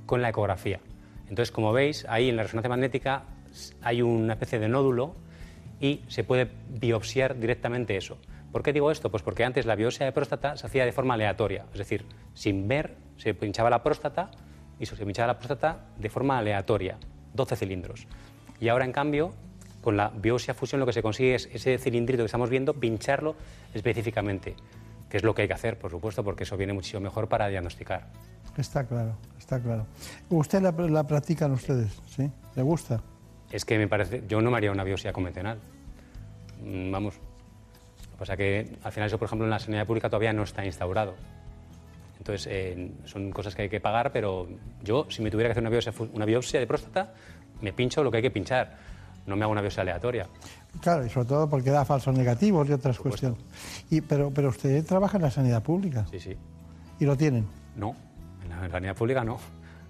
con 0.07 0.23
la 0.23 0.29
ecografía. 0.29 0.81
Entonces, 1.29 1.51
como 1.51 1.73
veis, 1.73 2.07
ahí 2.09 2.29
en 2.29 2.37
la 2.37 2.43
resonancia 2.43 2.69
magnética 2.69 3.25
hay 3.83 4.03
una 4.03 4.35
especie 4.35 4.59
de 4.59 4.69
nódulo 4.69 5.15
y 5.83 6.01
se 6.07 6.25
puede 6.25 6.49
biopsiar 6.71 7.39
directamente 7.39 7.97
eso. 7.97 8.17
¿Por 8.53 8.63
qué 8.63 8.73
digo 8.73 8.91
esto? 8.91 9.11
Pues 9.11 9.23
porque 9.23 9.45
antes 9.45 9.67
la 9.67 9.75
biopsia 9.75 10.07
de 10.07 10.13
próstata 10.13 10.57
se 10.57 10.67
hacía 10.67 10.87
de 10.87 10.93
forma 10.93 11.15
aleatoria, 11.15 11.67
es 11.73 11.79
decir, 11.79 12.07
sin 12.35 12.69
ver, 12.69 12.95
se 13.17 13.35
pinchaba 13.35 13.69
la 13.69 13.83
próstata 13.83 14.31
y 14.79 14.87
se 14.87 14.95
pinchaba 15.05 15.27
la 15.27 15.39
próstata 15.39 15.87
de 15.99 16.09
forma 16.09 16.39
aleatoria, 16.39 16.99
12 17.35 17.57
cilindros. 17.57 18.07
Y 18.61 18.69
ahora, 18.69 18.85
en 18.85 18.93
cambio, 18.93 19.33
con 19.81 19.97
la 19.97 20.11
biopsia 20.11 20.55
fusión 20.55 20.79
lo 20.79 20.87
que 20.87 20.93
se 20.93 21.03
consigue 21.03 21.35
es 21.35 21.49
ese 21.53 21.77
cilindrito 21.79 22.23
que 22.23 22.27
estamos 22.27 22.49
viendo, 22.49 22.75
pincharlo 22.75 23.35
específicamente, 23.75 24.55
que 25.11 25.17
es 25.17 25.25
lo 25.25 25.35
que 25.35 25.43
hay 25.43 25.49
que 25.49 25.55
hacer, 25.55 25.81
por 25.81 25.91
supuesto, 25.91 26.23
porque 26.23 26.45
eso 26.45 26.57
viene 26.57 26.73
muchísimo 26.73 27.01
mejor 27.01 27.29
para 27.29 27.49
diagnosticar. 27.49 28.07
Está 28.57 28.87
claro, 28.87 29.17
está 29.37 29.61
claro. 29.61 29.87
¿Usted 30.31 30.63
la, 30.63 30.71
la 30.71 31.07
practican 31.07 31.51
ustedes? 31.51 32.01
¿Sí? 32.07 32.31
¿Le 32.55 32.63
gusta? 32.63 33.01
Es 33.53 33.65
que 33.65 33.79
me 33.79 33.87
parece, 33.87 34.25
yo 34.27 34.41
no 34.41 34.51
me 34.51 34.57
haría 34.57 34.73
una 34.73 34.83
biopsia 34.83 35.13
convencional. 35.13 35.59
Mm, 36.65 36.91
Vamos. 36.91 37.15
Lo 37.17 38.13
que 38.13 38.19
pasa 38.19 38.37
que 38.37 38.77
al 38.83 38.93
final 38.93 39.07
eso, 39.09 39.19
por 39.19 39.27
ejemplo, 39.27 39.45
en 39.47 39.51
la 39.51 39.59
sanidad 39.59 39.87
pública 39.87 40.09
todavía 40.09 40.33
no 40.33 40.43
está 40.43 40.65
instaurado. 40.65 41.15
Entonces, 42.19 42.47
eh, 42.51 42.93
son 43.05 43.31
cosas 43.31 43.55
que 43.55 43.63
hay 43.63 43.69
que 43.69 43.81
pagar, 43.81 44.13
pero 44.13 44.49
yo, 44.83 45.07
si 45.11 45.23
me 45.23 45.31
tuviera 45.31 45.49
que 45.49 45.53
hacer 45.53 45.63
una 45.63 45.71
biopsia, 45.71 45.93
una 46.15 46.25
biopsia 46.25 46.61
de 46.61 46.67
próstata, 46.67 47.13
me 47.61 47.73
pincho 47.73 48.03
lo 48.05 48.11
que 48.11 48.19
hay 48.19 48.23
que 48.23 48.31
pinchar. 48.31 48.77
No 49.27 49.37
me 49.37 49.43
hago 49.43 49.53
una 49.53 49.61
biopsia 49.61 49.83
aleatoria. 49.83 50.27
Claro, 50.81 51.05
y 51.05 51.11
sobre 51.11 51.29
todo 51.29 51.49
porque 51.49 51.71
da 51.71 51.85
falsos 51.85 52.17
negativos 52.17 52.69
y 52.69 52.73
otras 52.73 52.99
cuestiones. 52.99 53.39
Y, 53.91 54.01
pero, 54.01 54.31
pero 54.31 54.49
usted 54.49 54.85
trabaja 54.87 55.17
en 55.17 55.23
la 55.23 55.31
sanidad 55.31 55.63
pública. 55.63 56.07
Sí, 56.11 56.21
sí. 56.21 56.37
¿Y 57.01 57.05
lo 57.05 57.17
tienen? 57.17 57.47
No, 57.77 57.95
en 58.45 58.51
la 58.51 58.71
sanidad 58.71 58.97
pública 58.97 59.25
no. 59.25 59.39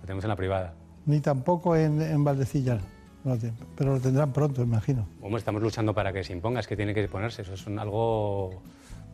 Lo 0.01 0.07
tenemos 0.07 0.25
en 0.25 0.29
la 0.29 0.37
privada. 0.37 0.73
Ni 1.07 1.21
tampoco 1.21 1.77
en, 1.77 2.01
en 2.01 2.25
Valdecillas. 2.25 2.83
No. 3.25 3.37
Pero 3.77 3.95
lo 3.95 4.01
tendrán 4.01 4.33
pronto, 4.33 4.63
imagino. 4.63 5.07
Hombre, 5.21 5.39
estamos 5.39 5.63
luchando 5.63 5.95
para 5.95 6.13
que 6.13 6.25
se 6.25 6.33
imponga, 6.33 6.61
es 6.61 6.67
que 6.67 6.77
tiene 6.77 6.93
que 6.95 7.07
ponerse. 7.09 7.43
Eso 7.43 7.55
es 7.55 7.67
un- 7.67 7.79
algo, 7.79 8.63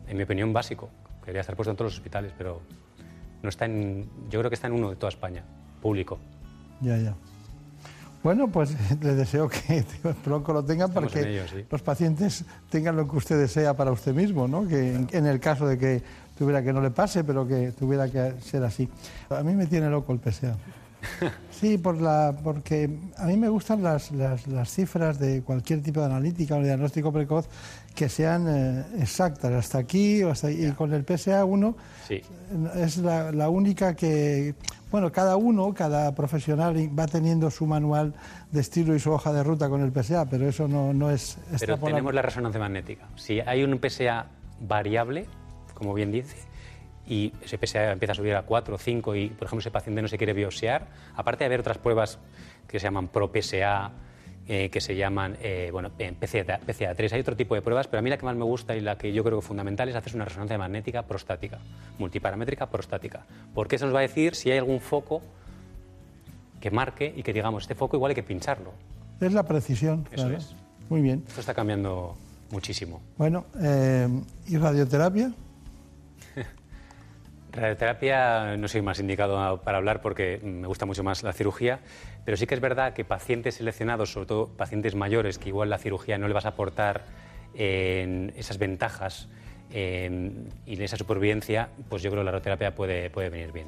en 0.07 0.17
mi 0.17 0.23
opinión, 0.23 0.51
básico. 0.51 0.89
Quería 1.23 1.41
estar 1.41 1.55
puesto 1.55 1.71
en 1.71 1.77
todos 1.77 1.91
los 1.91 1.97
hospitales, 1.99 2.33
pero 2.37 2.59
no 3.43 3.49
está 3.49 3.65
en. 3.65 4.09
Yo 4.29 4.39
creo 4.39 4.49
que 4.49 4.55
está 4.55 4.67
en 4.67 4.73
uno 4.73 4.89
de 4.89 4.95
toda 4.95 5.09
España, 5.09 5.43
público. 5.81 6.17
Ya, 6.81 6.97
ya. 6.97 7.13
Bueno, 8.23 8.47
pues 8.49 8.75
le 9.01 9.15
deseo 9.15 9.47
que 9.47 9.85
pronto 10.23 10.53
lo 10.53 10.63
tengan 10.65 10.91
para 10.91 11.07
que 11.07 11.21
ello, 11.21 11.47
sí. 11.47 11.63
los 11.69 11.81
pacientes 11.81 12.43
tengan 12.69 12.95
lo 12.97 13.07
que 13.07 13.15
usted 13.15 13.39
desea 13.39 13.75
para 13.75 13.91
usted 13.91 14.13
mismo, 14.13 14.47
¿no? 14.47 14.67
Que 14.67 14.95
en, 14.95 15.07
en 15.11 15.25
el 15.25 15.39
caso 15.39 15.67
de 15.67 15.77
que 15.77 16.01
tuviera 16.37 16.61
que 16.63 16.73
no 16.73 16.81
le 16.81 16.89
pase, 16.91 17.23
pero 17.23 17.47
que 17.47 17.71
tuviera 17.71 18.09
que 18.09 18.33
ser 18.41 18.63
así. 18.63 18.89
A 19.29 19.41
mí 19.43 19.53
me 19.53 19.67
tiene 19.67 19.89
loco 19.89 20.11
el 20.13 20.19
PSA. 20.19 20.55
Sí, 21.51 21.77
por 21.77 21.99
la, 21.99 22.33
porque 22.43 22.89
a 23.17 23.25
mí 23.25 23.35
me 23.35 23.49
gustan 23.49 23.83
las, 23.83 24.11
las, 24.11 24.47
las 24.47 24.69
cifras 24.73 25.19
de 25.19 25.41
cualquier 25.41 25.81
tipo 25.81 25.99
de 25.99 26.05
analítica 26.05 26.55
o 26.55 26.59
de 26.59 26.65
diagnóstico 26.65 27.11
precoz 27.11 27.49
que 27.93 28.07
sean 28.07 28.45
eh, 28.47 28.85
exactas, 29.01 29.51
hasta 29.51 29.77
aquí 29.79 30.23
o 30.23 30.31
hasta 30.31 30.47
ahí. 30.47 30.65
Y 30.67 30.71
con 30.71 30.93
el 30.93 31.05
PSA1 31.05 31.75
Sí. 32.07 32.21
es 32.75 32.97
la, 32.97 33.31
la 33.31 33.49
única 33.49 33.93
que, 33.95 34.55
bueno, 34.89 35.11
cada 35.11 35.35
uno, 35.35 35.73
cada 35.73 36.15
profesional 36.15 36.75
va 36.97 37.07
teniendo 37.07 37.51
su 37.51 37.65
manual 37.67 38.13
de 38.51 38.61
estilo 38.61 38.95
y 38.95 38.99
su 38.99 39.11
hoja 39.11 39.33
de 39.33 39.43
ruta 39.43 39.67
con 39.69 39.81
el 39.81 39.91
PSA, 39.91 40.29
pero 40.29 40.47
eso 40.47 40.67
no, 40.67 40.93
no 40.93 41.11
es 41.11 41.37
Pero 41.59 41.77
tenemos 41.77 42.13
la 42.13 42.21
resonancia 42.21 42.59
magnética. 42.59 43.05
Si 43.15 43.41
hay 43.41 43.63
un 43.63 43.79
PSA 43.79 44.27
variable, 44.61 45.25
como 45.73 45.93
bien 45.93 46.11
dice, 46.11 46.37
y 47.09 47.33
ese 47.43 47.57
PSA 47.57 47.91
empieza 47.91 48.11
a 48.13 48.15
subir 48.15 48.35
a 48.35 48.43
4 48.43 48.75
o 48.75 48.77
5 48.77 49.15
y, 49.15 49.29
por 49.29 49.47
ejemplo, 49.47 49.59
ese 49.59 49.71
paciente 49.71 50.01
no 50.01 50.07
se 50.07 50.17
quiere 50.17 50.33
biopsiar, 50.33 50.87
aparte 51.15 51.39
de 51.39 51.47
haber 51.47 51.61
otras 51.61 51.79
pruebas 51.79 52.19
que 52.67 52.79
se 52.79 52.85
llaman 52.85 53.07
ProPSA, 53.07 53.91
eh, 54.47 54.69
que 54.69 54.79
se 54.79 54.95
llaman 54.95 55.37
eh, 55.41 55.69
bueno, 55.71 55.89
PCA, 55.89 56.59
PCA3, 56.59 57.11
hay 57.11 57.19
otro 57.19 57.35
tipo 57.35 57.55
de 57.55 57.61
pruebas, 57.61 57.87
pero 57.87 57.99
a 57.99 58.01
mí 58.01 58.09
la 58.09 58.17
que 58.17 58.25
más 58.25 58.35
me 58.35 58.45
gusta 58.45 58.75
y 58.75 58.81
la 58.81 58.97
que 58.97 59.11
yo 59.11 59.23
creo 59.23 59.37
que 59.37 59.41
es 59.41 59.47
fundamental 59.47 59.89
es 59.89 59.95
hacer 59.95 60.15
una 60.15 60.25
resonancia 60.25 60.57
magnética 60.57 61.03
prostática, 61.03 61.59
multiparamétrica 61.97 62.67
prostática, 62.67 63.25
porque 63.53 63.75
eso 63.75 63.85
nos 63.85 63.95
va 63.95 63.99
a 63.99 64.03
decir 64.03 64.35
si 64.35 64.51
hay 64.51 64.59
algún 64.59 64.79
foco 64.79 65.21
que 66.59 66.71
marque 66.71 67.11
y 67.15 67.23
que 67.23 67.33
digamos, 67.33 67.63
este 67.63 67.75
foco 67.75 67.97
igual 67.97 68.11
hay 68.11 68.15
que 68.15 68.23
pincharlo. 68.23 68.71
Es 69.19 69.33
la 69.33 69.43
precisión, 69.43 70.07
Eso 70.11 70.23
claro. 70.23 70.37
es. 70.37 70.55
Muy 70.89 71.01
bien. 71.01 71.23
Esto 71.27 71.41
está 71.41 71.53
cambiando 71.53 72.15
muchísimo. 72.51 73.01
Bueno, 73.17 73.45
eh, 73.61 74.07
¿y 74.47 74.57
radioterapia? 74.57 75.31
Radioterapia 77.51 78.57
no 78.57 78.67
soy 78.67 78.81
más 78.81 78.99
indicado 78.99 79.61
para 79.61 79.77
hablar 79.77 80.01
porque 80.01 80.39
me 80.43 80.67
gusta 80.67 80.85
mucho 80.85 81.03
más 81.03 81.23
la 81.23 81.33
cirugía, 81.33 81.79
pero 82.25 82.37
sí 82.37 82.45
que 82.45 82.55
es 82.55 82.61
verdad 82.61 82.93
que 82.93 83.03
pacientes 83.05 83.55
seleccionados, 83.55 84.11
sobre 84.11 84.27
todo 84.27 84.47
pacientes 84.49 84.95
mayores, 84.95 85.37
que 85.37 85.49
igual 85.49 85.69
la 85.69 85.77
cirugía 85.77 86.17
no 86.17 86.27
le 86.27 86.33
vas 86.33 86.45
a 86.45 86.49
aportar 86.49 87.05
esas 87.53 88.57
ventajas 88.57 89.27
eh, 89.71 90.31
y 90.65 90.81
esa 90.81 90.97
supervivencia, 90.97 91.69
pues 91.89 92.01
yo 92.01 92.09
creo 92.11 92.21
que 92.21 92.25
la 92.25 92.31
radioterapia 92.31 92.73
puede, 92.73 93.09
puede 93.09 93.29
venir 93.29 93.51
bien. 93.51 93.67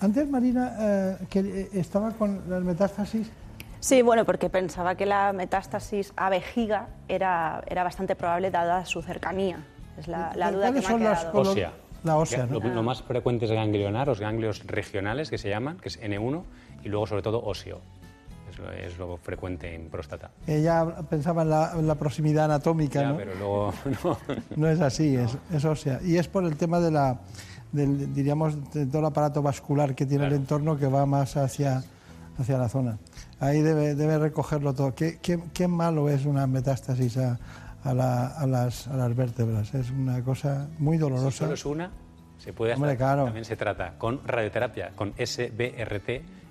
Antes, 0.00 0.28
Marina, 0.28 0.74
eh, 0.80 1.16
que 1.30 1.40
eh, 1.40 1.68
estaba 1.74 2.10
con 2.10 2.42
las 2.48 2.62
metástasis. 2.62 3.30
Sí, 3.78 4.02
bueno, 4.02 4.24
porque 4.24 4.48
pensaba 4.48 4.96
que 4.96 5.06
la 5.06 5.32
metástasis 5.32 6.12
a 6.16 6.28
vejiga 6.28 6.88
era, 7.08 7.62
era 7.66 7.84
bastante 7.84 8.16
probable 8.16 8.50
dada 8.50 8.84
su 8.84 9.02
cercanía. 9.02 9.64
Es 9.98 10.08
la, 10.08 10.32
la 10.34 10.50
duda 10.50 10.72
que 10.72 10.80
me 10.80 10.82
¿Cuáles 10.82 11.08
ha 11.08 11.32
son 11.32 11.60
las. 11.60 11.72
La 12.04 12.16
ósea, 12.16 12.46
Lo, 12.46 12.60
¿no? 12.60 12.68
lo 12.74 12.82
más 12.82 13.02
frecuente 13.02 13.44
es 13.44 13.50
ganglionar, 13.52 14.08
los 14.08 14.20
ganglios 14.20 14.66
regionales 14.66 15.30
que 15.30 15.38
se 15.38 15.48
llaman, 15.48 15.78
que 15.78 15.88
es 15.88 16.00
N1, 16.00 16.42
y 16.84 16.88
luego 16.88 17.06
sobre 17.06 17.22
todo 17.22 17.42
óseo. 17.44 17.80
Es 18.50 18.58
lo, 18.58 18.70
es 18.72 18.98
lo 18.98 19.16
frecuente 19.16 19.74
en 19.74 19.88
próstata. 19.88 20.30
Ella 20.46 20.84
pensaba 21.08 21.42
en 21.42 21.50
la, 21.50 21.72
en 21.74 21.86
la 21.86 21.94
proximidad 21.94 22.44
anatómica, 22.46 23.00
Ya, 23.00 23.08
¿no? 23.10 23.16
pero 23.16 23.34
luego 23.36 23.72
no. 24.04 24.18
No 24.56 24.68
es 24.68 24.80
así, 24.80 25.16
es, 25.16 25.38
es 25.54 25.64
ósea. 25.64 26.00
Y 26.04 26.16
es 26.18 26.28
por 26.28 26.44
el 26.44 26.56
tema 26.56 26.78
de 26.80 26.90
la, 26.90 27.20
del, 27.72 28.12
diríamos, 28.12 28.72
de 28.72 28.84
todo 28.86 28.98
el 28.98 29.06
aparato 29.06 29.40
vascular 29.40 29.94
que 29.94 30.04
tiene 30.04 30.26
el 30.26 30.34
entorno 30.34 30.76
que 30.76 30.86
va 30.86 31.06
más 31.06 31.36
hacia, 31.38 31.82
hacia 32.38 32.58
la 32.58 32.68
zona. 32.68 32.98
Ahí 33.40 33.62
debe, 33.62 33.94
debe 33.94 34.18
recogerlo 34.18 34.74
todo. 34.74 34.94
¿Qué, 34.94 35.18
qué, 35.22 35.40
qué 35.54 35.66
malo 35.66 36.08
es 36.10 36.26
una 36.26 36.46
metástasis 36.46 37.16
a, 37.16 37.38
a, 37.84 37.94
la- 37.94 38.26
a 38.28 38.46
las, 38.46 38.86
a 38.88 38.96
las 38.96 39.14
vértebras. 39.16 39.74
Es 39.74 39.90
una 39.90 40.22
cosa 40.22 40.68
muy 40.78 40.96
Si 40.96 41.00
dolorosa. 41.00 41.30
solo 41.30 41.54
es 41.54 41.64
una, 41.66 41.90
se 42.38 42.52
puede 42.52 42.74
Hombre, 42.74 42.92
hasta- 42.92 43.04
claro. 43.04 43.24
también 43.24 43.44
se 43.44 43.56
trata 43.56 43.96
con 43.98 44.20
radioterapia, 44.26 44.90
con 44.96 45.12
SBRT 45.18 46.08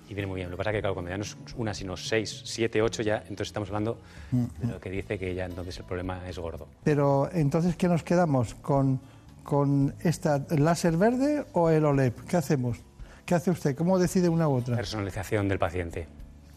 y 0.09 0.13
viene 0.13 0.27
muy 0.27 0.37
bien. 0.37 0.49
Lo 0.49 0.55
que 0.55 0.57
pasa 0.57 0.69
es 0.71 0.75
que 0.75 0.81
claro, 0.81 0.93
cuando 0.95 1.11
ya 1.11 1.17
no 1.17 1.23
es 1.23 1.37
una, 1.55 1.73
sino 1.73 1.95
seis, 1.95 2.41
siete, 2.45 2.81
ocho 2.81 3.01
ya, 3.01 3.17
entonces 3.19 3.47
estamos 3.47 3.69
hablando 3.69 3.97
Mm. 4.31 4.45
de 4.59 4.67
lo 4.73 4.79
que 4.79 4.89
dice 4.89 5.17
que 5.17 5.33
ya 5.33 5.45
entonces 5.45 5.77
el 5.77 5.85
problema 5.85 6.27
es 6.27 6.37
gordo. 6.37 6.67
Pero 6.83 7.29
entonces, 7.33 7.75
¿qué 7.77 7.87
nos 7.87 8.03
quedamos? 8.03 8.55
¿Con, 8.55 8.99
con 9.43 9.95
esta 10.03 10.45
el 10.49 10.65
láser 10.65 10.97
verde 10.97 11.45
o 11.53 11.69
el 11.69 11.85
OLED? 11.85 12.13
¿Qué 12.27 12.37
hacemos? 12.37 12.77
¿Qué 13.25 13.35
hace 13.35 13.51
usted? 13.51 13.75
¿Cómo 13.75 13.97
decide 13.99 14.27
una 14.27 14.47
u 14.49 14.55
otra? 14.57 14.75
Personalización 14.75 15.47
del 15.47 15.59
paciente. 15.59 16.07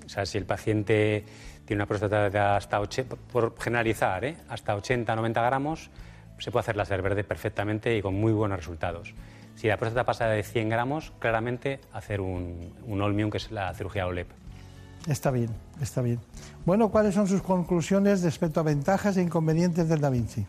O 0.05 0.09
sea, 0.09 0.27
si 0.27 0.37
el 0.39 0.45
paciente 0.45 1.25
tiene 1.65 1.83
una 1.83 1.87
próstata 1.87 2.29
de 2.29 2.39
hasta 2.39 2.81
80, 2.81 3.17
por 3.33 3.55
generalizar, 3.59 4.25
¿eh? 4.25 4.37
hasta 4.49 4.75
80, 4.75 5.15
90 5.17 5.43
gramos, 5.43 5.91
se 6.39 6.51
puede 6.51 6.61
hacer 6.61 6.77
láser 6.77 7.03
verde 7.03 7.25
perfectamente 7.25 7.97
y 7.97 8.03
con 8.03 8.15
muy 8.15 8.33
buenos 8.33 8.59
resultados. 8.59 9.15
Si 9.57 9.69
la 9.69 9.77
próstata 9.77 10.05
pasa 10.05 10.27
de 10.27 10.43
100 10.43 10.69
gramos, 10.69 11.13
claramente 11.19 11.81
hacer 11.93 12.21
un, 12.21 12.75
un 12.87 13.01
Olmium, 13.01 13.31
que 13.31 13.39
es 13.39 13.51
la 13.51 13.73
cirugía 13.75 14.07
OLEP. 14.07 14.29
Está 15.07 15.31
bien, 15.31 15.51
está 15.81 16.01
bien. 16.01 16.19
Bueno, 16.65 16.89
¿cuáles 16.89 17.15
son 17.15 17.29
sus 17.29 17.43
conclusiones 17.43 18.23
respecto 18.23 18.61
a 18.61 18.63
ventajas 18.63 19.17
e 19.17 19.23
inconvenientes 19.23 19.89
del 19.89 20.01
Da 20.01 20.11
Vinci? 20.11 20.47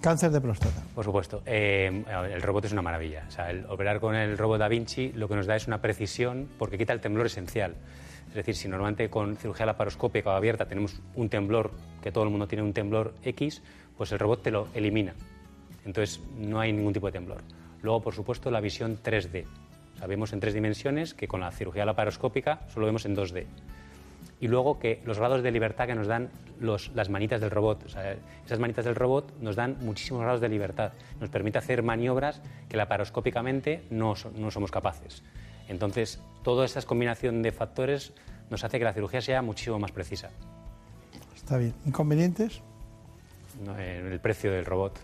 Cáncer 0.00 0.30
de 0.30 0.40
próstata. 0.40 0.82
Por 0.94 1.04
supuesto. 1.04 1.42
Eh, 1.46 2.04
el 2.30 2.42
robot 2.42 2.66
es 2.66 2.72
una 2.72 2.82
maravilla. 2.82 3.24
O 3.28 3.30
sea, 3.30 3.50
el 3.50 3.64
operar 3.66 4.00
con 4.00 4.14
el 4.14 4.36
robot 4.36 4.58
Da 4.58 4.68
Vinci 4.68 5.12
lo 5.12 5.28
que 5.28 5.34
nos 5.34 5.46
da 5.46 5.56
es 5.56 5.66
una 5.66 5.80
precisión 5.80 6.48
porque 6.58 6.76
quita 6.76 6.92
el 6.92 7.00
temblor 7.00 7.26
esencial. 7.26 7.74
Es 8.34 8.38
decir, 8.38 8.56
si 8.56 8.66
normalmente 8.68 9.08
con 9.08 9.36
cirugía 9.36 9.64
laparoscópica 9.64 10.30
o 10.30 10.32
abierta 10.32 10.66
tenemos 10.66 11.00
un 11.14 11.28
temblor, 11.28 11.70
que 12.02 12.10
todo 12.10 12.24
el 12.24 12.30
mundo 12.30 12.48
tiene 12.48 12.64
un 12.64 12.72
temblor 12.72 13.14
X, 13.22 13.62
pues 13.96 14.10
el 14.10 14.18
robot 14.18 14.42
te 14.42 14.50
lo 14.50 14.66
elimina. 14.74 15.14
Entonces 15.86 16.20
no 16.36 16.58
hay 16.58 16.72
ningún 16.72 16.92
tipo 16.92 17.06
de 17.06 17.12
temblor. 17.12 17.42
Luego, 17.80 18.02
por 18.02 18.12
supuesto, 18.12 18.50
la 18.50 18.60
visión 18.60 18.98
3D. 19.00 19.44
O 19.94 19.98
sea, 19.98 20.08
vemos 20.08 20.32
en 20.32 20.40
tres 20.40 20.52
dimensiones 20.52 21.14
que 21.14 21.28
con 21.28 21.40
la 21.42 21.52
cirugía 21.52 21.84
laparoscópica 21.84 22.66
solo 22.72 22.86
vemos 22.86 23.04
en 23.06 23.14
2D. 23.14 23.46
Y 24.40 24.48
luego 24.48 24.80
que 24.80 25.00
los 25.04 25.18
grados 25.20 25.44
de 25.44 25.52
libertad 25.52 25.86
que 25.86 25.94
nos 25.94 26.08
dan 26.08 26.28
los- 26.58 26.90
las 26.92 27.08
manitas 27.10 27.40
del 27.40 27.52
robot. 27.52 27.84
O 27.86 27.88
sea, 27.88 28.16
esas 28.44 28.58
manitas 28.58 28.84
del 28.84 28.96
robot 28.96 29.32
nos 29.40 29.54
dan 29.54 29.76
muchísimos 29.80 30.22
grados 30.22 30.40
de 30.40 30.48
libertad. 30.48 30.92
Nos 31.20 31.30
permite 31.30 31.58
hacer 31.58 31.84
maniobras 31.84 32.42
que 32.68 32.76
laparoscópicamente 32.76 33.84
no, 33.90 34.14
no 34.36 34.50
somos 34.50 34.72
capaces. 34.72 35.22
Entonces, 35.68 36.20
toda 36.42 36.64
esta 36.64 36.82
combinación 36.82 37.42
de 37.42 37.52
factores 37.52 38.12
nos 38.50 38.64
hace 38.64 38.78
que 38.78 38.84
la 38.84 38.92
cirugía 38.92 39.20
sea 39.20 39.42
muchísimo 39.42 39.78
más 39.78 39.92
precisa. 39.92 40.30
Está 41.34 41.56
bien. 41.56 41.74
¿Inconvenientes? 41.86 42.60
¿no? 43.64 43.78
Eh, 43.78 44.00
El 44.12 44.20
precio 44.20 44.52
del 44.52 44.64
robot 44.64 44.98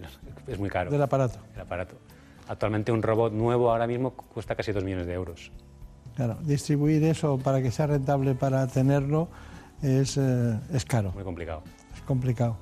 es 0.46 0.58
muy 0.58 0.68
caro. 0.70 0.90
Del 0.90 1.02
aparato. 1.02 1.38
El 1.54 1.60
aparato. 1.60 1.96
Actualmente 2.48 2.92
un 2.92 3.02
robot 3.02 3.32
nuevo 3.32 3.70
ahora 3.70 3.86
mismo 3.86 4.12
cuesta 4.12 4.54
casi 4.54 4.72
2 4.72 4.84
millones 4.84 5.06
de 5.06 5.14
euros. 5.14 5.50
Claro, 6.14 6.38
distribuir 6.42 7.02
eso 7.04 7.36
para 7.38 7.60
que 7.60 7.70
sea 7.70 7.88
rentable 7.88 8.34
para 8.34 8.66
tenerlo 8.68 9.28
es, 9.82 10.16
eh, 10.16 10.58
es 10.72 10.84
caro, 10.84 11.12
Muy 11.12 11.24
complicado. 11.24 11.62
es 11.94 12.00
complicado. 12.02 12.56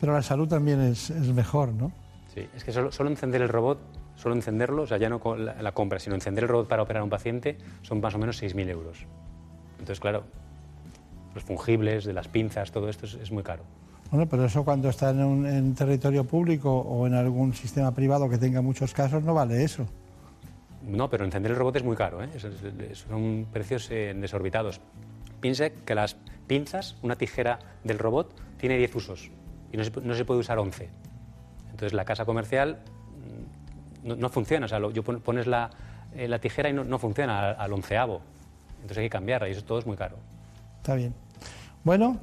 Pero 0.00 0.12
la 0.14 0.22
salud 0.22 0.48
también 0.48 0.80
es, 0.80 1.10
es 1.10 1.28
mejor, 1.28 1.72
¿no? 1.72 1.92
Sí, 2.32 2.48
es 2.56 2.64
que 2.64 2.72
solo, 2.72 2.90
solo 2.90 3.10
encender 3.10 3.42
el 3.42 3.48
robot, 3.48 3.78
solo 4.16 4.34
encenderlo, 4.34 4.82
o 4.82 4.86
sea, 4.86 4.98
ya 4.98 5.08
no 5.08 5.20
la, 5.36 5.60
la 5.60 5.72
compra, 5.72 5.98
sino 5.98 6.14
encender 6.14 6.44
el 6.44 6.48
robot 6.50 6.68
para 6.68 6.82
operar 6.82 7.00
a 7.00 7.04
un 7.04 7.10
paciente, 7.10 7.56
son 7.82 8.00
más 8.00 8.14
o 8.14 8.18
menos 8.18 8.40
6.000 8.42 8.68
euros. 8.70 9.06
Entonces, 9.72 10.00
claro, 10.00 10.24
los 11.34 11.42
fungibles, 11.44 12.04
de 12.04 12.12
las 12.12 12.28
pinzas, 12.28 12.70
todo 12.72 12.88
esto 12.88 13.06
es, 13.06 13.14
es 13.14 13.30
muy 13.32 13.42
caro. 13.42 13.64
Bueno, 14.10 14.28
pero 14.28 14.44
eso 14.44 14.64
cuando 14.64 14.88
está 14.88 15.10
en 15.10 15.24
un 15.24 15.46
en 15.46 15.74
territorio 15.74 16.24
público 16.24 16.70
o 16.78 17.06
en 17.06 17.14
algún 17.14 17.52
sistema 17.54 17.92
privado 17.92 18.28
que 18.28 18.38
tenga 18.38 18.62
muchos 18.62 18.92
casos 18.94 19.24
no 19.24 19.34
vale 19.34 19.64
eso. 19.64 19.86
No, 20.86 21.08
pero 21.10 21.24
encender 21.24 21.50
el 21.52 21.56
robot 21.58 21.76
es 21.76 21.82
muy 21.84 21.96
caro, 21.96 22.22
¿eh? 22.22 22.28
Es- 22.34 22.44
es- 22.44 22.62
es- 22.62 22.98
son 23.08 23.46
precios 23.52 23.90
eh, 23.90 24.14
desorbitados. 24.16 24.80
Piense 25.40 25.72
que 25.84 25.94
las 25.94 26.16
pinzas, 26.46 26.96
una 27.02 27.16
tijera 27.16 27.58
del 27.82 27.98
robot, 27.98 28.32
tiene 28.58 28.76
10 28.76 28.94
usos 28.94 29.30
y 29.72 29.76
no 29.78 29.82
se, 29.84 29.92
pu- 29.92 30.02
no 30.02 30.14
se 30.14 30.24
puede 30.24 30.40
usar 30.40 30.58
11. 30.58 30.90
Entonces 31.70 31.94
la 31.94 32.04
casa 32.04 32.24
comercial 32.26 32.78
no, 34.04 34.28
funciona, 34.28 34.66
o 34.66 34.68
sea, 34.68 34.78
lo- 34.78 34.90
yo 34.90 35.02
pon- 35.02 35.20
pones 35.20 35.46
la, 35.46 35.70
eh, 36.14 36.28
la 36.28 36.38
tijera 36.38 36.68
y 36.68 36.72
no, 36.72 36.98
funciona 36.98 37.50
al, 37.52 37.72
onceavo. 37.72 38.20
Entonces 38.76 38.98
hay 38.98 39.04
que 39.04 39.10
cambiarla 39.10 39.48
y 39.48 39.52
eso 39.52 39.64
todo 39.64 39.78
es 39.78 39.86
muy 39.86 39.96
caro. 39.96 40.16
Está 40.82 40.94
bien. 40.94 41.14
Bueno, 41.84 42.18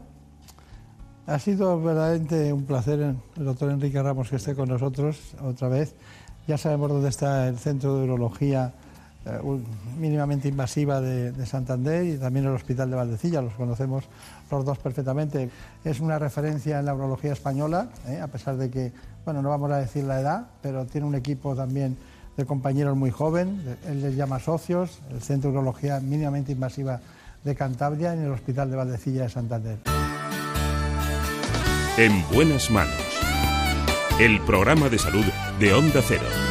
ha 1.28 1.40
sido 1.40 1.82
verdaderamente 1.82 2.52
un 2.54 2.66
placer 2.66 3.00
eh, 3.02 3.14
el 3.38 3.46
doctor 3.46 3.72
Enrique 3.72 4.02
Ramos 4.02 4.30
que 4.30 4.36
esté 4.38 4.56
con 4.56 4.70
nosotros 4.70 5.20
otra 5.44 5.68
vez. 5.70 5.96
Ya 6.48 6.58
sabemos 6.58 6.90
dónde 6.90 7.10
está 7.10 7.48
el 7.48 7.58
Centro 7.58 7.98
de 7.98 8.04
Urología 8.06 8.74
eh, 9.26 9.40
mínimamente 9.98 10.48
invasiva 10.48 11.00
de, 11.00 11.32
de 11.32 11.46
Santander 11.46 12.06
y 12.06 12.18
también 12.18 12.46
el 12.46 12.52
Hospital 12.54 12.90
de 12.90 12.96
Valdecilla, 12.96 13.42
los 13.42 13.54
conocemos 13.54 14.06
los 14.52 14.66
dos 14.66 14.78
perfectamente. 14.78 15.50
Es 15.84 16.00
una 16.00 16.20
referencia 16.20 16.80
en 16.80 16.86
la 16.86 16.94
urología 16.94 17.34
española, 17.34 17.90
eh, 18.08 18.20
a 18.20 18.28
pesar 18.28 18.58
de 18.58 18.70
que, 18.70 18.92
bueno, 19.26 19.42
no 19.42 19.50
vamos 19.50 19.72
a 19.72 19.78
decir 19.78 20.04
la 20.04 20.20
edad, 20.20 20.48
pero 20.62 20.86
tiene 20.86 21.08
un 21.08 21.16
equipo 21.16 21.56
también 21.56 21.98
de 22.38 22.46
compañeros 22.46 22.96
muy 22.96 23.12
joven, 23.12 23.62
él 23.88 24.02
les 24.02 24.16
llama 24.16 24.40
socios, 24.40 25.00
el 25.12 25.22
Centro 25.22 25.52
de 25.52 25.58
Urología 25.58 26.00
mínimamente 26.00 26.54
invasiva 26.54 27.00
de 27.44 27.56
Cantabria 27.56 28.14
en 28.14 28.24
el 28.24 28.32
Hospital 28.32 28.70
de 28.70 28.78
Valdecilla 28.78 29.24
de 29.24 29.30
Santander. 29.30 29.78
En 31.98 32.24
buenas 32.34 32.72
manos. 32.72 32.94
El 34.20 34.40
programa 34.42 34.88
de 34.90 34.98
salud 34.98 35.26
de 35.60 35.74
Onda 35.74 36.02
Cero. 36.08 36.51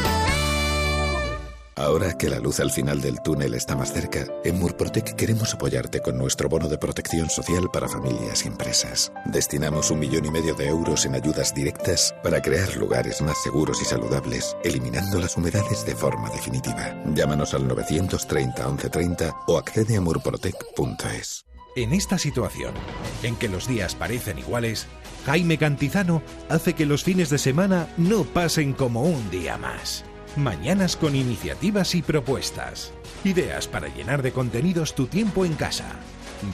Ahora 1.81 2.15
que 2.15 2.29
la 2.29 2.37
luz 2.37 2.59
al 2.59 2.69
final 2.69 3.01
del 3.01 3.23
túnel 3.23 3.55
está 3.55 3.75
más 3.75 3.91
cerca, 3.91 4.27
en 4.43 4.59
Murprotec 4.59 5.15
queremos 5.15 5.55
apoyarte 5.55 5.99
con 5.99 6.15
nuestro 6.15 6.47
bono 6.47 6.69
de 6.69 6.77
protección 6.77 7.27
social 7.27 7.71
para 7.73 7.89
familias 7.89 8.45
y 8.45 8.49
empresas. 8.49 9.11
Destinamos 9.25 9.89
un 9.89 9.97
millón 9.97 10.27
y 10.27 10.29
medio 10.29 10.53
de 10.53 10.67
euros 10.67 11.07
en 11.07 11.15
ayudas 11.15 11.55
directas 11.55 12.13
para 12.21 12.39
crear 12.39 12.77
lugares 12.77 13.23
más 13.23 13.41
seguros 13.41 13.81
y 13.81 13.85
saludables, 13.85 14.55
eliminando 14.63 15.19
las 15.19 15.35
humedades 15.37 15.83
de 15.83 15.95
forma 15.95 16.29
definitiva. 16.29 16.95
Llámanos 17.15 17.55
al 17.55 17.67
930 17.67 18.63
1130 18.63 19.35
o 19.47 19.57
accede 19.57 19.97
a 19.97 20.01
murprotec.es. 20.01 21.45
En 21.75 21.93
esta 21.93 22.19
situación, 22.19 22.75
en 23.23 23.35
que 23.37 23.49
los 23.49 23.67
días 23.67 23.95
parecen 23.95 24.37
iguales, 24.37 24.85
Jaime 25.25 25.57
Cantizano 25.57 26.21
hace 26.47 26.75
que 26.75 26.85
los 26.85 27.03
fines 27.03 27.31
de 27.31 27.39
semana 27.39 27.87
no 27.97 28.23
pasen 28.23 28.73
como 28.73 29.01
un 29.01 29.31
día 29.31 29.57
más. 29.57 30.05
Mañanas 30.37 30.95
con 30.95 31.13
iniciativas 31.13 31.93
y 31.93 32.01
propuestas. 32.01 32.93
Ideas 33.25 33.67
para 33.67 33.93
llenar 33.93 34.21
de 34.21 34.31
contenidos 34.31 34.95
tu 34.95 35.07
tiempo 35.07 35.43
en 35.43 35.55
casa. 35.55 35.85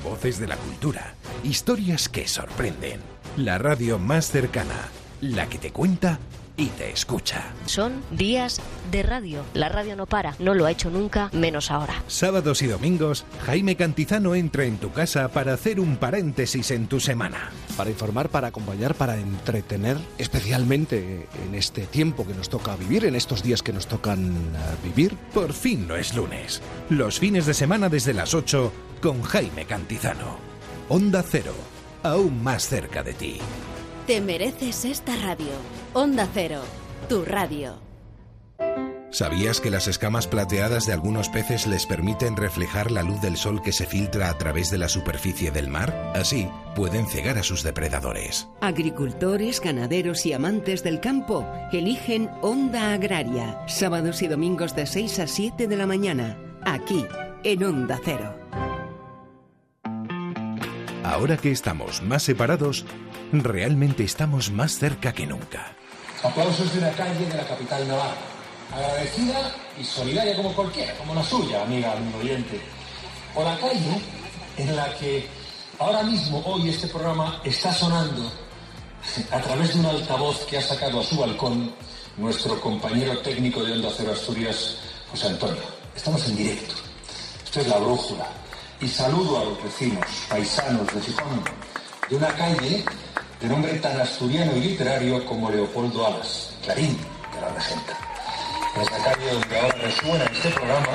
Voces 0.04 0.40
de 0.40 0.48
la 0.48 0.58
cultura. 0.58 1.14
Historias 1.44 2.10
que 2.10 2.28
sorprenden. 2.28 3.00
La 3.36 3.60
radio 3.60 4.00
más 4.00 4.32
cercana. 4.32 4.90
La 5.22 5.48
que 5.48 5.60
te 5.60 5.72
cuenta 5.72 6.18
y 6.58 6.66
te 6.68 6.92
escucha. 6.92 7.54
Son 7.68 8.02
días 8.12 8.60
de 8.92 9.04
radio. 9.04 9.44
La 9.54 9.70
radio 9.70 9.96
no 9.96 10.08
para, 10.08 10.36
no 10.40 10.56
lo 10.56 10.66
ha 10.66 10.72
hecho 10.72 10.90
nunca, 10.90 11.30
menos 11.32 11.72
ahora. 11.72 12.04
Sábados 12.08 12.62
y 12.64 12.68
domingos, 12.68 13.26
Jaime 13.46 13.76
Cantizano 13.76 14.34
entra 14.36 14.66
en 14.66 14.78
tu 14.78 14.92
casa 14.92 15.30
para 15.30 15.54
hacer 15.54 15.80
un 15.80 15.98
paréntesis 15.98 16.72
en 16.72 16.88
tu 16.88 17.00
semana. 17.00 17.52
Para 17.78 17.92
informar, 17.92 18.30
para 18.30 18.48
acompañar, 18.48 18.96
para 18.96 19.18
entretener, 19.18 19.98
especialmente 20.18 21.28
en 21.46 21.56
este 21.56 21.86
tiempo 21.86 22.26
que 22.26 22.34
nos 22.34 22.50
toca 22.50 22.76
vivir, 22.76 23.06
en 23.06 23.16
estos 23.16 23.44
días 23.44 23.62
que 23.62 23.74
nos 23.74 23.88
tocan 23.88 24.32
eh, 24.32 24.58
vivir. 24.84 25.16
Por 25.34 25.54
fin 25.54 25.88
no 25.88 25.96
es 25.96 26.16
lunes. 26.16 26.62
Los 26.90 27.20
fines 27.20 27.46
de 27.46 27.54
semana 27.54 27.88
desde 27.88 28.14
las 28.14 28.34
8 28.34 28.74
con 29.02 29.22
Jaime 29.22 29.66
Cantizano. 29.66 30.38
Onda 30.90 31.24
Cero, 31.24 31.54
aún 32.02 32.44
más 32.44 32.68
cerca 32.68 33.04
de 33.04 33.14
ti. 33.14 33.40
Te 34.08 34.22
mereces 34.22 34.86
esta 34.86 35.18
radio. 35.18 35.52
Onda 35.92 36.30
Cero, 36.34 36.62
tu 37.10 37.26
radio. 37.26 37.74
¿Sabías 39.10 39.60
que 39.60 39.70
las 39.70 39.90
escamas 39.90 40.28
plateadas 40.28 40.86
de 40.86 40.94
algunos 40.94 41.28
peces 41.28 41.68
les 41.68 41.86
permiten 41.86 42.38
reflejar 42.38 42.90
la 42.90 43.04
luz 43.04 43.20
del 43.20 43.36
sol 43.36 43.62
que 43.62 43.74
se 43.74 43.86
filtra 43.86 44.30
a 44.30 44.38
través 44.38 44.72
de 44.72 44.78
la 44.78 44.88
superficie 44.88 45.52
del 45.52 45.68
mar? 45.68 46.14
Así, 46.16 46.48
pueden 46.74 47.06
cegar 47.06 47.38
a 47.38 47.44
sus 47.44 47.64
depredadores. 47.64 48.48
Agricultores, 48.62 49.60
ganaderos 49.60 50.26
y 50.26 50.32
amantes 50.32 50.84
del 50.84 51.02
campo 51.02 51.46
eligen 51.74 52.30
Onda 52.42 52.94
Agraria, 52.94 53.62
sábados 53.68 54.22
y 54.22 54.30
domingos 54.30 54.74
de 54.74 54.86
6 54.86 55.20
a 55.20 55.28
7 55.28 55.68
de 55.68 55.76
la 55.76 55.86
mañana, 55.86 56.38
aquí, 56.64 57.06
en 57.44 57.62
Onda 57.62 58.00
Cero. 58.06 58.34
Ahora 61.08 61.38
que 61.38 61.52
estamos 61.52 62.02
más 62.02 62.24
separados, 62.24 62.84
realmente 63.32 64.04
estamos 64.04 64.52
más 64.52 64.78
cerca 64.78 65.14
que 65.14 65.26
nunca. 65.26 65.74
Aplausos 66.22 66.74
de 66.74 66.80
una 66.80 66.92
calle 66.92 67.26
de 67.26 67.38
la 67.38 67.48
capital 67.48 67.88
navarra. 67.88 68.18
Agradecida 68.76 69.56
y 69.80 69.86
solidaria 69.86 70.36
como 70.36 70.54
cualquiera, 70.54 70.94
como 70.96 71.16
la 71.16 71.24
suya, 71.24 71.64
amiga, 71.64 71.94
amigo 71.94 72.20
oyente. 72.20 72.60
O 73.36 73.42
la 73.42 73.58
calle 73.58 74.02
en 74.58 74.76
la 74.76 74.94
que 74.98 75.26
ahora 75.80 76.04
mismo, 76.04 76.40
hoy, 76.46 76.68
este 76.68 76.88
programa 76.88 77.42
está 77.46 77.72
sonando 77.72 78.30
a 79.32 79.40
través 79.40 79.76
de 79.76 79.80
un 79.80 79.86
altavoz 79.86 80.46
que 80.46 80.58
ha 80.58 80.62
sacado 80.62 81.00
a 81.00 81.04
su 81.04 81.18
balcón 81.18 81.74
nuestro 82.18 82.60
compañero 82.60 83.18
técnico 83.20 83.64
de 83.64 83.72
Onda 83.72 83.92
Cero 83.96 84.12
Asturias, 84.12 84.76
José 85.10 85.28
Antonio. 85.28 85.64
Estamos 85.96 86.28
en 86.28 86.36
directo. 86.36 86.76
Esto 87.46 87.62
es 87.62 87.68
la 87.70 87.78
brújula. 87.78 88.28
Y 88.80 88.88
saludo 88.88 89.40
a 89.40 89.46
los 89.46 89.64
vecinos, 89.64 90.06
paisanos 90.30 90.86
de 90.94 91.02
Gijón, 91.02 91.44
de 92.10 92.16
una 92.16 92.28
calle 92.28 92.86
de 93.42 93.48
nombre 93.48 93.74
tan 93.80 94.00
asturiano 94.00 94.56
y 94.56 94.62
literario 94.62 95.26
como 95.26 95.50
Leopoldo 95.50 96.06
Alas, 96.06 96.56
Clarín 96.64 96.96
de 97.34 97.42
la 97.42 97.50
Regenta. 97.50 97.98
En 98.76 98.82
esta 98.82 98.98
calle 99.04 99.32
donde 99.32 99.60
ahora 99.60 99.76
resuena 99.82 100.24
este 100.26 100.50
programa, 100.50 100.92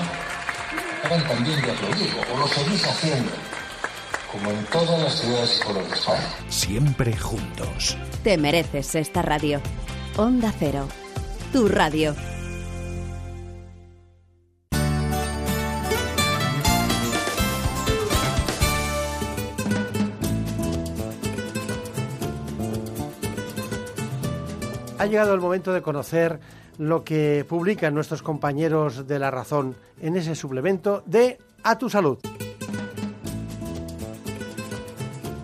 hagan 1.05 1.27
también 1.27 1.61
de 1.61 1.73
aplaudir, 1.73 2.11
o 2.33 2.39
lo 2.39 2.47
seguís 2.47 2.87
haciendo, 2.87 3.33
como 4.31 4.51
en 4.51 4.65
todas 4.67 5.01
las 5.03 5.19
ciudades 5.19 5.59
y 5.61 5.65
pueblos 5.65 5.89
de 5.89 5.95
España. 5.97 6.29
Siempre 6.49 7.17
juntos. 7.17 7.97
Te 8.23 8.39
mereces 8.39 8.95
esta 8.95 9.23
radio. 9.23 9.61
Onda 10.17 10.55
Cero, 10.57 10.87
tu 11.53 11.67
radio. 11.67 12.15
Ha 25.03 25.07
llegado 25.07 25.35
el 25.35 25.41
momento 25.41 25.73
de 25.73 25.83
conocer 25.83 26.39
lo 26.79 27.03
que 27.03 27.45
publican 27.49 27.93
nuestros 27.93 28.23
compañeros 28.23 29.09
de 29.09 29.19
La 29.19 29.33
Razón 29.33 29.75
en 30.01 30.17
ese 30.17 30.37
suplemento 30.37 31.03
de 31.07 31.39
A 31.65 31.77
tu 31.77 31.91
Salud. 31.91 32.19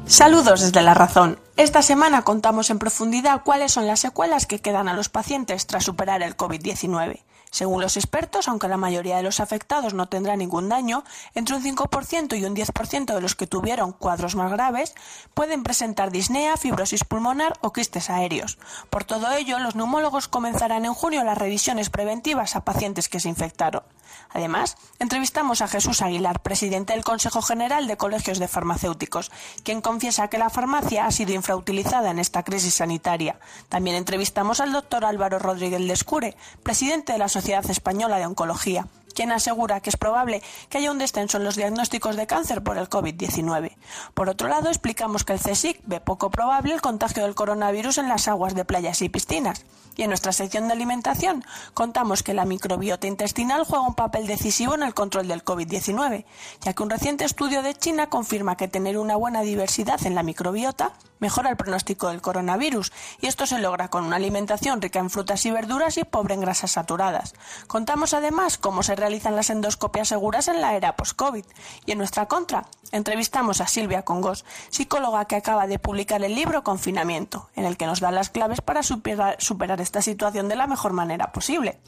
Saludos 0.06 0.60
desde 0.60 0.80
La 0.80 0.94
Razón. 0.94 1.40
Esta 1.56 1.82
semana 1.82 2.22
contamos 2.22 2.70
en 2.70 2.78
profundidad 2.78 3.42
cuáles 3.44 3.72
son 3.72 3.88
las 3.88 3.98
secuelas 3.98 4.46
que 4.46 4.60
quedan 4.60 4.86
a 4.86 4.94
los 4.94 5.08
pacientes 5.08 5.66
tras 5.66 5.82
superar 5.82 6.22
el 6.22 6.36
COVID-19. 6.36 7.24
Según 7.50 7.80
los 7.80 7.96
expertos, 7.96 8.48
aunque 8.48 8.68
la 8.68 8.76
mayoría 8.76 9.16
de 9.16 9.22
los 9.22 9.40
afectados 9.40 9.94
no 9.94 10.08
tendrá 10.08 10.36
ningún 10.36 10.68
daño, 10.68 11.04
entre 11.34 11.56
un 11.56 11.62
5% 11.62 12.38
y 12.38 12.44
un 12.44 12.54
10% 12.54 13.14
de 13.14 13.20
los 13.20 13.34
que 13.34 13.46
tuvieron 13.46 13.92
cuadros 13.92 14.34
más 14.34 14.50
graves 14.50 14.94
pueden 15.34 15.62
presentar 15.62 16.10
disnea, 16.10 16.56
fibrosis 16.56 17.04
pulmonar 17.04 17.54
o 17.60 17.72
quistes 17.72 18.10
aéreos. 18.10 18.58
Por 18.90 19.04
todo 19.04 19.30
ello, 19.32 19.58
los 19.58 19.76
neumólogos 19.76 20.28
comenzarán 20.28 20.84
en 20.84 20.94
junio 20.94 21.24
las 21.24 21.38
revisiones 21.38 21.90
preventivas 21.90 22.56
a 22.56 22.64
pacientes 22.64 23.08
que 23.08 23.20
se 23.20 23.28
infectaron. 23.28 23.82
Además, 24.30 24.76
entrevistamos 24.98 25.62
a 25.62 25.68
Jesús 25.68 26.02
Aguilar, 26.02 26.42
presidente 26.42 26.92
del 26.92 27.04
Consejo 27.04 27.42
General 27.42 27.86
de 27.86 27.96
Colegios 27.96 28.38
de 28.38 28.48
Farmacéuticos, 28.48 29.30
quien 29.64 29.80
confiesa 29.80 30.28
que 30.28 30.38
la 30.38 30.50
farmacia 30.50 31.06
ha 31.06 31.10
sido 31.10 31.32
infrautilizada 31.32 32.10
en 32.10 32.18
esta 32.18 32.42
crisis 32.42 32.74
sanitaria. 32.74 33.38
También 33.68 33.96
entrevistamos 33.96 34.60
al 34.60 34.72
doctor 34.72 35.04
Álvaro 35.04 35.38
Rodríguez 35.38 35.86
Descure, 35.86 36.36
presidente 36.62 37.12
de 37.12 37.18
la 37.18 37.28
Sociedad 37.28 37.68
Española 37.70 38.18
de 38.18 38.26
Oncología 38.26 38.86
quien 39.18 39.32
asegura 39.32 39.80
que 39.80 39.90
es 39.90 39.96
probable 39.96 40.44
que 40.68 40.78
haya 40.78 40.92
un 40.92 40.98
descenso 40.98 41.38
en 41.38 41.44
los 41.44 41.56
diagnósticos 41.56 42.14
de 42.14 42.28
cáncer 42.28 42.62
por 42.62 42.78
el 42.78 42.88
COVID-19. 42.88 43.76
Por 44.14 44.28
otro 44.28 44.46
lado, 44.46 44.68
explicamos 44.68 45.24
que 45.24 45.32
el 45.32 45.40
CSIC 45.40 45.80
ve 45.86 45.98
poco 45.98 46.30
probable 46.30 46.72
el 46.72 46.80
contagio 46.80 47.24
del 47.24 47.34
coronavirus 47.34 47.98
en 47.98 48.08
las 48.08 48.28
aguas 48.28 48.54
de 48.54 48.64
playas 48.64 49.02
y 49.02 49.08
piscinas. 49.08 49.64
Y 49.96 50.04
en 50.04 50.10
nuestra 50.10 50.30
sección 50.30 50.68
de 50.68 50.74
alimentación 50.74 51.44
contamos 51.74 52.22
que 52.22 52.32
la 52.32 52.44
microbiota 52.44 53.08
intestinal 53.08 53.64
juega 53.64 53.88
un 53.88 53.96
papel 53.96 54.28
decisivo 54.28 54.76
en 54.76 54.84
el 54.84 54.94
control 54.94 55.26
del 55.26 55.44
COVID-19, 55.44 56.24
ya 56.60 56.72
que 56.72 56.82
un 56.84 56.90
reciente 56.90 57.24
estudio 57.24 57.62
de 57.62 57.74
China 57.74 58.08
confirma 58.08 58.56
que 58.56 58.68
tener 58.68 58.98
una 58.98 59.16
buena 59.16 59.40
diversidad 59.40 59.98
en 60.06 60.14
la 60.14 60.22
microbiota 60.22 60.92
mejora 61.20 61.50
el 61.50 61.56
pronóstico 61.56 62.08
del 62.08 62.20
coronavirus, 62.20 62.92
y 63.20 63.26
esto 63.26 63.46
se 63.46 63.58
logra 63.58 63.88
con 63.88 64.04
una 64.04 64.16
alimentación 64.16 64.80
rica 64.80 64.98
en 64.98 65.10
frutas 65.10 65.44
y 65.46 65.50
verduras 65.50 65.96
y 65.98 66.04
pobre 66.04 66.34
en 66.34 66.40
grasas 66.40 66.72
saturadas. 66.72 67.34
Contamos 67.66 68.14
además 68.14 68.58
cómo 68.58 68.82
se 68.82 68.96
realizan 68.96 69.36
las 69.36 69.50
endoscopias 69.50 70.08
seguras 70.08 70.48
en 70.48 70.60
la 70.60 70.74
era 70.74 70.96
post-COVID. 70.96 71.44
Y 71.86 71.92
en 71.92 71.98
nuestra 71.98 72.26
contra, 72.26 72.66
entrevistamos 72.92 73.60
a 73.60 73.66
Silvia 73.66 74.04
Congos, 74.04 74.44
psicóloga 74.70 75.26
que 75.26 75.36
acaba 75.36 75.66
de 75.66 75.78
publicar 75.78 76.22
el 76.22 76.34
libro 76.34 76.62
Confinamiento, 76.62 77.48
en 77.56 77.64
el 77.64 77.76
que 77.76 77.86
nos 77.86 78.00
da 78.00 78.10
las 78.10 78.30
claves 78.30 78.60
para 78.60 78.82
superar, 78.82 79.36
superar 79.38 79.80
esta 79.80 80.02
situación 80.02 80.48
de 80.48 80.56
la 80.56 80.66
mejor 80.66 80.92
manera 80.92 81.32
posible. 81.32 81.78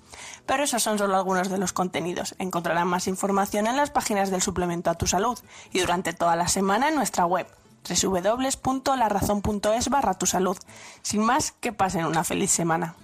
Pero 0.46 0.64
esos 0.64 0.82
son 0.82 0.98
solo 0.98 1.16
algunos 1.16 1.48
de 1.48 1.58
los 1.58 1.72
contenidos. 1.72 2.34
Encontrarán 2.38 2.88
más 2.88 3.06
información 3.06 3.66
en 3.66 3.76
las 3.76 3.90
páginas 3.90 4.30
del 4.30 4.42
suplemento 4.42 4.90
a 4.90 4.94
tu 4.94 5.06
salud 5.06 5.38
y 5.72 5.80
durante 5.80 6.12
toda 6.12 6.36
la 6.36 6.48
semana 6.48 6.88
en 6.88 6.94
nuestra 6.94 7.26
web 7.26 7.46
www.larazón.es 7.88 9.88
barra 9.88 10.14
tu 10.14 10.26
salud. 10.26 10.56
Sin 11.02 11.22
más, 11.22 11.52
que 11.52 11.72
pasen 11.72 12.06
una 12.06 12.24
feliz 12.24 12.50
semana. 12.50 12.96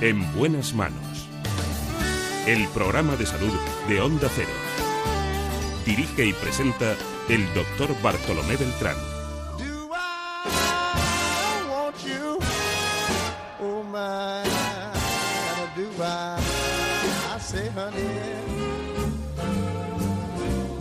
En 0.00 0.32
buenas 0.36 0.74
manos. 0.74 1.28
El 2.46 2.66
programa 2.68 3.16
de 3.16 3.26
salud 3.26 3.52
de 3.88 4.00
Onda 4.00 4.28
Cero. 4.34 4.50
Dirige 5.86 6.26
y 6.26 6.32
presenta 6.32 6.94
el 7.28 7.52
doctor 7.54 8.00
Bartolomé 8.02 8.56
Beltrán. 8.56 8.96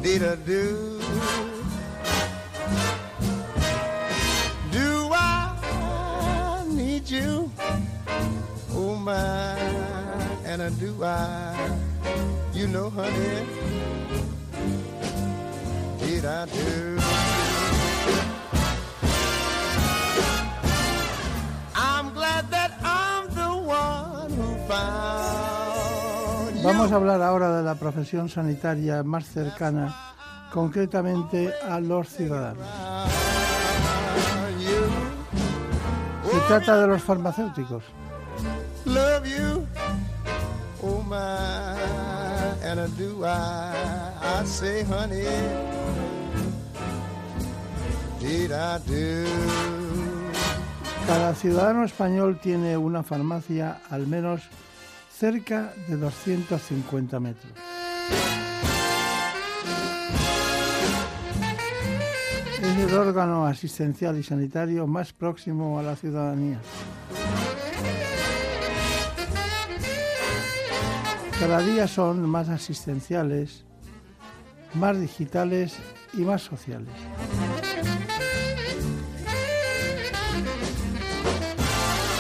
Did 0.02 0.24
I 0.24 0.36
do? 0.36 0.98
Do 0.98 1.01
My, 9.12 9.60
and 10.46 10.62
I 10.62 10.70
do 10.80 10.92
I? 11.04 11.54
You 12.54 12.68
know, 12.68 12.90
honey, 12.90 13.46
did 16.00 16.24
I 16.24 16.46
do? 16.46 16.98
I'm 21.76 22.14
glad 22.14 22.50
that 22.52 22.72
I'm 22.84 23.28
the 23.36 23.52
one 23.68 24.32
who 24.32 24.56
found 24.70 26.56
you. 26.56 26.64
Vamos 26.64 26.92
a 26.94 26.96
hablar 26.96 27.22
ahora 27.22 27.58
de 27.58 27.64
la 27.64 27.76
profesión 27.76 28.30
sanitaria 28.30 29.04
más 29.04 29.26
cercana, 29.26 29.94
concretamente 30.54 31.54
a 31.68 31.82
los 31.82 32.08
ciudadanos. 32.08 32.66
Se 36.32 36.40
trata 36.48 36.80
de 36.80 36.88
los 36.88 37.04
farmacéuticos. 37.04 37.84
Love 38.86 39.28
you. 39.28 39.68
Oh 40.84 41.02
my, 41.04 41.76
and 42.64 42.80
I 42.80 42.88
do 42.98 43.24
I, 43.24 43.74
I 44.22 44.46
say, 44.46 44.84
honey, 44.84 45.26
did 48.20 48.52
I 48.52 48.80
do? 48.80 49.26
Cada 51.08 51.36
ciudadano 51.36 51.84
español 51.84 52.40
tiene 52.40 52.78
una 52.78 53.04
farmacia 53.04 53.82
al 53.90 54.08
menos 54.08 54.42
cerca 55.12 55.74
de 55.88 55.98
250 55.98 57.20
metros. 57.20 57.52
Es 62.62 62.78
el 62.78 62.94
órgano 62.96 63.46
asistencial 63.46 64.18
y 64.18 64.24
sanitario 64.24 64.88
más 64.88 65.12
próximo 65.14 65.80
a 65.80 65.84
la 65.84 65.96
ciudadanía. 65.96 66.60
Cada 71.42 71.58
día 71.62 71.88
son 71.88 72.30
más 72.30 72.50
asistenciales, 72.50 73.64
más 74.76 75.02
digitales 75.02 75.74
y 76.14 76.18
más 76.18 76.44
sociales. 76.44 76.94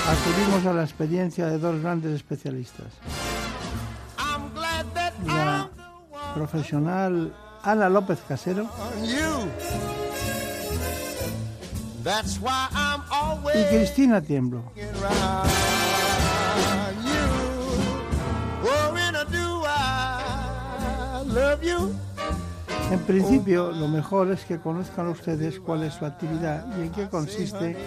Acudimos 0.09 0.65
a 0.65 0.73
la 0.73 0.81
experiencia 0.81 1.45
de 1.45 1.59
dos 1.59 1.79
grandes 1.83 2.15
especialistas. 2.15 2.87
La 5.27 5.69
profesional 6.33 7.31
Ana 7.61 7.89
López 7.89 8.17
Casero 8.27 8.67
y 13.53 13.63
Cristina 13.69 14.19
Tiemblo. 14.19 14.63
Love 21.33 21.61
you. 21.63 21.93
En 22.91 22.99
principio, 22.99 23.71
lo 23.71 23.87
mejor 23.87 24.31
es 24.31 24.43
que 24.43 24.59
conozcan 24.59 25.07
ustedes 25.07 25.59
cuál 25.59 25.83
es 25.83 25.93
su 25.93 26.05
actividad 26.05 26.65
y 26.77 26.81
en 26.81 26.91
qué 26.91 27.07
consiste 27.07 27.77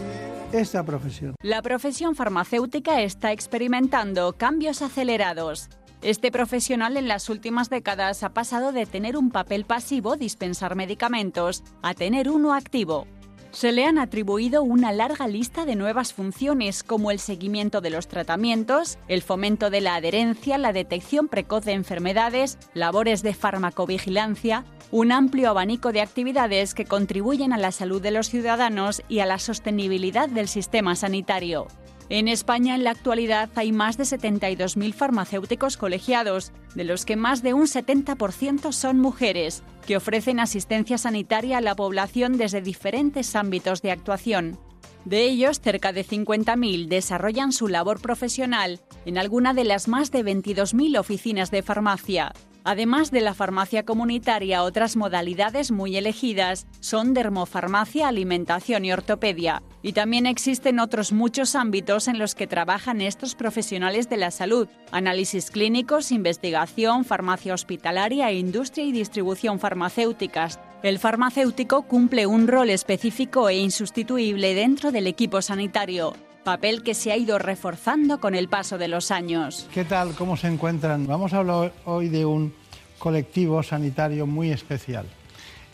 esta 0.52 0.82
profesión. 0.82 1.34
La 1.42 1.60
profesión 1.60 2.14
farmacéutica 2.14 3.02
está 3.02 3.32
experimentando 3.32 4.32
cambios 4.34 4.80
acelerados. 4.80 5.68
Este 6.00 6.30
profesional 6.30 6.96
en 6.96 7.08
las 7.08 7.28
últimas 7.28 7.70
décadas 7.70 8.22
ha 8.22 8.30
pasado 8.30 8.72
de 8.72 8.86
tener 8.86 9.16
un 9.16 9.30
papel 9.30 9.64
pasivo, 9.64 10.16
dispensar 10.16 10.74
medicamentos, 10.74 11.62
a 11.82 11.94
tener 11.94 12.30
uno 12.30 12.54
activo. 12.54 13.06
Se 13.55 13.70
le 13.70 13.85
han 13.85 13.98
atribuido 13.98 14.64
una 14.64 14.90
larga 14.90 15.28
lista 15.28 15.64
de 15.64 15.76
nuevas 15.76 16.12
funciones 16.12 16.82
como 16.82 17.12
el 17.12 17.20
seguimiento 17.20 17.81
de 17.81 17.90
los 17.90 18.09
tratamientos, 18.09 18.98
el 19.06 19.22
fomento 19.22 19.70
de 19.70 19.81
la 19.81 19.94
adherencia, 19.94 20.59
la 20.59 20.72
detección 20.72 21.28
precoz 21.28 21.64
de 21.64 21.72
enfermedades, 21.72 22.59
labores 22.74 23.22
de 23.22 23.32
farmacovigilancia, 23.32 24.64
un 24.90 25.12
amplio 25.12 25.51
abanico 25.51 25.93
de 25.93 26.01
actividades 26.01 26.74
que 26.74 26.85
contribuyen 26.85 27.52
a 27.52 27.59
la 27.59 27.70
salud 27.70 28.02
de 28.02 28.10
los 28.10 28.28
ciudadanos 28.28 29.02
y 29.09 29.20
a 29.20 29.26
la 29.26 29.39
sostenibilidad 29.39 30.28
del 30.28 30.48
sistema 30.48 30.97
sanitario. 30.97 31.68
En 32.10 32.28
España 32.28 32.74
en 32.74 32.85
la 32.85 32.90
actualidad 32.90 33.48
hay 33.55 33.72
más 33.72 33.97
de 33.97 34.05
72.000 34.05 34.93
farmacéuticos 34.93 35.78
colegiados, 35.78 36.52
de 36.74 36.85
los 36.85 37.06
que 37.06 37.16
más 37.16 37.43
de 37.43 37.55
un 37.55 37.66
70% 37.66 38.72
son 38.72 39.01
mujeres, 39.01 39.62
que 39.86 39.97
ofrecen 39.97 40.39
asistencia 40.39 40.98
sanitaria 40.98 41.59
a 41.59 41.62
la 41.62 41.74
población 41.74 42.36
desde 42.36 42.60
diferentes 42.60 43.35
ámbitos 43.35 43.81
de 43.81 43.90
actuación. 43.90 44.59
De 45.06 45.24
ellos, 45.24 45.60
cerca 45.60 45.93
de 45.93 46.05
50.000 46.05 46.89
desarrollan 46.89 47.52
su 47.52 47.68
labor 47.68 48.01
profesional 48.01 48.81
en 49.05 49.18
alguna 49.18 49.55
de 49.55 49.64
las 49.64 49.89
más 49.89 50.10
de 50.10 50.24
22.000 50.24 50.98
oficinas 50.98 51.51
de 51.51 51.62
farmacia. 51.62 52.32
Además 52.66 53.10
de 53.10 53.20
la 53.20 53.34
farmacia 53.34 53.84
comunitaria, 53.84 54.62
otras 54.62 54.96
modalidades 54.96 55.70
muy 55.70 55.98
elegidas 55.98 56.66
son 56.80 57.12
dermofarmacia, 57.12 58.08
alimentación 58.08 58.86
y 58.86 58.92
ortopedia. 58.92 59.62
Y 59.82 59.92
también 59.92 60.24
existen 60.24 60.80
otros 60.80 61.12
muchos 61.12 61.56
ámbitos 61.56 62.08
en 62.08 62.18
los 62.18 62.34
que 62.34 62.46
trabajan 62.46 63.02
estos 63.02 63.34
profesionales 63.34 64.08
de 64.08 64.16
la 64.16 64.30
salud. 64.30 64.66
Análisis 64.92 65.50
clínicos, 65.50 66.10
investigación, 66.10 67.04
farmacia 67.04 67.52
hospitalaria, 67.52 68.32
industria 68.32 68.86
y 68.86 68.92
distribución 68.92 69.60
farmacéuticas. 69.60 70.58
El 70.82 70.98
farmacéutico 70.98 71.82
cumple 71.82 72.26
un 72.26 72.48
rol 72.48 72.70
específico 72.70 73.50
e 73.50 73.58
insustituible 73.58 74.54
dentro 74.54 74.90
del 74.90 75.06
equipo 75.06 75.42
sanitario 75.42 76.14
papel 76.44 76.82
que 76.82 76.94
se 76.94 77.10
ha 77.10 77.16
ido 77.16 77.38
reforzando 77.38 78.20
con 78.20 78.34
el 78.34 78.48
paso 78.48 78.78
de 78.78 78.88
los 78.88 79.10
años. 79.10 79.66
¿Qué 79.72 79.84
tal? 79.84 80.14
¿Cómo 80.14 80.36
se 80.36 80.46
encuentran? 80.46 81.06
Vamos 81.06 81.32
a 81.32 81.38
hablar 81.38 81.72
hoy 81.86 82.08
de 82.08 82.24
un 82.24 82.54
colectivo 82.98 83.62
sanitario 83.62 84.26
muy 84.26 84.52
especial. 84.52 85.06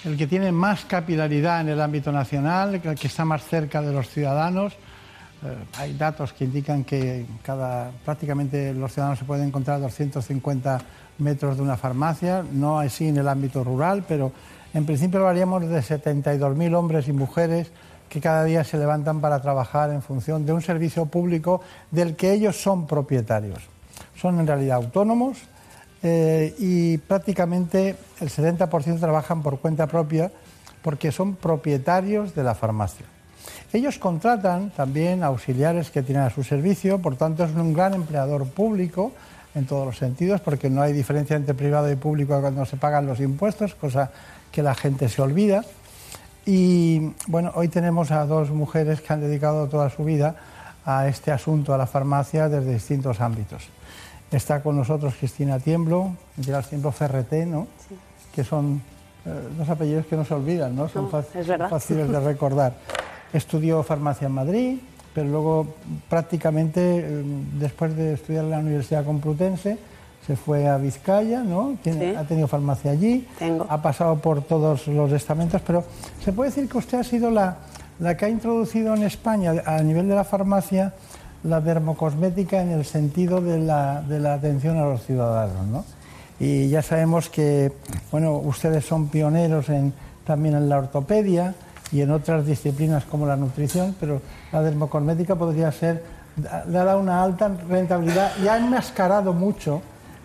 El 0.05 0.17
que 0.17 0.27
tiene 0.27 0.51
más 0.51 0.87
capilaridad 0.87 1.61
en 1.61 1.69
el 1.69 1.81
ámbito 1.81 2.11
nacional, 2.11 2.77
el 2.77 2.95
que 2.95 3.07
está 3.07 3.25
más 3.25 3.45
cerca 3.45 3.83
de 3.83 3.93
los 3.93 4.09
ciudadanos. 4.09 4.73
Eh, 4.73 5.57
hay 5.77 5.93
datos 5.95 6.33
que 6.33 6.45
indican 6.45 6.85
que 6.85 7.27
cada, 7.43 7.91
prácticamente 8.05 8.73
los 8.73 8.93
ciudadanos 8.93 9.19
se 9.19 9.25
pueden 9.25 9.49
encontrar 9.49 9.77
a 9.77 9.81
250 9.81 10.81
metros 11.19 11.57
de 11.57 11.63
una 11.63 11.77
farmacia, 11.77 12.43
no 12.51 12.79
así 12.79 13.09
en 13.09 13.19
el 13.19 13.29
ámbito 13.29 13.63
rural, 13.63 14.05
pero 14.09 14.33
en 14.73 14.87
principio 14.87 15.21
hablaríamos 15.21 15.69
de 15.69 15.81
72.000 15.81 16.75
hombres 16.75 17.09
y 17.09 17.13
mujeres 17.13 17.71
que 18.11 18.21
cada 18.21 18.45
día 18.45 18.65
se 18.65 18.77
levantan 18.77 19.21
para 19.21 19.41
trabajar 19.41 19.91
en 19.91 20.03
función 20.03 20.45
de 20.45 20.53
un 20.53 20.61
servicio 20.61 21.07
público 21.07 21.63
del 21.91 22.17
que 22.17 22.33
ellos 22.33 22.61
son 22.61 22.87
propietarios. 22.87 23.61
Son 24.17 24.39
en 24.41 24.47
realidad 24.47 24.77
autónomos 24.77 25.39
eh, 26.03 26.55
y 26.59 26.99
prácticamente 26.99 27.97
el 28.21 28.29
70% 28.29 28.99
trabajan 28.99 29.43
por 29.43 29.61
cuenta 29.61 29.87
propia 29.87 30.31
porque 30.83 31.13
son 31.13 31.37
propietarios 31.37 32.35
de 32.35 32.43
la 32.43 32.55
farmacia. 32.55 33.07
Ellos 33.73 33.99
contratan 33.99 34.71
también 34.71 35.23
auxiliares 35.23 35.91
que 35.91 36.03
tienen 36.03 36.25
a 36.25 36.31
su 36.31 36.43
servicio, 36.43 36.99
por 36.99 37.15
tanto 37.17 37.45
es 37.45 37.55
un 37.55 37.73
gran 37.73 37.95
empleador 37.95 38.47
público 38.49 39.13
en 39.55 39.67
todos 39.67 39.87
los 39.87 39.99
sentidos, 39.99 40.41
porque 40.41 40.69
no 40.69 40.83
hay 40.83 40.93
diferencia 40.93 41.37
entre 41.37 41.55
privado 41.55 41.91
y 41.91 41.97
público 41.97 42.41
cuando 42.41 42.67
se 42.67 42.77
pagan 42.77 43.07
los 43.07 43.21
impuestos, 43.21 43.75
cosa 43.77 44.11
que 44.51 44.63
la 44.63 44.75
gente 44.75 45.09
se 45.09 45.23
olvida. 45.23 45.65
Y 46.47 47.13
bueno, 47.27 47.53
hoy 47.55 47.69
tenemos 47.69 48.11
a 48.11 48.25
dos 48.27 48.51
mujeres 48.51 49.01
que 49.01 49.13
han 49.13 49.21
dedicado 49.21 49.69
toda 49.69 49.91
su 49.91 50.05
vida 50.05 50.37
a 50.85 51.07
este 51.09 51.31
asunto, 51.31 51.75
a 51.75 51.79
la 51.79 51.87
farmacia, 51.87 52.49
desde 52.49 52.73
distintos 52.73 53.21
ámbitos. 53.21 53.69
Está 54.31 54.63
con 54.63 54.77
nosotros 54.77 55.15
Cristina 55.19 55.59
Tiemblo, 55.59 56.13
Gerard 56.41 56.65
Tiemblo 56.67 56.93
Ferreté, 56.93 57.45
¿no? 57.47 57.67
que 58.35 58.45
son 58.45 58.81
eh, 59.27 59.49
dos 59.59 59.69
apellidos 59.69 60.07
que 60.07 60.17
no 60.17 60.25
se 60.25 60.35
olvidan, 60.35 60.75
¿no? 60.75 60.89
son 60.89 61.11
fáciles 61.11 62.11
de 62.11 62.21
recordar. 62.25 62.75
Estudió 63.33 63.83
farmacia 63.83 64.27
en 64.27 64.33
Madrid, 64.33 64.79
pero 65.15 65.29
luego 65.29 65.75
prácticamente, 66.09 66.81
eh, 66.81 67.23
después 67.59 67.95
de 67.97 68.15
estudiar 68.15 68.45
en 68.45 68.51
la 68.51 68.59
Universidad 68.61 69.05
Complutense, 69.05 69.79
se 70.27 70.37
fue 70.37 70.69
a 70.69 70.77
Vizcaya, 70.77 71.43
¿no? 71.43 71.77
Ha 72.17 72.25
tenido 72.25 72.47
farmacia 72.47 72.93
allí, 72.93 73.27
ha 73.69 73.83
pasado 73.83 74.17
por 74.17 74.43
todos 74.43 74.87
los 74.87 75.13
estamentos, 75.13 75.63
pero 75.67 75.85
se 76.23 76.33
puede 76.33 76.51
decir 76.51 76.69
que 76.69 76.79
usted 76.79 76.99
ha 76.99 77.05
sido 77.05 77.31
la, 77.31 77.57
la 77.99 78.17
que 78.17 78.27
ha 78.27 78.29
introducido 78.29 78.95
en 78.95 79.03
España, 79.03 79.55
a 79.65 79.83
nivel 79.83 80.09
de 80.09 80.15
la 80.15 80.25
farmacia, 80.25 80.93
la 81.43 81.61
dermocosmética 81.61 82.61
en 82.61 82.71
el 82.71 82.85
sentido 82.85 83.41
de 83.41 83.59
la, 83.59 84.03
de 84.03 84.21
la 84.21 84.35
atención 84.35 84.77
a 84.79 84.85
los 84.85 85.05
ciudadanos, 85.05 85.67
¿no? 85.67 85.85
Y 86.39 86.69
ya 86.69 86.81
sabemos 86.81 87.29
que, 87.29 87.73
bueno, 88.11 88.37
ustedes 88.37 88.85
son 88.85 89.09
pioneros 89.09 89.69
en, 89.69 89.93
también 90.25 90.55
en 90.55 90.69
la 90.69 90.79
ortopedia 90.79 91.55
y 91.93 92.01
en 92.01 92.11
otras 92.11 92.47
disciplinas 92.47 93.05
como 93.05 93.27
la 93.27 93.37
nutrición, 93.37 93.95
pero 94.01 94.23
la 94.53 94.63
dermocosmética 94.63 95.35
podría 95.35 95.71
ser, 95.73 96.03
le 96.69 96.79
ha 96.79 96.85
dado 96.85 97.01
una 97.01 97.23
alta 97.23 97.51
rentabilidad 97.69 98.33
y 98.43 98.49
ha 98.49 98.57
enmascarado 98.57 99.35
mucho 99.35 99.83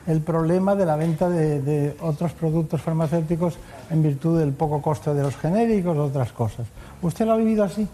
el 0.07 0.22
problema 0.22 0.76
de 0.76 0.86
la 0.86 0.95
venta 0.95 1.30
de, 1.30 1.95
otros 2.02 2.34
productos 2.34 2.82
farmacéuticos 2.82 3.57
en 3.90 4.03
virtud 4.03 4.40
del 4.40 4.53
poco 4.53 4.82
costo 4.82 5.14
de 5.14 5.23
los 5.23 5.36
genéricos 5.38 5.98
otras 5.98 6.32
cosas. 6.32 6.68
¿Usted 7.02 7.26
lo 7.26 7.34
ha 7.34 7.38
vivido 7.38 7.64
así? 7.64 7.88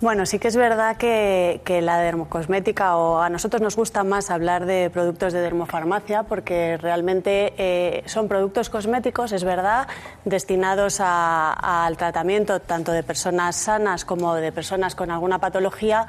Bueno, 0.00 0.26
sí 0.26 0.38
que 0.38 0.48
es 0.48 0.56
verdad 0.56 0.96
que, 0.98 1.80
la 1.80 1.98
dermocosmética, 1.98 2.96
o 2.96 3.22
a 3.22 3.30
nosotros 3.30 3.62
nos 3.62 3.74
gusta 3.74 4.04
más 4.04 4.30
hablar 4.30 4.66
de 4.66 4.90
productos 4.90 5.32
de 5.32 5.40
dermofarmacia, 5.40 6.24
porque 6.24 6.76
realmente 6.76 7.54
eh, 7.56 8.02
son 8.04 8.28
productos 8.28 8.68
cosméticos, 8.68 9.32
es 9.32 9.44
verdad, 9.44 9.86
destinados 10.26 11.00
al 11.00 11.96
tratamiento 11.96 12.60
tanto 12.60 12.92
de 12.92 13.02
personas 13.02 13.56
sanas 13.56 14.04
como 14.04 14.34
de 14.34 14.52
personas 14.52 14.94
con 14.94 15.10
alguna 15.10 15.38
patología, 15.38 16.06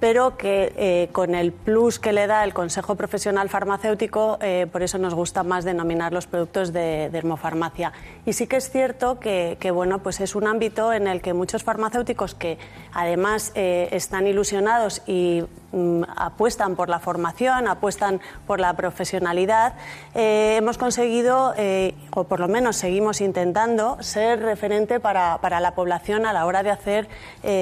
pero 0.00 0.36
que 0.36 0.72
eh, 0.76 1.08
con 1.12 1.34
el 1.34 1.52
plus 1.52 1.98
que 1.98 2.12
le 2.12 2.26
da 2.26 2.44
el 2.44 2.52
Consejo 2.52 2.94
Profesional 2.94 3.48
Farmacéutico, 3.48 4.38
eh, 4.40 4.66
por 4.70 4.82
eso 4.82 4.98
nos 4.98 5.14
gusta 5.14 5.42
más 5.42 5.64
denominar 5.64 6.12
los 6.12 6.26
productos 6.26 6.72
de 6.72 7.08
dermofarmacia. 7.10 7.92
Y 8.26 8.32
sí 8.34 8.46
que 8.46 8.56
es 8.56 8.70
cierto 8.70 9.18
que, 9.18 9.56
bueno, 9.72 10.00
pues 10.00 10.20
es 10.20 10.34
un 10.34 10.46
ámbito 10.46 10.92
en 10.92 11.06
el 11.06 11.20
que 11.20 11.32
muchos 11.32 11.62
farmacéuticos 11.62 12.34
que 12.34 12.58
además 12.92 13.52
eh, 13.54 13.88
están 13.92 14.26
ilusionados 14.26 15.02
y 15.06 15.44
apuestan 16.16 16.76
por 16.76 16.88
la 16.88 16.98
formación, 16.98 17.68
apuestan 17.68 18.20
por 18.46 18.60
la 18.60 18.74
profesionalidad, 18.74 19.74
hemos 20.14 20.78
conseguido, 20.78 21.54
o 22.14 22.24
por 22.24 22.40
lo 22.40 22.48
menos 22.48 22.76
seguimos 22.76 23.20
intentando, 23.20 23.96
ser 24.00 24.40
referente 24.40 25.00
para, 25.00 25.38
la 25.60 25.74
población 25.74 26.26
a 26.26 26.32
la 26.32 26.46
hora 26.46 26.62
de 26.62 26.70
hacer 26.70 27.08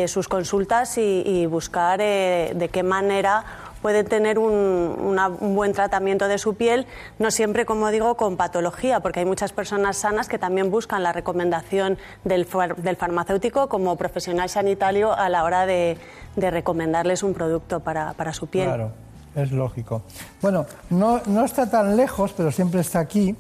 sus 0.06 0.28
consultas 0.28 0.98
y, 0.98 1.22
y 1.24 1.46
buscar 1.46 1.98
de, 1.98 2.70
qué 2.72 2.82
manera 2.82 3.44
pueden 3.82 4.06
tener 4.06 4.38
un, 4.38 5.16
buen 5.54 5.72
tratamiento 5.72 6.28
de 6.28 6.38
su 6.38 6.54
piel, 6.54 6.86
no 7.18 7.30
siempre, 7.30 7.66
como 7.66 7.90
digo, 7.90 8.16
con 8.16 8.36
patología, 8.36 9.00
porque 9.00 9.20
hay 9.20 9.26
muchas 9.26 9.52
personas 9.52 9.98
sanas 9.98 10.28
que 10.28 10.38
también 10.38 10.70
buscan 10.70 11.02
la 11.02 11.12
recomendación 11.12 11.98
del, 12.24 12.46
farmacéutico 12.46 13.68
como 13.68 13.96
profesional 13.96 14.48
sanitario 14.48 15.12
a 15.12 15.28
la 15.28 15.44
hora 15.44 15.66
de, 15.66 15.98
recomendarles 16.36 17.22
un 17.22 17.34
producto 17.34 17.80
para, 17.80 18.32
su 18.32 18.46
piel. 18.46 18.66
Claro, 18.66 18.92
es 19.34 19.52
lógico. 19.52 20.02
Bueno, 20.40 20.64
no, 20.88 21.20
no 21.26 21.44
está 21.44 21.68
tan 21.68 21.96
lejos, 21.96 22.32
pero 22.34 22.50
siempre 22.52 22.80
está 22.80 23.00
aquí, 23.00 23.36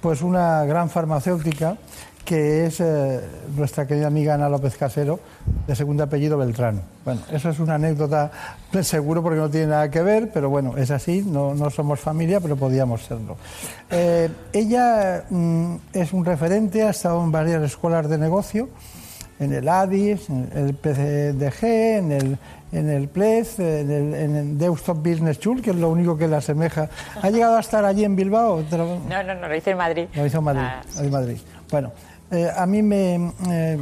pues 0.00 0.22
una 0.22 0.64
gran 0.64 0.88
farmacéutica 0.88 1.76
que 2.24 2.66
es 2.66 2.80
eh, 2.80 3.20
nuestra 3.56 3.86
querida 3.86 4.06
amiga 4.06 4.34
Ana 4.34 4.48
López 4.48 4.76
Casero, 4.76 5.20
de 5.66 5.74
segundo 5.74 6.04
apellido 6.04 6.38
Beltrán. 6.38 6.82
Bueno, 7.04 7.22
eso 7.32 7.50
es 7.50 7.58
una 7.58 7.74
anécdota 7.74 8.30
seguro 8.82 9.22
porque 9.22 9.38
no 9.38 9.50
tiene 9.50 9.68
nada 9.68 9.90
que 9.90 10.02
ver, 10.02 10.30
pero 10.32 10.50
bueno, 10.50 10.76
es 10.76 10.90
así, 10.90 11.22
no, 11.26 11.54
no 11.54 11.70
somos 11.70 12.00
familia, 12.00 12.40
pero 12.40 12.56
podíamos 12.56 13.02
serlo. 13.04 13.36
Eh, 13.90 14.28
ella 14.52 15.24
mm, 15.28 15.74
es 15.92 16.12
un 16.12 16.24
referente, 16.24 16.82
ha 16.82 16.90
estado 16.90 17.22
en 17.24 17.32
varias 17.32 17.62
escuelas 17.62 18.08
de 18.08 18.18
negocio, 18.18 18.68
en 19.40 19.52
el 19.54 19.68
ADIS, 19.68 20.28
en 20.28 20.50
el 20.54 20.74
PCDG, 20.74 21.64
en 21.64 22.12
el, 22.12 22.38
en 22.72 22.90
el 22.90 23.08
PLEZ, 23.08 23.58
en 23.58 23.90
el, 23.90 24.14
en 24.14 24.58
Deustop 24.58 24.98
Business 24.98 25.38
School, 25.38 25.62
que 25.62 25.70
es 25.70 25.76
lo 25.76 25.88
único 25.90 26.16
que 26.16 26.28
le 26.28 26.36
asemeja. 26.36 26.88
¿Ha 27.20 27.30
llegado 27.30 27.56
a 27.56 27.60
estar 27.60 27.84
allí 27.84 28.04
en 28.04 28.14
Bilbao? 28.14 28.62
No, 28.70 29.22
no, 29.22 29.34
no, 29.34 29.48
lo 29.48 29.56
hice 29.56 29.70
en 29.70 29.78
Madrid. 29.78 30.06
Lo 30.14 30.26
hizo 30.26 30.38
en 30.38 30.44
Madrid, 30.44 30.62
ah, 30.62 30.82
en 30.98 31.10
Madrid. 31.10 31.38
Bueno, 31.70 31.90
eh, 32.30 32.48
a 32.54 32.66
mí 32.66 32.82
me... 32.82 33.32
Eh, 33.48 33.78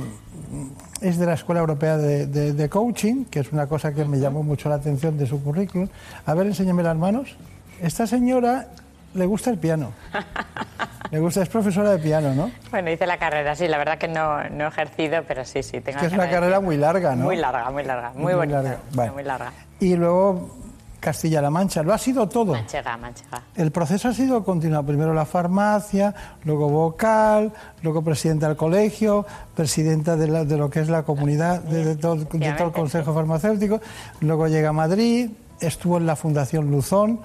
es 1.01 1.19
de 1.19 1.27
la 1.27 1.35
Escuela 1.35 1.61
Europea 1.61 1.97
de, 1.97 2.69
Coaching, 2.69 3.25
que 3.27 3.41
es 3.41 3.53
una 3.53 3.67
cosa 3.67 3.93
que 3.93 4.05
me 4.05 4.19
llamó 4.19 4.43
mucho 4.43 4.69
la 4.69 4.77
atención 4.77 5.17
de 5.17 5.27
su 5.27 5.43
currículum. 5.43 5.89
A 6.27 6.35
ver, 6.35 6.47
enséñame 6.47 6.83
las 6.83 6.97
manos. 6.97 7.37
Esta 7.81 8.07
señora 8.07 8.69
le 9.15 9.27
gusta 9.27 9.51
el 9.51 9.59
piano. 9.59 9.93
Me 11.13 11.19
gusta, 11.21 11.43
es 11.43 11.49
profesora 11.49 11.91
de 11.93 11.99
piano, 11.99 12.35
¿no? 12.35 12.51
Bueno, 12.71 12.91
hice 12.91 13.07
la 13.07 13.19
carrera, 13.19 13.55
sí, 13.55 13.67
la 13.69 13.79
verdad 13.79 13.99
que 13.99 14.09
no, 14.09 14.49
no 14.51 14.65
he 14.65 14.69
ejercido, 14.69 15.23
pero 15.27 15.45
sí, 15.45 15.63
sí, 15.63 15.81
tengo 15.81 15.97
Es 15.99 16.01
que 16.03 16.07
es 16.07 16.13
una 16.13 16.29
carrera 16.31 16.61
muy 16.61 16.77
larga, 16.77 17.15
¿no? 17.17 17.25
Muy 17.25 17.37
larga, 17.37 17.71
muy 17.71 17.85
larga, 17.85 18.11
muy, 18.15 18.23
Muy 18.25 18.35
bonita, 18.35 18.63
larga, 18.63 18.79
vale. 18.95 19.11
muy 19.13 19.23
larga. 19.25 19.53
Y 19.81 19.95
luego 19.97 20.57
Castilla-La 21.01 21.49
Mancha, 21.51 21.83
lo 21.85 21.95
ha 21.95 21.99
sido 21.99 22.29
todo. 22.29 22.53
Manchega, 22.53 22.97
manchega. 22.97 23.41
El 23.55 23.71
proceso 23.71 24.09
ha 24.09 24.13
sido 24.13 24.43
continuado. 24.43 24.85
Primero 24.85 25.15
la 25.15 25.25
farmacia, 25.25 26.13
luego 26.45 26.69
vocal, 26.69 27.53
luego 27.83 28.03
presidenta 28.03 28.49
del 28.49 28.57
colegio, 28.57 29.25
presidenta 29.55 30.17
de, 30.17 30.27
la- 30.27 30.45
de 30.45 30.57
lo 30.57 30.69
que 30.69 30.81
es 30.81 30.89
la 30.89 31.05
comunidad, 31.05 31.61
de, 31.63 31.85
de 31.85 31.97
todo, 31.97 32.17
de 32.17 32.53
todo 32.53 32.67
el 32.67 32.73
Consejo 32.73 33.15
Farmacéutico. 33.15 33.81
Luego 34.21 34.49
llega 34.49 34.71
a 34.71 34.73
Madrid, 34.73 35.31
estuvo 35.61 35.99
en 35.99 36.07
la 36.07 36.17
Fundación 36.17 36.71
Luzón, 36.71 37.21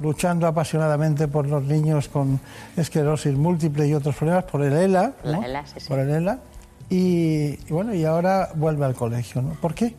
luchando 0.00 0.46
apasionadamente 0.46 1.28
por 1.28 1.46
los 1.46 1.62
niños 1.64 2.08
con 2.08 2.40
esclerosis 2.76 3.34
múltiple 3.34 3.86
y 3.86 3.94
otros 3.94 4.16
problemas, 4.16 4.44
por 4.44 4.62
el 4.62 4.72
ELA. 4.72 5.12
La 5.22 5.36
¿no? 5.36 5.44
ELA, 5.44 5.66
sí, 5.66 5.80
sí. 5.80 5.88
Por 5.88 5.98
el 5.98 6.10
ELA. 6.10 6.38
Y, 6.90 7.58
y 7.68 7.70
bueno, 7.70 7.94
y 7.94 8.04
ahora 8.04 8.50
vuelve 8.54 8.84
al 8.84 8.94
colegio. 8.94 9.42
¿no? 9.42 9.50
¿Por 9.54 9.74
qué? 9.74 9.94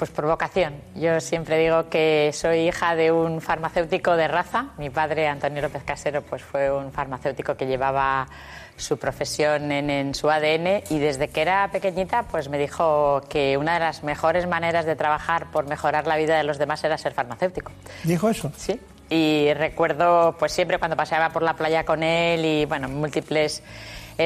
Pues 0.00 0.10
por 0.10 0.24
vocación. 0.24 0.72
Yo 0.94 1.20
siempre 1.20 1.58
digo 1.58 1.90
que 1.90 2.30
soy 2.32 2.68
hija 2.68 2.96
de 2.96 3.12
un 3.12 3.42
farmacéutico 3.42 4.16
de 4.16 4.28
raza. 4.28 4.68
Mi 4.78 4.88
padre, 4.88 5.28
Antonio 5.28 5.60
López 5.60 5.82
Casero, 5.84 6.22
pues 6.22 6.42
fue 6.42 6.70
un 6.70 6.90
farmacéutico 6.90 7.54
que 7.54 7.66
llevaba 7.66 8.26
su 8.80 8.98
profesión 8.98 9.72
en, 9.72 9.90
en 9.90 10.14
su 10.14 10.30
ADN 10.30 10.82
y 10.90 10.98
desde 10.98 11.28
que 11.28 11.42
era 11.42 11.70
pequeñita 11.70 12.24
pues 12.24 12.48
me 12.48 12.58
dijo 12.58 13.22
que 13.28 13.56
una 13.56 13.74
de 13.74 13.80
las 13.80 14.02
mejores 14.02 14.46
maneras 14.46 14.84
de 14.84 14.96
trabajar 14.96 15.50
por 15.50 15.66
mejorar 15.66 16.06
la 16.06 16.16
vida 16.16 16.36
de 16.36 16.44
los 16.44 16.58
demás 16.58 16.82
era 16.84 16.98
ser 16.98 17.12
farmacéutico. 17.12 17.72
¿Dijo 18.04 18.28
eso? 18.28 18.52
Sí. 18.56 18.80
Y 19.10 19.52
recuerdo, 19.54 20.36
pues 20.38 20.52
siempre 20.52 20.78
cuando 20.78 20.96
paseaba 20.96 21.30
por 21.30 21.42
la 21.42 21.54
playa 21.54 21.84
con 21.84 22.04
él 22.04 22.44
y, 22.44 22.64
bueno, 22.64 22.88
múltiples 22.88 23.60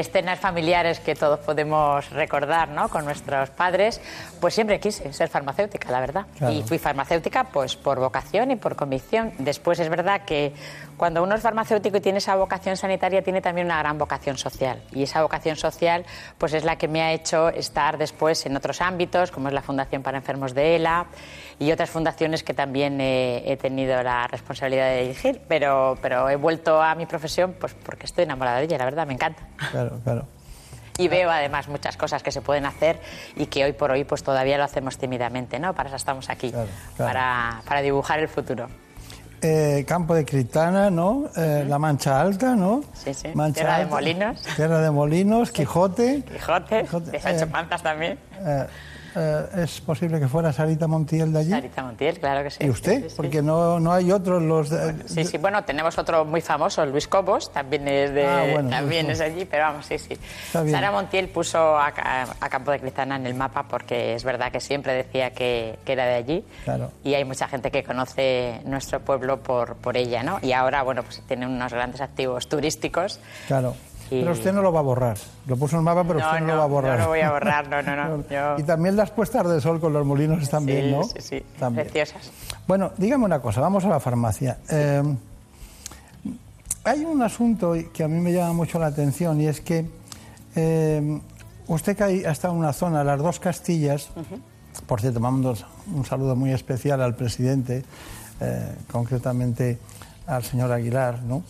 escenas 0.01 0.39
familiares 0.39 1.01
que 1.01 1.15
todos 1.15 1.41
podemos 1.41 2.11
recordar, 2.11 2.69
¿no? 2.69 2.89
Con 2.89 3.05
nuestros 3.05 3.51
padres, 3.51 4.01
pues 4.41 4.55
siempre 4.55 4.81
quise 4.81 5.13
ser 5.13 5.29
farmacéutica, 5.29 5.91
la 5.91 6.01
verdad. 6.01 6.27
Claro. 6.37 6.53
Y 6.53 6.63
fui 6.63 6.79
farmacéutica, 6.79 7.45
pues 7.45 7.77
por 7.77 7.99
vocación 8.01 8.51
y 8.51 8.57
por 8.57 8.77
convicción. 8.77 9.33
Después 9.39 9.79
es 9.79 9.89
verdad 9.89 10.23
que 10.23 10.53
cuando 10.97 11.23
uno 11.23 11.35
es 11.35 11.43
farmacéutico 11.43 11.97
y 11.97 12.01
tiene 12.01 12.19
esa 12.19 12.37
vocación 12.37 12.77
sanitaria, 12.77 13.23
tiene 13.23 13.41
también 13.41 13.67
una 13.67 13.79
gran 13.79 13.99
vocación 13.99 14.39
social. 14.39 14.83
Y 14.93 15.03
esa 15.03 15.23
vocación 15.23 15.57
social, 15.57 16.05
pues 16.39 16.55
es 16.55 16.65
la 16.65 16.77
que 16.77 16.89
me 16.89 17.03
ha 17.03 17.13
hecho 17.13 17.49
estar 17.49 17.99
después 17.99 18.47
en 18.47 18.57
otros 18.57 18.81
ámbitos, 18.81 19.31
como 19.31 19.49
es 19.49 19.55
la 19.55 19.63
Fundación 19.63 20.03
para 20.03 20.19
Enfermos 20.19 20.55
de 20.55 20.77
ELA 20.77 21.07
y 21.59 21.73
otras 21.73 21.91
fundaciones 21.91 22.43
que 22.43 22.55
también 22.55 23.01
eh, 23.01 23.43
he 23.47 23.57
tenido 23.57 24.03
la 24.03 24.27
responsabilidad 24.27 24.89
de 24.91 25.03
dirigir, 25.03 25.41
pero, 25.49 25.99
pero 26.03 26.29
he 26.29 26.37
vuelto 26.37 26.83
a 26.83 26.95
mi 26.95 27.07
profesión 27.07 27.55
pues 27.59 27.75
porque 27.75 28.07
estoy 28.07 28.25
enamorada 28.25 28.59
de 28.59 28.65
ella, 28.65 28.79
la 28.79 28.85
verdad, 28.85 29.07
me 29.07 29.15
encanta. 29.15 29.43
Claro, 29.71 30.01
claro. 30.03 30.27
Y 30.97 31.09
veo 31.09 31.31
además 31.31 31.69
muchas 31.69 31.97
cosas 31.97 32.23
que 32.23 32.31
se 32.31 32.41
pueden 32.41 32.67
hacer 32.67 33.01
y 33.35 33.47
que 33.47 33.65
hoy 33.65 33.73
por 33.73 33.91
hoy 33.91 34.05
pues 34.05 34.23
todavía 34.23 34.57
lo 34.59 34.65
hacemos 34.65 34.97
tímidamente, 34.97 35.59
¿no? 35.59 35.75
Para 35.75 35.89
eso 35.89 35.97
estamos 35.97 36.31
aquí, 36.31 36.53
claro. 36.53 36.69
Para, 36.97 37.63
para 37.67 37.83
dibujar 37.83 38.21
el 38.21 38.29
futuro. 38.29 38.69
Eh, 39.47 39.85
Campo 39.87 40.15
de 40.15 40.25
Criptana, 40.25 40.89
¿no? 40.89 41.29
Eh, 41.37 41.67
La 41.69 41.79
Mancha 41.79 42.19
Alta, 42.19 42.57
¿no? 42.57 42.83
Sí, 42.95 43.13
sí. 43.13 43.29
Mancha 43.35 43.57
Tierra 43.61 43.77
de 43.77 43.83
Alta, 43.83 43.95
Molinos. 43.95 44.43
Tierra 44.57 44.81
de 44.81 44.91
Molinos, 44.91 45.51
Quijote. 45.51 46.23
Quijote, 46.23 46.85
de 47.11 47.21
Sancho 47.21 47.45
eh, 47.45 47.49
Panzas 47.49 47.83
también. 47.83 48.19
Eh, 49.17 49.47
¿Es 49.65 49.81
posible 49.81 50.19
que 50.19 50.27
fuera 50.29 50.53
Sarita 50.53 50.87
Montiel 50.87 51.33
de 51.33 51.39
allí? 51.41 51.51
Sarita 51.51 51.83
Montiel, 51.85 52.19
claro 52.19 52.43
que 52.43 52.51
sí. 52.51 52.65
¿Y 52.65 52.71
usted? 52.71 53.03
Sí, 53.03 53.09
sí. 53.11 53.15
Porque 53.17 53.43
no, 53.43 53.79
no 53.79 53.93
hay 53.93 54.11
otros 54.11 54.43
los... 54.43 54.71
de- 54.71 55.09
Sí, 55.09 55.25
sí, 55.25 55.39
bueno, 55.39 55.63
tenemos 55.65 55.97
otro 55.99 56.25
muy 56.25 56.41
famoso, 56.41 56.85
Luis 56.87 57.07
Cobos, 57.07 57.53
también 57.53 57.87
es 57.89 58.13
de, 58.13 58.27
Ah, 58.27 58.47
bueno, 58.53 58.71
también 58.71 59.07
Luis 59.07 59.21
es 59.21 59.25
allí, 59.27 59.45
pero 59.45 59.65
vamos, 59.65 59.87
sí, 59.87 59.99
sí. 59.99 60.17
Sara 60.51 60.91
Montiel 60.91 61.29
puso 61.29 61.59
a, 61.77 61.93
a 62.41 62.49
Campo 62.49 62.71
de 62.73 62.81
Cristana 62.81 63.17
en 63.17 63.27
el 63.27 63.35
mapa 63.35 63.65
porque 63.69 64.15
es 64.15 64.25
verdad 64.25 64.51
que 64.51 64.61
siempre 64.61 64.93
decía 64.95 65.31
que, 65.31 65.79
que 65.85 65.93
era 65.93 66.05
de 66.07 66.15
allí 66.15 66.45
Claro. 66.65 66.91
y 67.05 67.15
hay 67.15 67.25
mucha 67.25 67.47
gente 67.49 67.71
que 67.71 67.85
conoce 67.85 68.61
nuestro 68.65 69.01
pueblo 69.01 69.41
por, 69.43 69.77
por 69.77 69.97
ella, 69.97 70.23
¿no? 70.23 70.39
Y 70.43 70.53
ahora, 70.53 70.83
bueno, 70.83 71.03
pues 71.03 71.23
tiene 71.29 71.47
unos 71.47 71.73
grandes 71.73 72.01
activos 72.01 72.49
turísticos. 72.49 73.21
Claro. 73.47 73.75
Y- 74.11 74.21
Pero 74.21 74.33
usted 74.33 74.53
no 74.53 74.61
lo 74.63 74.73
va 74.73 74.81
a 74.81 74.83
borrar. 74.83 75.17
Lo 75.47 75.57
puso 75.57 75.77
en 75.77 75.81
el 75.81 75.85
mapa, 75.85 76.05
pero 76.05 76.21
No, 76.21 76.27
usted 76.27 76.41
no, 76.41 76.47
no, 76.47 76.53
lo 76.53 76.59
va 76.59 76.65
a 76.65 76.69
borrar. 76.69 76.99
no 76.99 77.05
lo 77.05 77.11
voy 77.11 77.21
a 77.21 77.31
borrar, 77.33 77.69
no, 77.69 77.83
no, 77.83 77.97
no. 78.19 78.25
Yo- 78.31 78.59
Y 78.59 78.63
también 78.65 78.97
las 78.97 79.11
puestas 79.11 79.49
de 79.49 79.61
sol 79.61 79.81
con 79.81 79.93
los 79.93 80.05
molinos 80.07 80.43
están 80.43 80.67
bien, 80.67 80.91
¿no? 80.93 81.05
Sí, 81.05 81.21
sí, 81.21 81.43
También. 81.59 81.87
preciosas. 81.89 82.31
Bueno, 82.67 82.93
dígame 82.99 83.25
una 83.25 83.41
cosa, 83.41 83.61
vamos 83.61 83.85
a 83.85 83.89
la 83.89 84.01
farmacia. 84.01 84.59
Eh, 84.71 85.03
hay 86.85 87.05
un 87.05 87.23
asunto 87.23 87.75
que 87.93 88.05
a 88.05 88.09
mí 88.09 88.21
me 88.21 88.33
llama 88.33 88.53
mucho 88.53 88.79
la 88.79 88.87
atención 88.87 89.41
y 89.41 89.47
es 89.47 89.61
que 89.61 89.87
eh, 90.55 91.21
usted 91.67 91.97
que 91.97 92.05
ha 92.05 92.31
estado 92.31 92.53
en 92.55 92.61
una 92.61 92.73
zona, 92.73 93.03
las 93.05 93.19
dos 93.21 93.41
Castillas, 93.41 94.11
por 94.87 95.01
cierto, 95.01 95.19
mando 95.21 95.55
un 95.95 96.05
saludo 96.05 96.37
muy 96.37 96.53
especial 96.53 97.01
al 97.01 97.15
presidente, 97.15 97.85
eh, 98.41 98.75
concretamente 98.93 99.79
al 100.27 100.43
señor 100.45 100.73
Aguilar, 100.73 101.23
¿no? 101.23 101.43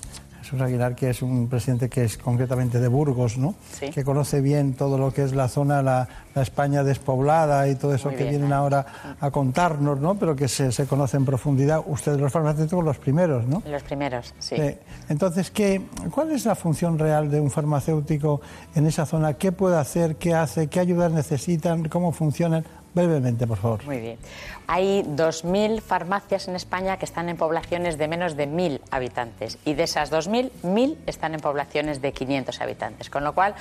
Jesús 0.45 0.61
Aguilar, 0.61 0.95
que 0.95 1.09
es 1.09 1.23
un 1.23 1.49
presidente 1.49 1.89
que 1.89 2.05
es 2.05 2.19
concretamente 2.19 2.79
de 2.79 2.87
Burgos, 2.89 3.39
¿no? 3.39 3.55
Sí. 3.81 3.89
Que 3.89 4.05
conoce 4.05 4.43
bien 4.43 4.75
todo 4.75 4.99
lo 4.99 5.11
que 5.13 5.23
es 5.23 5.35
la 5.35 5.49
zona, 5.49 5.83
la, 5.83 6.07
la 6.35 6.43
España 6.43 6.85
despoblada 6.85 7.67
y 7.69 7.77
todo 7.77 7.95
eso 7.95 8.09
Muy 8.11 8.17
que 8.19 8.25
bien. 8.25 8.35
vienen 8.37 8.53
ahora 8.53 9.17
a 9.19 9.31
contarnos, 9.31 10.01
¿no? 10.01 10.17
Pero 10.17 10.37
que 10.37 10.47
se, 10.49 10.71
se 10.71 10.87
conoce 10.87 11.17
en 11.17 11.25
profundidad. 11.25 11.83
Ustedes 11.87 12.21
los 12.21 12.31
farmacéuticos 12.31 12.85
los 12.85 12.99
primeros, 12.99 13.47
¿no? 13.47 13.63
Los 13.67 13.83
primeros, 13.83 14.35
sí. 14.39 14.55
Eh, 14.57 14.79
entonces, 15.09 15.51
¿qué, 15.51 15.81
¿cuál 16.11 16.31
es 16.33 16.45
la 16.45 16.55
función 16.55 16.99
real 16.99 17.31
de 17.31 17.41
un 17.41 17.51
farmacéutico 17.51 18.43
en 18.75 18.87
esa 18.87 19.07
zona? 19.07 19.33
¿Qué 19.35 19.51
puede 19.51 19.79
hacer? 19.79 20.17
¿Qué 20.17 20.35
hace? 20.35 20.67
¿Qué 20.69 20.79
ayudas 20.79 21.11
necesitan? 21.11 21.89
¿Cómo 21.89 22.13
funcionan? 22.13 22.65
Brevemente, 22.95 23.45
por 23.47 23.59
favor. 23.59 23.85
Muy 23.87 23.99
bien. 23.99 24.19
Hay 24.67 25.03
2.000 25.03 25.81
farmacias 25.81 26.49
en 26.49 26.57
España 26.57 26.97
que 26.97 27.05
están 27.05 27.29
en 27.29 27.37
poblaciones 27.37 27.99
de 27.99 28.09
menos 28.09 28.37
de 28.37 28.49
1.000 28.49 28.81
habitantes 28.91 29.59
y 29.65 29.75
de 29.75 29.83
esas 29.83 30.11
2.000, 30.11 30.51
1.000 30.63 30.97
están 31.07 31.35
en 31.35 31.41
poblaciones 31.41 32.01
de 32.01 32.13
500 32.13 32.61
habitantes. 32.61 33.11
Con 33.11 33.25
lo 33.25 33.35
cual, 33.35 33.55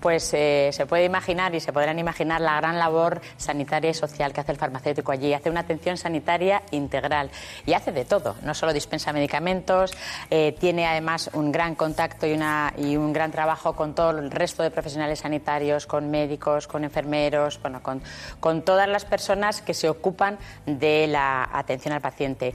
pues 0.00 0.32
eh, 0.34 0.70
se 0.72 0.86
puede 0.86 1.04
imaginar 1.04 1.54
y 1.54 1.60
se 1.60 1.72
podrán 1.72 1.98
imaginar 1.98 2.40
la 2.40 2.56
gran 2.56 2.78
labor 2.78 3.20
sanitaria 3.36 3.90
y 3.90 3.94
social 3.94 4.32
que 4.32 4.40
hace 4.40 4.52
el 4.52 4.58
farmacéutico 4.58 5.12
allí. 5.12 5.32
Hace 5.32 5.50
una 5.50 5.60
atención 5.60 5.96
sanitaria 5.96 6.62
integral 6.70 7.30
y 7.64 7.72
hace 7.72 7.92
de 7.92 8.04
todo. 8.04 8.36
No 8.42 8.54
solo 8.54 8.72
dispensa 8.72 9.12
medicamentos, 9.12 9.92
eh, 10.30 10.54
tiene 10.58 10.86
además 10.86 11.30
un 11.32 11.52
gran 11.52 11.74
contacto 11.74 12.26
y, 12.26 12.32
una, 12.32 12.72
y 12.76 12.96
un 12.96 13.12
gran 13.12 13.30
trabajo 13.30 13.74
con 13.74 13.94
todo 13.94 14.10
el 14.10 14.30
resto 14.30 14.62
de 14.62 14.70
profesionales 14.70 15.20
sanitarios, 15.20 15.86
con 15.86 16.10
médicos, 16.10 16.66
con 16.66 16.84
enfermeros, 16.84 17.60
bueno, 17.60 17.82
con, 17.82 18.02
con 18.40 18.62
todas 18.62 18.88
las 18.88 19.04
personas 19.04 19.62
que 19.62 19.74
se 19.74 19.88
ocupan 19.88 20.38
de 20.66 21.06
la 21.06 21.48
atención 21.52 21.94
al 21.94 22.00
paciente. 22.00 22.54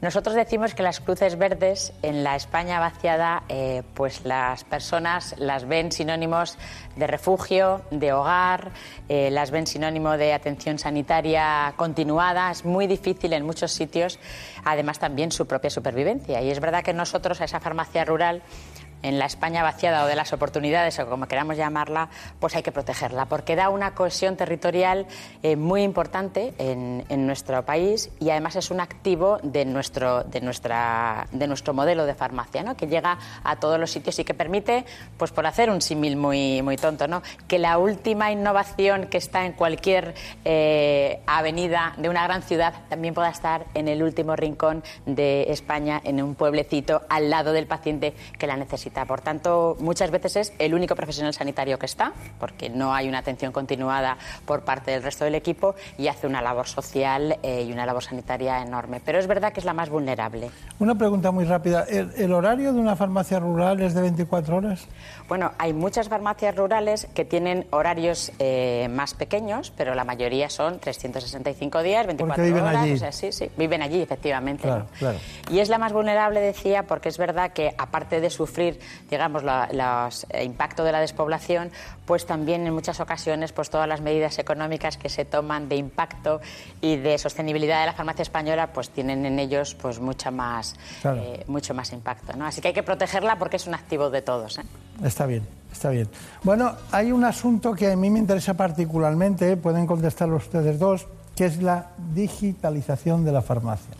Nosotros 0.00 0.34
decimos 0.34 0.74
que 0.74 0.82
las 0.82 0.98
cruces 0.98 1.36
verdes 1.36 1.92
en 2.00 2.24
la 2.24 2.34
España 2.34 2.80
vaciada, 2.80 3.42
eh, 3.50 3.82
pues 3.92 4.24
las 4.24 4.64
personas 4.64 5.34
las 5.36 5.68
ven 5.68 5.92
sinónimos 5.92 6.56
de 6.96 7.06
refugio, 7.06 7.82
de 7.90 8.14
hogar, 8.14 8.70
eh, 9.10 9.30
las 9.30 9.50
ven 9.50 9.66
sinónimo 9.66 10.16
de 10.16 10.32
atención 10.32 10.78
sanitaria 10.78 11.74
continuada. 11.76 12.50
Es 12.50 12.64
muy 12.64 12.86
difícil 12.86 13.34
en 13.34 13.44
muchos 13.44 13.72
sitios, 13.72 14.18
además 14.64 14.98
también 14.98 15.32
su 15.32 15.46
propia 15.46 15.68
supervivencia. 15.68 16.40
Y 16.40 16.50
es 16.50 16.60
verdad 16.60 16.82
que 16.82 16.94
nosotros 16.94 17.42
a 17.42 17.44
esa 17.44 17.60
farmacia 17.60 18.02
rural 18.02 18.40
en 19.02 19.18
la 19.18 19.26
España 19.26 19.62
vaciada 19.62 20.04
o 20.04 20.06
de 20.06 20.14
las 20.14 20.32
oportunidades, 20.32 20.98
o 20.98 21.08
como 21.08 21.26
queramos 21.26 21.56
llamarla, 21.56 22.08
pues 22.38 22.56
hay 22.56 22.62
que 22.62 22.72
protegerla, 22.72 23.26
porque 23.26 23.56
da 23.56 23.68
una 23.68 23.94
cohesión 23.94 24.36
territorial 24.36 25.06
eh, 25.42 25.56
muy 25.56 25.82
importante 25.82 26.54
en, 26.58 26.90
nuestro 27.20 27.64
país 27.64 28.10
y 28.18 28.30
además 28.30 28.56
es 28.56 28.70
un 28.70 28.80
activo 28.80 29.38
de 29.42 29.64
nuestro, 29.64 30.24
de 30.24 30.40
nuestra, 30.40 31.26
de 31.32 31.46
nuestro 31.46 31.74
modelo 31.74 32.06
de 32.06 32.14
farmacia, 32.14 32.62
¿no? 32.62 32.76
que 32.76 32.86
llega 32.86 33.18
a 33.44 33.56
todos 33.56 33.78
los 33.78 33.90
sitios 33.90 34.18
y 34.18 34.24
que 34.24 34.32
permite, 34.32 34.84
pues 35.18 35.30
por 35.30 35.46
hacer 35.46 35.70
un 35.70 35.82
símil 35.82 36.16
muy, 36.16 36.62
muy 36.62 36.76
tonto, 36.76 37.06
¿no? 37.08 37.22
que 37.46 37.58
la 37.58 37.78
última 37.78 38.32
innovación 38.32 39.06
que 39.06 39.18
está 39.18 39.44
en 39.44 39.52
cualquier 39.52 40.14
eh, 40.44 41.20
avenida 41.26 41.94
de 41.98 42.08
una 42.08 42.24
gran 42.24 42.42
ciudad 42.42 42.74
también 42.88 43.12
pueda 43.14 43.28
estar 43.28 43.66
en 43.74 43.88
el 43.88 44.02
último 44.02 44.34
rincón 44.34 44.82
de 45.06 45.46
España, 45.50 46.00
en 46.02 46.22
un 46.22 46.34
pueblecito, 46.34 47.02
al 47.08 47.30
lado 47.30 47.52
del 47.52 47.66
paciente 47.66 48.14
que 48.38 48.46
la 48.46 48.56
necesita. 48.56 48.89
Por 49.06 49.20
tanto, 49.20 49.76
muchas 49.80 50.10
veces 50.10 50.36
es 50.36 50.52
el 50.58 50.74
único 50.74 50.94
profesional 50.94 51.32
sanitario 51.32 51.78
que 51.78 51.86
está, 51.86 52.12
porque 52.38 52.68
no 52.68 52.94
hay 52.94 53.08
una 53.08 53.18
atención 53.18 53.52
continuada 53.52 54.16
por 54.44 54.62
parte 54.62 54.90
del 54.90 55.02
resto 55.02 55.24
del 55.24 55.34
equipo 55.34 55.74
y 55.98 56.08
hace 56.08 56.26
una 56.26 56.42
labor 56.42 56.66
social 56.66 57.38
eh, 57.42 57.64
y 57.66 57.72
una 57.72 57.86
labor 57.86 58.02
sanitaria 58.02 58.62
enorme. 58.62 59.00
Pero 59.04 59.18
es 59.18 59.26
verdad 59.26 59.52
que 59.52 59.60
es 59.60 59.66
la 59.66 59.72
más 59.72 59.90
vulnerable. 59.90 60.50
Una 60.78 60.94
pregunta 60.94 61.30
muy 61.30 61.44
rápida. 61.44 61.84
¿El, 61.88 62.12
el 62.16 62.32
horario 62.32 62.72
de 62.72 62.80
una 62.80 62.96
farmacia 62.96 63.38
rural 63.38 63.80
es 63.80 63.94
de 63.94 64.02
24 64.02 64.56
horas? 64.56 64.86
Bueno, 65.28 65.52
hay 65.58 65.72
muchas 65.72 66.08
farmacias 66.08 66.56
rurales 66.56 67.06
que 67.14 67.24
tienen 67.24 67.66
horarios 67.70 68.32
eh, 68.38 68.88
más 68.90 69.14
pequeños, 69.14 69.72
pero 69.76 69.94
la 69.94 70.04
mayoría 70.04 70.50
son 70.50 70.80
365 70.80 71.82
días, 71.82 72.06
24 72.06 72.44
viven 72.44 72.64
horas. 72.64 72.82
allí. 72.82 72.92
O 72.94 72.96
sea, 72.96 73.12
sí, 73.12 73.30
sí, 73.30 73.48
viven 73.56 73.82
allí, 73.82 74.02
efectivamente. 74.02 74.64
Claro, 74.64 74.80
¿no? 74.80 74.98
claro. 74.98 75.18
Y 75.50 75.60
es 75.60 75.68
la 75.68 75.78
más 75.78 75.92
vulnerable, 75.92 76.40
decía, 76.40 76.84
porque 76.84 77.08
es 77.08 77.18
verdad 77.18 77.52
que 77.52 77.74
aparte 77.78 78.20
de 78.20 78.30
sufrir 78.30 78.79
digamos, 79.10 79.42
el 80.30 80.44
impacto 80.44 80.84
de 80.84 80.92
la 80.92 81.00
despoblación, 81.00 81.70
pues 82.06 82.26
también 82.26 82.66
en 82.66 82.74
muchas 82.74 83.00
ocasiones 83.00 83.52
pues 83.52 83.70
todas 83.70 83.88
las 83.88 84.00
medidas 84.00 84.38
económicas 84.38 84.96
que 84.96 85.08
se 85.08 85.24
toman 85.24 85.68
de 85.68 85.76
impacto 85.76 86.40
y 86.80 86.96
de 86.96 87.18
sostenibilidad 87.18 87.80
de 87.80 87.86
la 87.86 87.92
farmacia 87.92 88.22
española 88.22 88.72
pues 88.72 88.90
tienen 88.90 89.24
en 89.26 89.38
ellos 89.38 89.74
pues 89.74 90.00
mucha 90.00 90.30
más, 90.30 90.74
eh, 91.04 91.44
mucho 91.46 91.74
más 91.74 91.92
impacto. 91.92 92.36
¿no? 92.36 92.46
Así 92.46 92.60
que 92.60 92.68
hay 92.68 92.74
que 92.74 92.82
protegerla 92.82 93.38
porque 93.38 93.56
es 93.56 93.66
un 93.66 93.74
activo 93.74 94.10
de 94.10 94.22
todos. 94.22 94.58
¿eh? 94.58 94.62
Está 95.04 95.26
bien, 95.26 95.46
está 95.72 95.90
bien. 95.90 96.08
Bueno, 96.42 96.74
hay 96.90 97.12
un 97.12 97.24
asunto 97.24 97.74
que 97.74 97.92
a 97.92 97.96
mí 97.96 98.10
me 98.10 98.18
interesa 98.18 98.54
particularmente, 98.54 99.56
pueden 99.56 99.86
contestarlo 99.86 100.36
ustedes 100.36 100.78
dos, 100.78 101.06
que 101.36 101.46
es 101.46 101.62
la 101.62 101.86
digitalización 102.12 103.24
de 103.24 103.32
la 103.32 103.42
farmacia. 103.42 103.94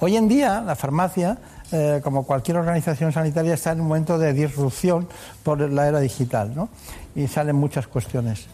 Hoy 0.00 0.16
en 0.16 0.26
día 0.26 0.60
la 0.60 0.74
farmacia, 0.74 1.38
eh, 1.72 2.00
como 2.02 2.24
cualquier 2.24 2.56
organización 2.58 3.12
sanitaria, 3.12 3.54
está 3.54 3.72
en 3.72 3.80
un 3.80 3.88
momento 3.88 4.18
de 4.18 4.32
disrupción 4.32 5.08
por 5.42 5.60
la 5.60 5.88
era 5.88 6.00
digital, 6.00 6.54
¿no? 6.54 6.68
Y 7.14 7.26
salen 7.26 7.56
muchas 7.56 7.86
cuestiones. 7.86 8.46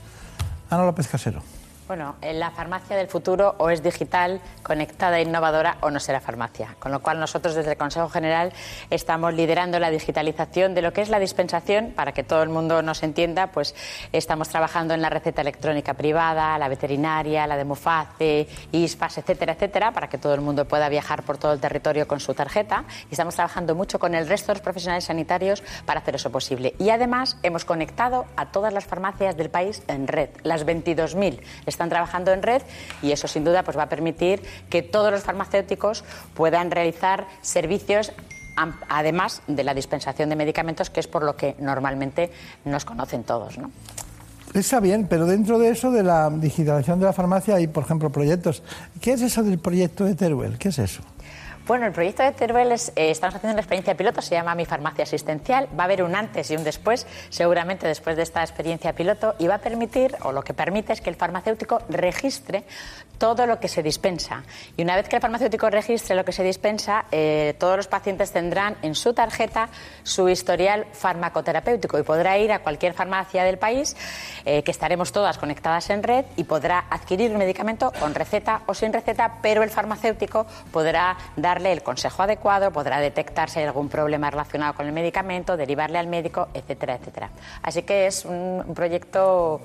Ana 0.70 0.84
López 0.84 1.08
Casero. 1.08 1.42
Bueno, 1.90 2.14
la 2.22 2.52
farmacia 2.52 2.96
del 2.96 3.08
futuro 3.08 3.56
o 3.58 3.68
es 3.68 3.82
digital, 3.82 4.40
conectada 4.62 5.18
e 5.18 5.22
innovadora 5.22 5.78
o 5.80 5.90
no 5.90 5.98
será 5.98 6.20
farmacia. 6.20 6.76
Con 6.78 6.92
lo 6.92 7.02
cual 7.02 7.18
nosotros 7.18 7.56
desde 7.56 7.72
el 7.72 7.76
Consejo 7.76 8.08
General 8.08 8.52
estamos 8.90 9.34
liderando 9.34 9.80
la 9.80 9.90
digitalización 9.90 10.72
de 10.72 10.82
lo 10.82 10.92
que 10.92 11.00
es 11.02 11.08
la 11.08 11.18
dispensación, 11.18 11.90
para 11.90 12.12
que 12.12 12.22
todo 12.22 12.44
el 12.44 12.48
mundo 12.48 12.80
nos 12.80 13.02
entienda, 13.02 13.48
pues 13.48 13.74
estamos 14.12 14.50
trabajando 14.50 14.94
en 14.94 15.02
la 15.02 15.10
receta 15.10 15.42
electrónica 15.42 15.94
privada, 15.94 16.56
la 16.58 16.68
veterinaria, 16.68 17.48
la 17.48 17.56
de 17.56 17.64
Muface, 17.64 18.46
ISPAS, 18.70 19.18
etcétera, 19.18 19.54
etcétera, 19.54 19.90
para 19.90 20.08
que 20.08 20.16
todo 20.16 20.32
el 20.34 20.42
mundo 20.42 20.66
pueda 20.66 20.88
viajar 20.88 21.24
por 21.24 21.38
todo 21.38 21.54
el 21.54 21.58
territorio 21.58 22.06
con 22.06 22.20
su 22.20 22.34
tarjeta. 22.34 22.84
Y 23.10 23.14
estamos 23.14 23.34
trabajando 23.34 23.74
mucho 23.74 23.98
con 23.98 24.14
el 24.14 24.28
resto 24.28 24.52
de 24.52 24.58
los 24.58 24.62
profesionales 24.62 25.06
sanitarios 25.06 25.64
para 25.86 25.98
hacer 25.98 26.14
eso 26.14 26.30
posible. 26.30 26.72
Y 26.78 26.90
además 26.90 27.36
hemos 27.42 27.64
conectado 27.64 28.26
a 28.36 28.52
todas 28.52 28.72
las 28.72 28.84
farmacias 28.84 29.36
del 29.36 29.50
país 29.50 29.82
en 29.88 30.06
red, 30.06 30.30
las 30.44 30.64
22.000 30.64 31.40
están 31.80 31.88
trabajando 31.88 32.30
en 32.32 32.42
red 32.42 32.60
y 33.00 33.12
eso 33.12 33.26
sin 33.26 33.42
duda 33.42 33.62
pues 33.62 33.74
va 33.78 33.84
a 33.84 33.88
permitir 33.88 34.42
que 34.68 34.82
todos 34.82 35.10
los 35.10 35.22
farmacéuticos 35.22 36.04
puedan 36.34 36.70
realizar 36.70 37.26
servicios 37.40 38.12
además 38.90 39.40
de 39.46 39.64
la 39.64 39.72
dispensación 39.72 40.28
de 40.28 40.36
medicamentos, 40.36 40.90
que 40.90 41.00
es 41.00 41.06
por 41.06 41.22
lo 41.22 41.36
que 41.36 41.56
normalmente 41.58 42.30
nos 42.66 42.84
conocen 42.84 43.24
todos. 43.24 43.56
¿no? 43.56 43.70
Está 44.52 44.80
bien, 44.80 45.06
pero 45.08 45.24
dentro 45.24 45.58
de 45.58 45.70
eso, 45.70 45.90
de 45.90 46.02
la 46.02 46.28
digitalización 46.28 47.00
de 47.00 47.06
la 47.06 47.14
farmacia, 47.14 47.54
hay, 47.54 47.66
por 47.66 47.84
ejemplo, 47.84 48.10
proyectos. 48.10 48.62
¿Qué 49.00 49.12
es 49.12 49.22
eso 49.22 49.42
del 49.42 49.58
proyecto 49.58 50.04
de 50.04 50.14
Teruel? 50.14 50.58
¿Qué 50.58 50.68
es 50.68 50.78
eso? 50.78 51.00
Bueno, 51.70 51.86
el 51.86 51.92
proyecto 51.92 52.24
de 52.24 52.32
Teruel 52.32 52.72
es, 52.72 52.88
eh, 52.96 53.12
estamos 53.12 53.36
haciendo 53.36 53.52
una 53.52 53.60
experiencia 53.60 53.96
piloto, 53.96 54.20
se 54.20 54.34
llama 54.34 54.56
Mi 54.56 54.66
Farmacia 54.66 55.04
Asistencial. 55.04 55.68
Va 55.78 55.84
a 55.84 55.86
haber 55.86 56.02
un 56.02 56.16
antes 56.16 56.50
y 56.50 56.56
un 56.56 56.64
después, 56.64 57.06
seguramente 57.28 57.86
después 57.86 58.16
de 58.16 58.24
esta 58.24 58.42
experiencia 58.42 58.92
piloto, 58.92 59.36
y 59.38 59.46
va 59.46 59.54
a 59.54 59.58
permitir, 59.58 60.16
o 60.22 60.32
lo 60.32 60.42
que 60.42 60.52
permite 60.52 60.92
es 60.92 61.00
que 61.00 61.10
el 61.10 61.14
farmacéutico 61.14 61.80
registre 61.88 62.64
todo 63.18 63.46
lo 63.46 63.60
que 63.60 63.68
se 63.68 63.84
dispensa. 63.84 64.42
Y 64.76 64.82
una 64.82 64.96
vez 64.96 65.08
que 65.08 65.14
el 65.14 65.22
farmacéutico 65.22 65.70
registre 65.70 66.16
lo 66.16 66.24
que 66.24 66.32
se 66.32 66.42
dispensa, 66.42 67.04
eh, 67.12 67.54
todos 67.58 67.76
los 67.76 67.86
pacientes 67.86 68.32
tendrán 68.32 68.76
en 68.82 68.96
su 68.96 69.12
tarjeta 69.12 69.68
su 70.02 70.28
historial 70.28 70.86
farmacoterapéutico 70.92 71.98
y 72.00 72.02
podrá 72.02 72.36
ir 72.38 72.50
a 72.50 72.60
cualquier 72.60 72.94
farmacia 72.94 73.44
del 73.44 73.58
país, 73.58 73.94
eh, 74.44 74.64
que 74.64 74.70
estaremos 74.72 75.12
todas 75.12 75.38
conectadas 75.38 75.88
en 75.90 76.02
red, 76.02 76.24
y 76.36 76.44
podrá 76.44 76.86
adquirir 76.90 77.30
un 77.30 77.38
medicamento 77.38 77.92
con 78.00 78.12
receta 78.12 78.62
o 78.66 78.74
sin 78.74 78.92
receta, 78.92 79.36
pero 79.40 79.62
el 79.62 79.70
farmacéutico 79.70 80.46
podrá 80.72 81.16
el 81.66 81.82
consejo 81.82 82.22
adecuado, 82.22 82.70
podrá 82.70 83.00
detectar 83.00 83.50
si 83.50 83.60
hay 83.60 83.66
algún 83.66 83.88
problema 83.88 84.30
relacionado 84.30 84.74
con 84.74 84.86
el 84.86 84.92
medicamento, 84.92 85.56
derivarle 85.56 85.98
al 85.98 86.06
médico, 86.06 86.48
etcétera, 86.54 86.94
etcétera. 86.94 87.30
Así 87.62 87.82
que 87.82 88.06
es 88.06 88.24
un, 88.24 88.64
proyecto 88.74 89.60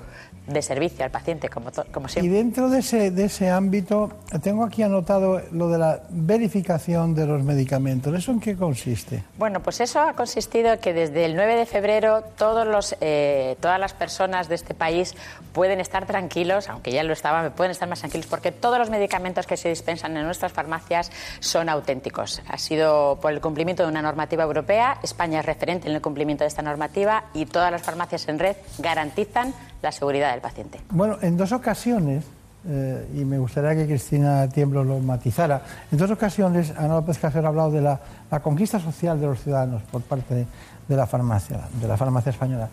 de 0.46 0.62
servicio 0.62 1.04
al 1.04 1.10
paciente, 1.10 1.48
como, 1.48 1.70
como 1.92 2.08
siempre. 2.08 2.32
Y 2.32 2.34
dentro 2.34 2.68
de 2.70 2.78
ese, 2.78 3.10
de 3.10 3.24
ese 3.24 3.50
ámbito, 3.50 4.10
tengo 4.42 4.64
aquí 4.64 4.82
anotado 4.82 5.42
lo 5.50 5.68
de 5.68 5.78
la 5.78 6.02
verificación 6.10 7.14
de 7.14 7.26
los 7.26 7.42
medicamentos. 7.42 8.14
¿Eso 8.14 8.32
en 8.32 8.40
qué 8.40 8.56
consiste? 8.56 9.24
Bueno, 9.38 9.60
pues 9.60 9.80
eso 9.80 10.00
ha 10.00 10.12
consistido 10.14 10.72
en 10.72 10.78
que 10.78 10.92
desde 10.92 11.24
el 11.24 11.34
9 11.36 11.56
de 11.56 11.66
febrero 11.66 12.22
todos 12.36 12.66
los, 12.66 12.96
eh, 13.00 13.56
todas 13.60 13.80
las 13.80 13.92
personas 13.92 14.48
de 14.48 14.54
este 14.54 14.74
país 14.74 15.14
pueden 15.52 15.80
estar 15.80 16.06
tranquilos, 16.06 16.68
aunque 16.68 16.92
ya 16.92 17.02
lo 17.02 17.12
estaban, 17.12 17.52
pueden 17.52 17.72
estar 17.72 17.88
más 17.88 18.00
tranquilos, 18.00 18.26
porque 18.26 18.52
todos 18.52 18.78
los 18.78 18.90
medicamentos 18.90 19.46
que 19.46 19.56
se 19.56 19.68
dispensan 19.68 20.16
en 20.16 20.24
nuestras 20.24 20.52
farmacias 20.52 21.10
son 21.40 21.68
auténticos. 21.68 22.42
Ha 22.48 22.58
sido 22.58 23.18
por 23.20 23.32
el 23.32 23.40
cumplimiento 23.40 23.82
de 23.82 23.88
una 23.88 24.02
normativa 24.02 24.44
europea, 24.44 24.98
España 25.02 25.40
es 25.40 25.46
referente 25.46 25.88
en 25.88 25.94
el 25.94 26.02
cumplimiento 26.02 26.44
de 26.44 26.48
esta 26.48 26.62
normativa 26.62 27.24
y 27.34 27.46
todas 27.46 27.72
las 27.72 27.82
farmacias 27.82 28.28
en 28.28 28.38
red 28.38 28.56
garantizan 28.78 29.54
la 29.86 29.92
seguridad 29.92 30.32
del 30.32 30.40
paciente. 30.40 30.80
Bueno, 30.90 31.16
en 31.22 31.36
dos 31.36 31.52
ocasiones 31.52 32.24
eh, 32.68 33.08
y 33.14 33.24
me 33.24 33.38
gustaría 33.38 33.76
que 33.76 33.86
Cristina 33.86 34.48
Tiemblo 34.48 34.82
lo 34.82 34.98
matizara. 34.98 35.62
En 35.92 35.98
dos 35.98 36.10
ocasiones, 36.10 36.72
Ana 36.76 36.94
López 36.94 37.18
Casero 37.18 37.46
ha 37.46 37.50
hablado 37.50 37.70
de 37.70 37.80
la, 37.80 38.00
conquista 38.42 38.80
social 38.80 39.20
de 39.20 39.26
los 39.26 39.40
ciudadanos 39.40 39.82
por 39.82 40.02
parte 40.02 40.44
de, 40.88 40.96
la 40.96 41.06
farmacia, 41.06 41.60
de 41.80 41.86
la 41.86 41.96
farmacia 41.96 42.30
española. 42.30 42.68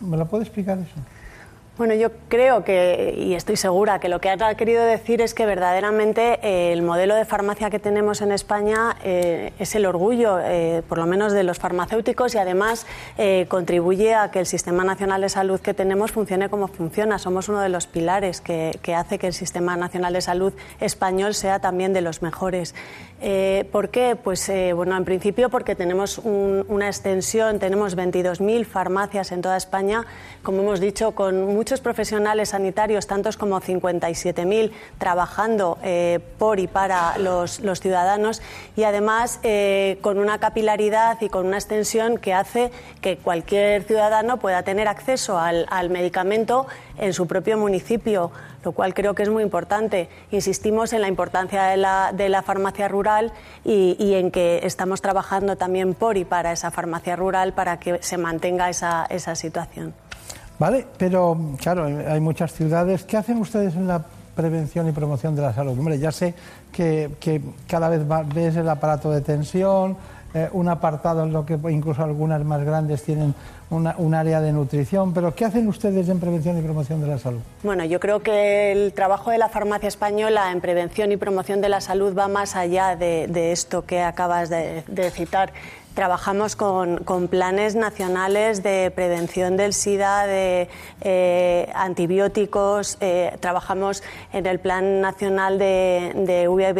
¿Me 0.00 0.16
lo 0.16 0.26
puede 0.26 0.44
explicar 0.44 0.78
eso? 0.78 0.94
Bueno, 1.78 1.94
yo 1.94 2.10
creo 2.28 2.64
que, 2.64 3.14
y 3.16 3.34
estoy 3.34 3.56
segura, 3.56 4.00
que 4.00 4.08
lo 4.08 4.20
que 4.20 4.30
ha 4.30 4.54
querido 4.56 4.82
decir 4.82 5.22
es 5.22 5.32
que 5.32 5.46
verdaderamente 5.46 6.40
eh, 6.42 6.72
el 6.72 6.82
modelo 6.82 7.14
de 7.14 7.24
farmacia 7.24 7.70
que 7.70 7.78
tenemos 7.78 8.20
en 8.20 8.32
España 8.32 8.96
eh, 9.04 9.52
es 9.60 9.76
el 9.76 9.86
orgullo, 9.86 10.40
eh, 10.40 10.82
por 10.88 10.98
lo 10.98 11.06
menos 11.06 11.32
de 11.32 11.44
los 11.44 11.60
farmacéuticos, 11.60 12.34
y 12.34 12.38
además 12.38 12.84
contribuye 13.46 14.14
a 14.14 14.32
que 14.32 14.40
el 14.40 14.46
Sistema 14.46 14.82
Nacional 14.82 15.20
de 15.20 15.28
Salud 15.28 15.60
que 15.60 15.72
tenemos 15.72 16.10
funcione 16.10 16.48
como 16.48 16.66
funciona. 16.66 17.18
Somos 17.20 17.48
uno 17.48 17.60
de 17.60 17.68
los 17.68 17.86
pilares 17.86 18.40
que, 18.40 18.72
hace 18.96 19.18
que 19.20 19.28
el 19.28 19.32
Sistema 19.32 19.76
Nacional 19.76 20.14
de 20.14 20.20
Salud 20.20 20.52
español 20.80 21.34
sea 21.34 21.60
también 21.60 21.92
de 21.92 22.00
los 22.00 22.22
mejores. 22.22 22.74
¿Por 23.72 23.88
qué? 23.90 24.16
Pues, 24.16 24.50
bueno, 24.74 24.96
en 24.96 25.04
principio 25.04 25.48
porque 25.50 25.74
tenemos 25.74 26.18
una 26.18 26.86
extensión, 26.86 27.58
tenemos 27.58 27.96
22.000 27.96 28.64
farmacias 28.64 29.32
en 29.32 29.42
toda 29.42 29.56
España, 29.56 30.06
como 30.42 30.62
hemos 30.62 30.80
dicho, 30.80 31.12
con 31.12 31.46
muchos 31.46 31.80
profesionales 31.80 32.50
sanitarios, 32.50 33.06
tantos 33.06 33.36
como 33.36 33.60
57.000, 33.60 34.70
trabajando 34.98 35.78
eh, 35.82 36.20
por 36.38 36.60
y 36.60 36.66
para 36.66 37.18
los, 37.18 37.60
ciudadanos 37.80 38.42
y 38.76 38.84
además 38.84 39.40
eh, 39.42 39.98
con 40.00 40.18
una 40.18 40.38
capilaridad 40.38 41.18
y 41.20 41.28
con 41.28 41.46
una 41.46 41.56
extensión 41.56 42.18
que 42.18 42.34
hace 42.34 42.70
que 43.00 43.16
cualquier 43.16 43.84
ciudadano 43.84 44.38
pueda 44.38 44.62
tener 44.62 44.88
acceso 44.88 45.38
al, 45.38 45.66
medicamento 45.90 46.66
en 47.00 47.12
su 47.12 47.26
propio 47.26 47.56
municipio, 47.58 48.30
lo 48.64 48.72
cual 48.72 48.94
creo 48.94 49.14
que 49.14 49.22
es 49.22 49.28
muy 49.28 49.42
importante. 49.42 50.08
Insistimos 50.30 50.92
en 50.92 51.00
la 51.00 51.08
importancia 51.08 51.64
de 51.64 51.76
la, 51.76 52.42
farmacia 52.42 52.88
rural 52.88 53.32
y, 53.64 54.14
en 54.14 54.30
que 54.30 54.60
estamos 54.64 55.00
trabajando 55.00 55.56
también 55.56 55.94
por 55.94 56.16
y 56.16 56.24
para 56.24 56.52
esa 56.52 56.70
farmacia 56.70 57.16
rural 57.16 57.52
para 57.52 57.78
que 57.78 58.02
se 58.02 58.18
mantenga 58.18 58.68
esa 58.70 59.34
situación. 59.34 59.94
Vale, 60.58 60.86
pero 60.96 61.38
claro, 61.60 61.84
hay 61.84 62.20
muchas 62.20 62.52
ciudades. 62.52 63.04
¿Qué 63.04 63.16
hacen 63.16 63.38
ustedes 63.38 63.76
en 63.76 63.86
la 63.86 64.04
prevención 64.34 64.88
y 64.88 64.92
promoción 64.92 65.36
de 65.36 65.42
la 65.42 65.52
salud? 65.52 65.78
Hombre, 65.78 65.98
ya 65.98 66.10
sé 66.10 66.34
que, 66.72 67.42
cada 67.68 67.88
vez 67.88 68.02
ves 68.34 68.56
el 68.56 68.68
aparato 68.68 69.10
de 69.12 69.20
tensión, 69.20 69.96
eh, 70.34 70.48
un 70.52 70.68
apartado 70.68 71.22
en 71.22 71.32
lo 71.32 71.46
que 71.46 71.58
incluso 71.70 72.02
algunas 72.02 72.44
más 72.44 72.64
grandes 72.64 73.04
tienen 73.04 73.34
un 73.70 74.14
área 74.14 74.40
de 74.40 74.52
nutrición, 74.52 75.12
pero 75.12 75.34
¿qué 75.34 75.44
hacen 75.44 75.68
ustedes 75.68 76.08
en 76.08 76.20
prevención 76.20 76.58
y 76.58 76.62
promoción 76.62 77.00
de 77.00 77.06
la 77.06 77.18
salud? 77.18 77.40
Bueno, 77.62 77.84
yo 77.84 78.00
creo 78.00 78.20
que 78.20 78.72
el 78.72 78.92
trabajo 78.92 79.30
de 79.30 79.38
la 79.38 79.48
farmacia 79.48 79.88
española 79.88 80.50
en 80.52 80.60
prevención 80.60 81.12
y 81.12 81.16
promoción 81.16 81.60
de 81.60 81.68
la 81.68 81.80
salud 81.80 82.16
va 82.16 82.28
más 82.28 82.56
allá 82.56 82.96
de, 82.96 83.52
esto 83.52 83.84
que 83.84 84.00
acabas 84.00 84.48
de 84.48 85.10
citar. 85.12 85.52
Trabajamos 85.98 86.54
con, 86.54 87.26
planes 87.28 87.74
nacionales 87.74 88.62
de 88.62 88.92
prevención 88.92 89.56
del 89.56 89.74
SIDA, 89.74 90.28
de 90.28 90.68
eh, 91.00 91.72
antibióticos, 91.74 92.98
eh, 93.00 93.36
trabajamos 93.40 94.04
en 94.32 94.46
el 94.46 94.60
Plan 94.60 95.00
Nacional 95.00 95.58
de, 95.58 96.12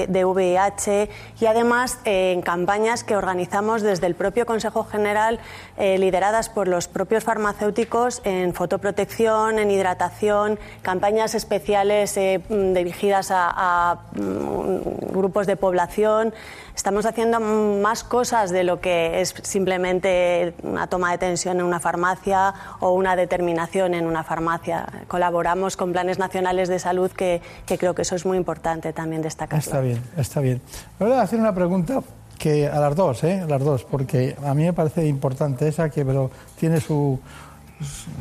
de, 0.09 0.25
VIH 0.25 1.11
y 1.41 1.47
además 1.47 1.99
eh, 2.05 2.31
en 2.31 2.43
campañas 2.43 3.03
que 3.03 3.17
organizamos 3.17 3.83
desde 3.83 4.07
el 4.07 4.15
propio 4.15 4.47
Consejo 4.47 4.85
General, 4.85 5.41
lideradas 5.77 6.49
por 6.49 6.69
los 6.69 6.87
propios 6.87 7.25
farmacéuticos 7.25 8.21
en 8.25 8.55
fotoprotección, 8.55 9.59
en 9.59 9.71
hidratación, 9.73 10.61
campañas 10.83 11.35
especiales 11.35 12.15
dirigidas 12.49 13.31
a 13.33 13.99
mm, 14.13 15.13
grupos 15.13 15.49
de 15.49 15.57
población. 15.57 16.33
Estamos 16.79 17.07
haciendo 17.07 17.41
más 17.41 18.05
cosas 18.05 18.51
de 18.51 18.63
lo 18.63 18.81
que 18.81 19.21
es 19.21 19.35
simplemente 19.43 20.55
una 20.63 20.87
toma 20.87 21.11
de 21.11 21.19
tensión 21.19 21.59
en 21.59 21.67
una 21.67 21.81
farmacia 21.81 22.55
o 22.79 22.93
una 22.93 23.17
determinación 23.17 23.95
en 23.95 24.07
una 24.07 24.23
farmacia. 24.23 24.87
Colaboramos 25.09 25.77
con 25.77 25.91
planes 25.91 26.21
nacionales 26.21 26.69
de 26.69 26.79
salud 26.79 27.11
que, 27.11 27.43
creo 27.67 27.97
que 27.97 28.03
eso 28.03 28.15
es 28.15 28.25
muy 28.25 28.39
importante 28.39 28.93
también 28.93 29.23
destacar. 29.23 29.59
Está 29.59 29.81
bien, 29.81 30.01
está 30.17 30.39
bien. 30.39 30.63
voy 31.01 31.11
a 31.11 31.23
hacer 31.23 31.41
una 31.41 31.53
pregunta 31.53 32.01
que 32.39 32.69
a 32.69 32.79
las 32.79 32.95
dos, 32.95 33.25
¿eh? 33.25 33.41
A 33.41 33.47
las 33.47 33.61
dos, 33.61 33.83
porque 33.83 34.37
a 34.45 34.55
mí 34.55 34.63
me 34.63 34.73
parece 34.73 35.05
importante 35.05 35.67
esa 35.67 35.91
que 35.91 36.05
pero 36.05 36.31
tiene 36.61 36.81
su 36.81 37.19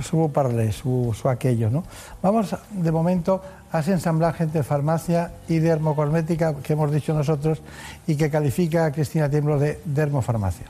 su 0.03 0.31
parlé, 0.31 0.71
su, 0.71 1.15
su 1.19 1.29
aquello, 1.29 1.69
¿no? 1.69 1.83
Vamos 2.21 2.55
de 2.71 2.91
momento 2.91 3.41
a 3.71 3.79
ese 3.79 3.93
ensamblaje 3.93 4.43
entre 4.43 4.63
farmacia 4.63 5.33
y 5.47 5.59
dermocosmética 5.59 6.55
que 6.55 6.73
hemos 6.73 6.91
dicho 6.91 7.13
nosotros 7.13 7.61
y 8.05 8.15
que 8.15 8.29
califica 8.29 8.85
a 8.85 8.91
Cristina 8.91 9.29
Tiemblo 9.29 9.59
de 9.59 9.79
dermofarmacia. 9.85 10.67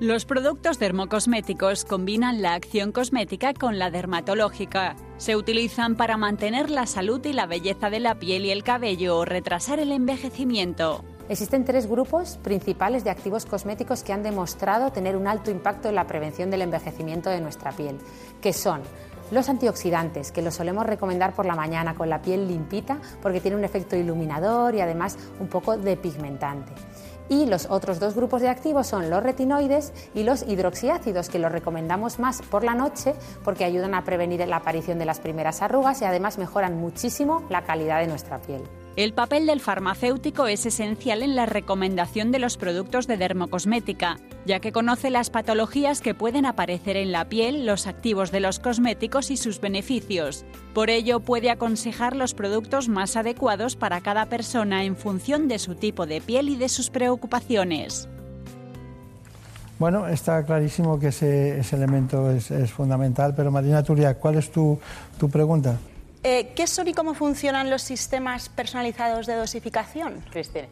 Los 0.00 0.24
productos 0.24 0.80
dermocosméticos 0.80 1.84
combinan 1.84 2.42
la 2.42 2.54
acción 2.54 2.90
cosmética 2.90 3.54
con 3.54 3.78
la 3.78 3.90
dermatológica. 3.90 4.96
Se 5.18 5.36
utilizan 5.36 5.94
para 5.94 6.16
mantener 6.16 6.68
la 6.68 6.86
salud 6.86 7.24
y 7.24 7.32
la 7.32 7.46
belleza 7.46 7.90
de 7.90 8.00
la 8.00 8.16
piel 8.16 8.44
y 8.44 8.50
el 8.50 8.64
cabello 8.64 9.18
o 9.18 9.24
retrasar 9.24 9.78
el 9.78 9.92
envejecimiento. 9.92 11.04
Existen 11.28 11.64
tres 11.64 11.86
grupos 11.86 12.38
principales 12.42 13.04
de 13.04 13.10
activos 13.10 13.46
cosméticos 13.46 14.02
que 14.02 14.12
han 14.12 14.22
demostrado 14.22 14.90
tener 14.90 15.16
un 15.16 15.26
alto 15.26 15.50
impacto 15.50 15.88
en 15.88 15.94
la 15.94 16.06
prevención 16.06 16.50
del 16.50 16.62
envejecimiento 16.62 17.30
de 17.30 17.40
nuestra 17.40 17.72
piel, 17.72 17.96
que 18.42 18.52
son 18.52 18.82
los 19.34 19.48
antioxidantes, 19.48 20.32
que 20.32 20.40
los 20.40 20.54
solemos 20.54 20.86
recomendar 20.86 21.34
por 21.34 21.44
la 21.44 21.54
mañana 21.54 21.94
con 21.94 22.08
la 22.08 22.22
piel 22.22 22.48
limpita 22.48 22.98
porque 23.20 23.40
tiene 23.40 23.56
un 23.56 23.64
efecto 23.64 23.96
iluminador 23.96 24.74
y 24.74 24.80
además 24.80 25.18
un 25.40 25.48
poco 25.48 25.76
depigmentante. 25.76 26.72
Y 27.28 27.46
los 27.46 27.66
otros 27.70 28.00
dos 28.00 28.14
grupos 28.14 28.42
de 28.42 28.48
activos 28.48 28.86
son 28.86 29.08
los 29.08 29.22
retinoides 29.22 29.92
y 30.14 30.24
los 30.24 30.42
hidroxiácidos, 30.42 31.30
que 31.30 31.38
los 31.38 31.50
recomendamos 31.50 32.18
más 32.18 32.42
por 32.42 32.64
la 32.64 32.74
noche 32.74 33.14
porque 33.42 33.64
ayudan 33.64 33.94
a 33.94 34.04
prevenir 34.04 34.46
la 34.46 34.56
aparición 34.56 34.98
de 34.98 35.06
las 35.06 35.20
primeras 35.20 35.62
arrugas 35.62 36.02
y 36.02 36.04
además 36.04 36.38
mejoran 36.38 36.76
muchísimo 36.76 37.42
la 37.48 37.62
calidad 37.62 38.00
de 38.00 38.08
nuestra 38.08 38.40
piel. 38.40 38.62
El 38.96 39.12
papel 39.12 39.46
del 39.46 39.58
farmacéutico 39.58 40.46
es 40.46 40.66
esencial 40.66 41.24
en 41.24 41.34
la 41.34 41.46
recomendación 41.46 42.30
de 42.30 42.38
los 42.38 42.56
productos 42.56 43.08
de 43.08 43.16
dermocosmética, 43.16 44.18
ya 44.46 44.60
que 44.60 44.70
conoce 44.70 45.10
las 45.10 45.30
patologías 45.30 46.00
que 46.00 46.14
pueden 46.14 46.46
aparecer 46.46 46.96
en 46.96 47.10
la 47.10 47.28
piel, 47.28 47.66
los 47.66 47.88
activos 47.88 48.30
de 48.30 48.38
los 48.38 48.60
cosméticos 48.60 49.32
y 49.32 49.36
sus 49.36 49.60
beneficios. 49.60 50.44
Por 50.74 50.90
ello, 50.90 51.18
puede 51.18 51.50
aconsejar 51.50 52.14
los 52.14 52.34
productos 52.34 52.88
más 52.88 53.16
adecuados 53.16 53.74
para 53.74 54.00
cada 54.00 54.26
persona 54.26 54.84
en 54.84 54.94
función 54.94 55.48
de 55.48 55.58
su 55.58 55.74
tipo 55.74 56.06
de 56.06 56.20
piel 56.20 56.48
y 56.48 56.56
de 56.56 56.68
sus 56.68 56.90
preocupaciones. 56.90 58.08
Bueno, 59.80 60.06
está 60.06 60.44
clarísimo 60.44 61.00
que 61.00 61.08
ese, 61.08 61.58
elemento 61.72 62.30
es, 62.30 62.70
fundamental, 62.70 63.34
pero 63.34 63.50
Marina 63.50 63.82
Turia, 63.82 64.14
¿cuál 64.14 64.36
es 64.36 64.52
tu 64.52 64.78
pregunta? 65.32 65.80
Eh, 66.26 66.52
¿Qué 66.56 66.66
son 66.66 66.88
y 66.88 66.94
cómo 66.94 67.12
funcionan 67.12 67.68
los 67.68 67.82
sistemas 67.82 68.48
personalizados 68.48 69.26
de 69.26 69.34
dosificación? 69.34 70.24
Cristina. 70.30 70.68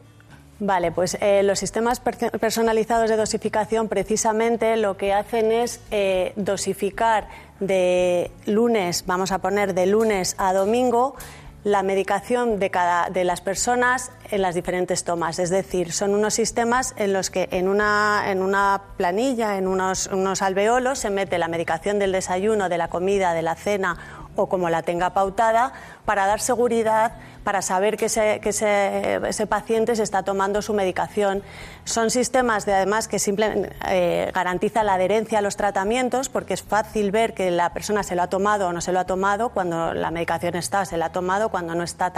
Vale, 0.59 0.91
pues 0.91 1.15
eh, 1.21 1.43
los 1.43 1.59
sistemas 1.59 1.99
personalizados 1.99 3.07
de 3.09 3.17
dosificación 3.17 3.87
precisamente 3.87 4.77
lo 4.77 4.97
que 4.97 5.13
hacen 5.13 5.51
es 5.51 5.79
eh, 5.91 6.33
dosificar 6.37 7.27
de 7.59 8.31
lunes, 8.47 9.03
vamos 9.05 9.31
a 9.31 9.39
poner 9.39 9.75
de 9.75 9.85
lunes 9.85 10.35
a 10.39 10.53
domingo, 10.53 11.15
la 11.63 11.81
medicación 11.83 12.59
de 12.59 12.69
cada 12.71 13.09
de 13.09 13.23
las 13.23 13.39
personas 13.39 14.11
en 14.31 14.41
las 14.41 14.55
diferentes 14.55 15.03
tomas. 15.03 15.39
Es 15.39 15.49
decir, 15.49 15.91
son 15.91 16.13
unos 16.13 16.33
sistemas 16.33 16.93
en 16.97 17.13
los 17.13 17.29
que 17.29 17.47
en 17.51 17.67
una, 17.67 18.23
en 18.27 18.41
una 18.41 18.81
planilla, 18.97 19.57
en 19.57 19.67
unos, 19.67 20.07
unos 20.07 20.41
alveolos, 20.41 20.99
se 20.99 21.09
mete 21.09 21.37
la 21.37 21.47
medicación 21.47 21.99
del 21.99 22.11
desayuno, 22.11 22.69
de 22.69 22.77
la 22.77 22.89
comida, 22.89 23.33
de 23.33 23.43
la 23.43 23.55
cena 23.55 24.22
o 24.35 24.47
como 24.47 24.69
la 24.69 24.81
tenga 24.81 25.13
pautada 25.13 25.73
para 26.05 26.25
dar 26.25 26.39
seguridad, 26.39 27.13
para 27.43 27.61
saber 27.61 27.97
que 27.97 28.05
ese, 28.05 28.39
que 28.41 28.49
ese, 28.49 29.47
paciente 29.47 29.95
se 29.95 30.03
está 30.03 30.23
tomando 30.23 30.61
su 30.61 30.73
medicación. 30.73 31.43
Son 31.83 32.09
sistemas 32.09 32.65
de, 32.65 32.73
además 32.73 33.07
que 33.07 33.19
simplemente 33.19 33.75
eh, 33.87 34.31
garantizan 34.33 34.85
la 34.85 34.93
adherencia 34.95 35.39
a 35.39 35.41
los 35.41 35.57
tratamientos 35.57 36.29
porque 36.29 36.53
es 36.53 36.63
fácil 36.63 37.11
ver 37.11 37.33
que 37.33 37.51
la 37.51 37.73
persona 37.73 38.03
se 38.03 38.15
lo 38.15 38.23
ha 38.23 38.27
tomado 38.27 38.67
o 38.67 38.73
no 38.73 38.81
se 38.81 38.91
lo 38.91 38.99
ha 38.99 39.05
tomado, 39.05 39.49
cuando 39.49 39.93
la 39.93 40.11
medicación 40.11 40.55
está 40.55 40.85
se 40.85 40.97
la 40.97 41.07
ha 41.07 41.11
tomado, 41.11 41.49
cuando 41.49 41.75
no 41.75 41.83
está 41.83 42.11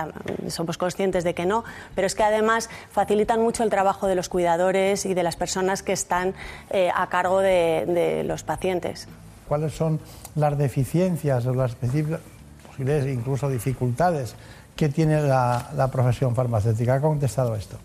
somos 0.49 0.77
conscientes 0.77 1.23
de 1.23 1.33
que 1.33 1.45
no, 1.45 1.63
pero 1.95 2.07
es 2.07 2.15
que 2.15 2.23
además 2.23 2.69
facilitan 2.91 3.41
mucho 3.41 3.63
el 3.63 3.69
trabajo 3.69 4.07
de 4.07 4.15
los 4.15 4.29
cuidadores 4.29 5.05
y 5.05 5.13
de 5.13 5.23
las 5.23 5.35
personas 5.35 5.81
que 5.81 5.93
están 5.93 6.35
eh, 6.69 6.91
a 6.93 7.07
cargo 7.07 7.39
de 7.39 8.23
los 8.25 8.43
pacientes. 8.43 9.07
¿Cuáles 9.47 9.73
son 9.73 9.99
las 10.35 10.57
deficiencias 10.57 11.45
o 11.45 11.53
las 11.53 11.75
posibles 11.75 12.19
incluso 13.07 13.49
dificultades 13.49 14.35
que 14.75 14.89
tiene 14.89 15.21
la, 15.21 15.89
profesión 15.91 16.35
farmacéutica. 16.35 16.95
¿Ha 16.95 17.01
contestado 17.01 17.55
esto? 17.55 17.77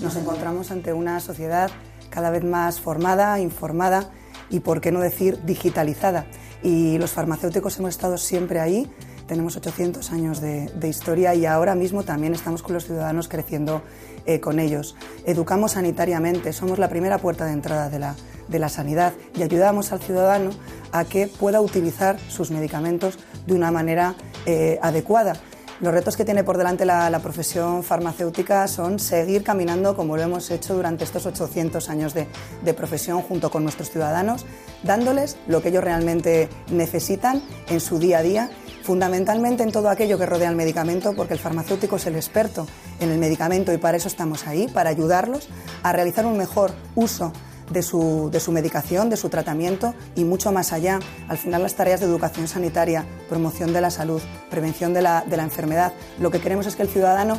Nos 0.00 0.14
encontramos 0.16 0.70
ante 0.70 0.92
una 0.92 1.20
sociedad 1.20 1.70
cada 2.10 2.30
vez 2.30 2.44
más 2.44 2.80
formada, 2.80 3.40
informada 3.40 4.10
y, 4.50 4.60
por 4.60 4.80
qué 4.80 4.92
no 4.92 5.00
decir, 5.00 5.42
digitalizada. 5.44 6.26
Y 6.62 6.98
los 6.98 7.12
farmacéuticos 7.12 7.78
hemos 7.78 7.90
estado 7.90 8.18
siempre 8.18 8.60
ahí, 8.60 8.90
tenemos 9.26 9.56
800 9.56 10.10
años 10.10 10.40
de, 10.40 10.88
historia 10.88 11.34
y 11.34 11.46
ahora 11.46 11.74
mismo 11.74 12.02
también 12.02 12.34
estamos 12.34 12.62
con 12.62 12.74
los 12.74 12.86
ciudadanos 12.86 13.28
creciendo 13.28 13.82
eh, 14.28 14.40
con 14.40 14.58
ellos. 14.58 14.94
Educamos 15.24 15.72
sanitariamente, 15.72 16.52
somos 16.52 16.78
la 16.78 16.90
primera 16.90 17.16
puerta 17.16 17.46
de 17.46 17.52
entrada 17.52 17.88
de 17.88 17.98
la, 17.98 18.14
de 18.46 18.58
la 18.58 18.68
sanidad 18.68 19.14
y 19.34 19.42
ayudamos 19.42 19.90
al 19.90 20.00
ciudadano 20.00 20.50
a 20.92 21.06
que 21.06 21.28
pueda 21.28 21.62
utilizar 21.62 22.18
sus 22.28 22.50
medicamentos 22.50 23.18
de 23.46 23.54
una 23.54 23.70
manera 23.70 24.16
eh, 24.44 24.78
adecuada. 24.82 25.32
Los 25.80 25.94
retos 25.94 26.14
que 26.14 26.26
tiene 26.26 26.44
por 26.44 26.58
delante 26.58 26.84
la, 26.84 27.18
profesión 27.22 27.82
farmacéutica 27.82 28.68
son 28.68 28.98
seguir 28.98 29.44
caminando 29.44 29.96
como 29.96 30.14
lo 30.18 30.22
hemos 30.22 30.50
hecho 30.50 30.74
durante 30.74 31.04
estos 31.04 31.24
800 31.24 31.88
años 31.88 32.12
de, 32.12 32.26
de, 32.62 32.74
profesión 32.74 33.22
junto 33.22 33.50
con 33.50 33.62
nuestros 33.62 33.88
ciudadanos, 33.90 34.44
dándoles 34.82 35.38
lo 35.46 35.62
que 35.62 35.70
ellos 35.70 35.84
realmente 35.84 36.50
necesitan 36.70 37.40
en 37.70 37.80
su 37.80 37.98
día 37.98 38.18
a 38.18 38.22
día, 38.22 38.50
fundamentalmente 38.88 39.62
en 39.62 39.70
todo 39.70 39.90
aquello 39.90 40.16
que 40.16 40.24
rodea 40.24 40.48
el 40.48 40.56
medicamento, 40.56 41.12
porque 41.12 41.34
el 41.34 41.38
farmacéutico 41.38 41.96
es 41.96 42.06
el 42.06 42.16
experto 42.16 42.66
en 43.00 43.10
el 43.10 43.18
medicamento 43.18 43.70
y 43.70 43.76
para 43.76 43.98
eso 43.98 44.08
estamos 44.08 44.46
ahí, 44.46 44.66
para 44.66 44.88
ayudarlos 44.88 45.50
a 45.82 45.92
realizar 45.92 46.24
un 46.24 46.38
mejor 46.38 46.72
uso 46.94 47.30
de 47.70 47.82
su, 47.82 48.30
de 48.32 48.40
su 48.40 48.50
medicación, 48.50 49.10
de 49.10 49.18
su 49.18 49.28
tratamiento 49.28 49.92
y 50.16 50.24
mucho 50.24 50.52
más 50.52 50.72
allá. 50.72 51.00
Al 51.28 51.36
final 51.36 51.64
las 51.64 51.74
tareas 51.74 52.00
de 52.00 52.06
educación 52.06 52.48
sanitaria, 52.48 53.04
promoción 53.28 53.74
de 53.74 53.82
la 53.82 53.90
salud, 53.90 54.22
prevención 54.48 54.94
de 54.94 55.02
la, 55.02 55.22
de 55.26 55.36
la 55.36 55.42
enfermedad, 55.42 55.92
lo 56.18 56.30
que 56.30 56.40
queremos 56.40 56.66
es 56.66 56.74
que 56.74 56.82
el 56.84 56.88
ciudadano 56.88 57.38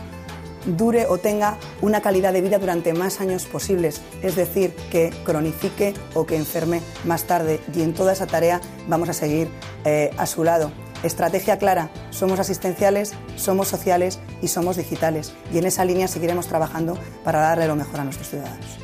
dure 0.77 1.07
o 1.07 1.17
tenga 1.17 1.57
una 1.81 2.01
calidad 2.01 2.31
de 2.31 2.41
vida 2.41 2.59
durante 2.59 2.93
más 2.93 3.21
años 3.21 3.47
posibles, 3.47 4.01
es 4.21 4.35
decir, 4.35 4.75
que 4.91 5.11
cronifique 5.25 5.95
o 6.13 6.27
que 6.27 6.35
enferme 6.35 6.83
más 7.05 7.23
tarde. 7.23 7.59
Y 7.73 7.81
en 7.81 7.95
toda 7.95 8.13
esa 8.13 8.27
tarea 8.27 8.61
vamos 8.87 9.09
a 9.09 9.13
seguir 9.13 9.49
eh, 9.83 10.11
a 10.15 10.27
su 10.27 10.43
lado. 10.43 10.71
Estrategia 11.03 11.57
clara, 11.57 11.89
somos 12.09 12.39
asistenciales, 12.39 13.13
somos 13.35 13.67
sociales 13.67 14.19
y 14.41 14.47
somos 14.49 14.77
digitales. 14.77 15.33
Y 15.53 15.57
en 15.57 15.65
esa 15.65 15.85
línea 15.85 16.07
seguiremos 16.07 16.47
trabajando 16.47 16.97
para 17.23 17.39
darle 17.39 17.67
lo 17.67 17.75
mejor 17.75 18.01
a 18.01 18.03
nuestros 18.03 18.29
ciudadanos 18.29 18.79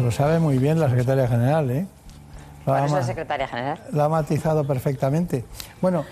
lo 0.00 0.10
sabe 0.10 0.38
muy 0.38 0.58
bien 0.58 0.80
la 0.80 0.88
secretaria 0.88 1.28
general, 1.28 1.70
¿eh? 1.70 1.86
es 2.84 2.92
la 2.92 3.02
secretaria 3.02 3.48
general? 3.48 3.80
Lo 3.90 4.04
ha 4.04 4.08
matizado 4.08 4.64
perfectamente. 4.64 5.44
Bueno, 5.80 6.04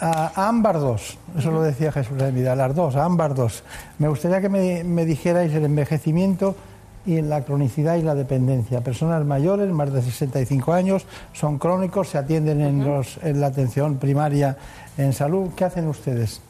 a, 0.00 0.48
Ámbar 0.48 0.78
2, 0.80 1.18
eso 1.38 1.50
lo 1.50 1.62
decía 1.62 1.92
Jesús 1.92 2.16
de 2.16 2.30
Vida, 2.30 2.56
las 2.56 2.74
dos, 2.74 2.96
a 2.96 3.04
Ámbar 3.04 3.34
2. 3.34 3.62
Me 3.98 4.08
gustaría 4.08 4.40
que 4.40 4.48
me, 4.48 5.04
dijerais 5.04 5.52
el 5.52 5.64
envejecimiento 5.64 6.56
y 7.04 7.20
la 7.20 7.42
cronicidad 7.44 7.96
y 7.96 8.02
la 8.02 8.14
dependencia. 8.14 8.80
Personas 8.80 9.24
mayores, 9.24 9.70
más 9.70 9.92
de 9.92 10.02
65 10.02 10.72
años, 10.72 11.06
son 11.32 11.58
crónicos, 11.58 12.08
se 12.08 12.18
atienden 12.18 12.60
en, 12.60 12.84
los, 12.84 13.18
en 13.22 13.40
la 13.40 13.48
atención 13.48 13.96
primaria 13.96 14.56
en 14.96 15.12
salud. 15.12 15.50
¿Qué 15.56 15.64
hacen 15.64 15.88
ustedes? 15.88 16.40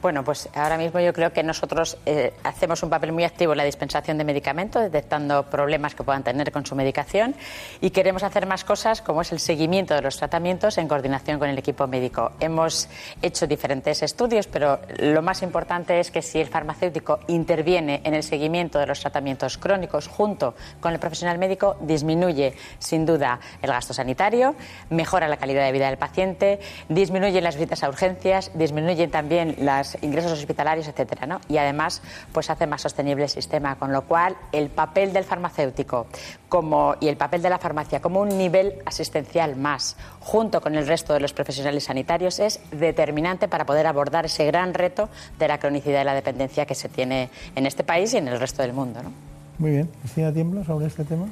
Bueno, 0.00 0.22
pues 0.22 0.48
ahora 0.54 0.78
mismo 0.78 1.00
yo 1.00 1.12
creo 1.12 1.32
que 1.32 1.42
nosotros 1.42 1.98
eh, 2.06 2.32
hacemos 2.44 2.84
un 2.84 2.90
papel 2.90 3.10
muy 3.10 3.24
activo 3.24 3.52
en 3.52 3.58
la 3.58 3.64
dispensación 3.64 4.16
de 4.16 4.22
medicamentos, 4.22 4.80
detectando 4.80 5.42
problemas 5.50 5.96
que 5.96 6.04
puedan 6.04 6.22
tener 6.22 6.52
con 6.52 6.64
su 6.64 6.76
medicación 6.76 7.34
y 7.80 7.90
queremos 7.90 8.22
hacer 8.22 8.46
más 8.46 8.62
cosas 8.62 9.02
como 9.02 9.22
es 9.22 9.32
el 9.32 9.40
seguimiento 9.40 9.94
de 9.94 10.02
los 10.02 10.16
tratamientos 10.16 10.78
en 10.78 10.86
coordinación 10.86 11.40
con 11.40 11.48
el 11.48 11.58
equipo 11.58 11.88
médico. 11.88 12.30
Hemos 12.38 12.88
hecho 13.22 13.48
diferentes 13.48 14.00
estudios, 14.04 14.46
pero 14.46 14.78
lo 14.98 15.20
más 15.20 15.42
importante 15.42 15.98
es 15.98 16.12
que 16.12 16.22
si 16.22 16.38
el 16.38 16.46
farmacéutico 16.46 17.18
interviene 17.26 18.00
en 18.04 18.14
el 18.14 18.22
seguimiento 18.22 18.78
de 18.78 18.86
los 18.86 19.00
tratamientos 19.00 19.58
crónicos 19.58 20.06
junto 20.06 20.54
con 20.80 20.92
el 20.92 21.00
profesional 21.00 21.38
médico, 21.38 21.76
disminuye 21.80 22.54
sin 22.78 23.04
duda 23.04 23.40
el 23.62 23.70
gasto 23.70 23.92
sanitario, 23.92 24.54
mejora 24.90 25.26
la 25.26 25.38
calidad 25.38 25.64
de 25.64 25.72
vida 25.72 25.88
del 25.88 25.98
paciente, 25.98 26.60
disminuye 26.88 27.40
las 27.40 27.56
visitas 27.56 27.82
a 27.82 27.88
urgencias, 27.88 28.52
disminuyen 28.54 29.10
también 29.10 29.56
las 29.58 29.87
ingresos 30.02 30.32
hospitalarios, 30.32 30.88
etcétera, 30.88 31.26
¿no? 31.26 31.40
Y 31.48 31.58
además, 31.58 32.02
pues 32.32 32.50
hace 32.50 32.66
más 32.66 32.82
sostenible 32.82 33.24
el 33.24 33.30
sistema, 33.30 33.76
con 33.76 33.92
lo 33.92 34.02
cual 34.02 34.36
el 34.52 34.68
papel 34.68 35.12
del 35.12 35.24
farmacéutico 35.24 36.06
como, 36.48 36.94
y 37.00 37.08
el 37.08 37.16
papel 37.16 37.42
de 37.42 37.50
la 37.50 37.58
farmacia 37.58 38.00
como 38.00 38.20
un 38.20 38.36
nivel 38.36 38.82
asistencial 38.86 39.56
más, 39.56 39.96
junto 40.20 40.60
con 40.60 40.74
el 40.74 40.86
resto 40.86 41.14
de 41.14 41.20
los 41.20 41.32
profesionales 41.32 41.84
sanitarios, 41.84 42.38
es 42.40 42.60
determinante 42.70 43.48
para 43.48 43.66
poder 43.66 43.86
abordar 43.86 44.26
ese 44.26 44.44
gran 44.46 44.74
reto 44.74 45.08
de 45.38 45.48
la 45.48 45.58
cronicidad 45.58 46.02
y 46.02 46.04
la 46.04 46.14
dependencia 46.14 46.66
que 46.66 46.74
se 46.74 46.88
tiene 46.88 47.30
en 47.54 47.66
este 47.66 47.84
país 47.84 48.14
y 48.14 48.18
en 48.18 48.28
el 48.28 48.38
resto 48.40 48.62
del 48.62 48.72
mundo, 48.72 49.02
¿no? 49.02 49.12
Muy 49.58 49.72
bien. 49.72 49.90
Cristina 50.00 50.32
Tiemblo, 50.32 50.64
sobre 50.64 50.86
este 50.86 51.04
tema. 51.04 51.26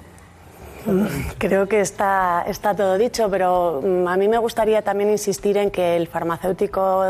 Creo 1.38 1.66
que 1.68 1.80
está, 1.80 2.44
está 2.46 2.74
todo 2.74 2.98
dicho, 2.98 3.28
pero 3.30 3.80
mm, 3.82 4.06
a 4.06 4.16
mí 4.16 4.28
me 4.28 4.38
gustaría 4.38 4.82
también 4.82 5.10
insistir 5.10 5.56
en 5.56 5.70
que 5.70 5.96
el 5.96 6.06
farmacéutico 6.06 7.04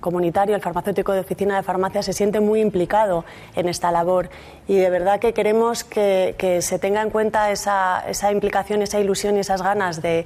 comunitario, 0.00 0.54
el 0.54 0.62
farmacéutico 0.62 1.12
de 1.12 1.20
oficina 1.20 1.56
de 1.56 1.62
farmacia, 1.62 2.02
se 2.02 2.12
siente 2.12 2.40
muy 2.40 2.60
implicado 2.60 3.24
en 3.54 3.68
esta 3.68 3.90
labor 3.90 4.28
y 4.68 4.76
de 4.76 4.90
verdad 4.90 5.18
que 5.18 5.32
queremos 5.32 5.82
que, 5.84 6.58
se 6.62 6.78
tenga 6.78 7.02
en 7.02 7.10
cuenta 7.10 7.50
esa, 7.50 8.04
esa, 8.08 8.30
implicación, 8.30 8.82
esa 8.82 9.00
ilusión 9.00 9.36
y 9.36 9.40
esas 9.40 9.62
ganas 9.62 10.00
de, 10.00 10.24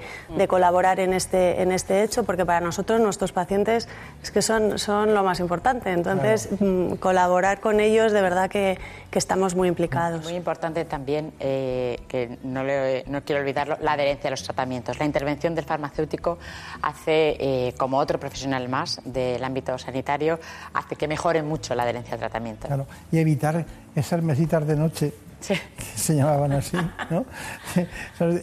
colaborar 0.48 1.00
en 1.00 1.12
este, 1.12 1.62
en 1.62 1.72
este 1.72 2.02
hecho, 2.02 2.24
porque 2.24 2.44
para 2.44 2.60
nosotros, 2.60 3.00
nuestros 3.00 3.32
pacientes, 3.32 3.88
es 4.22 4.30
que 4.30 4.42
son, 4.42 4.78
son 4.78 5.14
lo 5.14 5.24
más 5.24 5.40
importante. 5.40 5.90
Entonces, 5.90 6.48
mm, 6.60 6.94
colaborar 6.94 7.60
con 7.60 7.80
ellos, 7.80 8.12
de 8.12 8.20
verdad 8.20 8.50
que, 8.50 8.78
que, 9.10 9.18
estamos 9.18 9.54
muy 9.54 9.68
implicados. 9.68 10.24
Muy 10.24 10.34
importante 10.34 10.84
también, 10.84 11.32
eh, 11.40 12.00
que 12.08 12.38
no 12.42 12.62
no 13.06 13.22
quiero 13.22 13.42
olvidarlo, 13.42 13.78
la 13.80 13.92
adherencia 13.92 14.28
a 14.28 14.30
los 14.32 14.42
tratamientos. 14.42 14.98
La 14.98 15.06
intervención 15.06 15.54
del 15.54 15.64
farmacéutico 15.64 16.38
hace, 16.82 17.36
eh, 17.38 17.74
como 17.78 17.98
otro 17.98 18.18
profesional 18.20 18.68
más 18.68 19.00
del 19.04 19.42
ámbito 19.42 19.78
sanitario, 19.78 20.38
hace 20.74 20.96
que 20.96 21.08
mejore 21.08 21.42
mucho 21.42 21.74
la 21.74 21.84
adherencia 21.84 22.14
al 22.14 22.20
tratamiento. 22.20 22.66
Claro, 22.66 22.86
y 23.10 23.18
evitar 23.18 23.64
esas 23.96 24.22
mesitas 24.22 24.66
de 24.66 24.76
noche 24.76 25.12
que 25.46 25.58
se 25.94 26.16
llamaban 26.16 26.52
así, 26.52 26.76
¿no? 27.10 27.24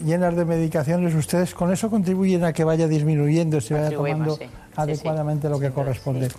llenas 0.06 0.36
de 0.36 0.46
medicaciones, 0.46 1.14
ustedes 1.16 1.54
con 1.54 1.72
eso 1.72 1.90
contribuyen 1.90 2.44
a 2.44 2.54
que 2.54 2.64
vaya 2.64 2.88
disminuyendo, 2.88 3.60
se 3.62 3.74
vaya 3.74 3.92
tomando 3.92 4.38
adecuadamente 4.76 5.50
lo 5.50 5.60
que 5.60 5.72
corresponde. 5.72 6.30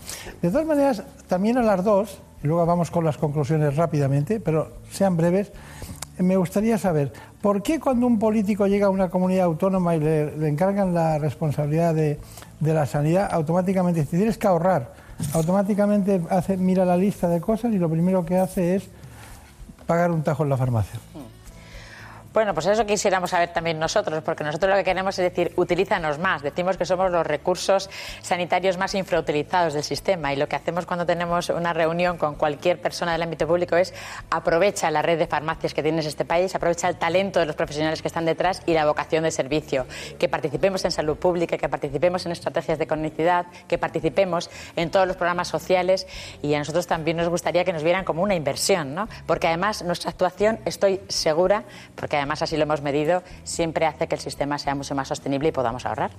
De 0.42 0.50
todas 0.50 0.66
maneras, 0.66 1.02
también 1.28 1.58
a 1.58 1.62
las 1.62 1.84
dos, 1.84 2.18
y 2.42 2.46
luego 2.46 2.64
vamos 2.66 2.90
con 2.90 3.04
las 3.04 3.16
conclusiones 3.16 3.76
rápidamente, 3.76 4.40
pero 4.40 4.72
sean 4.90 5.16
breves, 5.16 5.52
me 6.18 6.36
gustaría 6.36 6.78
saber, 6.78 7.12
¿por 7.42 7.62
qué 7.62 7.80
cuando 7.80 8.06
un 8.06 8.18
político 8.18 8.66
llega 8.66 8.86
a 8.86 8.90
una 8.90 9.10
comunidad 9.10 9.46
autónoma 9.46 9.96
y 9.96 10.00
le, 10.00 10.48
encargan 10.48 10.94
la 10.94 11.18
responsabilidad 11.18 11.94
de, 11.94 12.18
la 12.60 12.86
sanidad, 12.86 13.28
automáticamente 13.32 14.00
dice, 14.00 14.16
tienes 14.16 14.38
que 14.38 14.46
ahorrar? 14.46 14.92
Automáticamente 15.32 16.22
hace, 16.30 16.56
mira 16.56 16.84
la 16.84 16.96
lista 16.96 17.28
de 17.28 17.40
cosas 17.40 17.72
y 17.72 17.78
lo 17.78 17.88
primero 17.88 18.24
que 18.24 18.38
hace 18.38 18.76
es 18.76 18.88
pagar 19.86 20.10
un 20.10 20.22
tajo 20.22 20.42
en 20.44 20.50
la 20.50 20.56
farmacia. 20.56 20.98
Bueno, 22.34 22.52
pues 22.52 22.66
eso 22.66 22.84
quisiéramos 22.84 23.30
saber 23.30 23.52
también 23.52 23.78
nosotros, 23.78 24.20
porque 24.24 24.42
nosotros 24.42 24.68
lo 24.68 24.76
que 24.76 24.82
queremos 24.82 25.16
es 25.20 25.22
decir, 25.22 25.52
utilízanos 25.54 26.18
más. 26.18 26.42
Decimos 26.42 26.76
que 26.76 26.84
somos 26.84 27.12
los 27.12 27.24
recursos 27.24 27.88
sanitarios 28.22 28.76
más 28.76 28.92
infrautilizados 28.96 29.72
del 29.72 29.84
sistema 29.84 30.32
y 30.32 30.36
lo 30.36 30.48
que 30.48 30.56
hacemos 30.56 30.84
cuando 30.84 31.06
tenemos 31.06 31.48
una 31.50 31.72
reunión 31.72 32.18
con 32.18 32.34
cualquier 32.34 32.80
persona 32.80 33.12
del 33.12 33.22
ámbito 33.22 33.46
público 33.46 33.76
es 33.76 33.94
aprovecha 34.30 34.90
la 34.90 35.00
red 35.00 35.16
de 35.16 35.28
farmacias 35.28 35.74
que 35.74 35.82
tienes 35.84 36.06
este 36.06 36.24
país, 36.24 36.52
aprovecha 36.56 36.88
el 36.88 36.96
talento 36.96 37.38
de 37.38 37.46
los 37.46 37.54
profesionales 37.54 38.02
que 38.02 38.08
están 38.08 38.24
detrás 38.24 38.62
y 38.66 38.72
la 38.72 38.84
vocación 38.84 39.22
de 39.22 39.30
servicio. 39.30 39.86
Que 40.18 40.28
participemos 40.28 40.84
en 40.84 40.90
salud 40.90 41.16
pública, 41.16 41.56
que 41.56 41.68
participemos 41.68 42.26
en 42.26 42.32
estrategias 42.32 42.80
de 42.80 42.88
cronicidad, 42.88 43.46
que 43.68 43.78
participemos 43.78 44.50
en 44.74 44.90
todos 44.90 45.06
los 45.06 45.14
programas 45.14 45.46
sociales 45.46 46.08
y 46.42 46.52
a 46.54 46.58
nosotros 46.58 46.88
también 46.88 47.16
nos 47.16 47.28
gustaría 47.28 47.64
que 47.64 47.72
nos 47.72 47.84
vieran 47.84 48.04
como 48.04 48.24
una 48.24 48.34
inversión, 48.34 48.92
¿no? 48.92 49.08
Porque 49.24 49.46
además 49.46 49.84
nuestra 49.84 50.10
actuación, 50.10 50.58
estoy 50.64 51.00
segura, 51.06 51.62
porque 51.94 52.16
además 52.16 52.23
así 52.42 52.56
lo 52.56 52.62
hemos 52.64 52.82
medido, 52.82 53.22
siempre 53.44 53.86
hace 53.86 54.06
que 54.06 54.14
el 54.14 54.20
sistema 54.20 54.58
sea 54.58 54.74
mucho 54.74 54.94
más 54.94 55.08
sostenible 55.08 55.48
y 55.48 55.52
podamos 55.52 55.86
ahorrar. 55.86 56.10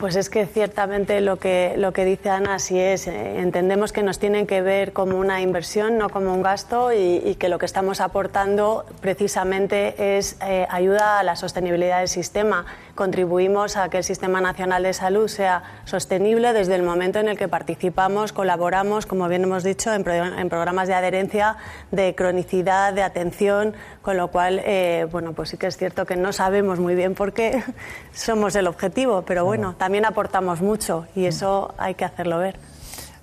Pues 0.00 0.16
es 0.16 0.30
que 0.30 0.46
ciertamente 0.46 1.20
lo 1.20 1.36
que, 1.36 1.74
lo 1.76 1.92
que 1.92 2.06
dice 2.06 2.30
Ana 2.30 2.54
así 2.54 2.80
es. 2.80 3.06
Eh, 3.06 3.38
entendemos 3.40 3.92
que 3.92 4.02
nos 4.02 4.18
tienen 4.18 4.46
que 4.46 4.62
ver 4.62 4.94
como 4.94 5.18
una 5.18 5.42
inversión, 5.42 5.98
no 5.98 6.08
como 6.08 6.32
un 6.32 6.42
gasto, 6.42 6.90
y, 6.90 7.36
que 7.38 7.50
lo 7.50 7.58
que 7.58 7.66
estamos 7.66 8.00
aportando 8.00 8.86
precisamente 9.02 10.16
es 10.16 10.38
eh, 10.40 10.66
ayuda 10.70 11.18
a 11.18 11.22
la 11.22 11.36
sostenibilidad 11.36 11.98
del 11.98 12.08
sistema 12.08 12.64
contribuimos 13.00 13.78
a 13.78 13.88
que 13.88 13.96
el 13.96 14.04
Sistema 14.04 14.42
Nacional 14.42 14.82
de 14.82 14.92
Salud 14.92 15.26
sea 15.26 15.62
sostenible 15.86 16.52
desde 16.52 16.74
el 16.74 16.82
momento 16.82 17.18
en 17.18 17.30
el 17.30 17.38
que 17.38 17.48
participamos, 17.48 18.34
colaboramos, 18.34 19.06
como 19.06 19.26
bien 19.26 19.44
hemos 19.44 19.64
dicho, 19.64 19.90
en, 19.94 20.04
programas 20.04 20.86
de 20.86 20.92
adherencia, 20.92 21.56
de 21.92 22.14
cronicidad, 22.14 22.92
de 22.92 23.02
atención, 23.02 23.72
con 24.02 24.18
lo 24.18 24.28
cual, 24.28 24.60
eh, 24.66 25.06
bueno, 25.10 25.32
pues 25.32 25.48
sí 25.48 25.56
que 25.56 25.66
es 25.66 25.78
cierto 25.78 26.04
que 26.04 26.16
no 26.16 26.34
sabemos 26.34 26.78
muy 26.78 26.94
bien 26.94 27.14
por 27.14 27.32
qué 27.32 27.62
somos 28.12 28.54
el 28.54 28.66
objetivo, 28.66 29.22
pero 29.22 29.46
bueno, 29.46 29.74
también 29.78 29.89
aportamos 30.04 30.60
mucho 30.60 31.06
y 31.14 31.26
eso 31.26 31.74
hay 31.78 31.94
que 31.94 32.04
hacerlo 32.04 32.38
ver. 32.38 32.56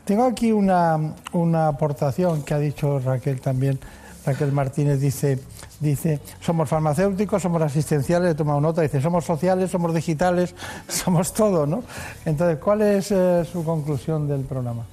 Tengo 0.06 0.26
aquí 0.26 0.52
una, 0.52 1.15
una 1.34 1.68
aportación 1.68 2.44
que 2.44 2.53
ha 2.53 2.60
dicho 2.60 2.99
Raquel 2.99 3.41
también. 3.41 3.80
Raquel 4.26 4.52
Martínez 4.52 4.99
dice, 4.99 5.39
dice, 5.80 6.19
somos 6.41 6.68
farmacéuticos, 6.68 7.41
somos 7.41 7.61
asistenciales, 7.61 8.31
he 8.31 8.35
tomado 8.35 8.60
nota, 8.60 8.81
dice, 8.81 9.02
somos 9.02 9.23
sociales, 9.23 9.72
somos 9.72 9.94
digitales, 9.94 10.53
somos 10.88 11.34
todo, 11.34 11.65
¿no? 11.65 11.84
Entonces, 12.26 12.57
¿cuál 12.60 12.81
es 12.81 13.11
eh, 13.11 13.45
su 13.45 13.64
conclusión 13.64 14.27
del 14.27 14.41
programa? 14.41 14.84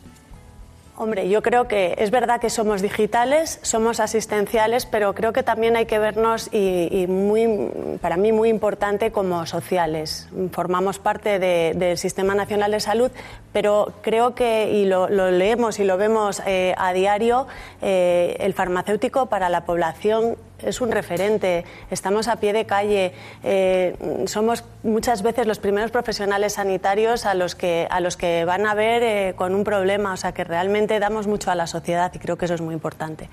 Hombre, 0.96 1.28
yo 1.28 1.42
creo 1.42 1.66
que 1.66 1.96
es 1.98 2.12
verdad 2.12 2.40
que 2.40 2.50
somos 2.50 2.80
digitales, 2.80 3.58
somos 3.62 3.98
asistenciales, 3.98 4.86
pero 4.86 5.12
creo 5.12 5.32
que 5.32 5.42
también 5.42 5.74
hay 5.74 5.86
que 5.86 5.98
vernos 5.98 6.48
y, 6.52 7.06
muy, 7.08 7.98
para 8.00 8.16
mí 8.16 8.30
muy 8.30 8.48
importante 8.48 9.10
como 9.10 9.44
sociales. 9.44 10.28
Formamos 10.52 11.00
parte 11.00 11.40
del 11.40 11.98
Sistema 11.98 12.36
Nacional 12.36 12.70
de 12.70 12.78
Salud, 12.78 13.10
pero 13.52 13.92
creo 14.02 14.36
que, 14.36 14.70
y 14.70 14.84
lo, 14.84 15.08
leemos 15.08 15.80
y 15.80 15.84
lo 15.84 15.96
vemos 15.96 16.40
eh, 16.46 16.76
a 16.78 16.92
diario, 16.92 17.48
eh, 17.82 18.36
el 18.38 18.54
farmacéutico 18.54 19.26
para 19.26 19.48
la 19.48 19.64
población 19.64 20.36
es 20.64 20.80
un 20.80 20.90
referente, 20.90 21.64
estamos 21.90 22.28
a 22.28 22.36
pie 22.36 22.52
de 22.52 22.66
calle, 22.66 23.12
eh, 23.42 23.94
somos 24.26 24.64
muchas 24.82 25.22
veces 25.22 25.46
los 25.46 25.58
primeros 25.58 25.90
profesionales 25.90 26.54
sanitarios 26.54 27.26
a 27.26 27.34
los 27.34 27.54
que, 27.54 27.86
a 27.90 28.00
los 28.00 28.16
que 28.16 28.44
van 28.44 28.66
a 28.66 28.74
ver 28.74 29.02
eh, 29.02 29.34
con 29.36 29.54
un 29.54 29.64
problema, 29.64 30.12
o 30.12 30.16
sea 30.16 30.32
que 30.32 30.44
realmente 30.44 30.98
damos 30.98 31.26
mucho 31.26 31.50
a 31.50 31.54
la 31.54 31.66
sociedad 31.66 32.12
y 32.14 32.18
creo 32.18 32.36
que 32.36 32.46
eso 32.46 32.54
es 32.54 32.60
muy 32.60 32.74
importante. 32.74 33.28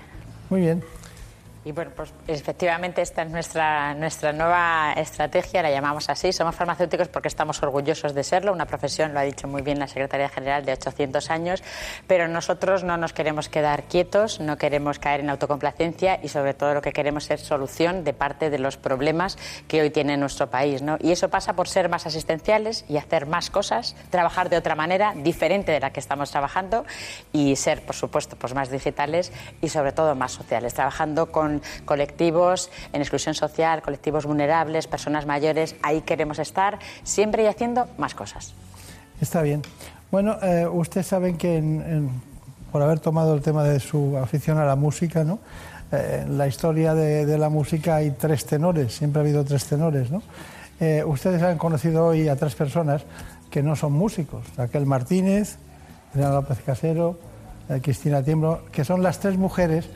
Muy 0.50 0.60
bien. 0.60 0.82
Y 1.64 1.70
bueno, 1.70 1.92
pues 1.94 2.12
efectivamente 2.26 3.02
esta 3.02 3.22
es 3.22 3.30
nuestra, 3.30 3.94
nuestra 3.94 4.32
nueva 4.32 4.94
estrategia, 4.94 5.62
la 5.62 5.70
llamamos 5.70 6.08
así. 6.08 6.32
Somos 6.32 6.56
farmacéuticos 6.56 7.06
porque 7.06 7.28
estamos 7.28 7.62
orgullosos 7.62 8.14
de 8.14 8.24
serlo, 8.24 8.52
una 8.52 8.66
profesión, 8.66 9.14
lo 9.14 9.20
ha 9.20 9.22
dicho 9.22 9.46
muy 9.46 9.62
bien 9.62 9.78
la 9.78 9.86
Secretaría 9.86 10.28
General, 10.28 10.64
de 10.64 10.72
800 10.72 11.30
años, 11.30 11.62
pero 12.08 12.26
nosotros 12.26 12.82
no 12.82 12.96
nos 12.96 13.12
queremos 13.12 13.48
quedar 13.48 13.84
quietos, 13.84 14.40
no 14.40 14.58
queremos 14.58 14.98
caer 14.98 15.20
en 15.20 15.30
autocomplacencia 15.30 16.18
y 16.20 16.28
sobre 16.28 16.52
todo 16.54 16.74
lo 16.74 16.82
que 16.82 16.92
queremos 16.92 17.30
es 17.30 17.42
solución 17.42 18.02
de 18.02 18.12
parte 18.12 18.50
de 18.50 18.58
los 18.58 18.76
problemas 18.76 19.38
que 19.68 19.82
hoy 19.82 19.90
tiene 19.90 20.16
nuestro 20.16 20.50
país. 20.50 20.82
¿no? 20.82 20.96
Y 21.00 21.12
eso 21.12 21.28
pasa 21.28 21.52
por 21.52 21.68
ser 21.68 21.88
más 21.88 22.06
asistenciales 22.06 22.84
y 22.88 22.96
hacer 22.96 23.26
más 23.26 23.50
cosas, 23.50 23.94
trabajar 24.10 24.50
de 24.50 24.56
otra 24.56 24.74
manera, 24.74 25.14
diferente 25.16 25.70
de 25.70 25.78
la 25.78 25.92
que 25.92 26.00
estamos 26.00 26.32
trabajando 26.32 26.84
y 27.32 27.54
ser, 27.54 27.82
por 27.82 27.94
supuesto, 27.94 28.34
pues 28.34 28.52
más 28.52 28.68
digitales 28.68 29.30
y 29.60 29.68
sobre 29.68 29.92
todo 29.92 30.16
más 30.16 30.32
sociales, 30.32 30.74
trabajando 30.74 31.30
con 31.30 31.51
colectivos 31.84 32.70
en 32.92 33.00
exclusión 33.00 33.34
social, 33.34 33.82
colectivos 33.82 34.24
vulnerables, 34.24 34.86
personas 34.86 35.26
mayores. 35.26 35.74
Ahí 35.82 36.02
queremos 36.02 36.38
estar 36.38 36.78
siempre 37.02 37.42
y 37.42 37.46
haciendo 37.46 37.88
más 37.98 38.14
cosas. 38.14 38.54
Está 39.20 39.42
bien. 39.42 39.62
Bueno, 40.10 40.36
eh, 40.42 40.66
ustedes 40.66 41.06
saben 41.06 41.38
que 41.38 41.62
por 42.70 42.82
haber 42.82 43.00
tomado 43.00 43.34
el 43.34 43.40
tema 43.40 43.64
de 43.64 43.80
su 43.80 44.18
afición 44.18 44.58
a 44.58 44.64
la 44.66 44.76
música, 44.76 45.24
¿no? 45.24 45.38
Eh, 45.90 46.24
en 46.26 46.36
la 46.36 46.46
historia 46.48 46.94
de, 46.94 47.38
la 47.38 47.48
música 47.48 47.96
hay 47.96 48.10
tres 48.10 48.44
tenores, 48.44 48.94
siempre 48.94 49.20
ha 49.20 49.22
habido 49.22 49.44
tres 49.44 49.64
tenores, 49.64 50.10
¿no? 50.10 50.22
Eh, 50.80 51.02
ustedes 51.06 51.42
han 51.42 51.56
conocido 51.56 52.04
hoy 52.04 52.28
a 52.28 52.36
tres 52.36 52.54
personas 52.54 53.04
que 53.50 53.62
no 53.62 53.76
son 53.76 53.92
músicos, 53.92 54.44
Raquel 54.56 54.84
Martínez, 54.84 55.56
Elena 56.14 56.30
López 56.30 56.58
Casero, 56.66 57.18
Cristina 57.80 58.22
Tiembro, 58.22 58.64
que 58.70 58.84
son 58.84 59.02
las 59.02 59.18
tres 59.18 59.38
mujeres 59.38 59.88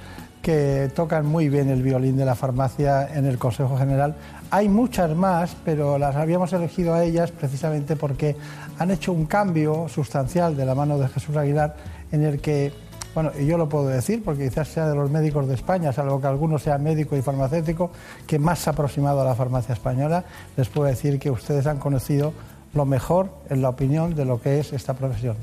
que 0.47 0.89
tocan 0.95 1.27
muy 1.27 1.49
bien 1.49 1.71
el 1.71 1.83
violín 1.83 2.17
de 2.17 2.25
la 2.25 2.37
farmacia 2.37 3.13
en 3.13 3.27
el 3.27 3.37
Consejo 3.37 3.77
General. 3.77 4.15
Hay 4.53 4.69
muchas 4.69 5.11
más, 5.17 5.57
pero 5.65 5.99
las 5.99 6.15
habíamos 6.15 6.53
elegido 6.53 6.95
a 6.95 7.03
ellas 7.03 7.33
precisamente 7.33 7.97
porque 7.97 8.37
han 8.79 8.93
hecho 8.93 9.13
un 9.13 9.27
cambio 9.27 9.89
sustancial 9.89 10.57
de 10.57 10.65
la 10.65 10.77
mano 10.77 11.01
de 11.01 11.09
Jesús 11.09 11.37
Aguilar 11.37 11.75
en 12.13 12.23
el 12.23 12.41
que, 12.41 12.73
bueno, 13.13 13.33
y 13.37 13.45
yo 13.45 13.59
lo 13.59 13.69
puedo 13.69 13.89
decir 13.89 14.23
porque 14.23 14.49
quizás 14.49 14.69
sea 14.69 14.87
de 14.87 14.95
los 14.95 15.11
médicos 15.11 15.49
de 15.49 15.55
España, 15.55 15.93
salvo 15.93 16.21
que 16.21 16.29
alguno 16.29 16.61
sea 16.61 16.79
médico 16.79 17.17
y 17.17 17.23
farmacéutico, 17.23 17.91
que 18.25 18.39
más 18.39 18.61
se 18.61 18.71
ha 18.71 18.73
aproximado 18.73 19.23
a 19.23 19.25
la 19.25 19.35
farmacia 19.35 19.73
española, 19.73 20.23
les 20.57 20.69
puedo 20.69 20.87
decir 20.87 21.19
que 21.19 21.29
ustedes 21.29 21.67
han 21.67 21.81
conocido 21.81 22.33
lo 22.73 22.85
mejor 22.85 23.31
en 23.51 23.63
la 23.63 23.71
opinión 23.71 24.15
de 24.15 24.25
lo 24.25 24.41
que 24.41 24.61
es 24.61 24.73
esta 24.73 24.95
profesión, 24.95 25.35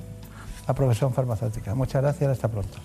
la 0.65 0.73
profesión 0.73 1.13
farmacéutica. 1.13 1.75
Muchas 1.75 2.01
gracias, 2.01 2.31
hasta 2.31 2.47
pronto. 2.47 2.77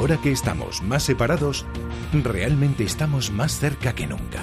Ahora 0.00 0.16
que 0.16 0.32
estamos 0.32 0.80
más 0.80 1.02
separados, 1.02 1.66
realmente 2.14 2.84
estamos 2.84 3.30
más 3.30 3.58
cerca 3.58 3.94
que 3.94 4.06
nunca. 4.06 4.42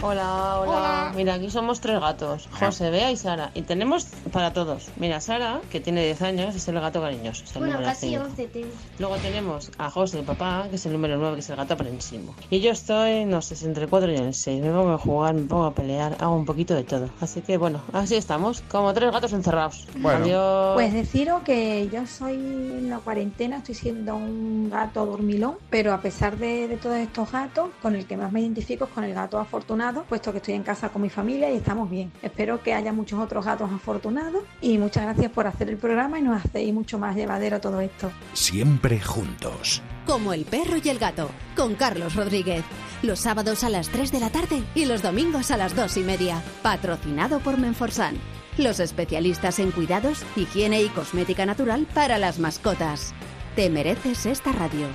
Hola, 0.00 0.60
hola, 0.60 1.12
Mira, 1.16 1.34
aquí 1.34 1.50
somos 1.50 1.80
tres 1.80 2.00
gatos, 2.00 2.48
José, 2.52 2.88
Bea 2.90 3.10
y 3.10 3.16
Sara. 3.16 3.50
Y 3.54 3.62
tenemos 3.62 4.04
para 4.32 4.52
todos. 4.52 4.88
Mira, 4.96 5.20
Sara, 5.20 5.60
que 5.70 5.80
tiene 5.80 6.04
10 6.04 6.22
años, 6.22 6.54
es 6.54 6.68
el 6.68 6.78
gato 6.80 7.00
cariñoso. 7.00 7.42
es 7.42 7.56
el 7.56 7.62
Bueno, 7.62 7.80
casi 7.82 8.10
cinco. 8.10 8.24
11 8.24 8.46
tengo. 8.46 8.68
Luego 9.00 9.16
tenemos 9.16 9.72
a 9.76 9.90
José, 9.90 10.20
el 10.20 10.24
papá, 10.24 10.66
que 10.70 10.76
es 10.76 10.86
el 10.86 10.92
número 10.92 11.16
9, 11.18 11.34
que 11.34 11.40
es 11.40 11.50
el 11.50 11.56
gato 11.56 11.74
aprensimo. 11.74 12.32
Y 12.48 12.60
yo 12.60 12.70
estoy, 12.70 13.24
no 13.24 13.42
sé, 13.42 13.56
entre 13.66 13.84
el 13.84 13.90
4 13.90 14.12
y 14.12 14.16
el 14.16 14.34
6. 14.34 14.62
Me 14.62 14.70
pongo 14.70 14.92
a 14.92 14.98
jugar, 14.98 15.34
me 15.34 15.42
pongo 15.48 15.64
a 15.64 15.74
pelear, 15.74 16.16
hago 16.20 16.36
un 16.36 16.44
poquito 16.44 16.74
de 16.76 16.84
todo. 16.84 17.08
Así 17.20 17.40
que 17.40 17.56
bueno, 17.56 17.80
así 17.92 18.14
estamos, 18.14 18.62
como 18.68 18.94
tres 18.94 19.10
gatos 19.10 19.32
encerrados. 19.32 19.88
Adiós. 20.04 20.74
Pues 20.74 20.92
deciros 20.92 21.42
que 21.42 21.88
yo 21.92 22.06
soy 22.06 22.34
en 22.34 22.88
la 22.88 22.98
cuarentena, 22.98 23.56
estoy 23.56 23.74
siendo 23.74 24.14
un 24.14 24.70
gato 24.70 25.04
dormilón, 25.06 25.56
pero 25.70 25.92
a 25.92 26.00
pesar 26.00 26.36
de, 26.36 26.68
de 26.68 26.76
todos 26.76 26.96
estos 26.98 27.32
gatos, 27.32 27.70
con 27.82 27.96
el 27.96 28.06
que 28.06 28.16
más 28.16 28.30
me 28.30 28.40
identifico 28.42 28.84
es 28.84 28.90
con 28.90 29.02
el 29.02 29.12
gato 29.12 29.38
afortunado, 29.40 29.87
puesto 29.94 30.32
que 30.32 30.38
estoy 30.38 30.54
en 30.54 30.62
casa 30.62 30.88
con 30.88 31.02
mi 31.02 31.10
familia 31.10 31.50
y 31.50 31.56
estamos 31.56 31.90
bien. 31.90 32.12
Espero 32.22 32.62
que 32.62 32.74
haya 32.74 32.92
muchos 32.92 33.20
otros 33.20 33.44
gatos 33.44 33.70
afortunados 33.72 34.42
y 34.60 34.78
muchas 34.78 35.04
gracias 35.04 35.30
por 35.30 35.46
hacer 35.46 35.68
el 35.68 35.76
programa 35.76 36.18
y 36.18 36.22
nos 36.22 36.44
hacéis 36.44 36.72
mucho 36.72 36.98
más 36.98 37.16
llevadero 37.16 37.60
todo 37.60 37.80
esto. 37.80 38.10
Siempre 38.32 39.00
juntos. 39.00 39.82
Como 40.06 40.32
el 40.32 40.44
perro 40.44 40.76
y 40.82 40.88
el 40.88 40.98
gato, 40.98 41.30
con 41.56 41.74
Carlos 41.74 42.14
Rodríguez. 42.14 42.64
Los 43.02 43.20
sábados 43.20 43.62
a 43.62 43.70
las 43.70 43.88
3 43.88 44.10
de 44.10 44.20
la 44.20 44.30
tarde 44.30 44.62
y 44.74 44.86
los 44.86 45.02
domingos 45.02 45.50
a 45.50 45.56
las 45.56 45.76
2 45.76 45.98
y 45.98 46.00
media. 46.00 46.42
Patrocinado 46.62 47.40
por 47.40 47.58
Menforsan. 47.58 48.16
Los 48.56 48.80
especialistas 48.80 49.60
en 49.60 49.70
cuidados, 49.70 50.24
higiene 50.34 50.82
y 50.82 50.88
cosmética 50.88 51.46
natural 51.46 51.86
para 51.94 52.18
las 52.18 52.38
mascotas. 52.38 53.14
Te 53.54 53.70
mereces 53.70 54.26
esta 54.26 54.50
radio. 54.52 54.86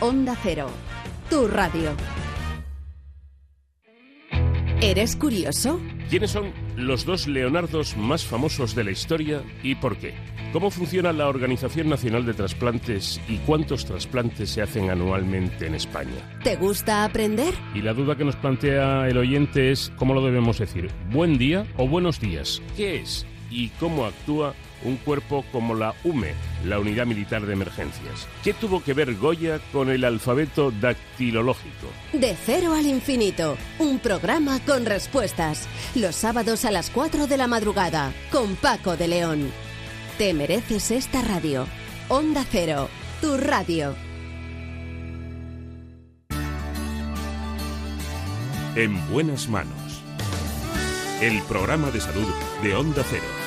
Onda 0.00 0.36
Cero. 0.42 0.68
Tu 1.28 1.46
radio. 1.46 1.90
¿Eres 4.84 5.16
curioso? 5.16 5.80
¿Quiénes 6.10 6.32
son 6.32 6.52
los 6.76 7.06
dos 7.06 7.26
Leonardos 7.26 7.96
más 7.96 8.22
famosos 8.22 8.74
de 8.74 8.84
la 8.84 8.90
historia 8.90 9.42
y 9.62 9.76
por 9.76 9.96
qué? 9.96 10.12
¿Cómo 10.52 10.70
funciona 10.70 11.10
la 11.14 11.26
Organización 11.26 11.88
Nacional 11.88 12.26
de 12.26 12.34
Trasplantes 12.34 13.18
y 13.26 13.38
cuántos 13.38 13.86
trasplantes 13.86 14.50
se 14.50 14.60
hacen 14.60 14.90
anualmente 14.90 15.68
en 15.68 15.74
España? 15.74 16.38
¿Te 16.42 16.56
gusta 16.56 17.02
aprender? 17.06 17.54
Y 17.74 17.80
la 17.80 17.94
duda 17.94 18.14
que 18.14 18.26
nos 18.26 18.36
plantea 18.36 19.08
el 19.08 19.16
oyente 19.16 19.72
es 19.72 19.90
cómo 19.96 20.12
lo 20.12 20.22
debemos 20.22 20.58
decir, 20.58 20.90
buen 21.10 21.38
día 21.38 21.64
o 21.78 21.88
buenos 21.88 22.20
días. 22.20 22.60
¿Qué 22.76 22.96
es 23.00 23.24
y 23.50 23.68
cómo 23.80 24.04
actúa 24.04 24.54
un 24.84 24.96
cuerpo 24.96 25.44
como 25.50 25.74
la 25.74 25.94
UME, 26.04 26.34
la 26.64 26.78
Unidad 26.78 27.06
Militar 27.06 27.44
de 27.46 27.52
Emergencias? 27.52 28.28
¿Qué 28.42 28.52
tuvo 28.52 28.82
que 28.82 28.94
ver 28.94 29.14
Goya 29.16 29.58
con 29.72 29.90
el 29.90 30.04
alfabeto 30.04 30.70
dactilológico? 30.70 31.88
De 32.12 32.36
cero 32.44 32.74
al 32.74 32.86
infinito. 32.86 33.56
Un 33.78 33.98
programa 33.98 34.60
con 34.60 34.86
respuestas. 34.86 35.68
Los 35.94 36.14
sábados 36.14 36.64
a 36.64 36.70
las 36.70 36.90
4 36.90 37.26
de 37.26 37.36
la 37.36 37.46
madrugada. 37.46 38.12
Con 38.30 38.56
Paco 38.56 38.96
de 38.96 39.08
León. 39.08 39.50
Te 40.18 40.32
mereces 40.34 40.90
esta 40.90 41.22
radio. 41.22 41.66
Onda 42.08 42.44
Cero. 42.48 42.88
Tu 43.20 43.36
radio. 43.36 43.94
En 48.76 49.08
buenas 49.08 49.48
manos. 49.48 50.02
El 51.20 51.40
programa 51.42 51.90
de 51.90 52.00
salud 52.00 52.26
de 52.62 52.74
Onda 52.74 53.04
Cero. 53.08 53.43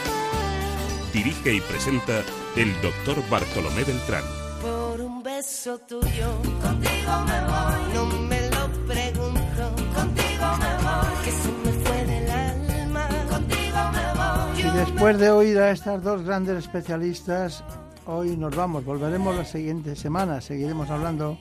Dirige 1.13 1.53
y 1.53 1.61
presenta 1.61 2.21
el 2.55 2.73
doctor 2.81 3.17
Bartolomé 3.29 3.83
Beltrán. 3.83 4.23
Por 4.61 5.01
un 5.01 5.23
beso 5.23 5.79
tuyo, 5.79 6.41
contigo 6.61 7.11
me 7.25 7.41
voy. 7.45 7.93
No 7.93 8.05
me 8.27 8.41
lo 8.49 8.67
pregunto, 8.85 9.75
contigo 9.95 10.47
me 10.59 10.73
voy. 10.83 11.23
Que 11.23 11.31
se 11.31 11.51
me 11.63 11.71
fue 11.85 12.05
del 12.05 12.29
alma, 12.29 13.07
contigo 13.29 13.77
me 13.93 14.13
voy. 14.13 14.73
Y 14.73 14.77
después 14.77 15.17
de 15.17 15.29
oír 15.29 15.59
a 15.59 15.71
estas 15.71 16.03
dos 16.03 16.23
grandes 16.23 16.57
especialistas, 16.57 17.63
hoy 18.05 18.35
nos 18.35 18.55
vamos. 18.55 18.83
Volveremos 18.83 19.35
la 19.35 19.45
siguiente 19.45 19.95
semana. 19.95 20.41
Seguiremos 20.41 20.89
hablando, 20.89 21.37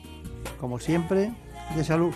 como 0.59 0.79
siempre, 0.79 1.33
de 1.75 1.83
salud. 1.83 2.13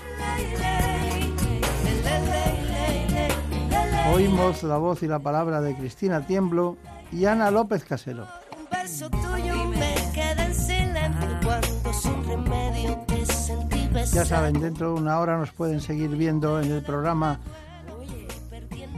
Oímos 4.13 4.63
la 4.63 4.77
voz 4.77 5.03
y 5.03 5.07
la 5.07 5.19
palabra 5.19 5.61
de 5.61 5.75
Cristina 5.75 6.25
Tiemblo 6.25 6.77
y 7.11 7.25
Ana 7.25 7.51
López 7.51 7.83
Casero. 7.83 8.27
Un 8.57 8.67
beso 8.69 9.09
tuyo 9.09 9.65
me 9.65 9.95
queda 10.13 10.45
en 10.45 10.55
silencio 10.55 11.39
cuando 11.43 11.93
sin 11.93 12.25
remedio 12.25 12.97
te 13.07 13.25
sentí. 13.25 13.89
Ya 14.13 14.25
saben, 14.25 14.59
dentro 14.59 14.93
de 14.93 15.01
una 15.01 15.19
hora 15.19 15.37
nos 15.37 15.51
pueden 15.51 15.81
seguir 15.81 16.09
viendo 16.09 16.61
en 16.61 16.71
el 16.71 16.81
programa 16.81 17.39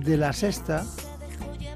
de 0.02 0.18
la 0.18 0.34
sexta, 0.34 0.84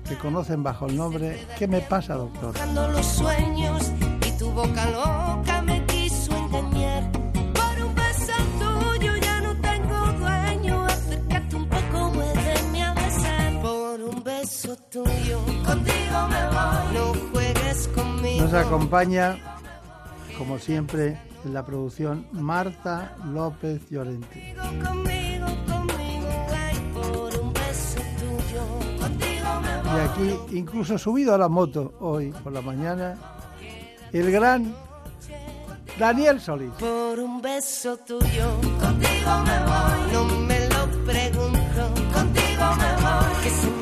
que 0.08 0.18
conocen 0.18 0.64
bajo 0.64 0.88
el 0.88 0.98
nombre 0.98 1.46
¿Qué 1.58 1.68
me 1.68 1.82
pasa, 1.82 2.16
doctor? 2.16 2.54
Buscando 2.54 2.88
los 2.90 3.06
sueños 3.06 3.92
y 4.26 4.32
tu 4.38 4.50
boca 4.52 4.86
loca 4.92 5.47
tuyo, 15.04 15.40
contigo 15.66 16.28
me 16.30 16.46
voy. 16.48 16.94
No 16.94 17.14
juegues 17.32 17.88
conmigo. 17.90 18.44
Nos 18.44 18.54
acompaña, 18.54 19.38
como 20.38 20.58
siempre, 20.60 21.20
en 21.46 21.54
la 21.54 21.66
producción 21.66 22.26
Marta 22.32 23.16
López 23.26 23.82
Llorente. 23.90 24.56
Y 29.86 30.00
aquí, 30.00 30.58
incluso 30.58 30.98
subido 30.98 31.34
a 31.34 31.38
la 31.38 31.48
moto 31.48 31.94
hoy 32.00 32.32
por 32.44 32.52
la 32.54 32.62
mañana, 32.62 33.16
el 34.12 34.32
gran 34.32 34.76
Daniel 35.98 36.40
Solís. 36.40 36.72
Por 36.80 37.20
un 37.20 37.42
beso 37.42 37.98
tuyo, 37.98 38.52
contigo 38.80 39.32
me 39.46 39.60
voy. 39.66 40.12
No 40.14 40.26
me 40.46 40.70
lo 40.70 40.88
pregunto, 41.06 41.94
contigo 42.14 42.76
me 42.78 43.02
voy. 43.02 43.77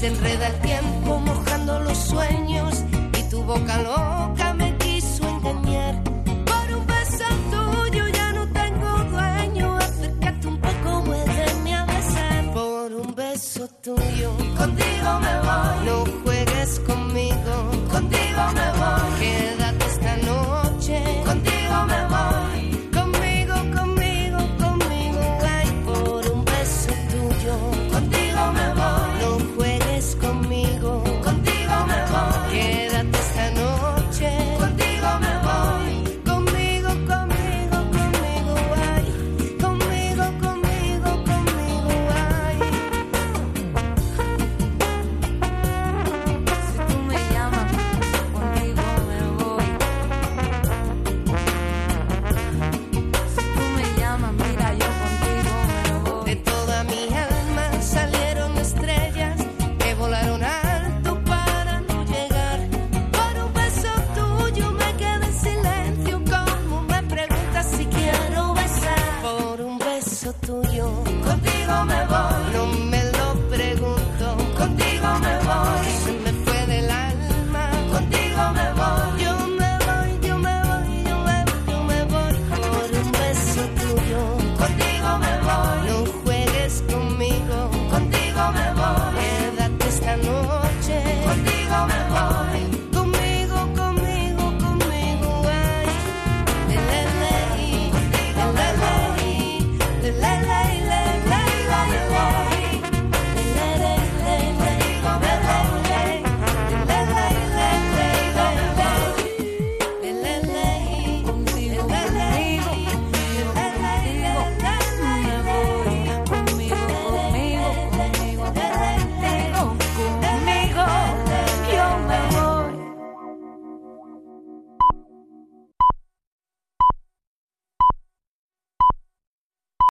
Se 0.00 0.06
enreda 0.06 0.46
el 0.46 0.58
tiempo 0.60 1.18
mojando 1.18 1.78
los 1.80 1.98
sueños 1.98 2.84
y 3.18 3.22
tu 3.28 3.42
boca 3.42 3.82
loca 3.82 4.54
me 4.54 4.74
quiso 4.78 5.28
engañar. 5.28 6.02
Por 6.02 6.76
un 6.78 6.86
beso 6.86 7.24
tuyo 7.50 8.08
ya 8.08 8.32
no 8.32 8.50
tengo 8.50 8.88
dueño, 9.10 9.76
acércate 9.76 10.46
un 10.46 10.58
poco, 10.58 11.02
muéveme 11.04 11.74
a 11.74 11.84
besar. 11.84 12.50
Por 12.54 12.92
un 12.94 13.14
beso 13.14 13.68
tuyo, 13.82 14.32
contigo 14.56 15.20
me 15.20 15.34
voy. 15.46 15.84
No 15.84 16.04
juegues 16.24 16.80
conmigo, 16.80 17.29